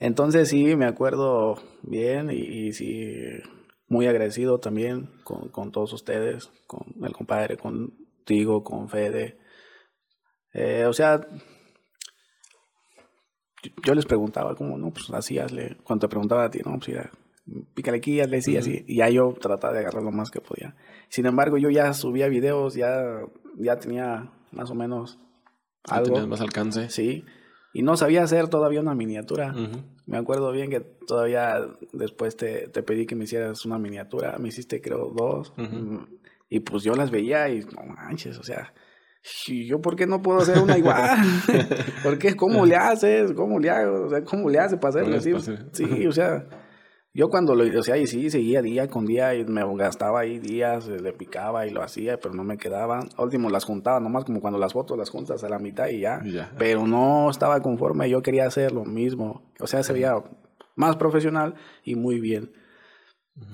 Entonces 0.00 0.48
sí, 0.48 0.76
me 0.76 0.86
acuerdo 0.86 1.62
bien 1.82 2.30
y, 2.30 2.38
y 2.38 2.72
sí, 2.72 3.12
muy 3.86 4.06
agradecido 4.06 4.58
también 4.58 5.10
con, 5.24 5.48
con 5.50 5.70
todos 5.70 5.92
ustedes, 5.92 6.50
con 6.66 6.86
el 7.04 7.12
compadre, 7.12 7.58
contigo, 7.58 8.64
con 8.64 8.88
Fede, 8.88 9.36
eh, 10.52 10.84
o 10.86 10.92
sea, 10.92 11.20
yo 13.84 13.94
les 13.94 14.06
preguntaba, 14.06 14.54
como, 14.54 14.78
no, 14.78 14.90
pues 14.90 15.10
así 15.10 15.38
hazle. 15.38 15.76
Cuando 15.84 16.06
te 16.06 16.10
preguntaba 16.10 16.44
a 16.44 16.50
ti, 16.50 16.60
no, 16.64 16.78
pues 16.78 16.88
ya, 16.88 17.10
pícale 17.74 17.98
aquí, 17.98 18.20
hazle 18.20 18.38
así, 18.38 18.56
así. 18.56 18.84
Y 18.86 18.96
ya 18.96 19.08
yo 19.08 19.34
trataba 19.40 19.74
de 19.74 19.80
agarrar 19.80 20.02
lo 20.02 20.12
más 20.12 20.30
que 20.30 20.40
podía. 20.40 20.74
Sin 21.08 21.26
embargo, 21.26 21.58
yo 21.58 21.70
ya 21.70 21.92
subía 21.92 22.28
videos, 22.28 22.74
ya, 22.74 23.20
ya 23.56 23.78
tenía 23.78 24.32
más 24.52 24.70
o 24.70 24.74
menos 24.74 25.18
algo. 25.84 26.06
¿Tenías 26.06 26.28
más 26.28 26.40
alcance? 26.40 26.90
Sí. 26.90 27.24
Y 27.72 27.82
no 27.82 27.96
sabía 27.96 28.24
hacer 28.24 28.48
todavía 28.48 28.80
una 28.80 28.94
miniatura. 28.94 29.54
Me 30.06 30.18
acuerdo 30.18 30.50
bien 30.50 30.70
que 30.70 30.80
todavía 30.80 31.60
después 31.92 32.36
te, 32.36 32.66
te, 32.68 32.82
pedí 32.82 33.06
que 33.06 33.14
me 33.14 33.24
hicieras 33.24 33.64
una 33.64 33.78
miniatura. 33.78 34.36
Me 34.38 34.48
hiciste, 34.48 34.80
creo, 34.80 35.12
dos. 35.14 35.52
Y 36.48 36.60
pues 36.60 36.82
yo 36.82 36.94
las 36.94 37.12
veía 37.12 37.48
y 37.48 37.60
no 37.60 37.84
manches, 37.84 38.38
o 38.38 38.42
sea 38.42 38.72
¿Y 39.48 39.66
yo 39.66 39.80
por 39.80 39.96
qué 39.96 40.06
no 40.06 40.22
puedo 40.22 40.38
hacer 40.38 40.58
una 40.58 40.78
igual? 40.78 41.18
¿Por 42.02 42.18
qué? 42.18 42.36
¿Cómo 42.36 42.64
le 42.64 42.76
haces? 42.76 43.32
¿Cómo 43.32 43.58
le 43.58 43.70
hago? 43.70 44.06
O 44.06 44.10
sea, 44.10 44.24
¿cómo 44.24 44.48
le 44.48 44.58
hace 44.58 44.76
para 44.76 44.90
hacerlo 44.90 45.16
así? 45.16 45.32
Sí, 45.72 46.06
o 46.06 46.12
sea, 46.12 46.46
yo 47.12 47.28
cuando 47.28 47.54
lo, 47.54 47.78
o 47.78 47.82
sea, 47.82 47.96
y 47.96 48.06
sí, 48.06 48.30
seguía 48.30 48.62
día 48.62 48.88
con 48.88 49.04
día 49.04 49.34
y 49.34 49.44
me 49.44 49.62
gastaba 49.76 50.20
ahí 50.20 50.38
días, 50.38 50.88
eh, 50.88 51.00
le 51.00 51.12
picaba 51.12 51.66
y 51.66 51.70
lo 51.70 51.82
hacía, 51.82 52.18
pero 52.18 52.34
no 52.34 52.44
me 52.44 52.56
quedaban. 52.56 53.08
último 53.18 53.50
las 53.50 53.64
juntaba, 53.64 53.98
nomás 54.00 54.24
como 54.24 54.40
cuando 54.40 54.58
las 54.58 54.72
fotos 54.72 54.96
las 54.96 55.10
juntas 55.10 55.42
a 55.42 55.48
la 55.48 55.58
mitad 55.58 55.88
y 55.88 56.00
ya. 56.00 56.22
Pero 56.56 56.86
no 56.86 57.28
estaba 57.28 57.60
conforme, 57.60 58.08
yo 58.08 58.22
quería 58.22 58.46
hacer 58.46 58.72
lo 58.72 58.84
mismo. 58.84 59.42
O 59.58 59.66
sea, 59.66 59.82
se 59.82 59.92
veía 59.92 60.14
más 60.76 60.96
profesional 60.96 61.56
y 61.84 61.96
muy 61.96 62.20
bien. 62.20 62.52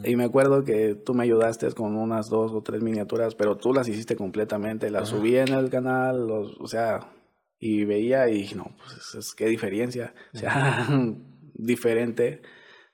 Y 0.05 0.17
me 0.17 0.25
acuerdo 0.25 0.65
que 0.65 0.95
tú 0.95 1.15
me 1.15 1.25
ayudaste 1.25 1.71
con 1.73 1.97
unas 1.97 2.29
dos 2.29 2.53
o 2.53 2.63
tres 2.63 2.83
miniaturas, 2.83 3.35
pero 3.35 3.57
tú 3.57 3.73
las 3.73 3.89
hiciste 3.89 4.17
completamente, 4.17 4.91
las 4.91 5.09
subí 5.09 5.37
en 5.37 5.53
el 5.53 5.71
canal, 5.71 6.27
los, 6.27 6.57
o 6.61 6.67
sea, 6.67 7.13
y 7.59 7.85
veía 7.85 8.29
y 8.29 8.53
no, 8.55 8.77
pues 8.79 9.15
es, 9.15 9.35
qué 9.35 9.47
diferencia, 9.47 10.15
o 10.35 10.39
sea, 10.39 10.89
diferente. 11.55 12.43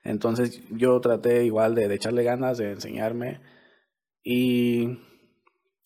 Entonces 0.03 0.61
yo 0.71 0.99
traté 1.01 1.45
igual 1.45 1.75
de, 1.75 1.93
echarle 1.93 2.23
ganas, 2.23 2.57
de 2.57 2.71
enseñarme 2.71 3.41
y, 4.23 4.99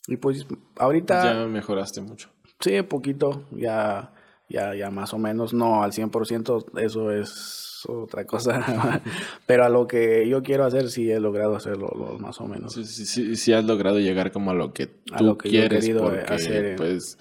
y 0.07 0.17
pues 0.17 0.45
ahorita... 0.77 1.23
Ya 1.23 1.47
mejoraste 1.47 2.01
mucho. 2.01 2.29
Sí, 2.59 2.81
poquito, 2.81 3.45
ya, 3.51 4.13
ya, 4.49 4.75
ya 4.75 4.89
más 4.89 5.13
o 5.13 5.17
menos, 5.17 5.53
no 5.53 5.83
al 5.83 5.91
100%, 5.91 6.79
eso 6.79 7.11
es 7.11 7.85
otra 7.87 8.25
cosa. 8.25 9.01
Pero 9.45 9.65
a 9.65 9.69
lo 9.69 9.87
que 9.87 10.27
yo 10.27 10.41
quiero 10.41 10.65
hacer, 10.65 10.89
sí 10.89 11.11
he 11.11 11.19
logrado 11.19 11.55
hacerlo 11.55 12.17
más 12.19 12.39
o 12.39 12.47
menos. 12.47 12.73
Sí, 12.73 12.85
sí, 12.85 13.35
sí, 13.35 13.53
has 13.53 13.65
logrado 13.65 13.99
llegar 13.99 14.31
como 14.31 14.51
a 14.51 14.53
lo 14.53 14.73
que 14.73 14.87
tú 14.87 15.13
a 15.13 15.21
lo 15.21 15.37
que 15.37 15.49
quieres. 15.49 15.85
Yo 15.85 15.97
he 15.97 16.09
querido 16.09 16.33
hacer. 16.33 16.75
Pues 16.75 17.17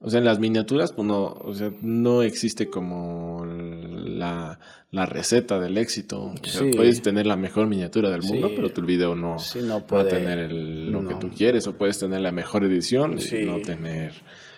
O 0.00 0.10
sea, 0.10 0.18
en 0.18 0.24
las 0.24 0.38
miniaturas, 0.38 0.92
pues 0.92 1.06
no, 1.06 1.32
o 1.32 1.54
sea, 1.54 1.72
no 1.82 2.22
existe 2.22 2.68
como 2.68 3.44
la, 3.44 4.58
receta 4.92 5.58
del 5.58 5.78
éxito. 5.78 6.32
O 6.32 6.46
sea, 6.46 6.70
puedes 6.74 7.02
tener 7.02 7.26
la 7.26 7.36
mejor 7.36 7.66
miniatura 7.66 8.10
del 8.10 8.22
mundo, 8.22 8.50
pero 8.54 8.70
tu 8.70 8.82
video 8.82 9.14
no, 9.14 9.36
no 9.62 9.86
puede, 9.86 10.02
va 10.04 10.08
a 10.08 10.12
tener 10.12 10.52
lo 10.52 11.06
que 11.06 11.14
tú 11.16 11.30
quieres. 11.30 11.66
O 11.66 11.76
puedes 11.76 11.98
tener 11.98 12.20
la 12.20 12.32
mejor 12.32 12.64
edición 12.64 13.18
y 13.18 13.44
no 13.44 13.60
tener 13.60 14.12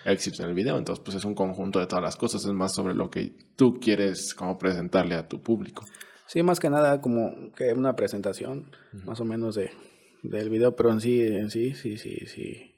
éxito 0.05 0.43
en 0.43 0.49
el 0.49 0.55
video. 0.55 0.77
Entonces, 0.77 1.03
pues 1.03 1.17
es 1.17 1.25
un 1.25 1.35
conjunto 1.35 1.79
de 1.79 1.87
todas 1.87 2.03
las 2.03 2.15
cosas. 2.15 2.45
Es 2.45 2.53
más 2.53 2.73
sobre 2.73 2.93
lo 2.93 3.09
que 3.09 3.33
tú 3.55 3.79
quieres 3.79 4.33
como 4.33 4.57
presentarle 4.57 5.15
a 5.15 5.27
tu 5.27 5.41
público. 5.41 5.85
Sí, 6.27 6.43
más 6.43 6.59
que 6.59 6.69
nada 6.69 7.01
como 7.01 7.51
que 7.55 7.73
una 7.73 7.95
presentación, 7.95 8.71
más 9.05 9.19
o 9.19 9.25
menos 9.25 9.55
de, 9.55 9.71
del 10.23 10.49
video, 10.49 10.75
pero 10.75 10.91
en 10.91 11.01
sí, 11.01 11.21
en 11.21 11.49
sí, 11.49 11.75
sí, 11.75 11.97
sí, 11.97 12.25
sí 12.25 12.71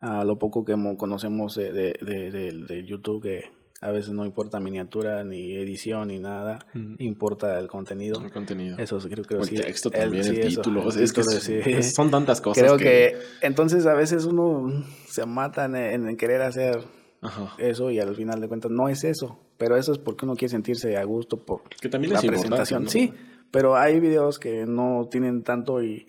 a 0.00 0.24
lo 0.24 0.38
poco 0.38 0.64
que 0.64 0.76
conocemos 0.96 1.56
de, 1.56 1.72
de, 1.72 2.84
YouTube, 2.86 3.22
que 3.22 3.50
a 3.80 3.90
veces 3.92 4.12
no 4.12 4.24
importa 4.24 4.58
miniatura, 4.58 5.22
ni 5.22 5.54
edición, 5.54 6.08
ni 6.08 6.18
nada, 6.18 6.66
importa 6.98 7.58
el 7.58 7.68
contenido. 7.68 8.20
El 8.20 8.32
contenido. 8.32 8.76
Eso 8.78 8.98
creo 8.98 9.24
que 9.24 9.34
el 9.34 9.48
texto 9.48 9.90
también, 9.90 10.26
el, 10.26 10.48
título. 10.48 10.88
es 10.88 11.12
que 11.12 11.82
son 11.82 12.10
tantas 12.10 12.40
cosas. 12.40 12.64
Creo 12.64 12.76
que... 12.76 13.16
entonces 13.40 13.86
a 13.86 13.94
veces 13.94 14.24
uno 14.24 14.84
se 15.06 15.24
mata 15.26 15.66
en, 15.66 16.16
querer 16.16 16.42
hacer 16.42 16.82
eso 17.58 17.90
y 17.90 18.00
al 18.00 18.14
final 18.16 18.40
de 18.40 18.48
cuentas 18.48 18.70
no 18.70 18.88
es 18.88 19.04
eso. 19.04 19.38
Pero 19.58 19.76
eso 19.76 19.92
es 19.92 19.98
porque 19.98 20.24
uno 20.24 20.34
quiere 20.34 20.50
sentirse 20.50 20.96
a 20.96 21.04
gusto 21.04 21.44
por 21.44 21.62
que 21.68 21.88
también 21.88 22.12
la 22.12 22.20
presentación. 22.20 22.88
Sí, 22.88 23.12
pero 23.50 23.76
hay 23.76 24.00
videos 24.00 24.38
que 24.38 24.66
no 24.66 25.08
tienen 25.10 25.42
tanto 25.42 25.82
y 25.82 26.06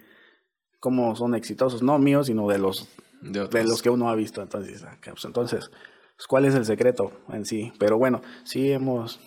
como 0.79 1.15
son 1.15 1.35
exitosos, 1.35 1.83
no 1.83 1.99
míos, 1.99 2.27
sino 2.27 2.47
de 2.47 2.57
los 2.57 2.89
de, 3.21 3.63
los 3.63 3.81
que 3.81 3.89
uno 3.89 4.09
ha 4.09 4.15
visto. 4.15 4.41
Entonces, 4.41 4.83
ah, 4.83 4.97
pues, 5.03 5.25
entonces, 5.25 5.71
pues, 6.19 6.27
¿cuál 6.27 6.43
es 6.43 6.53
el 6.53 6.65
secreto 6.65 7.13
en 7.29 7.45
sí? 7.45 7.71
Pero 7.79 7.97
bueno, 7.97 8.21
sí 8.43 8.73
hemos, 8.73 9.21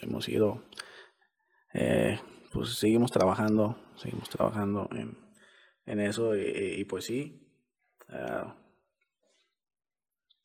hemos 0.00 0.28
ido, 0.28 0.62
eh, 1.74 2.20
pues 2.52 2.78
seguimos 2.78 3.10
trabajando, 3.10 3.76
seguimos 3.96 4.30
trabajando 4.30 4.88
en, 4.92 5.18
en 5.86 5.98
eso 5.98 6.36
y, 6.36 6.84
pues 6.84 7.06
sí. 7.06 7.44
Uh, 8.08 8.48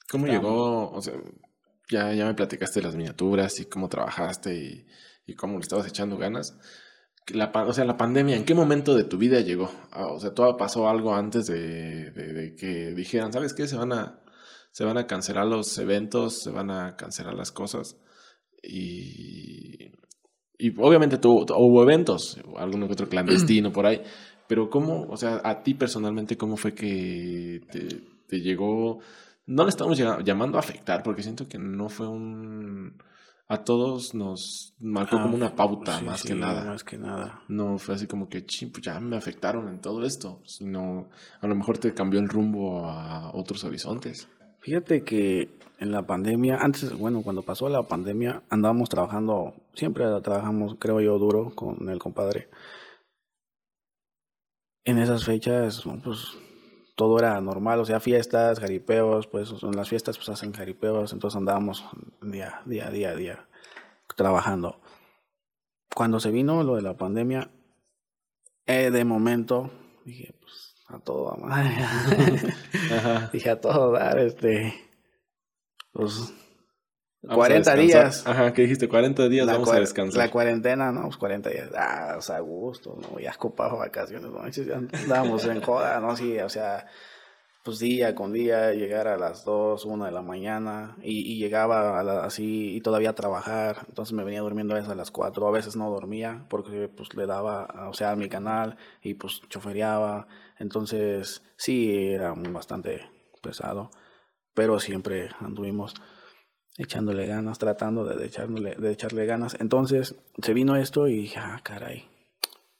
¿Cómo 0.10 0.26
llegó? 0.26 0.90
O 0.90 1.02
sea, 1.03 1.14
ya, 1.88 2.14
ya 2.14 2.26
me 2.26 2.34
platicaste 2.34 2.82
las 2.82 2.95
miniaturas 2.95 3.60
y 3.60 3.66
cómo 3.66 3.88
trabajaste 3.88 4.56
y, 4.56 4.88
y 5.28 5.36
cómo 5.36 5.60
le 5.60 5.62
estabas 5.62 5.86
echando 5.86 6.18
ganas 6.18 6.57
la, 7.28 7.52
o 7.52 7.74
sea, 7.74 7.86
la 7.86 7.98
pandemia, 7.98 8.36
¿en 8.36 8.45
qué 8.45 8.53
momento 8.53 8.95
de 8.95 9.03
tu 9.03 9.20
vida 9.20 9.40
llegó? 9.41 9.72
Ah, 9.91 10.07
o 10.07 10.20
sea, 10.20 10.34
todo 10.34 10.57
pasó 10.57 10.90
algo 10.90 11.16
antes 11.16 11.45
de, 11.48 12.56
que 12.57 12.94
dijeran, 12.95 13.34
¿sabes 13.34 13.53
qué? 13.53 13.68
Se 13.68 13.78
van 13.78 13.94
a, 13.94 14.20
se 14.76 14.84
van 14.84 14.97
a 14.97 15.07
cancelar 15.07 15.45
los 15.45 15.77
eventos, 15.77 16.43
se 16.43 16.52
van 16.52 16.69
a 16.69 16.97
cancelar 16.97 17.34
las 17.34 17.49
cosas. 17.49 17.95
Y, 18.61 19.89
y 20.57 20.73
obviamente 20.77 21.18
tuvo, 21.18 21.45
hubo 21.57 21.81
eventos, 21.81 22.38
alguno 22.57 22.85
que 22.85 22.91
otro 22.91 23.07
clandestino 23.07 23.72
por 23.72 23.85
ahí. 23.85 24.02
Pero 24.49 24.69
¿cómo, 24.69 25.03
o 25.03 25.15
sea, 25.15 25.39
a 25.45 25.64
ti 25.64 25.76
personalmente, 25.76 26.35
cómo 26.35 26.57
fue 26.57 26.73
que 26.73 27.61
te, 27.72 27.88
te 28.27 28.41
llegó? 28.41 28.99
No 29.45 29.64
le 29.64 29.69
estamos 29.69 29.97
llamando 29.97 30.57
a 30.57 30.60
afectar, 30.60 31.03
porque 31.03 31.23
siento 31.23 31.47
que 31.47 31.57
no 31.57 31.88
fue 31.88 32.10
un 32.10 32.97
a 33.47 33.64
todos 33.64 34.15
nos 34.15 34.73
marcó 34.80 35.22
como 35.22 35.35
una 35.35 35.47
ah, 35.47 35.56
pauta 35.56 36.02
más 36.02 36.23
que 36.23 36.34
nada. 36.34 36.65
Más 36.65 36.84
que 36.84 36.97
nada. 36.97 37.43
No 37.47 37.77
fue 37.77 37.95
así 37.95 38.07
como 38.07 38.27
que, 38.27 38.41
pues 38.41 38.84
ya 38.84 38.99
me 38.99 39.15
afectaron 39.15 39.69
en 39.69 39.80
todo 39.80 40.03
esto, 40.03 40.41
sino 40.45 41.10
a 41.39 41.47
lo 41.47 41.56
mejor 41.56 41.77
te 41.77 41.93
cambió 41.93 42.19
el 42.19 42.27
rumbo 42.27 42.85
a 42.85 43.31
otros 43.34 43.64
horizontes. 43.64 44.27
Fíjate 44.65 45.03
que 45.03 45.59
en 45.77 45.91
la 45.91 46.07
pandemia, 46.07 46.57
antes, 46.57 46.97
bueno, 46.97 47.21
cuando 47.21 47.43
pasó 47.43 47.69
la 47.69 47.83
pandemia, 47.83 48.41
andábamos 48.49 48.89
trabajando, 48.89 49.53
siempre 49.75 50.05
trabajamos, 50.21 50.77
creo 50.79 50.99
yo, 51.01 51.19
duro 51.19 51.53
con 51.53 51.87
el 51.87 51.99
compadre. 51.99 52.49
En 54.83 54.97
esas 54.97 55.23
fechas, 55.23 55.83
pues 56.03 56.35
todo 56.95 57.19
era 57.19 57.39
normal, 57.41 57.79
o 57.79 57.85
sea, 57.85 57.99
fiestas, 57.99 58.59
jaripeos, 58.59 59.27
pues 59.27 59.53
en 59.61 59.75
las 59.75 59.87
fiestas 59.87 60.17
pues 60.17 60.29
hacen 60.29 60.51
jaripeos, 60.51 61.13
entonces 61.13 61.37
andábamos 61.37 61.85
día, 62.23 62.63
día, 62.65 62.89
día, 62.89 63.13
día 63.13 63.47
trabajando. 64.15 64.81
Cuando 65.93 66.19
se 66.19 66.31
vino 66.31 66.63
lo 66.63 66.75
de 66.75 66.81
la 66.81 66.97
pandemia, 66.97 67.51
eh, 68.65 68.89
de 68.89 69.05
momento 69.05 69.69
dije, 70.05 70.33
pues 70.41 70.74
a 70.88 70.99
todo 70.99 71.34
amar. 71.34 71.66
dije 73.34 73.49
a 73.49 73.60
todo 73.60 73.91
dar, 73.91 74.20
este, 74.20 74.74
pues 75.91 76.34
40 77.28 77.76
días. 77.76 78.28
Ajá, 78.28 78.53
¿qué 78.53 78.64
dijiste? 78.64 78.88
40 78.88 79.28
días 79.30 79.48
vamos 79.48 79.72
a 79.72 79.80
descansar. 79.80 80.26
La 80.26 80.32
cuarentena, 80.32 80.91
no, 80.91 81.03
pues 81.03 81.18
40 81.18 81.49
días. 81.49 81.70
Ah, 81.76 82.16
o 82.18 82.22
sea, 82.22 82.38
a 82.38 82.41
gusto, 82.41 82.98
¿no? 83.02 83.20
Ya 83.20 83.32
escopado 83.32 83.78
vacaciones, 83.78 84.30
¿no? 84.30 84.48
Ya 84.48 84.76
andábamos 84.76 85.45
en 85.45 85.62
joda, 85.62 85.99
¿no? 85.99 86.16
Sí, 86.16 86.38
o 86.40 86.49
sea, 86.49 86.86
pues 87.65 87.79
día 87.79 88.13
con 88.13 88.31
día, 88.31 88.73
llegar 88.73 89.07
a 89.07 89.17
las 89.17 89.43
2, 89.43 89.85
1 89.85 90.05
de 90.05 90.11
la 90.11 90.21
mañana 90.21 90.95
y, 91.01 91.39
llegaba 91.39 91.99
así 92.23 92.75
y 92.75 92.81
todavía 92.81 93.15
trabajar. 93.15 93.87
Entonces 93.89 94.13
me 94.13 94.23
venía 94.23 94.41
durmiendo 94.41 94.75
a 94.75 94.77
veces 94.77 94.91
a 94.91 94.95
las 94.95 95.09
4, 95.09 95.47
a 95.47 95.51
veces 95.51 95.75
no 95.75 95.89
dormía 95.89 96.45
porque 96.47 96.87
pues 96.87 97.15
le 97.15 97.25
daba, 97.25 97.89
o 97.89 97.93
sea, 97.93 98.11
a 98.11 98.15
mi 98.15 98.29
canal 98.29 98.77
y 99.01 99.15
pues 99.15 99.41
chofereaba. 99.49 100.27
Entonces 100.59 101.41
sí, 101.57 102.13
era 102.13 102.35
bastante 102.35 103.01
pesado, 103.41 103.89
pero 104.53 104.79
siempre 104.79 105.29
anduvimos 105.39 105.95
echándole 106.77 107.25
ganas, 107.25 107.57
tratando 107.57 108.05
de, 108.05 108.23
echarle, 108.27 108.75
de 108.75 108.91
echarle 108.91 109.25
ganas. 109.25 109.57
Entonces 109.59 110.15
se 110.39 110.53
vino 110.53 110.75
esto 110.75 111.07
y 111.07 111.15
dije, 111.15 111.39
ah, 111.39 111.59
caray, 111.63 112.07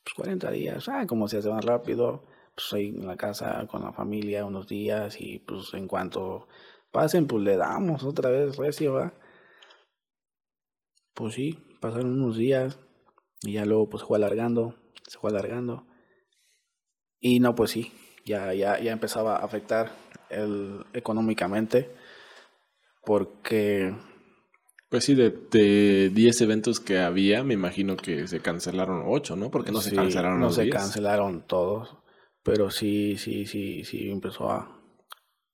pues 0.04 0.14
40 0.16 0.52
días, 0.52 0.88
ah, 0.90 1.08
como 1.08 1.28
se 1.28 1.40
hace 1.40 1.50
más 1.50 1.66
rápido, 1.66 2.35
pues 2.56 2.74
ahí 2.74 2.88
en 2.88 3.06
la 3.06 3.18
casa 3.18 3.68
con 3.68 3.84
la 3.84 3.92
familia 3.92 4.46
unos 4.46 4.68
días 4.68 5.20
y 5.20 5.40
pues 5.40 5.74
en 5.74 5.88
cuanto 5.88 6.48
pasen, 6.92 7.28
pues 7.28 7.44
le 7.44 7.58
damos 7.58 8.04
otra 8.04 8.30
vez 8.30 8.56
recio, 8.56 8.94
¿va? 8.94 9.14
Pues 11.14 11.36
sí, 11.36 11.60
pasaron 11.82 12.22
unos 12.22 12.38
días 12.38 12.80
y 13.42 13.54
ya 13.54 13.66
luego 13.66 13.90
pues 13.90 14.04
fue 14.04 14.18
alargando, 14.18 14.76
se 15.08 15.18
fue 15.20 15.30
alargando. 15.30 15.86
Y 17.20 17.40
no, 17.40 17.56
pues 17.56 17.72
sí, 17.72 17.92
ya, 18.26 18.54
ya, 18.54 18.80
ya 18.80 18.92
empezaba 18.92 19.36
a 19.38 19.46
afectar 19.46 19.92
el, 20.30 20.86
económicamente 20.94 21.92
porque... 23.04 23.94
Pues 24.90 25.04
sí, 25.04 25.16
de 25.16 26.10
10 26.14 26.42
eventos 26.42 26.80
que 26.80 27.00
había, 27.00 27.44
me 27.44 27.54
imagino 27.54 27.98
que 27.98 28.28
se 28.28 28.40
cancelaron 28.40 29.04
8, 29.06 29.36
¿no? 29.36 29.52
Porque 29.52 29.72
no 29.72 29.82
se 29.82 29.94
cancelaron 29.94 30.40
No 30.40 30.52
se 30.52 30.70
cancelaron 30.70 31.42
todos, 31.42 31.98
pero 32.46 32.70
sí, 32.70 33.18
sí, 33.18 33.48
sí, 33.48 33.84
sí 33.84 34.12
empezó 34.12 34.52
a, 34.52 34.72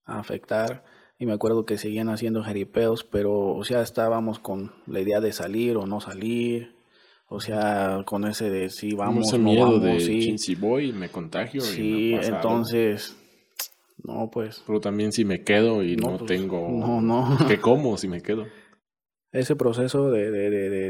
afectar. 0.03 0.84
Y 1.18 1.26
me 1.26 1.31
acuerdo 1.31 1.65
que 1.65 1.77
seguían 1.77 2.09
haciendo 2.09 2.43
jeripeos, 2.43 3.05
pero, 3.05 3.55
o 3.55 3.63
sea, 3.63 3.81
estábamos 3.81 4.39
con 4.39 4.73
la 4.88 4.99
idea 4.99 5.22
de 5.22 5.31
salir 5.31 5.77
o 5.77 5.85
no 5.85 6.01
salir. 6.01 6.76
O 7.27 7.39
sea, 7.39 8.03
con 8.05 8.26
ese 8.26 8.49
de 8.49 8.69
si 8.69 8.93
vamos 8.93 9.27
ese 9.27 9.39
miedo 9.39 9.80
de 9.80 10.01
sí. 10.01 10.38
si 10.38 10.55
voy 10.55 10.91
me 10.91 11.07
contagio. 11.07 11.61
Sí, 11.61 12.13
entonces 12.13 13.15
no, 14.03 14.30
pues. 14.30 14.61
Pero 14.68 14.81
también 14.81 15.13
si 15.13 15.23
me 15.23 15.43
quedo 15.43 15.84
y 15.84 15.95
no, 15.95 16.18
pues, 16.18 16.26
tengo. 16.26 16.68
No, 16.69 16.99
no. 16.99 17.38
¿Qué 17.47 17.59
como 17.61 17.97
si 17.97 18.09
me 18.09 18.22
quedo? 18.22 18.47
Ese 19.31 19.55
proceso 19.55 20.11
de, 20.11 20.30
de, 20.30 20.49
de, 20.49 20.69
de, 20.69 20.89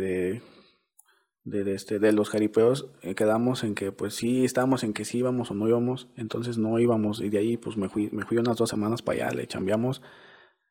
de, 1.43 1.73
este, 1.73 1.99
de 1.99 2.11
los 2.11 2.29
jaripeos, 2.29 2.91
eh, 3.01 3.15
quedamos 3.15 3.63
en 3.63 3.75
que, 3.75 3.91
pues 3.91 4.15
sí, 4.15 4.45
estábamos 4.45 4.83
en 4.83 4.93
que 4.93 5.05
sí 5.05 5.19
íbamos 5.19 5.51
o 5.51 5.53
no 5.53 5.67
íbamos. 5.67 6.09
Entonces 6.15 6.57
no 6.57 6.77
íbamos. 6.79 7.21
Y 7.21 7.29
de 7.29 7.39
ahí, 7.39 7.57
pues 7.57 7.77
me 7.77 7.89
fui, 7.89 8.09
me 8.11 8.25
fui 8.25 8.37
unas 8.37 8.57
dos 8.57 8.69
semanas 8.69 9.01
para 9.01 9.27
allá, 9.27 9.35
le 9.35 9.47
chambeamos. 9.47 10.01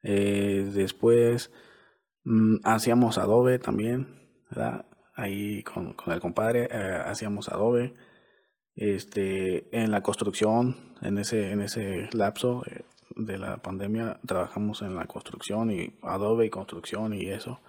Eh, 0.03 0.71
después 0.75 1.53
mm, 2.25 2.57
hacíamos 2.65 3.19
adobe 3.19 3.59
también, 3.59 4.09
¿verdad? 4.51 4.87
Ahí 5.15 5.63
con, 5.65 5.93
con 5.95 6.15
el 6.15 6.21
compadre 6.21 6.69
eh, 6.71 7.03
hacíamos 7.05 7.49
adobe 7.49 7.95
este, 8.75 9.69
en 9.77 9.91
la 9.91 10.03
construcción, 10.03 10.77
en 11.03 11.19
ese, 11.19 11.51
en 11.53 11.61
ese 11.61 12.09
lapso 12.13 12.63
de 13.17 13.39
la 13.39 13.59
pandemia, 13.59 14.21
trabajamos 14.27 14.83
en 14.83 14.95
la 14.97 15.07
construcción 15.07 15.71
y 15.71 15.99
adobe 16.03 16.47
y 16.47 16.51
construcción 16.51 17.13
y 17.13 17.27
eso. 17.27 17.61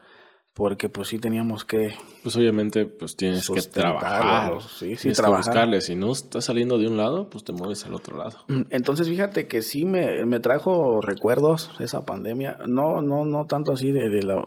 Porque 0.54 0.90
pues 0.90 1.08
sí 1.08 1.18
teníamos 1.18 1.64
que... 1.64 1.94
Pues 2.24 2.36
obviamente 2.36 2.86
pues 2.86 3.16
tienes 3.16 3.50
que 3.50 3.62
trabajar. 3.62 4.62
Sí, 4.62 4.98
sí, 4.98 5.14
trabajar. 5.14 5.82
Si 5.82 5.96
no 5.96 6.12
estás 6.12 6.44
saliendo 6.44 6.78
de 6.78 6.88
un 6.88 6.98
lado, 6.98 7.30
pues 7.30 7.46
te 7.46 7.54
mueves 7.54 7.86
al 7.86 7.94
otro 7.94 8.18
lado. 8.18 8.40
Mm, 8.50 8.64
entonces 8.70 9.08
fíjate 9.08 9.48
que 9.48 9.62
sí 9.62 9.86
me, 9.86 10.26
me 10.26 10.42
trajo 10.42 11.00
recuerdos 11.00 11.72
esa 11.80 12.06
pandemia. 12.06 12.58
No, 12.68 13.02
no, 13.02 13.24
no 13.24 13.46
tanto 13.46 13.72
así 13.72 13.94
de, 13.94 14.10
de 14.10 14.24
la, 14.24 14.46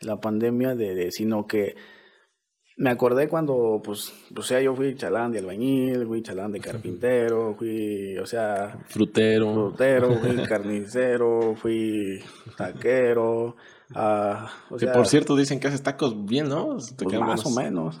la 0.00 0.20
pandemia, 0.20 0.74
de, 0.74 0.94
de, 0.94 1.10
sino 1.10 1.46
que 1.46 1.74
Me 2.76 2.90
acordé 2.90 3.28
cuando, 3.28 3.80
pues, 3.84 4.12
o 4.36 4.42
sea, 4.42 4.60
yo 4.60 4.74
fui 4.74 4.96
chalán 4.96 5.30
de 5.30 5.38
albañil, 5.38 6.06
fui 6.06 6.22
chalán 6.22 6.50
de 6.50 6.58
carpintero, 6.58 7.54
fui, 7.54 8.18
o 8.18 8.26
sea... 8.26 8.78
Frutero. 8.88 9.52
Frutero, 9.52 10.18
fui 10.18 10.36
carnicero, 10.48 11.54
fui 11.54 12.20
taquero, 12.56 13.54
uh, 13.94 14.74
o 14.74 14.76
que 14.76 14.86
por 14.86 15.06
cierto 15.06 15.36
dicen 15.36 15.60
que 15.60 15.68
haces 15.68 15.82
tacos 15.82 16.24
bien, 16.24 16.48
¿no? 16.48 16.76
Pues 16.96 17.20
más 17.20 17.44
o 17.46 17.50
menos. 17.50 17.98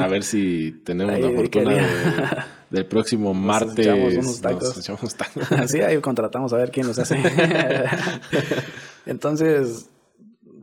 A 0.00 0.06
ver 0.08 0.22
si 0.22 0.72
tenemos 0.84 1.18
la 1.18 1.30
fortuna 1.36 2.46
del 2.70 2.86
próximo 2.86 3.34
martes. 3.34 3.86
Echamos 3.86 4.14
unos 4.14 4.40
tacos. 4.40 4.62
Nos 4.62 4.78
echamos 4.78 5.14
tacos. 5.14 5.44
sí, 5.70 5.80
ahí 5.80 5.98
contratamos 6.00 6.52
a 6.52 6.56
ver 6.56 6.70
quién 6.70 6.86
los 6.86 6.98
hace. 6.98 7.20
Entonces 9.06 9.88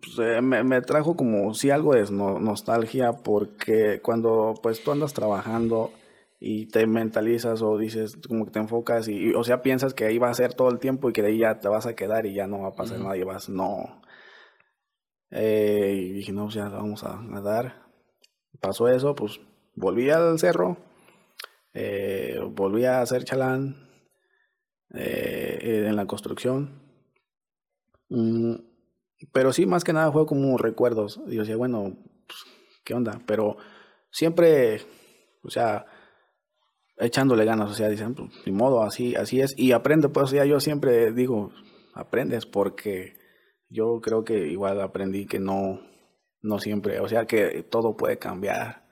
pues, 0.04 0.20
eh, 0.20 0.42
me, 0.42 0.82
trajo 0.82 1.16
como 1.16 1.54
sí 1.54 1.70
algo 1.70 1.94
de 1.94 2.10
nostalgia 2.12 3.14
porque 3.14 4.02
cuando 4.02 4.54
pues 4.62 4.84
tú 4.84 4.92
andas 4.92 5.14
trabajando 5.14 5.92
y 6.40 6.66
te 6.66 6.86
mentalizas 6.88 7.62
o 7.62 7.78
dices 7.78 8.18
como 8.28 8.46
que 8.46 8.52
te 8.52 8.60
enfocas 8.60 9.08
y, 9.08 9.34
o 9.34 9.44
sea 9.44 9.62
piensas 9.62 9.94
que 9.94 10.06
ahí 10.06 10.18
va 10.18 10.30
a 10.30 10.34
ser 10.34 10.54
todo 10.54 10.70
el 10.70 10.80
tiempo 10.80 11.10
y 11.10 11.14
que 11.14 11.22
de 11.22 11.30
ahí 11.30 11.38
ya 11.40 11.60
te 11.60 11.70
vas 11.70 11.86
a 11.86 11.96
quedar 11.96 12.26
y 12.26 12.34
ya 12.34 12.48
no 12.48 12.60
va 12.62 12.70
a 12.70 12.76
pasar 12.76 13.00
nada 13.00 13.16
y 13.16 13.24
vas 13.24 13.48
no 13.48 14.02
eh, 15.34 15.94
y 15.98 16.12
dije 16.14 16.32
no 16.32 16.44
pues, 16.44 16.56
ya 16.56 16.70
vamos 16.70 17.04
a, 17.04 17.20
dar 17.42 17.88
pasó 18.62 18.88
eso 18.88 19.16
pues 19.16 19.42
volví 19.76 20.10
al 20.10 20.40
cerro 20.40 20.78
eh, 21.74 22.40
volví 22.52 22.86
a 22.86 23.02
hacer 23.02 23.24
chalán 23.26 23.90
en 24.90 25.96
la 25.96 26.06
construcción 26.06 26.82
mm, 28.10 28.56
pero 29.32 29.54
sí, 29.54 29.66
más 29.66 29.84
que 29.84 29.94
nada 29.94 30.12
fue 30.12 30.26
como 30.26 30.58
recuerdos. 30.58 31.22
Y 31.28 31.36
yo 31.36 31.42
decía, 31.42 31.56
bueno, 31.56 31.96
pues, 32.28 32.40
¿qué 32.84 32.94
onda? 32.94 33.22
Pero 33.26 33.58
siempre, 34.12 34.82
o 35.44 35.50
sea, 35.50 35.86
echándole 36.98 37.46
ganas, 37.46 37.72
o 37.72 37.74
sea, 37.74 37.90
dicen, 37.90 38.16
pues, 38.16 38.30
ni 38.46 38.52
modo, 38.52 38.84
así, 38.84 39.16
así 39.16 39.42
es. 39.42 39.54
Y 39.58 39.72
aprende, 39.72 40.10
pues, 40.10 40.32
sea, 40.32 40.46
yo 40.46 40.60
siempre 40.60 41.12
digo, 41.14 41.52
aprendes 41.94 42.46
porque 42.46 43.16
yo 43.74 44.00
creo 44.02 44.24
que 44.24 44.48
igual 44.48 44.80
aprendí 44.82 45.26
que 45.26 45.40
no, 45.40 45.82
no 46.42 46.60
siempre, 46.60 47.00
o 47.00 47.08
sea, 47.08 47.26
que 47.26 47.66
todo 47.70 47.98
puede 47.98 48.18
cambiar. 48.18 48.84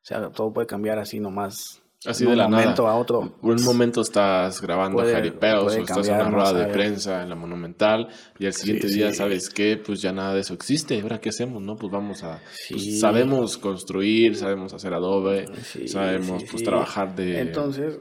O 0.00 0.06
sea, 0.08 0.30
todo 0.30 0.52
puede 0.52 0.66
cambiar 0.66 0.98
así 0.98 1.20
nomás 1.20 1.82
Así 2.06 2.24
de, 2.24 2.36
la 2.36 2.48
momento 2.48 2.86
a 2.86 2.96
otro. 2.96 3.36
Un 3.42 3.64
momento 3.64 4.02
estás 4.02 4.60
grabando 4.60 5.02
jaripeos 5.02 5.74
o 5.74 5.80
estás 5.80 6.06
en 6.06 6.14
una 6.14 6.30
rueda 6.30 6.52
de 6.52 6.72
prensa 6.72 7.22
en 7.22 7.28
la 7.28 7.34
Monumental 7.34 8.08
y 8.38 8.46
al 8.46 8.52
siguiente 8.52 8.86
día 8.86 9.12
sabes 9.12 9.50
que 9.50 9.76
pues 9.78 10.00
ya 10.00 10.12
nada 10.12 10.32
de 10.34 10.40
eso 10.40 10.54
existe. 10.54 11.00
¿Ahora 11.00 11.20
qué 11.20 11.30
hacemos? 11.30 11.60
No, 11.60 11.74
pues 11.74 11.90
vamos 11.90 12.22
a... 12.22 12.40
Pues, 12.70 13.00
sabemos 13.00 13.58
construir, 13.58 14.36
sabemos 14.36 14.72
hacer 14.74 14.94
adobe, 14.94 15.46
sabemos 15.86 16.44
pues 16.48 16.62
trabajar 16.62 17.16
de... 17.16 17.40
Entonces, 17.40 17.98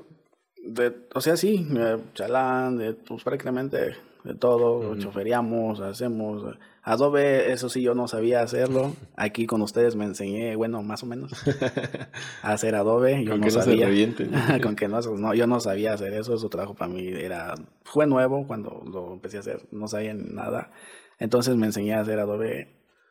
de, 0.64 0.94
o 1.16 1.22
sea, 1.22 1.36
sí, 1.36 1.68
chalán, 2.14 2.78
de, 2.78 2.94
pues 2.94 3.24
prácticamente 3.24 3.96
de 4.28 4.36
todo, 4.36 4.98
choferiamos, 4.98 5.80
hacemos 5.80 6.44
Adobe, 6.84 7.52
eso 7.54 7.70
sí, 7.70 7.82
yo 7.82 7.96
no 7.96 8.08
sabía 8.08 8.42
hacerlo. 8.42 8.94
Aquí 9.16 9.46
con 9.46 9.62
ustedes 9.62 9.96
me 9.96 10.04
enseñé, 10.04 10.56
bueno, 10.56 10.84
más 10.84 11.02
o 11.04 11.06
menos, 11.06 11.32
a 12.44 12.52
hacer 12.52 12.76
Adobe. 12.76 13.24
Yo 13.24 13.32
con 13.32 13.40
no 13.40 13.46
que 13.46 13.52
sabía. 13.52 13.88
No 13.88 14.62
con 14.62 14.76
que 14.76 14.88
no, 14.88 15.34
yo 15.34 15.48
no 15.48 15.60
sabía 15.62 15.94
hacer 15.94 16.14
eso. 16.14 16.38
Su 16.38 16.50
trabajo 16.50 16.76
para 16.76 16.92
mí 16.92 17.08
era, 17.08 17.56
fue 17.84 18.06
nuevo 18.06 18.46
cuando 18.48 18.84
lo 18.86 19.14
empecé 19.14 19.38
a 19.38 19.40
hacer. 19.40 19.62
No 19.72 19.88
sabía 19.88 20.14
nada. 20.14 20.72
Entonces 21.20 21.56
me 21.56 21.68
enseñé 21.68 21.94
a 21.94 22.02
hacer 22.02 22.20
Adobe, 22.20 22.68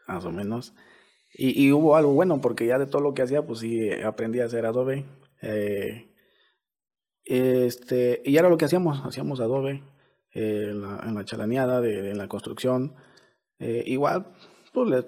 más 0.06 0.24
o 0.24 0.32
menos. 0.32 0.74
Y, 1.38 1.70
hubo 1.72 1.96
algo 1.96 2.12
bueno, 2.12 2.40
porque 2.40 2.66
ya 2.66 2.78
de 2.78 2.86
todo 2.86 3.02
lo 3.02 3.12
que 3.12 3.22
hacía, 3.22 3.46
pues 3.46 3.58
sí, 3.58 3.90
aprendí 3.90 4.40
a 4.40 4.46
hacer 4.46 4.64
Adobe. 4.64 5.04
Eh, 5.42 6.14
este, 7.24 8.22
y 8.24 8.36
era 8.36 8.48
lo 8.48 8.56
que 8.56 8.64
hacíamos, 8.64 9.04
hacíamos 9.04 9.40
Adobe 9.40 9.82
eh, 10.36 10.68
en, 10.70 10.82
la, 10.82 11.00
en, 11.02 11.14
la, 11.14 11.24
chalaneada, 11.24 11.80
de, 11.80 12.10
en 12.10 12.18
la 12.18 12.28
construcción. 12.28 12.94
Eh, 13.58 13.82
igual, 13.86 14.26
pues 14.74 14.90
le 14.90 15.06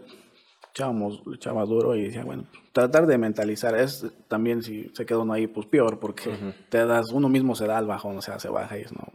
echábamos, 0.71 1.23
le 1.27 1.37
echaba 1.37 1.67
duro 1.67 1.95
y 1.95 2.05
decía, 2.05 2.25
bueno, 2.25 2.47
tratar 2.73 3.07
de 3.07 3.19
mentalizar. 3.19 3.77
Es 3.77 4.07
también 4.29 4.63
si 4.63 4.91
se 4.95 5.05
queda 5.05 5.19
uno 5.19 5.35
ahí, 5.35 5.47
pues 5.47 5.67
peor, 5.67 6.01
porque 6.01 6.31
te 6.71 6.87
das, 6.87 7.13
uno 7.13 7.29
mismo 7.29 7.55
se 7.55 7.67
da 7.67 7.77
al 7.77 7.87
bajón, 7.87 8.17
o 8.17 8.23
sea, 8.23 8.39
se 8.39 8.49
baja 8.49 8.79
y 8.79 8.83
es 8.83 8.93
no. 8.93 9.07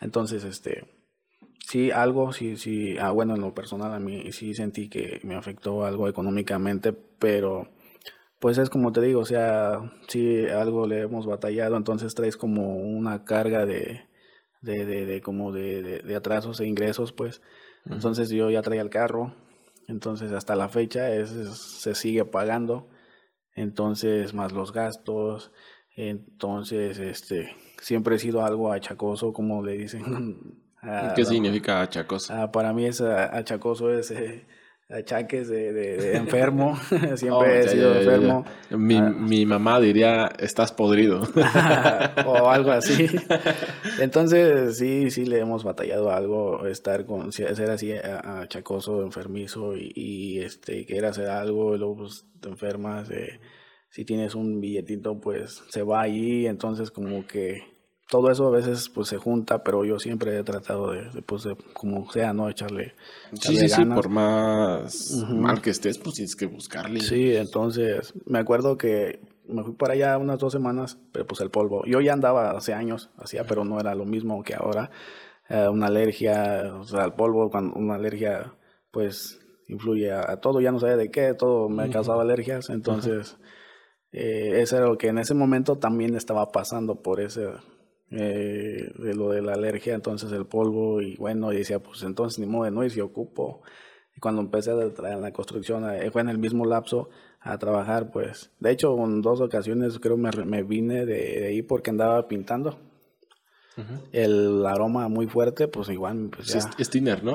Entonces, 0.00 0.42
este, 0.44 0.88
sí, 1.68 1.90
algo, 1.90 2.32
sí, 2.32 2.56
sí, 2.56 2.96
ah, 2.98 3.10
bueno, 3.10 3.34
en 3.34 3.42
lo 3.42 3.52
personal 3.52 3.92
a 3.92 4.00
mí 4.00 4.32
sí 4.32 4.54
sentí 4.54 4.88
que 4.88 5.20
me 5.22 5.34
afectó 5.34 5.84
algo 5.84 6.08
económicamente, 6.08 6.94
pero 6.94 7.68
pues 8.38 8.56
es 8.56 8.70
como 8.70 8.90
te 8.92 9.02
digo, 9.02 9.20
o 9.20 9.26
sea, 9.26 9.80
sí, 10.08 10.46
algo 10.46 10.86
le 10.86 11.02
hemos 11.02 11.26
batallado, 11.26 11.76
entonces 11.76 12.14
traes 12.14 12.38
como 12.38 12.76
una 12.76 13.24
carga 13.24 13.66
de, 13.66 14.06
de, 14.66 14.84
de, 14.84 15.06
de 15.06 15.22
como 15.22 15.52
de, 15.52 16.02
de, 16.02 16.16
atrasos 16.16 16.60
e 16.60 16.66
ingresos, 16.66 17.12
pues. 17.12 17.40
Entonces 17.88 18.28
yo 18.28 18.50
ya 18.50 18.62
traía 18.62 18.82
el 18.82 18.90
carro, 18.90 19.32
entonces 19.86 20.32
hasta 20.32 20.56
la 20.56 20.68
fecha 20.68 21.14
es, 21.14 21.30
se 21.30 21.94
sigue 21.94 22.24
pagando, 22.24 22.88
entonces 23.54 24.34
más 24.34 24.52
los 24.52 24.72
gastos, 24.72 25.52
entonces 25.94 26.98
este 26.98 27.54
siempre 27.80 28.16
he 28.16 28.18
sido 28.18 28.44
algo 28.44 28.72
achacoso, 28.72 29.32
como 29.32 29.64
le 29.64 29.78
dicen. 29.78 30.62
¿Qué 31.16 31.24
significa 31.24 31.80
achacoso? 31.80 32.34
para 32.52 32.72
mí 32.72 32.84
es 32.84 33.00
achacoso 33.00 33.90
es 33.90 34.10
eh, 34.10 34.46
achaques 34.88 35.48
de, 35.48 35.72
de, 35.72 36.16
enfermo, 36.16 36.76
siempre 37.16 37.28
oh, 37.30 37.44
he 37.44 37.68
sido 37.68 37.94
enfermo. 37.94 38.44
Mi, 38.70 38.96
ah. 38.96 39.02
mi, 39.02 39.46
mamá 39.46 39.80
diría, 39.80 40.30
estás 40.38 40.72
podrido. 40.72 41.22
o 42.26 42.50
algo 42.50 42.70
así. 42.70 43.08
Entonces, 44.00 44.78
sí, 44.78 45.10
sí 45.10 45.24
le 45.26 45.40
hemos 45.40 45.64
batallado 45.64 46.10
algo, 46.10 46.66
estar 46.66 47.04
con, 47.06 47.32
ser 47.32 47.70
así 47.70 47.92
achacoso, 47.92 49.02
enfermizo 49.02 49.76
y, 49.76 49.92
y 49.94 50.38
este, 50.40 50.86
querer 50.86 51.06
hacer 51.06 51.28
algo 51.28 51.74
y 51.74 51.78
luego 51.78 51.96
pues, 51.98 52.26
te 52.40 52.48
enfermas. 52.48 53.10
Eh, 53.10 53.40
si 53.90 54.04
tienes 54.04 54.34
un 54.34 54.60
billetito, 54.60 55.20
pues 55.20 55.62
se 55.68 55.82
va 55.82 56.02
ahí, 56.02 56.46
entonces 56.46 56.90
como 56.90 57.26
que 57.26 57.75
todo 58.08 58.30
eso 58.30 58.46
a 58.46 58.50
veces 58.50 58.88
pues 58.88 59.08
se 59.08 59.16
junta, 59.16 59.64
pero 59.64 59.84
yo 59.84 59.98
siempre 59.98 60.38
he 60.38 60.42
tratado 60.44 60.92
de, 60.92 61.22
pues, 61.22 61.42
de 61.42 61.56
como 61.72 62.10
sea, 62.10 62.32
¿no? 62.32 62.48
Echarle, 62.48 62.94
sí, 63.32 63.56
sí, 63.56 63.68
sí, 63.68 63.84
por 63.84 64.08
más 64.08 65.24
mal 65.28 65.60
que 65.60 65.70
estés, 65.70 65.98
pues 65.98 66.16
tienes 66.16 66.36
que 66.36 66.46
buscarle. 66.46 67.00
Sí, 67.00 67.34
entonces 67.34 68.14
me 68.26 68.38
acuerdo 68.38 68.76
que 68.76 69.20
me 69.48 69.62
fui 69.62 69.74
para 69.74 69.94
allá 69.94 70.18
unas 70.18 70.38
dos 70.38 70.52
semanas, 70.52 70.98
pero 71.12 71.26
pues 71.26 71.40
el 71.40 71.50
polvo. 71.50 71.84
Yo 71.86 72.00
ya 72.00 72.12
andaba 72.12 72.50
hace 72.50 72.74
años, 72.74 73.10
hacía, 73.16 73.44
pero 73.44 73.64
no 73.64 73.80
era 73.80 73.94
lo 73.94 74.04
mismo 74.04 74.42
que 74.42 74.54
ahora. 74.54 74.90
Eh, 75.48 75.68
una 75.68 75.86
alergia, 75.86 76.74
o 76.74 76.84
sea, 76.84 77.04
al 77.04 77.14
polvo, 77.14 77.50
cuando 77.50 77.76
una 77.76 77.94
alergia, 77.94 78.54
pues 78.90 79.40
influye 79.68 80.12
a, 80.12 80.40
todo, 80.40 80.60
ya 80.60 80.72
no 80.72 80.80
sabía 80.80 80.96
de 80.96 81.10
qué, 81.10 81.34
todo 81.34 81.68
me 81.68 81.90
causaba 81.90 82.22
alergias, 82.22 82.70
entonces 82.70 83.36
eh, 84.12 84.60
eso 84.60 84.76
era 84.76 84.86
lo 84.86 84.96
que 84.96 85.08
en 85.08 85.18
ese 85.18 85.34
momento 85.34 85.76
también 85.76 86.14
estaba 86.14 86.52
pasando 86.52 87.02
por 87.02 87.20
ese 87.20 87.48
eh, 88.10 88.92
de 88.96 89.14
lo 89.14 89.30
de 89.30 89.42
la 89.42 89.54
alergia, 89.54 89.94
entonces 89.94 90.30
el 90.32 90.46
polvo, 90.46 91.00
y 91.00 91.16
bueno, 91.16 91.52
y 91.52 91.58
decía, 91.58 91.80
pues 91.80 92.02
entonces 92.02 92.38
ni 92.38 92.46
modo, 92.46 92.70
¿no? 92.70 92.84
Y 92.84 92.90
si 92.90 93.00
ocupo. 93.00 93.62
Y 94.16 94.20
cuando 94.20 94.40
empecé 94.40 94.70
en 94.70 95.20
la 95.20 95.32
construcción, 95.32 95.88
eh, 95.90 96.10
fue 96.10 96.22
en 96.22 96.28
el 96.28 96.38
mismo 96.38 96.64
lapso 96.64 97.10
a 97.40 97.58
trabajar, 97.58 98.10
pues, 98.10 98.50
de 98.60 98.70
hecho, 98.70 98.96
en 99.04 99.22
dos 99.22 99.40
ocasiones 99.40 99.98
creo 99.98 100.16
me, 100.16 100.30
me 100.30 100.62
vine 100.62 101.04
de, 101.04 101.46
ahí 101.46 101.62
porque 101.62 101.90
andaba 101.90 102.26
pintando. 102.28 102.78
El 104.10 104.64
aroma 104.64 105.06
muy 105.08 105.26
fuerte, 105.26 105.68
pues 105.68 105.90
igual. 105.90 106.30
Pues 106.34 106.46
ya, 106.46 106.60
es, 106.78 106.88
tiner, 106.88 107.22
¿no? 107.22 107.34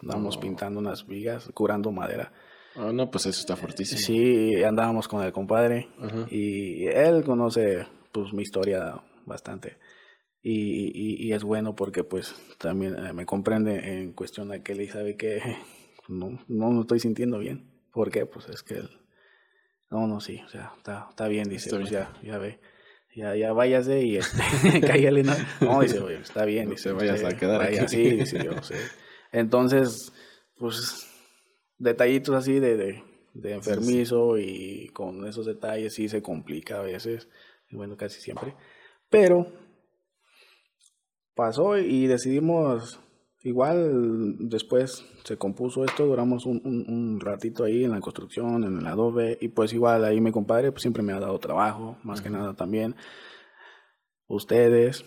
Andábamos 0.00 0.38
pintando 0.38 0.80
unas 0.80 1.06
vigas, 1.06 1.50
curando 1.52 1.92
madera. 1.92 2.32
Ah, 2.74 2.90
no, 2.90 3.10
pues 3.10 3.26
eso 3.26 3.38
está 3.38 3.54
fuertísimo. 3.54 4.00
Sí, 4.00 4.64
andábamos 4.64 5.06
con 5.08 5.22
el 5.22 5.30
compadre 5.30 5.88
y 6.30 6.86
él 6.86 7.22
conoce 7.22 7.86
pues 8.12 8.32
mi 8.32 8.42
historia 8.42 8.98
bastante. 9.26 9.76
Y, 10.46 11.26
y, 11.26 11.32
es 11.32 11.42
bueno 11.42 11.74
porque 11.74 12.04
pues 12.04 12.34
también 12.58 12.98
eh, 12.98 13.14
me 13.14 13.24
comprende 13.24 14.02
en 14.02 14.12
cuestión 14.12 14.50
de 14.50 14.62
que 14.62 14.72
él 14.72 14.90
sabe 14.90 15.16
que 15.16 15.40
no, 16.08 16.38
no 16.48 16.70
me 16.70 16.82
estoy 16.82 17.00
sintiendo 17.00 17.38
bien. 17.38 17.70
¿Por 17.90 18.10
qué? 18.10 18.26
Pues 18.26 18.50
es 18.50 18.62
que 18.62 18.74
él, 18.74 18.90
no, 19.90 20.06
no, 20.06 20.20
sí, 20.20 20.42
o 20.44 20.48
sea, 20.50 20.72
está, 20.76 21.06
está 21.08 21.28
bien, 21.28 21.48
dice, 21.48 21.70
pues 21.70 21.88
ya, 21.88 22.12
ya 22.22 22.36
ve, 22.36 22.60
ya, 23.16 23.34
ya 23.36 23.54
váyase 23.54 24.02
y 24.02 24.16
este, 24.16 24.80
cállale, 24.86 25.22
no, 25.22 25.32
no, 25.62 25.80
dice, 25.80 26.00
oye, 26.00 26.16
está 26.16 26.44
bien, 26.44 26.68
dice, 26.68 26.90
no 26.90 26.96
vayas 26.96 27.24
a 27.24 27.34
quedar 27.36 27.62
aquí. 27.62 27.78
Sí, 27.88 28.10
dice, 28.10 28.44
yo 28.44 28.62
sé. 28.62 28.76
Entonces, 29.32 30.12
pues, 30.58 31.08
detallitos 31.78 32.34
así 32.34 32.60
de, 32.60 32.76
de, 32.76 33.02
de 33.32 33.52
enfermizo 33.54 34.36
y 34.36 34.90
con 34.92 35.26
esos 35.26 35.46
detalles 35.46 35.94
sí 35.94 36.10
se 36.10 36.20
complica 36.20 36.80
a 36.80 36.82
veces, 36.82 37.28
bueno, 37.70 37.96
casi 37.96 38.20
siempre, 38.20 38.54
pero 39.08 39.63
pasó 41.34 41.78
y 41.78 42.06
decidimos 42.06 43.00
igual 43.44 44.36
después 44.38 45.04
se 45.22 45.36
compuso 45.36 45.84
esto, 45.84 46.06
duramos 46.06 46.46
un, 46.46 46.62
un, 46.64 47.20
ratito 47.20 47.64
ahí 47.64 47.84
en 47.84 47.90
la 47.90 48.00
construcción, 48.00 48.64
en 48.64 48.78
el 48.78 48.86
adobe, 48.86 49.38
y 49.40 49.48
pues 49.48 49.72
igual 49.74 50.04
ahí 50.04 50.20
mi 50.20 50.32
compadre 50.32 50.72
pues, 50.72 50.82
siempre 50.82 51.02
me 51.02 51.12
ha 51.12 51.20
dado 51.20 51.38
trabajo, 51.38 51.98
más 52.02 52.22
que 52.22 52.30
nada 52.30 52.54
también. 52.54 52.96
Ustedes, 54.26 55.04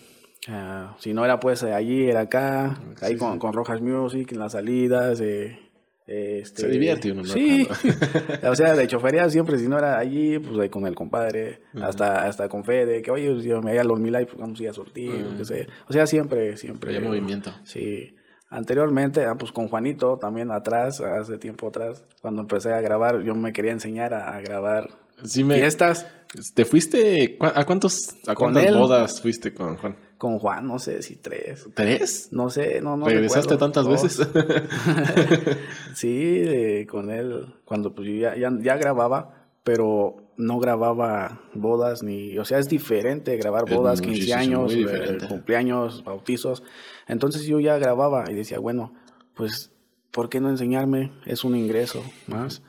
ah, 0.48 0.96
si 1.00 1.12
no 1.12 1.24
era 1.24 1.40
pues 1.40 1.64
allí, 1.64 2.08
era 2.08 2.20
acá, 2.20 2.80
ahí 3.02 3.16
con, 3.16 3.40
con, 3.40 3.52
Rojas 3.52 3.80
Music, 3.80 4.30
en 4.32 4.38
las 4.38 4.52
salidas, 4.52 5.20
eh, 5.20 5.58
este, 6.08 6.62
se 6.62 6.68
divierte 6.68 7.12
uno. 7.12 7.22
Sí, 7.24 7.68
o 8.42 8.54
sea, 8.54 8.74
de 8.74 8.86
chofería 8.86 9.28
siempre, 9.28 9.58
si 9.58 9.68
no 9.68 9.76
era 9.76 9.98
allí, 9.98 10.38
pues 10.38 10.58
ahí 10.58 10.70
con 10.70 10.86
el 10.86 10.94
compadre, 10.94 11.60
hasta, 11.82 12.24
hasta 12.24 12.48
con 12.48 12.64
Fede, 12.64 13.02
que 13.02 13.10
oye, 13.10 13.42
yo 13.42 13.60
me 13.60 13.72
voy 13.72 13.78
a 13.78 13.84
los 13.84 14.00
mil 14.00 14.14
pues 14.14 14.38
vamos 14.38 14.58
a 14.58 14.62
ir 14.62 14.68
a 14.70 14.72
sortir, 14.72 15.26
uh 15.38 15.44
sé. 15.44 15.66
O 15.86 15.92
sea, 15.92 16.06
siempre, 16.06 16.56
siempre. 16.56 16.96
Había 16.96 17.06
movimiento. 17.06 17.52
Sí. 17.64 18.16
Anteriormente, 18.48 19.26
ah, 19.26 19.34
pues 19.38 19.52
con 19.52 19.68
Juanito 19.68 20.16
también 20.16 20.50
atrás, 20.50 21.02
hace 21.02 21.36
tiempo 21.36 21.68
atrás, 21.68 22.02
cuando 22.22 22.40
empecé 22.40 22.72
a 22.72 22.80
grabar, 22.80 23.22
yo 23.22 23.34
me 23.34 23.52
quería 23.52 23.72
enseñar 23.72 24.14
a, 24.14 24.40
grabar 24.40 24.88
sí 25.22 25.44
me... 25.44 25.56
fiestas. 25.56 26.06
¿Te 26.54 26.64
fuiste? 26.64 27.36
¿A 27.40 27.64
cuántos 27.64 28.16
a 28.26 28.34
cuántas 28.34 28.74
bodas 28.74 29.20
fuiste 29.20 29.52
con 29.52 29.76
Juan? 29.76 29.96
Con 30.18 30.40
Juan, 30.40 30.66
no 30.66 30.78
sé 30.80 31.00
si 31.02 31.16
tres. 31.16 31.68
¿Tres? 31.74 32.28
No 32.32 32.50
sé, 32.50 32.80
no, 32.80 32.96
no. 32.96 33.06
¿Regresaste 33.06 33.56
tantas 33.56 33.86
veces? 33.86 34.20
sí, 35.94 36.86
con 36.90 37.10
él, 37.10 37.54
cuando 37.64 37.94
pues 37.94 38.08
yo 38.08 38.14
ya, 38.14 38.34
ya, 38.36 38.76
grababa, 38.76 39.46
pero 39.62 40.16
no 40.36 40.58
grababa 40.58 41.40
bodas 41.54 42.02
ni, 42.02 42.36
o 42.36 42.44
sea, 42.44 42.58
es 42.58 42.68
diferente 42.68 43.36
grabar 43.36 43.70
bodas, 43.70 44.00
15 44.00 44.34
años, 44.34 44.74
eh, 44.74 45.18
cumpleaños, 45.28 46.02
bautizos. 46.02 46.64
Entonces 47.06 47.46
yo 47.46 47.60
ya 47.60 47.78
grababa 47.78 48.24
y 48.28 48.34
decía, 48.34 48.58
bueno, 48.58 48.94
pues, 49.34 49.70
¿por 50.10 50.28
qué 50.28 50.40
no 50.40 50.50
enseñarme? 50.50 51.12
Es 51.26 51.44
un 51.44 51.54
ingreso 51.54 52.02
más. 52.26 52.62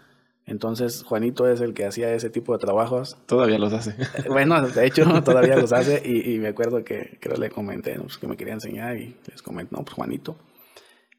Entonces, 0.50 1.04
Juanito 1.04 1.48
es 1.48 1.62
el 1.62 1.76
que 1.76 1.86
hacía 1.86 2.12
ese 2.12 2.32
tipo 2.32 2.54
de 2.54 2.60
trabajos. 2.60 3.18
Todavía 3.28 3.60
los 3.60 3.72
hace. 3.72 3.92
Eh, 3.92 4.28
bueno, 4.28 4.68
de 4.68 4.88
hecho, 4.88 5.06
todavía 5.24 5.56
los 5.56 5.72
hace. 5.72 6.02
Y, 6.04 6.40
me 6.40 6.50
acuerdo 6.50 6.84
que 6.84 7.20
creo 7.22 7.38
le 7.38 7.52
comenté 7.52 8.00
pues, 8.00 8.18
que 8.18 8.28
me 8.28 8.36
quería 8.36 8.56
enseñar 8.56 8.98
y 8.98 9.16
les 9.30 9.44
comenté, 9.44 9.76
no, 9.76 9.84
pues 9.84 9.94
Juanito. 9.94 10.38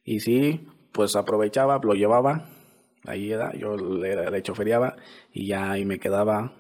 Y 0.05 0.19
sí, 0.19 0.67
pues 0.91 1.15
aprovechaba, 1.15 1.79
lo 1.81 1.95
llevaba. 1.95 2.49
Ahí 3.07 3.31
era, 3.31 3.55
yo 3.57 3.77
le, 3.77 4.31
le 4.31 4.43
choferiaba 4.43 4.97
y 5.33 5.47
ya 5.47 5.71
ahí 5.71 5.85
me 5.85 6.01
quedaba 6.01 6.53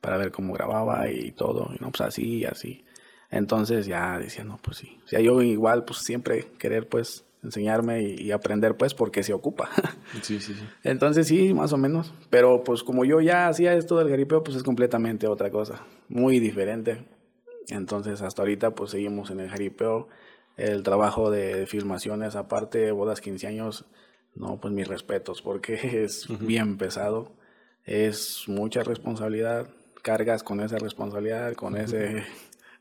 para 0.00 0.16
ver 0.16 0.30
cómo 0.30 0.54
grababa 0.54 1.10
y 1.10 1.32
todo. 1.32 1.70
Y 1.74 1.82
no, 1.82 1.90
pues 1.90 2.02
así 2.02 2.38
y 2.38 2.44
así. 2.44 2.84
Entonces 3.30 3.86
ya 3.86 4.16
decía, 4.18 4.44
no, 4.44 4.58
pues 4.62 4.76
sí. 4.76 5.00
O 5.04 5.08
sea, 5.08 5.20
yo 5.20 5.42
igual, 5.42 5.84
pues 5.84 5.98
siempre 5.98 6.52
querer, 6.56 6.88
pues, 6.88 7.24
enseñarme 7.42 8.02
y, 8.02 8.30
aprender, 8.30 8.76
pues, 8.76 8.94
porque 8.94 9.22
se 9.22 9.32
ocupa. 9.32 9.68
Sí, 10.22 10.40
sí, 10.40 10.52
sí. 10.54 10.62
Entonces 10.84 11.26
sí, 11.26 11.54
más 11.54 11.72
o 11.72 11.78
menos. 11.78 12.12
Pero 12.28 12.62
pues 12.64 12.82
como 12.82 13.04
yo 13.06 13.20
ya 13.22 13.48
hacía 13.48 13.74
esto 13.74 13.96
del 13.96 14.10
jaripeo, 14.10 14.44
pues 14.44 14.58
es 14.58 14.62
completamente 14.62 15.26
otra 15.26 15.50
cosa. 15.50 15.86
Muy 16.08 16.38
diferente. 16.38 17.06
Entonces 17.68 18.20
hasta 18.20 18.42
ahorita 18.42 18.74
pues 18.74 18.90
seguimos 18.90 19.30
en 19.30 19.40
el 19.40 19.48
jaripeo. 19.48 20.08
El 20.58 20.82
trabajo 20.82 21.30
de 21.30 21.66
filmaciones, 21.66 22.36
aparte, 22.36 22.92
bodas 22.92 23.22
15 23.22 23.46
años, 23.46 23.86
no, 24.34 24.60
pues 24.60 24.74
mis 24.74 24.86
respetos, 24.86 25.40
porque 25.40 25.74
es 26.04 26.26
bien 26.40 26.76
pesado. 26.76 27.32
Es 27.84 28.44
mucha 28.48 28.82
responsabilidad. 28.82 29.68
Cargas 30.02 30.42
con 30.42 30.60
esa 30.60 30.78
responsabilidad, 30.78 31.54
con 31.54 31.76
ese 31.76 32.22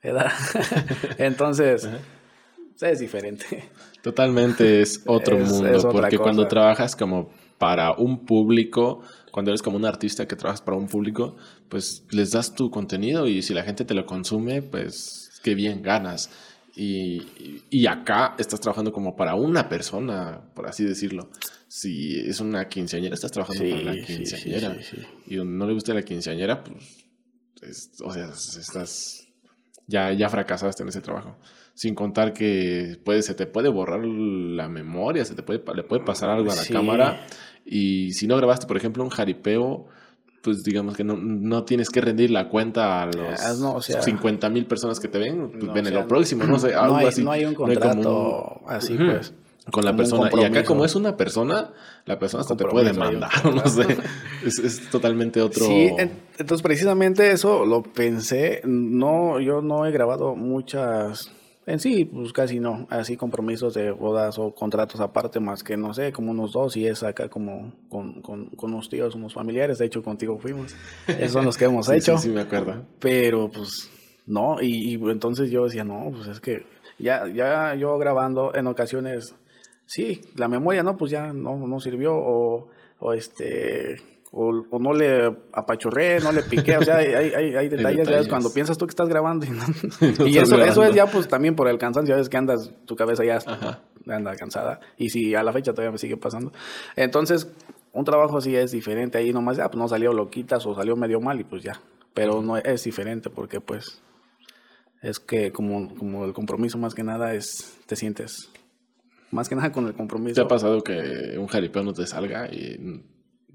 Entonces, 1.17 1.87
es 2.89 2.99
diferente. 2.99 3.69
Totalmente 4.01 4.81
es 4.81 5.03
otro 5.05 5.37
mundo, 5.45 5.89
porque 5.91 6.17
cuando 6.17 6.47
trabajas 6.47 6.95
como 6.95 7.29
para 7.57 7.93
un 7.93 8.25
público, 8.25 9.03
cuando 9.31 9.51
eres 9.51 9.61
como 9.61 9.77
un 9.77 9.85
artista 9.85 10.27
que 10.27 10.35
trabajas 10.35 10.61
para 10.61 10.77
un 10.77 10.87
público, 10.87 11.35
pues 11.69 12.05
les 12.09 12.31
das 12.31 12.55
tu 12.55 12.71
contenido 12.71 13.27
y 13.27 13.43
si 13.43 13.53
la 13.53 13.63
gente 13.63 13.85
te 13.85 13.93
lo 13.93 14.05
consume, 14.05 14.61
pues 14.63 15.39
qué 15.43 15.53
bien 15.53 15.81
ganas. 15.81 16.31
Y, 16.73 17.21
y, 17.69 17.85
acá 17.85 18.33
estás 18.39 18.61
trabajando 18.61 18.93
como 18.93 19.13
para 19.15 19.35
una 19.35 19.67
persona, 19.67 20.41
por 20.55 20.67
así 20.67 20.85
decirlo. 20.85 21.29
Si 21.67 22.17
es 22.17 22.39
una 22.39 22.69
quinceañera, 22.69 23.13
estás 23.13 23.31
trabajando 23.31 23.63
para 23.69 23.81
una 23.81 24.01
quinceañera. 24.01 24.77
y 25.27 25.35
no 25.35 25.67
le 25.67 25.73
gusta 25.73 25.93
la 25.93 26.01
quinceañera, 26.01 26.63
pues, 26.63 27.91
o 28.01 28.13
sea, 28.13 28.29
estás 28.29 29.27
ya, 29.85 30.13
ya 30.13 30.29
fracasaste 30.29 30.83
en 30.83 30.89
ese 30.89 31.01
trabajo. 31.01 31.37
Sin 31.81 31.95
contar 31.95 32.31
que 32.31 32.99
puede, 33.03 33.23
se 33.23 33.33
te 33.33 33.47
puede 33.47 33.67
borrar 33.67 34.05
la 34.05 34.69
memoria, 34.69 35.25
se 35.25 35.33
te 35.33 35.41
puede, 35.41 35.63
le 35.73 35.81
puede 35.81 36.03
pasar 36.03 36.29
algo 36.29 36.51
a 36.51 36.55
la 36.55 36.63
cámara. 36.63 37.25
Y 37.65 38.11
si 38.11 38.27
no 38.27 38.37
grabaste, 38.37 38.67
por 38.67 38.77
ejemplo, 38.77 39.03
un 39.03 39.09
jaripeo, 39.09 39.87
pues 40.43 40.61
digamos 40.61 40.95
que 40.95 41.03
no, 41.03 41.17
no 41.17 41.63
tienes 41.63 41.89
que 41.89 41.99
rendir 41.99 42.29
la 42.29 42.49
cuenta 42.49 43.01
a 43.01 43.07
los 43.07 43.83
50 43.83 44.47
mil 44.51 44.67
personas 44.67 44.99
que 44.99 45.07
te 45.07 45.17
ven, 45.17 45.53
pues 45.59 45.73
ven 45.73 45.87
en 45.87 45.95
lo 45.95 46.07
próximo, 46.07 46.43
no 46.43 46.59
sé, 46.59 46.75
algo 46.75 46.97
así. 46.97 47.23
No 47.23 47.31
hay 47.31 47.45
un 47.45 47.55
contrato 47.55 48.61
así, 48.67 48.95
pues 48.95 49.33
con 49.71 49.83
la 49.83 49.95
persona. 49.95 50.29
Y 50.39 50.43
acá 50.43 50.63
como 50.63 50.85
es 50.85 50.95
una 50.95 51.17
persona, 51.17 51.71
la 52.05 52.19
persona 52.19 52.41
hasta 52.41 52.55
te 52.55 52.65
puede 52.65 52.91
demandar, 52.91 53.31
no 53.55 53.65
sé. 53.65 53.97
Es, 54.45 54.87
totalmente 54.91 55.41
otro... 55.41 55.65
Sí, 55.65 55.89
entonces 55.97 56.61
precisamente 56.61 57.31
eso 57.31 57.65
lo 57.65 57.81
pensé. 57.81 58.61
No, 58.65 59.39
yo 59.39 59.63
no 59.63 59.87
he 59.87 59.91
grabado 59.91 60.35
muchas... 60.35 61.31
En 61.67 61.79
sí, 61.79 62.05
pues 62.05 62.33
casi 62.33 62.59
no, 62.59 62.87
así 62.89 63.17
compromisos 63.17 63.75
de 63.75 63.91
bodas 63.91 64.39
o 64.39 64.53
contratos 64.55 64.99
aparte, 64.99 65.39
más 65.39 65.63
que 65.63 65.77
no 65.77 65.93
sé, 65.93 66.11
como 66.11 66.31
unos 66.31 66.53
dos, 66.53 66.75
y 66.75 66.87
es 66.87 67.03
acá 67.03 67.29
como 67.29 67.73
con, 67.87 68.21
con, 68.21 68.47
con 68.47 68.73
unos 68.73 68.89
tíos, 68.89 69.13
unos 69.13 69.33
familiares, 69.33 69.77
de 69.77 69.85
hecho 69.85 70.01
contigo 70.01 70.39
fuimos, 70.39 70.75
esos 71.07 71.31
son 71.33 71.45
los 71.45 71.57
que 71.57 71.65
hemos 71.65 71.87
hecho. 71.91 72.17
Sí, 72.17 72.29
sí, 72.29 72.33
me 72.33 72.41
acuerdo. 72.41 72.83
Pero 72.99 73.49
pues 73.49 73.91
no, 74.25 74.59
y, 74.59 74.95
y 74.95 74.95
entonces 74.95 75.51
yo 75.51 75.65
decía, 75.65 75.83
no, 75.83 76.11
pues 76.11 76.27
es 76.27 76.39
que 76.39 76.65
ya, 76.97 77.27
ya 77.27 77.75
yo 77.75 77.97
grabando 77.97 78.55
en 78.55 78.65
ocasiones 78.67 79.35
sí, 79.85 80.21
la 80.35 80.47
memoria, 80.47 80.83
¿no? 80.83 80.95
Pues 80.95 81.11
ya 81.11 81.33
no, 81.33 81.67
no 81.67 81.79
sirvió 81.79 82.15
o, 82.15 82.69
o 82.99 83.13
este... 83.13 83.97
O, 84.33 84.79
no 84.79 84.93
le 84.93 85.25
apachurré, 85.51 86.21
no 86.21 86.31
le 86.31 86.43
piqué, 86.43 86.77
o 86.77 86.83
sea, 86.83 86.97
hay, 86.97 87.13
hay, 87.13 87.55
hay 87.55 87.69
detalles, 87.69 88.07
detalles. 88.07 88.27
cuando 88.29 88.53
piensas 88.53 88.77
tú 88.77 88.85
que 88.85 88.91
estás 88.91 89.09
grabando 89.09 89.45
y, 89.45 90.37
eso, 90.37 90.57
eso 90.63 90.83
es 90.85 90.95
ya 90.95 91.05
pues 91.05 91.27
también 91.27 91.53
por 91.53 91.67
el 91.67 91.77
cansancio, 91.77 92.15
ya 92.15 92.17
ves 92.17 92.29
que 92.29 92.37
andas, 92.37 92.71
tu 92.85 92.95
cabeza 92.95 93.25
ya 93.25 93.39
anda 94.07 94.33
cansada 94.37 94.79
y 94.97 95.09
si 95.09 95.35
a 95.35 95.43
la 95.43 95.51
fecha 95.51 95.73
todavía 95.73 95.91
me 95.91 95.97
sigue 95.97 96.15
pasando. 96.15 96.53
Entonces, 96.95 97.51
un 97.91 98.05
trabajo 98.05 98.37
así 98.37 98.55
es 98.55 98.71
diferente, 98.71 99.17
ahí 99.17 99.33
nomás 99.33 99.57
ya, 99.57 99.67
pues 99.67 99.77
no 99.77 99.89
salió 99.89 100.13
loquitas 100.13 100.65
o 100.65 100.73
salió 100.75 100.95
medio 100.95 101.19
mal 101.19 101.37
y 101.41 101.43
pues 101.43 101.61
ya, 101.61 101.81
pero 102.13 102.41
no 102.41 102.55
es 102.55 102.83
diferente 102.85 103.29
porque 103.29 103.59
pues 103.59 104.01
es 105.01 105.19
que 105.19 105.51
como, 105.51 105.93
como 105.95 106.23
el 106.23 106.31
compromiso 106.31 106.77
más 106.77 106.93
que 106.93 107.03
nada 107.03 107.33
es, 107.33 107.77
te 107.85 107.97
sientes 107.97 108.49
más 109.31 109.49
que 109.49 109.55
nada 109.55 109.71
con 109.71 109.87
el 109.87 109.93
compromiso. 109.93 110.35
¿Te 110.35 110.41
ha 110.41 110.47
pasado 110.47 110.83
que 110.83 111.37
un 111.37 111.47
jaripeo 111.47 111.83
no 111.83 111.93
te 111.93 112.05
salga 112.05 112.47
y 112.47 113.01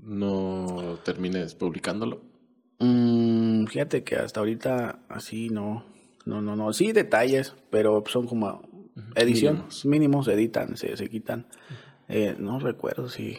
no 0.07 0.99
termines 1.05 1.55
publicándolo? 1.55 2.21
Mm, 2.79 3.67
fíjate 3.67 4.05
que 4.05 4.17
hasta 4.17 4.41
ahorita 4.41 5.01
así 5.09 5.51
no. 5.51 5.85
No, 6.25 6.43
no, 6.43 6.57
no. 6.57 6.73
Sí, 6.73 6.93
detalles, 6.93 7.55
pero 7.71 8.03
son 8.07 8.27
como 8.27 8.63
edición. 9.15 9.65
Mínimos, 9.85 10.29
editan, 10.29 10.77
se, 10.77 10.97
se 10.97 11.09
quitan. 11.09 11.47
Eh, 12.09 12.37
no 12.39 12.59
recuerdo 12.59 13.09
si. 13.09 13.39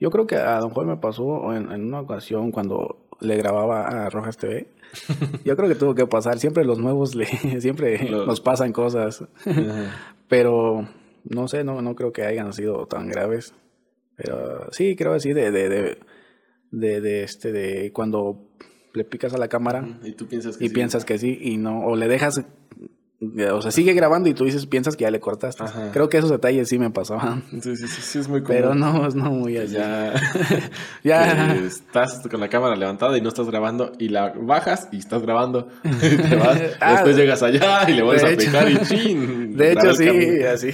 Yo 0.00 0.10
creo 0.10 0.26
que 0.26 0.36
a 0.36 0.58
Don 0.60 0.70
Juan 0.70 0.86
me 0.86 0.96
pasó 0.96 1.54
en, 1.54 1.68
una 1.68 2.00
ocasión 2.00 2.52
cuando 2.52 3.06
le 3.20 3.36
grababa 3.36 3.86
a 3.86 4.10
Rojas 4.10 4.36
TV. 4.36 4.68
Yo 5.44 5.56
creo 5.56 5.68
que 5.68 5.74
tuvo 5.74 5.94
que 5.94 6.06
pasar. 6.06 6.38
Siempre 6.38 6.64
los 6.64 6.78
nuevos 6.78 7.14
le, 7.14 7.26
siempre 7.60 8.10
nos 8.10 8.40
pasan 8.40 8.72
cosas. 8.72 9.24
Pero 10.28 10.88
no 11.24 11.48
sé, 11.48 11.64
no, 11.64 11.82
no 11.82 11.94
creo 11.94 12.12
que 12.12 12.24
hayan 12.24 12.52
sido 12.52 12.86
tan 12.86 13.08
graves. 13.08 13.54
Pero 14.22 14.70
sí, 14.72 14.96
creo 14.96 15.14
así 15.14 15.32
de, 15.32 15.50
de, 15.50 15.68
de, 15.68 15.98
de, 16.70 17.00
de 17.00 17.22
este, 17.22 17.52
de 17.52 17.92
cuando 17.92 18.50
le 18.92 19.04
picas 19.04 19.32
a 19.34 19.38
la 19.38 19.48
cámara 19.48 20.00
y 20.04 20.12
tú 20.12 20.26
piensas 20.26 20.56
que 20.56 20.64
y 20.64 20.68
sí. 20.68 20.74
piensas 20.74 21.04
que 21.04 21.18
sí 21.18 21.38
y 21.40 21.56
no 21.56 21.86
o 21.86 21.96
le 21.96 22.08
dejas 22.08 22.44
o 23.22 23.60
sea, 23.60 23.70
sigue 23.70 23.92
grabando 23.92 24.30
y 24.30 24.34
tú 24.34 24.46
dices, 24.46 24.64
piensas 24.66 24.96
que 24.96 25.02
ya 25.02 25.10
le 25.10 25.20
cortaste. 25.20 25.62
Creo 25.92 26.08
que 26.08 26.16
esos 26.16 26.30
detalles 26.30 26.70
sí 26.70 26.78
me 26.78 26.88
pasaban. 26.88 27.44
Sí, 27.60 27.76
sí, 27.76 27.86
sí, 27.86 28.18
es 28.18 28.28
muy 28.28 28.40
común. 28.40 28.56
Pero 28.56 28.74
no, 28.74 29.06
es 29.06 29.14
no 29.14 29.30
muy 29.30 29.58
allá. 29.58 30.14
Ya, 31.04 31.54
estás 31.66 32.26
con 32.30 32.40
la 32.40 32.48
cámara 32.48 32.76
levantada 32.76 33.18
y 33.18 33.20
no 33.20 33.28
estás 33.28 33.46
grabando 33.46 33.92
y 33.98 34.08
la 34.08 34.32
bajas 34.34 34.88
y 34.90 34.98
estás 34.98 35.20
grabando. 35.20 35.68
te 35.82 36.36
vas, 36.36 36.60
ah, 36.80 36.92
después 36.92 37.14
llegas 37.14 37.42
allá 37.42 37.90
y 37.90 37.92
le 37.92 38.02
vuelves 38.02 38.24
a 38.24 38.36
picar 38.36 38.70
y 38.70 38.78
chin. 38.86 39.54
De 39.56 39.72
hecho, 39.72 39.94
sí, 39.94 40.42
así. 40.42 40.70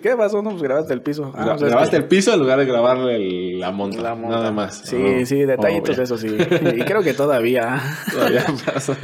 ¿Qué 0.00 0.14
pasó? 0.16 0.42
No, 0.42 0.50
pues 0.50 0.62
grabaste 0.62 0.94
el 0.94 1.02
piso. 1.02 1.32
Ah, 1.36 1.56
pues 1.58 1.62
grabaste 1.64 1.96
el 1.96 2.04
piso 2.04 2.32
en 2.32 2.38
lugar 2.38 2.60
de 2.60 2.66
grabar 2.66 2.98
la, 2.98 3.72
monta, 3.72 4.14
Nada 4.14 4.52
más. 4.52 4.82
Sí, 4.84 5.26
sí, 5.26 5.40
detallitos, 5.40 5.98
eso 5.98 6.16
sí. 6.16 6.28
Y 6.28 6.82
creo 6.82 7.02
que 7.02 7.14
todavía. 7.14 7.80
Todavía 8.12 8.46
pasa. 8.64 8.96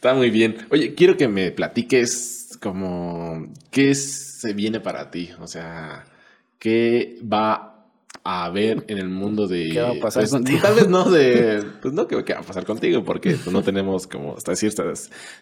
Está 0.00 0.14
muy 0.14 0.30
bien. 0.30 0.56
Oye, 0.70 0.94
quiero 0.94 1.18
que 1.18 1.28
me 1.28 1.50
platiques 1.50 2.56
como 2.58 3.52
qué 3.70 3.94
se 3.94 4.54
viene 4.54 4.80
para 4.80 5.10
ti? 5.10 5.28
O 5.40 5.46
sea, 5.46 6.06
¿qué 6.58 7.18
va 7.30 7.84
a 8.24 8.48
ver 8.48 8.82
en 8.88 8.96
el 8.96 9.10
mundo 9.10 9.46
de... 9.46 9.68
¿Qué 9.68 9.82
va 9.82 9.90
a 9.90 10.00
pasar 10.00 10.22
pues, 10.22 10.30
contigo? 10.30 10.60
Tal 10.62 10.74
vez 10.74 10.88
no 10.88 11.10
de... 11.10 11.62
Pues 11.82 11.92
no, 11.92 12.06
¿qué, 12.06 12.24
qué 12.24 12.32
va 12.32 12.40
a 12.40 12.44
pasar 12.44 12.64
contigo? 12.64 13.04
Porque 13.04 13.32
pues, 13.32 13.52
no 13.52 13.62
tenemos 13.62 14.06
como 14.06 14.38
hasta 14.38 14.56
cierta 14.56 14.84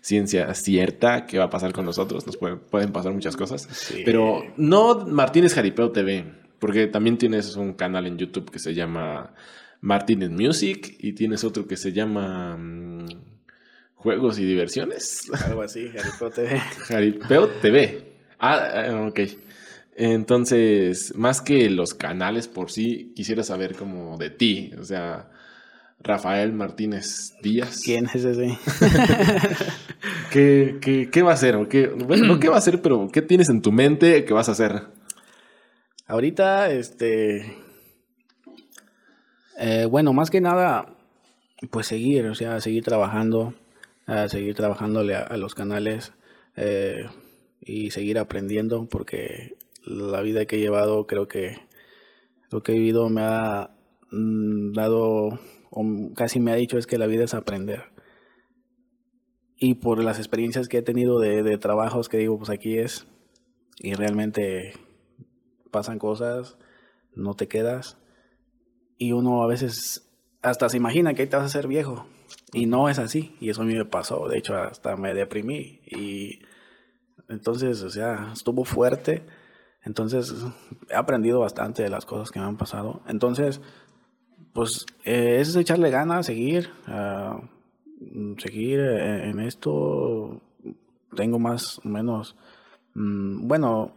ciencia 0.00 0.52
cierta 0.54 1.24
qué 1.24 1.38
va 1.38 1.44
a 1.44 1.50
pasar 1.50 1.72
con 1.72 1.84
nosotros. 1.84 2.26
Nos 2.26 2.36
pueden, 2.36 2.58
pueden 2.58 2.90
pasar 2.90 3.12
muchas 3.12 3.36
cosas. 3.36 3.62
Sí. 3.70 4.02
Pero 4.04 4.42
no 4.56 5.06
Martínez 5.06 5.54
Jaripeo 5.54 5.92
TV, 5.92 6.24
porque 6.58 6.88
también 6.88 7.16
tienes 7.16 7.54
un 7.54 7.74
canal 7.74 8.08
en 8.08 8.18
YouTube 8.18 8.50
que 8.50 8.58
se 8.58 8.74
llama 8.74 9.34
Martínez 9.80 10.30
Music 10.30 10.96
y 10.98 11.12
tienes 11.12 11.44
otro 11.44 11.68
que 11.68 11.76
se 11.76 11.92
llama 11.92 12.56
mm, 12.56 13.37
Juegos 13.98 14.38
y 14.38 14.44
Diversiones. 14.44 15.30
Algo 15.44 15.62
así, 15.62 15.88
Harry 15.88 16.10
Potter. 16.18 16.58
Jaripeo 16.86 17.48
TV. 17.60 18.04
Ah, 18.38 18.68
ah, 18.74 19.06
ok. 19.08 19.20
Entonces, 19.96 21.12
más 21.16 21.40
que 21.40 21.68
los 21.68 21.94
canales 21.94 22.46
por 22.46 22.70
sí, 22.70 23.12
quisiera 23.16 23.42
saber 23.42 23.74
como 23.74 24.16
de 24.16 24.30
ti. 24.30 24.70
O 24.78 24.84
sea, 24.84 25.28
Rafael 26.00 26.52
Martínez 26.52 27.34
Díaz. 27.42 27.80
¿Quién 27.84 28.06
es 28.06 28.24
ese? 28.24 28.56
¿Qué, 30.30 30.78
qué, 30.80 31.10
qué 31.10 31.22
va 31.22 31.32
a 31.32 31.34
hacer? 31.34 31.56
¿O 31.56 31.68
qué, 31.68 31.88
bueno, 31.88 32.26
no 32.26 32.38
qué 32.38 32.48
va 32.48 32.54
a 32.54 32.58
hacer, 32.58 32.80
pero 32.80 33.08
¿qué 33.12 33.22
tienes 33.22 33.48
en 33.48 33.62
tu 33.62 33.72
mente 33.72 34.24
que 34.24 34.32
vas 34.32 34.48
a 34.48 34.52
hacer? 34.52 34.82
Ahorita, 36.06 36.70
este. 36.70 37.56
eh, 39.58 39.86
bueno, 39.90 40.12
más 40.12 40.30
que 40.30 40.40
nada, 40.40 40.94
pues 41.70 41.88
seguir, 41.88 42.24
o 42.26 42.34
sea, 42.36 42.60
seguir 42.60 42.84
trabajando, 42.84 43.54
a 44.08 44.28
seguir 44.28 44.54
trabajándole 44.54 45.14
a, 45.14 45.20
a 45.20 45.36
los 45.36 45.54
canales 45.54 46.14
eh, 46.56 47.04
y 47.60 47.90
seguir 47.90 48.18
aprendiendo, 48.18 48.88
porque 48.88 49.56
la 49.84 50.22
vida 50.22 50.46
que 50.46 50.56
he 50.56 50.60
llevado, 50.60 51.06
creo 51.06 51.28
que 51.28 51.58
lo 52.50 52.62
que 52.62 52.72
he 52.72 52.78
vivido 52.78 53.10
me 53.10 53.20
ha 53.20 53.70
mm, 54.10 54.72
dado, 54.72 55.38
o 55.70 55.84
casi 56.16 56.40
me 56.40 56.52
ha 56.52 56.56
dicho, 56.56 56.78
es 56.78 56.86
que 56.86 56.96
la 56.96 57.06
vida 57.06 57.24
es 57.24 57.34
aprender. 57.34 57.92
Y 59.56 59.74
por 59.74 60.02
las 60.02 60.18
experiencias 60.18 60.68
que 60.68 60.78
he 60.78 60.82
tenido 60.82 61.20
de, 61.20 61.42
de 61.42 61.58
trabajos 61.58 62.08
que 62.08 62.16
digo, 62.16 62.38
pues 62.38 62.48
aquí 62.48 62.78
es, 62.78 63.06
y 63.78 63.92
realmente 63.92 64.72
pasan 65.70 65.98
cosas, 65.98 66.56
no 67.14 67.34
te 67.34 67.46
quedas. 67.46 67.98
Y 68.96 69.12
uno 69.12 69.42
a 69.42 69.46
veces 69.46 70.10
hasta 70.40 70.70
se 70.70 70.78
imagina 70.78 71.12
que 71.12 71.22
ahí 71.22 71.28
te 71.28 71.36
vas 71.36 71.42
a 71.42 71.46
hacer 71.58 71.68
viejo. 71.68 72.06
Y 72.52 72.66
no 72.66 72.88
es 72.88 72.98
así. 72.98 73.36
Y 73.40 73.50
eso 73.50 73.62
a 73.62 73.64
mí 73.64 73.74
me 73.74 73.84
pasó. 73.84 74.28
De 74.28 74.38
hecho, 74.38 74.54
hasta 74.54 74.96
me 74.96 75.14
deprimí. 75.14 75.80
Y 75.86 76.40
entonces, 77.28 77.82
o 77.82 77.90
sea, 77.90 78.30
estuvo 78.32 78.64
fuerte. 78.64 79.22
Entonces, 79.84 80.34
he 80.90 80.94
aprendido 80.94 81.40
bastante 81.40 81.82
de 81.82 81.90
las 81.90 82.06
cosas 82.06 82.30
que 82.30 82.40
me 82.40 82.46
han 82.46 82.56
pasado. 82.56 83.02
Entonces, 83.06 83.60
pues, 84.52 84.86
eh, 85.04 85.38
es 85.40 85.54
echarle 85.56 85.90
ganas, 85.90 86.26
seguir. 86.26 86.70
mm, 88.00 88.38
seguir 88.38 88.80
eh, 88.80 89.30
en 89.30 89.40
esto. 89.40 90.40
Tengo 91.16 91.38
más 91.38 91.80
o 91.84 91.88
menos. 91.88 92.36
mm, 92.94 93.46
bueno. 93.48 93.92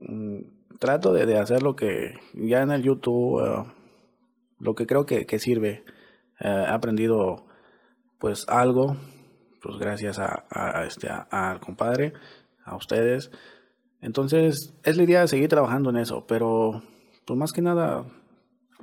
mm, 0.00 0.38
trato 0.78 1.12
de, 1.12 1.26
de 1.26 1.38
hacer 1.38 1.62
lo 1.62 1.76
que 1.76 2.14
ya 2.34 2.62
en 2.62 2.70
el 2.70 2.82
YouTube, 2.82 3.44
eh, 3.44 3.64
lo 4.60 4.74
que 4.74 4.86
creo 4.86 5.06
que, 5.06 5.26
que 5.26 5.38
sirve. 5.38 5.84
Eh, 6.40 6.64
he 6.68 6.70
aprendido 6.72 7.46
pues 8.18 8.44
algo, 8.48 8.96
pues 9.62 9.76
gracias 9.78 10.18
a, 10.18 10.44
a- 10.50 10.80
a 10.80 10.84
este, 10.86 11.08
a- 11.08 11.26
al 11.30 11.60
compadre, 11.60 12.12
a 12.64 12.76
ustedes. 12.76 13.30
Entonces 14.00 14.74
es 14.84 14.96
la 14.96 15.02
idea 15.02 15.20
de 15.22 15.28
seguir 15.28 15.48
trabajando 15.48 15.90
en 15.90 15.96
eso, 15.96 16.24
pero 16.26 16.82
pues 17.24 17.38
más 17.38 17.52
que 17.52 17.62
nada 17.62 18.04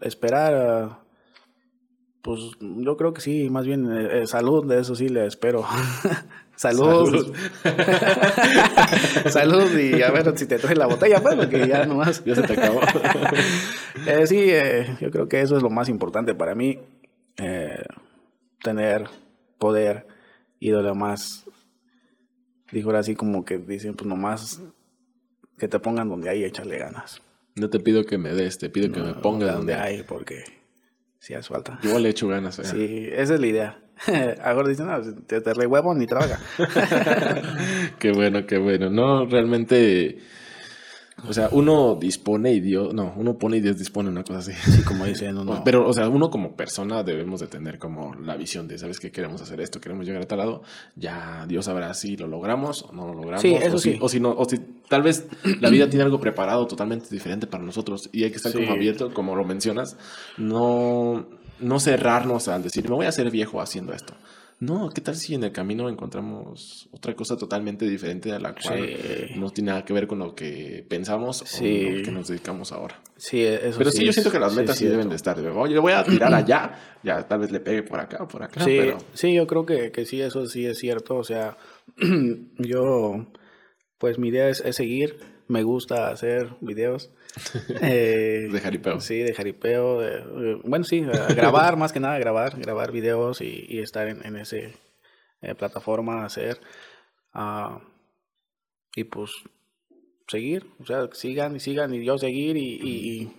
esperar, 0.01 0.99
pues 2.21 2.39
yo 2.59 2.97
creo 2.97 3.13
que 3.13 3.21
sí, 3.21 3.49
más 3.49 3.65
bien 3.65 3.89
eh, 3.91 4.21
eh, 4.23 4.27
salud, 4.27 4.65
de 4.67 4.79
eso 4.81 4.95
sí 4.95 5.07
le 5.09 5.25
espero. 5.25 5.63
salud. 6.55 7.33
Salud 9.29 9.77
y 9.77 10.01
a 10.01 10.11
ver 10.11 10.37
si 10.37 10.45
te 10.45 10.57
trae 10.57 10.75
la 10.75 10.87
botella, 10.87 11.21
pues, 11.21 11.35
porque 11.35 11.67
ya 11.67 11.85
nomás. 11.85 12.23
Ya 12.25 12.35
se 12.35 12.43
te 12.43 12.53
acabó. 12.53 12.79
Eh, 14.07 14.27
sí, 14.27 14.37
eh, 14.39 14.97
yo 15.01 15.09
creo 15.09 15.27
que 15.27 15.41
eso 15.41 15.55
es 15.57 15.63
lo 15.63 15.69
más 15.71 15.89
importante 15.89 16.35
para 16.35 16.53
mí. 16.53 16.77
eh, 17.37 17.83
tener 18.61 19.07
poder 19.57 20.07
y 20.59 20.71
de 20.71 20.81
lo 20.81 20.95
más. 20.95 21.45
Dijo 22.71 22.89
ahora 22.89 22.99
así 22.99 23.15
como 23.15 23.45
que 23.45 23.57
dicen, 23.57 23.95
pues 23.95 24.07
nomás 24.07 24.61
que 25.57 25.67
te 25.67 25.79
pongan 25.79 26.09
donde 26.09 26.29
hay 26.29 26.41
y 26.41 26.45
échale 26.45 26.77
ganas. 26.77 27.21
No 27.55 27.69
te 27.69 27.79
pido 27.79 28.03
que 28.05 28.17
me 28.17 28.33
des, 28.33 28.57
te 28.57 28.69
pido 28.69 28.91
que 28.91 28.99
me 28.99 29.13
ponga 29.13 29.53
donde 29.53 29.75
hay. 29.75 29.97
hay, 29.97 30.03
porque 30.03 30.43
sí 31.19 31.33
hace 31.33 31.47
falta. 31.47 31.79
Yo 31.81 31.97
le 31.99 32.09
echo 32.09 32.27
ganas. 32.27 32.59
¿eh? 32.59 32.65
Sí, 32.65 33.07
esa 33.11 33.35
es 33.35 33.39
la 33.39 33.47
idea. 33.47 33.81
Ahora 34.43 34.67
dicen, 34.67 34.87
no, 34.87 35.01
te, 35.01 35.39
te 35.39 35.53
re 35.53 35.65
huevo 35.65 35.95
ni 35.95 36.05
trabaja. 36.05 36.39
qué 37.99 38.11
bueno, 38.11 38.45
qué 38.45 38.57
bueno. 38.57 38.89
No, 38.89 39.25
realmente. 39.25 40.19
O 41.27 41.33
sea, 41.33 41.49
uno 41.53 41.95
dispone 41.95 42.53
y 42.53 42.59
Dios. 42.59 42.93
No, 42.93 43.13
uno 43.15 43.37
pone 43.37 43.57
y 43.57 43.61
Dios 43.61 43.77
dispone, 43.79 44.09
una 44.09 44.23
cosa 44.23 44.39
así. 44.39 44.51
Sí, 44.51 44.83
como 44.83 45.05
dicen, 45.05 45.37
uno. 45.37 45.61
Pero, 45.65 45.87
o 45.87 45.93
sea, 45.93 46.09
uno 46.09 46.29
como 46.29 46.55
persona 46.55 47.03
debemos 47.03 47.39
de 47.39 47.47
tener 47.47 47.79
como 47.79 48.13
la 48.15 48.35
visión 48.35 48.67
de, 48.67 48.77
¿sabes 48.77 48.99
qué? 48.99 49.11
Queremos 49.11 49.41
hacer 49.41 49.59
esto, 49.61 49.79
queremos 49.79 50.05
llegar 50.05 50.21
a 50.21 50.27
tal 50.27 50.39
lado. 50.39 50.61
Ya 50.95 51.45
Dios 51.47 51.65
sabrá 51.65 51.93
si 51.93 52.17
lo 52.17 52.27
logramos 52.27 52.83
o 52.83 52.91
no 52.91 53.07
lo 53.07 53.13
logramos. 53.13 53.41
Sí, 53.41 53.53
eso 53.55 53.77
o 53.77 53.79
si, 53.79 53.93
sí. 53.93 53.99
O 54.01 54.09
si 54.09 54.19
no, 54.19 54.31
o 54.37 54.45
si 54.47 54.59
tal 54.89 55.01
vez 55.01 55.25
la 55.61 55.69
vida 55.69 55.89
tiene 55.89 56.03
algo 56.03 56.19
preparado 56.19 56.67
totalmente 56.67 57.07
diferente 57.09 57.47
para 57.47 57.63
nosotros 57.63 58.09
y 58.11 58.23
hay 58.25 58.29
que 58.29 58.37
estar 58.37 58.51
Sí. 58.51 58.59
como 58.59 58.73
abierto, 58.73 59.13
como 59.13 59.35
lo 59.35 59.45
mencionas. 59.45 59.97
No, 60.37 61.25
no 61.59 61.79
cerrarnos 61.79 62.47
al 62.49 62.61
decir, 62.61 62.87
me 62.89 62.95
voy 62.95 63.05
a 63.05 63.09
hacer 63.09 63.31
viejo 63.31 63.61
haciendo 63.61 63.93
esto. 63.93 64.13
No, 64.59 64.89
¿qué 64.89 65.01
tal 65.01 65.15
si 65.15 65.35
en 65.35 65.43
el 65.43 65.51
camino 65.51 65.89
encontramos 65.89 66.87
otra 66.93 67.13
cosa 67.13 67.35
totalmente 67.35 67.85
diferente 67.87 68.31
a 68.31 68.39
la 68.39 68.55
cual 68.55 68.87
Sí. 68.87 69.33
no 69.35 69.49
tiene 69.51 69.71
nada 69.71 69.83
que 69.83 69.91
ver 69.91 70.07
con 70.07 70.19
lo 70.19 70.33
que 70.33 70.85
pensamos 70.89 71.43
Sí. 71.45 71.85
o 71.85 71.89
lo 71.97 72.03
que 72.03 72.11
nos 72.11 72.27
dedicamos 72.29 72.71
ahora? 72.71 73.01
Sí, 73.17 73.43
eso 73.43 73.77
Pero 73.77 73.91
sí, 73.91 74.05
yo 74.05 74.13
siento 74.13 74.31
que 74.31 74.39
las 74.39 74.55
metas 74.55 74.77
sí, 74.77 74.85
deben 74.85 75.09
de 75.09 75.15
estar. 75.17 75.37
Oye, 75.39 75.73
le 75.73 75.79
voy 75.79 75.91
a 75.91 76.03
tirar 76.05 76.33
allá. 76.33 76.73
Ya, 77.03 77.27
tal 77.27 77.39
vez 77.39 77.51
le 77.51 77.59
pegue 77.59 77.83
por 77.83 77.99
acá 77.99 78.23
o 78.23 78.27
por 78.27 78.43
acá. 78.43 78.61
Sí, 78.63 78.77
Pero 78.79 78.97
sí, 79.13 79.33
yo 79.33 79.45
creo 79.45 79.65
que, 79.65 79.91
que 79.91 80.05
sí, 80.05 80.21
eso 80.21 80.45
sí 80.47 80.65
es 80.65 80.77
cierto. 80.79 81.15
O 81.17 81.23
sea, 81.25 81.57
yo, 82.57 83.27
pues 83.97 84.17
mi 84.19 84.29
idea 84.29 84.49
es, 84.49 84.61
es 84.61 84.75
seguir. 84.77 85.17
Me 85.47 85.63
gusta 85.63 86.09
hacer 86.09 86.49
videos. 86.61 87.11
Eh, 87.81 88.47
de 88.51 88.59
jaripeo. 88.61 88.99
Sí, 89.01 89.19
de 89.19 89.33
jaripeo. 89.33 89.99
de- 89.99 90.17
eh, 90.53 90.61
bueno, 90.63 90.85
sí, 90.85 91.01
grabar, 91.01 91.75
más 91.77 91.91
que 91.91 91.99
nada, 91.99 92.17
grabar, 92.19 92.57
grabar 92.59 92.91
videos 92.91 93.41
y, 93.41 93.65
y 93.67 93.79
estar 93.79 94.07
en, 94.07 94.25
en 94.25 94.35
ese 94.37 94.73
eh, 95.41 95.55
plataforma, 95.55 96.23
hacer. 96.25 96.59
ah, 97.33 97.79
y 98.95 99.03
pues 99.03 99.31
seguir, 100.27 100.65
o 100.79 100.85
sea, 100.85 101.09
sigan 101.11 101.55
y 101.55 101.59
sigan 101.59 101.93
y 101.93 102.05
yo 102.05 102.17
seguir 102.17 102.55
y, 102.57 102.79
y- 102.81 103.21
y 103.21 103.31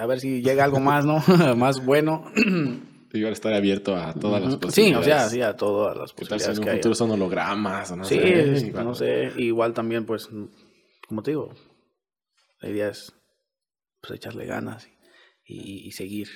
a 0.00 0.06
ver 0.06 0.18
si 0.20 0.42
llega 0.42 0.64
algo 0.64 0.80
más, 0.80 1.04
¿no? 1.06 1.22
más 1.56 1.84
bueno. 1.84 2.24
Y 3.10 3.20
ahora 3.22 3.32
estar 3.32 3.54
abierto 3.54 3.96
a 3.96 4.12
todas 4.12 4.42
las 4.42 4.54
Ujú. 4.56 4.70
Sí, 4.70 4.92
posibilidades. 4.92 5.06
o 5.06 5.10
sea, 5.10 5.28
sí, 5.30 5.40
a 5.40 5.56
todas 5.56 5.96
las 5.96 6.12
¿Qué 6.12 6.26
tal 6.26 6.40
si 6.40 6.46
posibilidades 6.46 6.58
en 6.58 6.64
que 6.64 6.68
un 6.68 6.74
hay. 6.74 6.78
futuro 6.80 6.94
son 6.94 7.10
hologramas? 7.12 7.96
No 7.96 8.04
Sí, 8.04 8.16
sé, 8.18 8.66
igual. 8.66 8.84
no 8.84 8.94
sé, 8.94 9.32
igual 9.38 9.72
también, 9.72 10.04
pues, 10.04 10.28
como 11.08 11.22
te 11.24 11.32
digo, 11.32 11.52
la 12.60 12.68
idea 12.68 12.88
es 12.90 13.12
pues, 14.00 14.12
echarle 14.14 14.46
ganas 14.46 14.88
y, 15.44 15.88
y 15.88 15.92
seguir, 15.92 16.28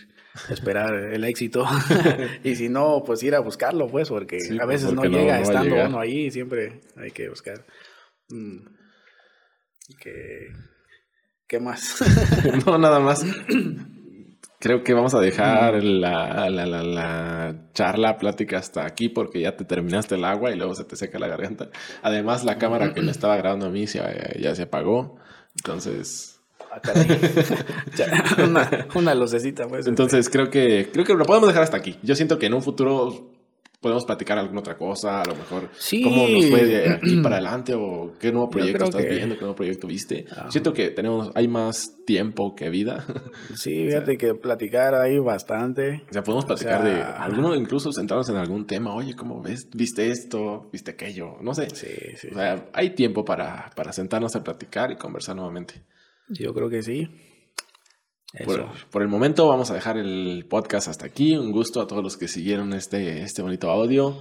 esperar 0.49 0.95
el 1.13 1.23
éxito. 1.25 1.65
y 2.43 2.57
si 2.57 2.69
no, 2.69 3.03
pues 3.05 3.23
ir 3.23 3.35
a 3.35 3.41
buscarlo, 3.41 3.87
pues, 3.89 4.09
porque 4.09 4.41
Sí, 4.41 4.59
a 4.61 4.65
veces 4.67 4.93
no 4.93 5.03
porque 5.03 5.11
no- 5.11 5.19
llega 5.19 5.37
no 5.39 5.43
estando 5.45 5.87
uno 5.87 6.01
ahí, 6.01 6.31
siempre 6.31 6.81
hay 6.97 7.11
que 7.11 7.29
buscar. 7.29 7.65
Mm, 8.31 8.67
que, 10.01 10.49
¿Qué 11.47 11.61
más? 11.61 11.99
no, 12.67 12.79
nada 12.79 12.99
más. 13.01 13.25
Creo 14.63 14.85
que 14.85 14.95
vamos 14.95 15.13
a 15.13 15.19
dejar 15.21 15.83
la, 15.83 16.49
la, 16.49 16.65
la, 16.67 16.83
la 16.85 17.55
charla, 17.75 18.17
plática 18.17 18.59
hasta 18.59 18.87
aquí 18.87 19.09
porque 19.09 19.41
ya 19.41 19.57
te 19.57 19.65
terminaste 19.65 20.15
el 20.15 20.25
agua 20.25 20.53
y 20.53 20.57
luego 20.57 20.73
se 20.77 20.85
te 20.85 20.95
seca 20.95 21.19
la 21.19 21.27
garganta. 21.27 21.69
Además, 22.01 22.45
la 22.45 22.59
cámara 22.59 22.95
que 22.95 23.03
me 23.03 23.11
estaba 23.11 23.37
grabando 23.37 23.67
a 23.67 23.71
mí 23.71 23.89
se- 23.89 24.39
ya 24.41 24.55
se 24.55 24.63
apagó. 24.63 25.17
Entonces, 25.57 26.39
Ah, 26.75 26.81
una, 28.45 28.87
una 28.95 29.15
lucecita, 29.15 29.67
pues. 29.69 29.87
entonces 29.87 30.31
creo 30.31 30.49
que 30.49 30.89
creo 30.91 31.05
que 31.05 31.13
lo 31.15 31.25
podemos 31.27 31.49
dejar 31.49 31.65
hasta 31.65 31.77
aquí. 31.77 31.99
Yo 32.03 32.15
siento 32.15 32.39
que 32.39 32.47
en 32.47 32.55
un 32.55 32.63
futuro 32.63 33.32
podemos 33.83 34.05
platicar 34.07 34.39
alguna 34.39 34.61
otra 34.61 34.79
cosa, 34.79 35.21
a 35.21 35.25
lo 35.27 35.35
mejor 35.35 35.69
Sí. 35.77 36.03
cómo 36.03 36.27
nos 36.29 36.47
fue 36.47 36.65
de 36.65 36.89
aquí 36.91 37.17
para 37.23 37.35
adelante 37.37 37.75
o 37.75 38.15
qué 38.19 38.31
nuevo 38.33 38.49
proyecto 38.49 38.85
estás 38.85 39.03
que- 39.03 39.09
viendo, 39.11 39.35
qué 39.35 39.41
nuevo 39.41 39.57
proyecto 39.57 39.87
viste. 39.89 40.25
Ajá. 40.31 40.51
Siento 40.51 40.73
que 40.73 40.91
tenemos, 40.91 41.31
hay 41.35 41.49
más 41.49 41.97
tiempo 42.07 42.55
que 42.55 42.71
vida. 42.71 43.05
Sí, 43.57 43.85
fíjate 43.87 44.17
que 44.17 44.35
platicar 44.35 44.95
ahí 44.95 45.19
bastante. 45.19 46.03
O 46.09 46.13
sea, 46.13 46.23
podemos 46.23 46.45
platicar 46.47 46.83
sea, 46.83 46.95
de 46.95 47.03
alguno, 47.03 47.55
incluso 47.55 47.93
centrarnos 47.93 48.29
en 48.31 48.37
algún 48.37 48.67
tema. 48.67 48.95
Oye, 48.95 49.15
¿cómo 49.15 49.43
ves? 49.43 49.69
¿Viste 49.75 50.09
esto? 50.11 50.69
¿Viste 50.73 50.93
aquello? 50.93 51.37
No 51.43 51.53
sé. 51.53 51.69
Sí, 51.75 51.89
sí. 52.17 52.29
O 52.31 52.35
sea, 52.35 52.69
hay 52.73 52.91
tiempo 52.95 53.25
para, 53.25 53.71
para 53.77 53.93
sentarnos 53.93 54.35
a 54.37 54.43
platicar 54.45 54.91
y 54.93 54.97
conversar 54.97 55.35
nuevamente. 55.37 55.83
Yo 56.29 56.55
creo 56.55 56.71
que 56.71 56.83
sí. 56.83 57.09
Por, 58.45 58.67
por 58.91 59.03
el 59.03 59.09
momento 59.09 59.47
vamos 59.49 59.71
a 59.71 59.75
dejar 59.75 59.99
el 59.99 60.47
podcast 60.49 60.89
hasta 60.89 61.05
aquí. 61.07 61.37
Un 61.37 61.53
gusto 61.53 61.81
a 61.81 61.87
todos 61.87 62.03
los 62.03 62.17
que 62.17 62.29
siguieron 62.29 62.73
este, 62.73 63.23
este 63.23 63.43
bonito 63.43 63.71
audio. 63.71 64.19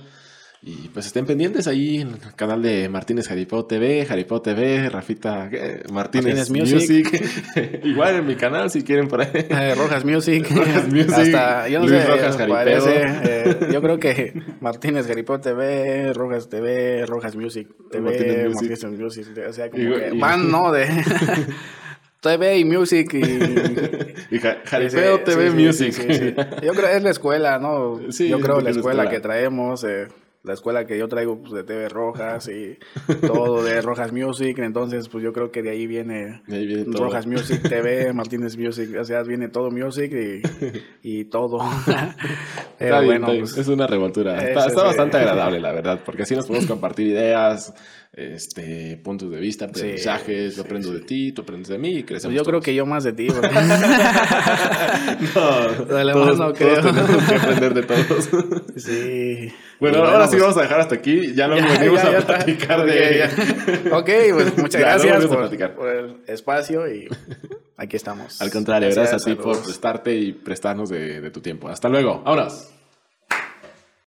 Y 0.64 0.90
pues 0.90 1.08
estén 1.08 1.26
pendientes 1.26 1.66
ahí 1.66 2.02
en 2.02 2.10
el 2.10 2.36
canal 2.36 2.62
de 2.62 2.88
Martínez 2.88 3.28
Jaripeo 3.28 3.66
TV, 3.66 4.06
Jaripeo 4.06 4.44
TV, 4.44 4.90
Rafita 4.90 5.50
¿qué? 5.50 5.82
Martínez, 5.92 6.52
Martínez 6.52 6.72
Music. 6.74 7.82
Igual 7.84 8.18
en 8.18 8.28
mi 8.28 8.36
canal 8.36 8.70
si 8.70 8.84
quieren 8.84 9.08
por 9.08 9.22
ahí. 9.22 9.30
Eh, 9.34 9.74
Rojas 9.76 10.06
Music. 10.06 10.48
Rojas 10.56 10.88
Music, 10.94 11.10
Hasta, 11.16 11.68
yo 11.68 11.80
no 11.80 11.88
Luis 11.88 12.02
sé, 12.04 12.08
Rojas 12.08 12.38
eh, 12.78 13.70
yo 13.74 13.82
creo 13.82 13.98
que 14.00 14.34
Martínez 14.60 15.08
Jaripeo 15.08 15.40
TV, 15.40 16.14
Rojas 16.14 16.48
TV, 16.48 17.08
Rojas 17.08 17.36
Music 17.36 17.68
TV, 17.90 18.04
Martínez 18.04 18.46
Music. 18.54 18.70
Martínez 18.84 19.00
Music. 19.00 19.28
O 19.50 19.54
sea, 19.54 19.72
como 19.72 19.82
Y- 19.82 20.00
que 20.00 20.10
y- 20.14 20.20
van, 20.20 20.52
¿no? 20.52 20.72
De 20.72 20.86
TV 22.22 22.60
y 22.60 22.66
Music 22.66 23.14
y... 23.14 23.22
Y 24.36 24.40
Ja- 24.40 24.60
Jaripeo 24.64 25.18
Sí, 25.18 25.24
TV 25.26 25.50
sí, 25.50 25.56
Music. 25.58 26.62
Yo 26.64 26.72
creo 26.74 26.90
que 26.90 26.96
es 26.98 27.04
la 27.04 27.10
escuela, 27.10 27.60
¿no? 27.60 28.00
Yo 28.00 28.40
creo 28.40 28.62
la 28.62 28.70
es 28.70 28.76
la 28.76 28.80
escuela 28.80 29.04
escuela. 29.04 29.10
que 29.10 29.20
traemos, 29.20 29.84
eh, 29.84 30.08
la 30.44 30.54
escuela 30.54 30.86
que 30.88 30.98
yo 30.98 31.08
traigo 31.08 31.40
pues, 31.40 31.54
de 31.54 31.64
TV 31.64 31.88
Rojas 31.88 32.48
y 32.50 32.78
todo 33.22 33.64
de 33.64 33.80
Rojas 33.84 34.12
Music. 34.12 34.58
Entonces, 34.60 35.08
pues 35.08 35.24
yo 35.24 35.34
creo 35.34 35.52
que 35.52 35.62
de 35.62 35.70
ahí 35.70 35.86
viene 35.86 36.42
De 36.48 36.56
ahí 36.58 36.66
viene 36.66 36.86
todo. 36.86 37.04
Rojas 37.06 37.28
Music 37.28 37.62
TV, 37.70 38.12
Martínez 38.14 38.58
Music. 38.58 38.90
O 39.00 39.04
sea, 39.06 39.22
viene 39.24 39.50
todo 39.50 39.70
Music 39.70 40.12
y, 40.14 40.42
y 41.20 41.26
todo. 41.26 41.60
Está 41.62 42.16
Pero 42.80 42.96
bueno, 43.04 43.14
está 43.14 43.32
bien. 43.34 43.44
pues, 43.44 43.58
es 43.58 43.68
una 43.68 43.86
revoltura. 43.88 44.38
Está, 44.48 44.68
bastante 44.84 45.18
agradable, 45.18 45.60
la 45.60 45.72
verdad, 45.74 46.00
porque 46.04 46.24
así 46.24 46.36
nos 46.36 46.48
podemos 46.48 46.68
compartir 46.68 47.08
ideas, 47.08 47.74
este, 48.14 48.98
puntos 48.98 49.30
de 49.32 49.40
vista, 49.40 49.66
aprendizajes. 49.66 50.56
yo 50.56 50.64
aprendo 50.64 50.90
sí. 50.90 50.96
de 50.96 51.02
ti, 51.02 51.32
tú 51.34 51.44
aprendes 51.44 51.68
de 51.70 51.78
mí 51.78 51.98
y 52.00 52.04
crecemos. 52.04 52.34
pues 52.34 52.38
yo 52.38 52.44
creo 52.44 52.54
todos. 52.60 52.66
que 52.66 52.74
yo 52.76 52.86
más 52.88 53.04
de 53.04 53.14
ti. 53.14 53.28
porque- 53.28 53.48
no, 55.36 56.14
todos, 56.14 56.38
no 56.38 56.54
todos 56.54 56.58
creo. 56.58 56.82
tenemos 56.82 57.24
que 57.28 57.36
aprender 57.36 57.74
de 57.76 57.84
todos. 57.84 58.30
sí. 58.76 59.54
Bueno, 59.82 60.06
ahora 60.06 60.28
sí 60.28 60.38
vamos 60.38 60.56
a 60.58 60.62
dejar 60.62 60.80
hasta 60.80 60.96
aquí. 60.96 61.34
Ya 61.34 61.48
luego 61.48 61.68
Ya, 61.68 61.80
venimos 61.80 62.04
ya, 62.04 62.10
a 62.10 62.12
ya 62.12 62.22
platicar 62.22 62.86
de. 62.86 63.24
Ok, 63.92 64.10
pues 64.34 64.58
muchas 64.58 64.80
gracias 64.80 65.26
por, 65.26 65.88
el 65.88 66.18
espacio 66.28 66.88
y 66.88 67.10
aquí 67.78 67.96
estamos. 67.96 68.40
Al 68.42 68.52
contrario, 68.52 68.90
gracias, 68.94 69.24
a 69.24 69.26
ti 69.26 69.36
por 69.36 69.62
prestarte 69.62 70.16
y 70.16 70.34
prestarnos 70.34 70.90
de, 70.90 71.20
de 71.20 71.32
tu 71.32 71.42
tiempo. 71.42 71.68
Hasta 71.68 71.90
luego. 71.90 72.22
Vámonos. 72.24 72.70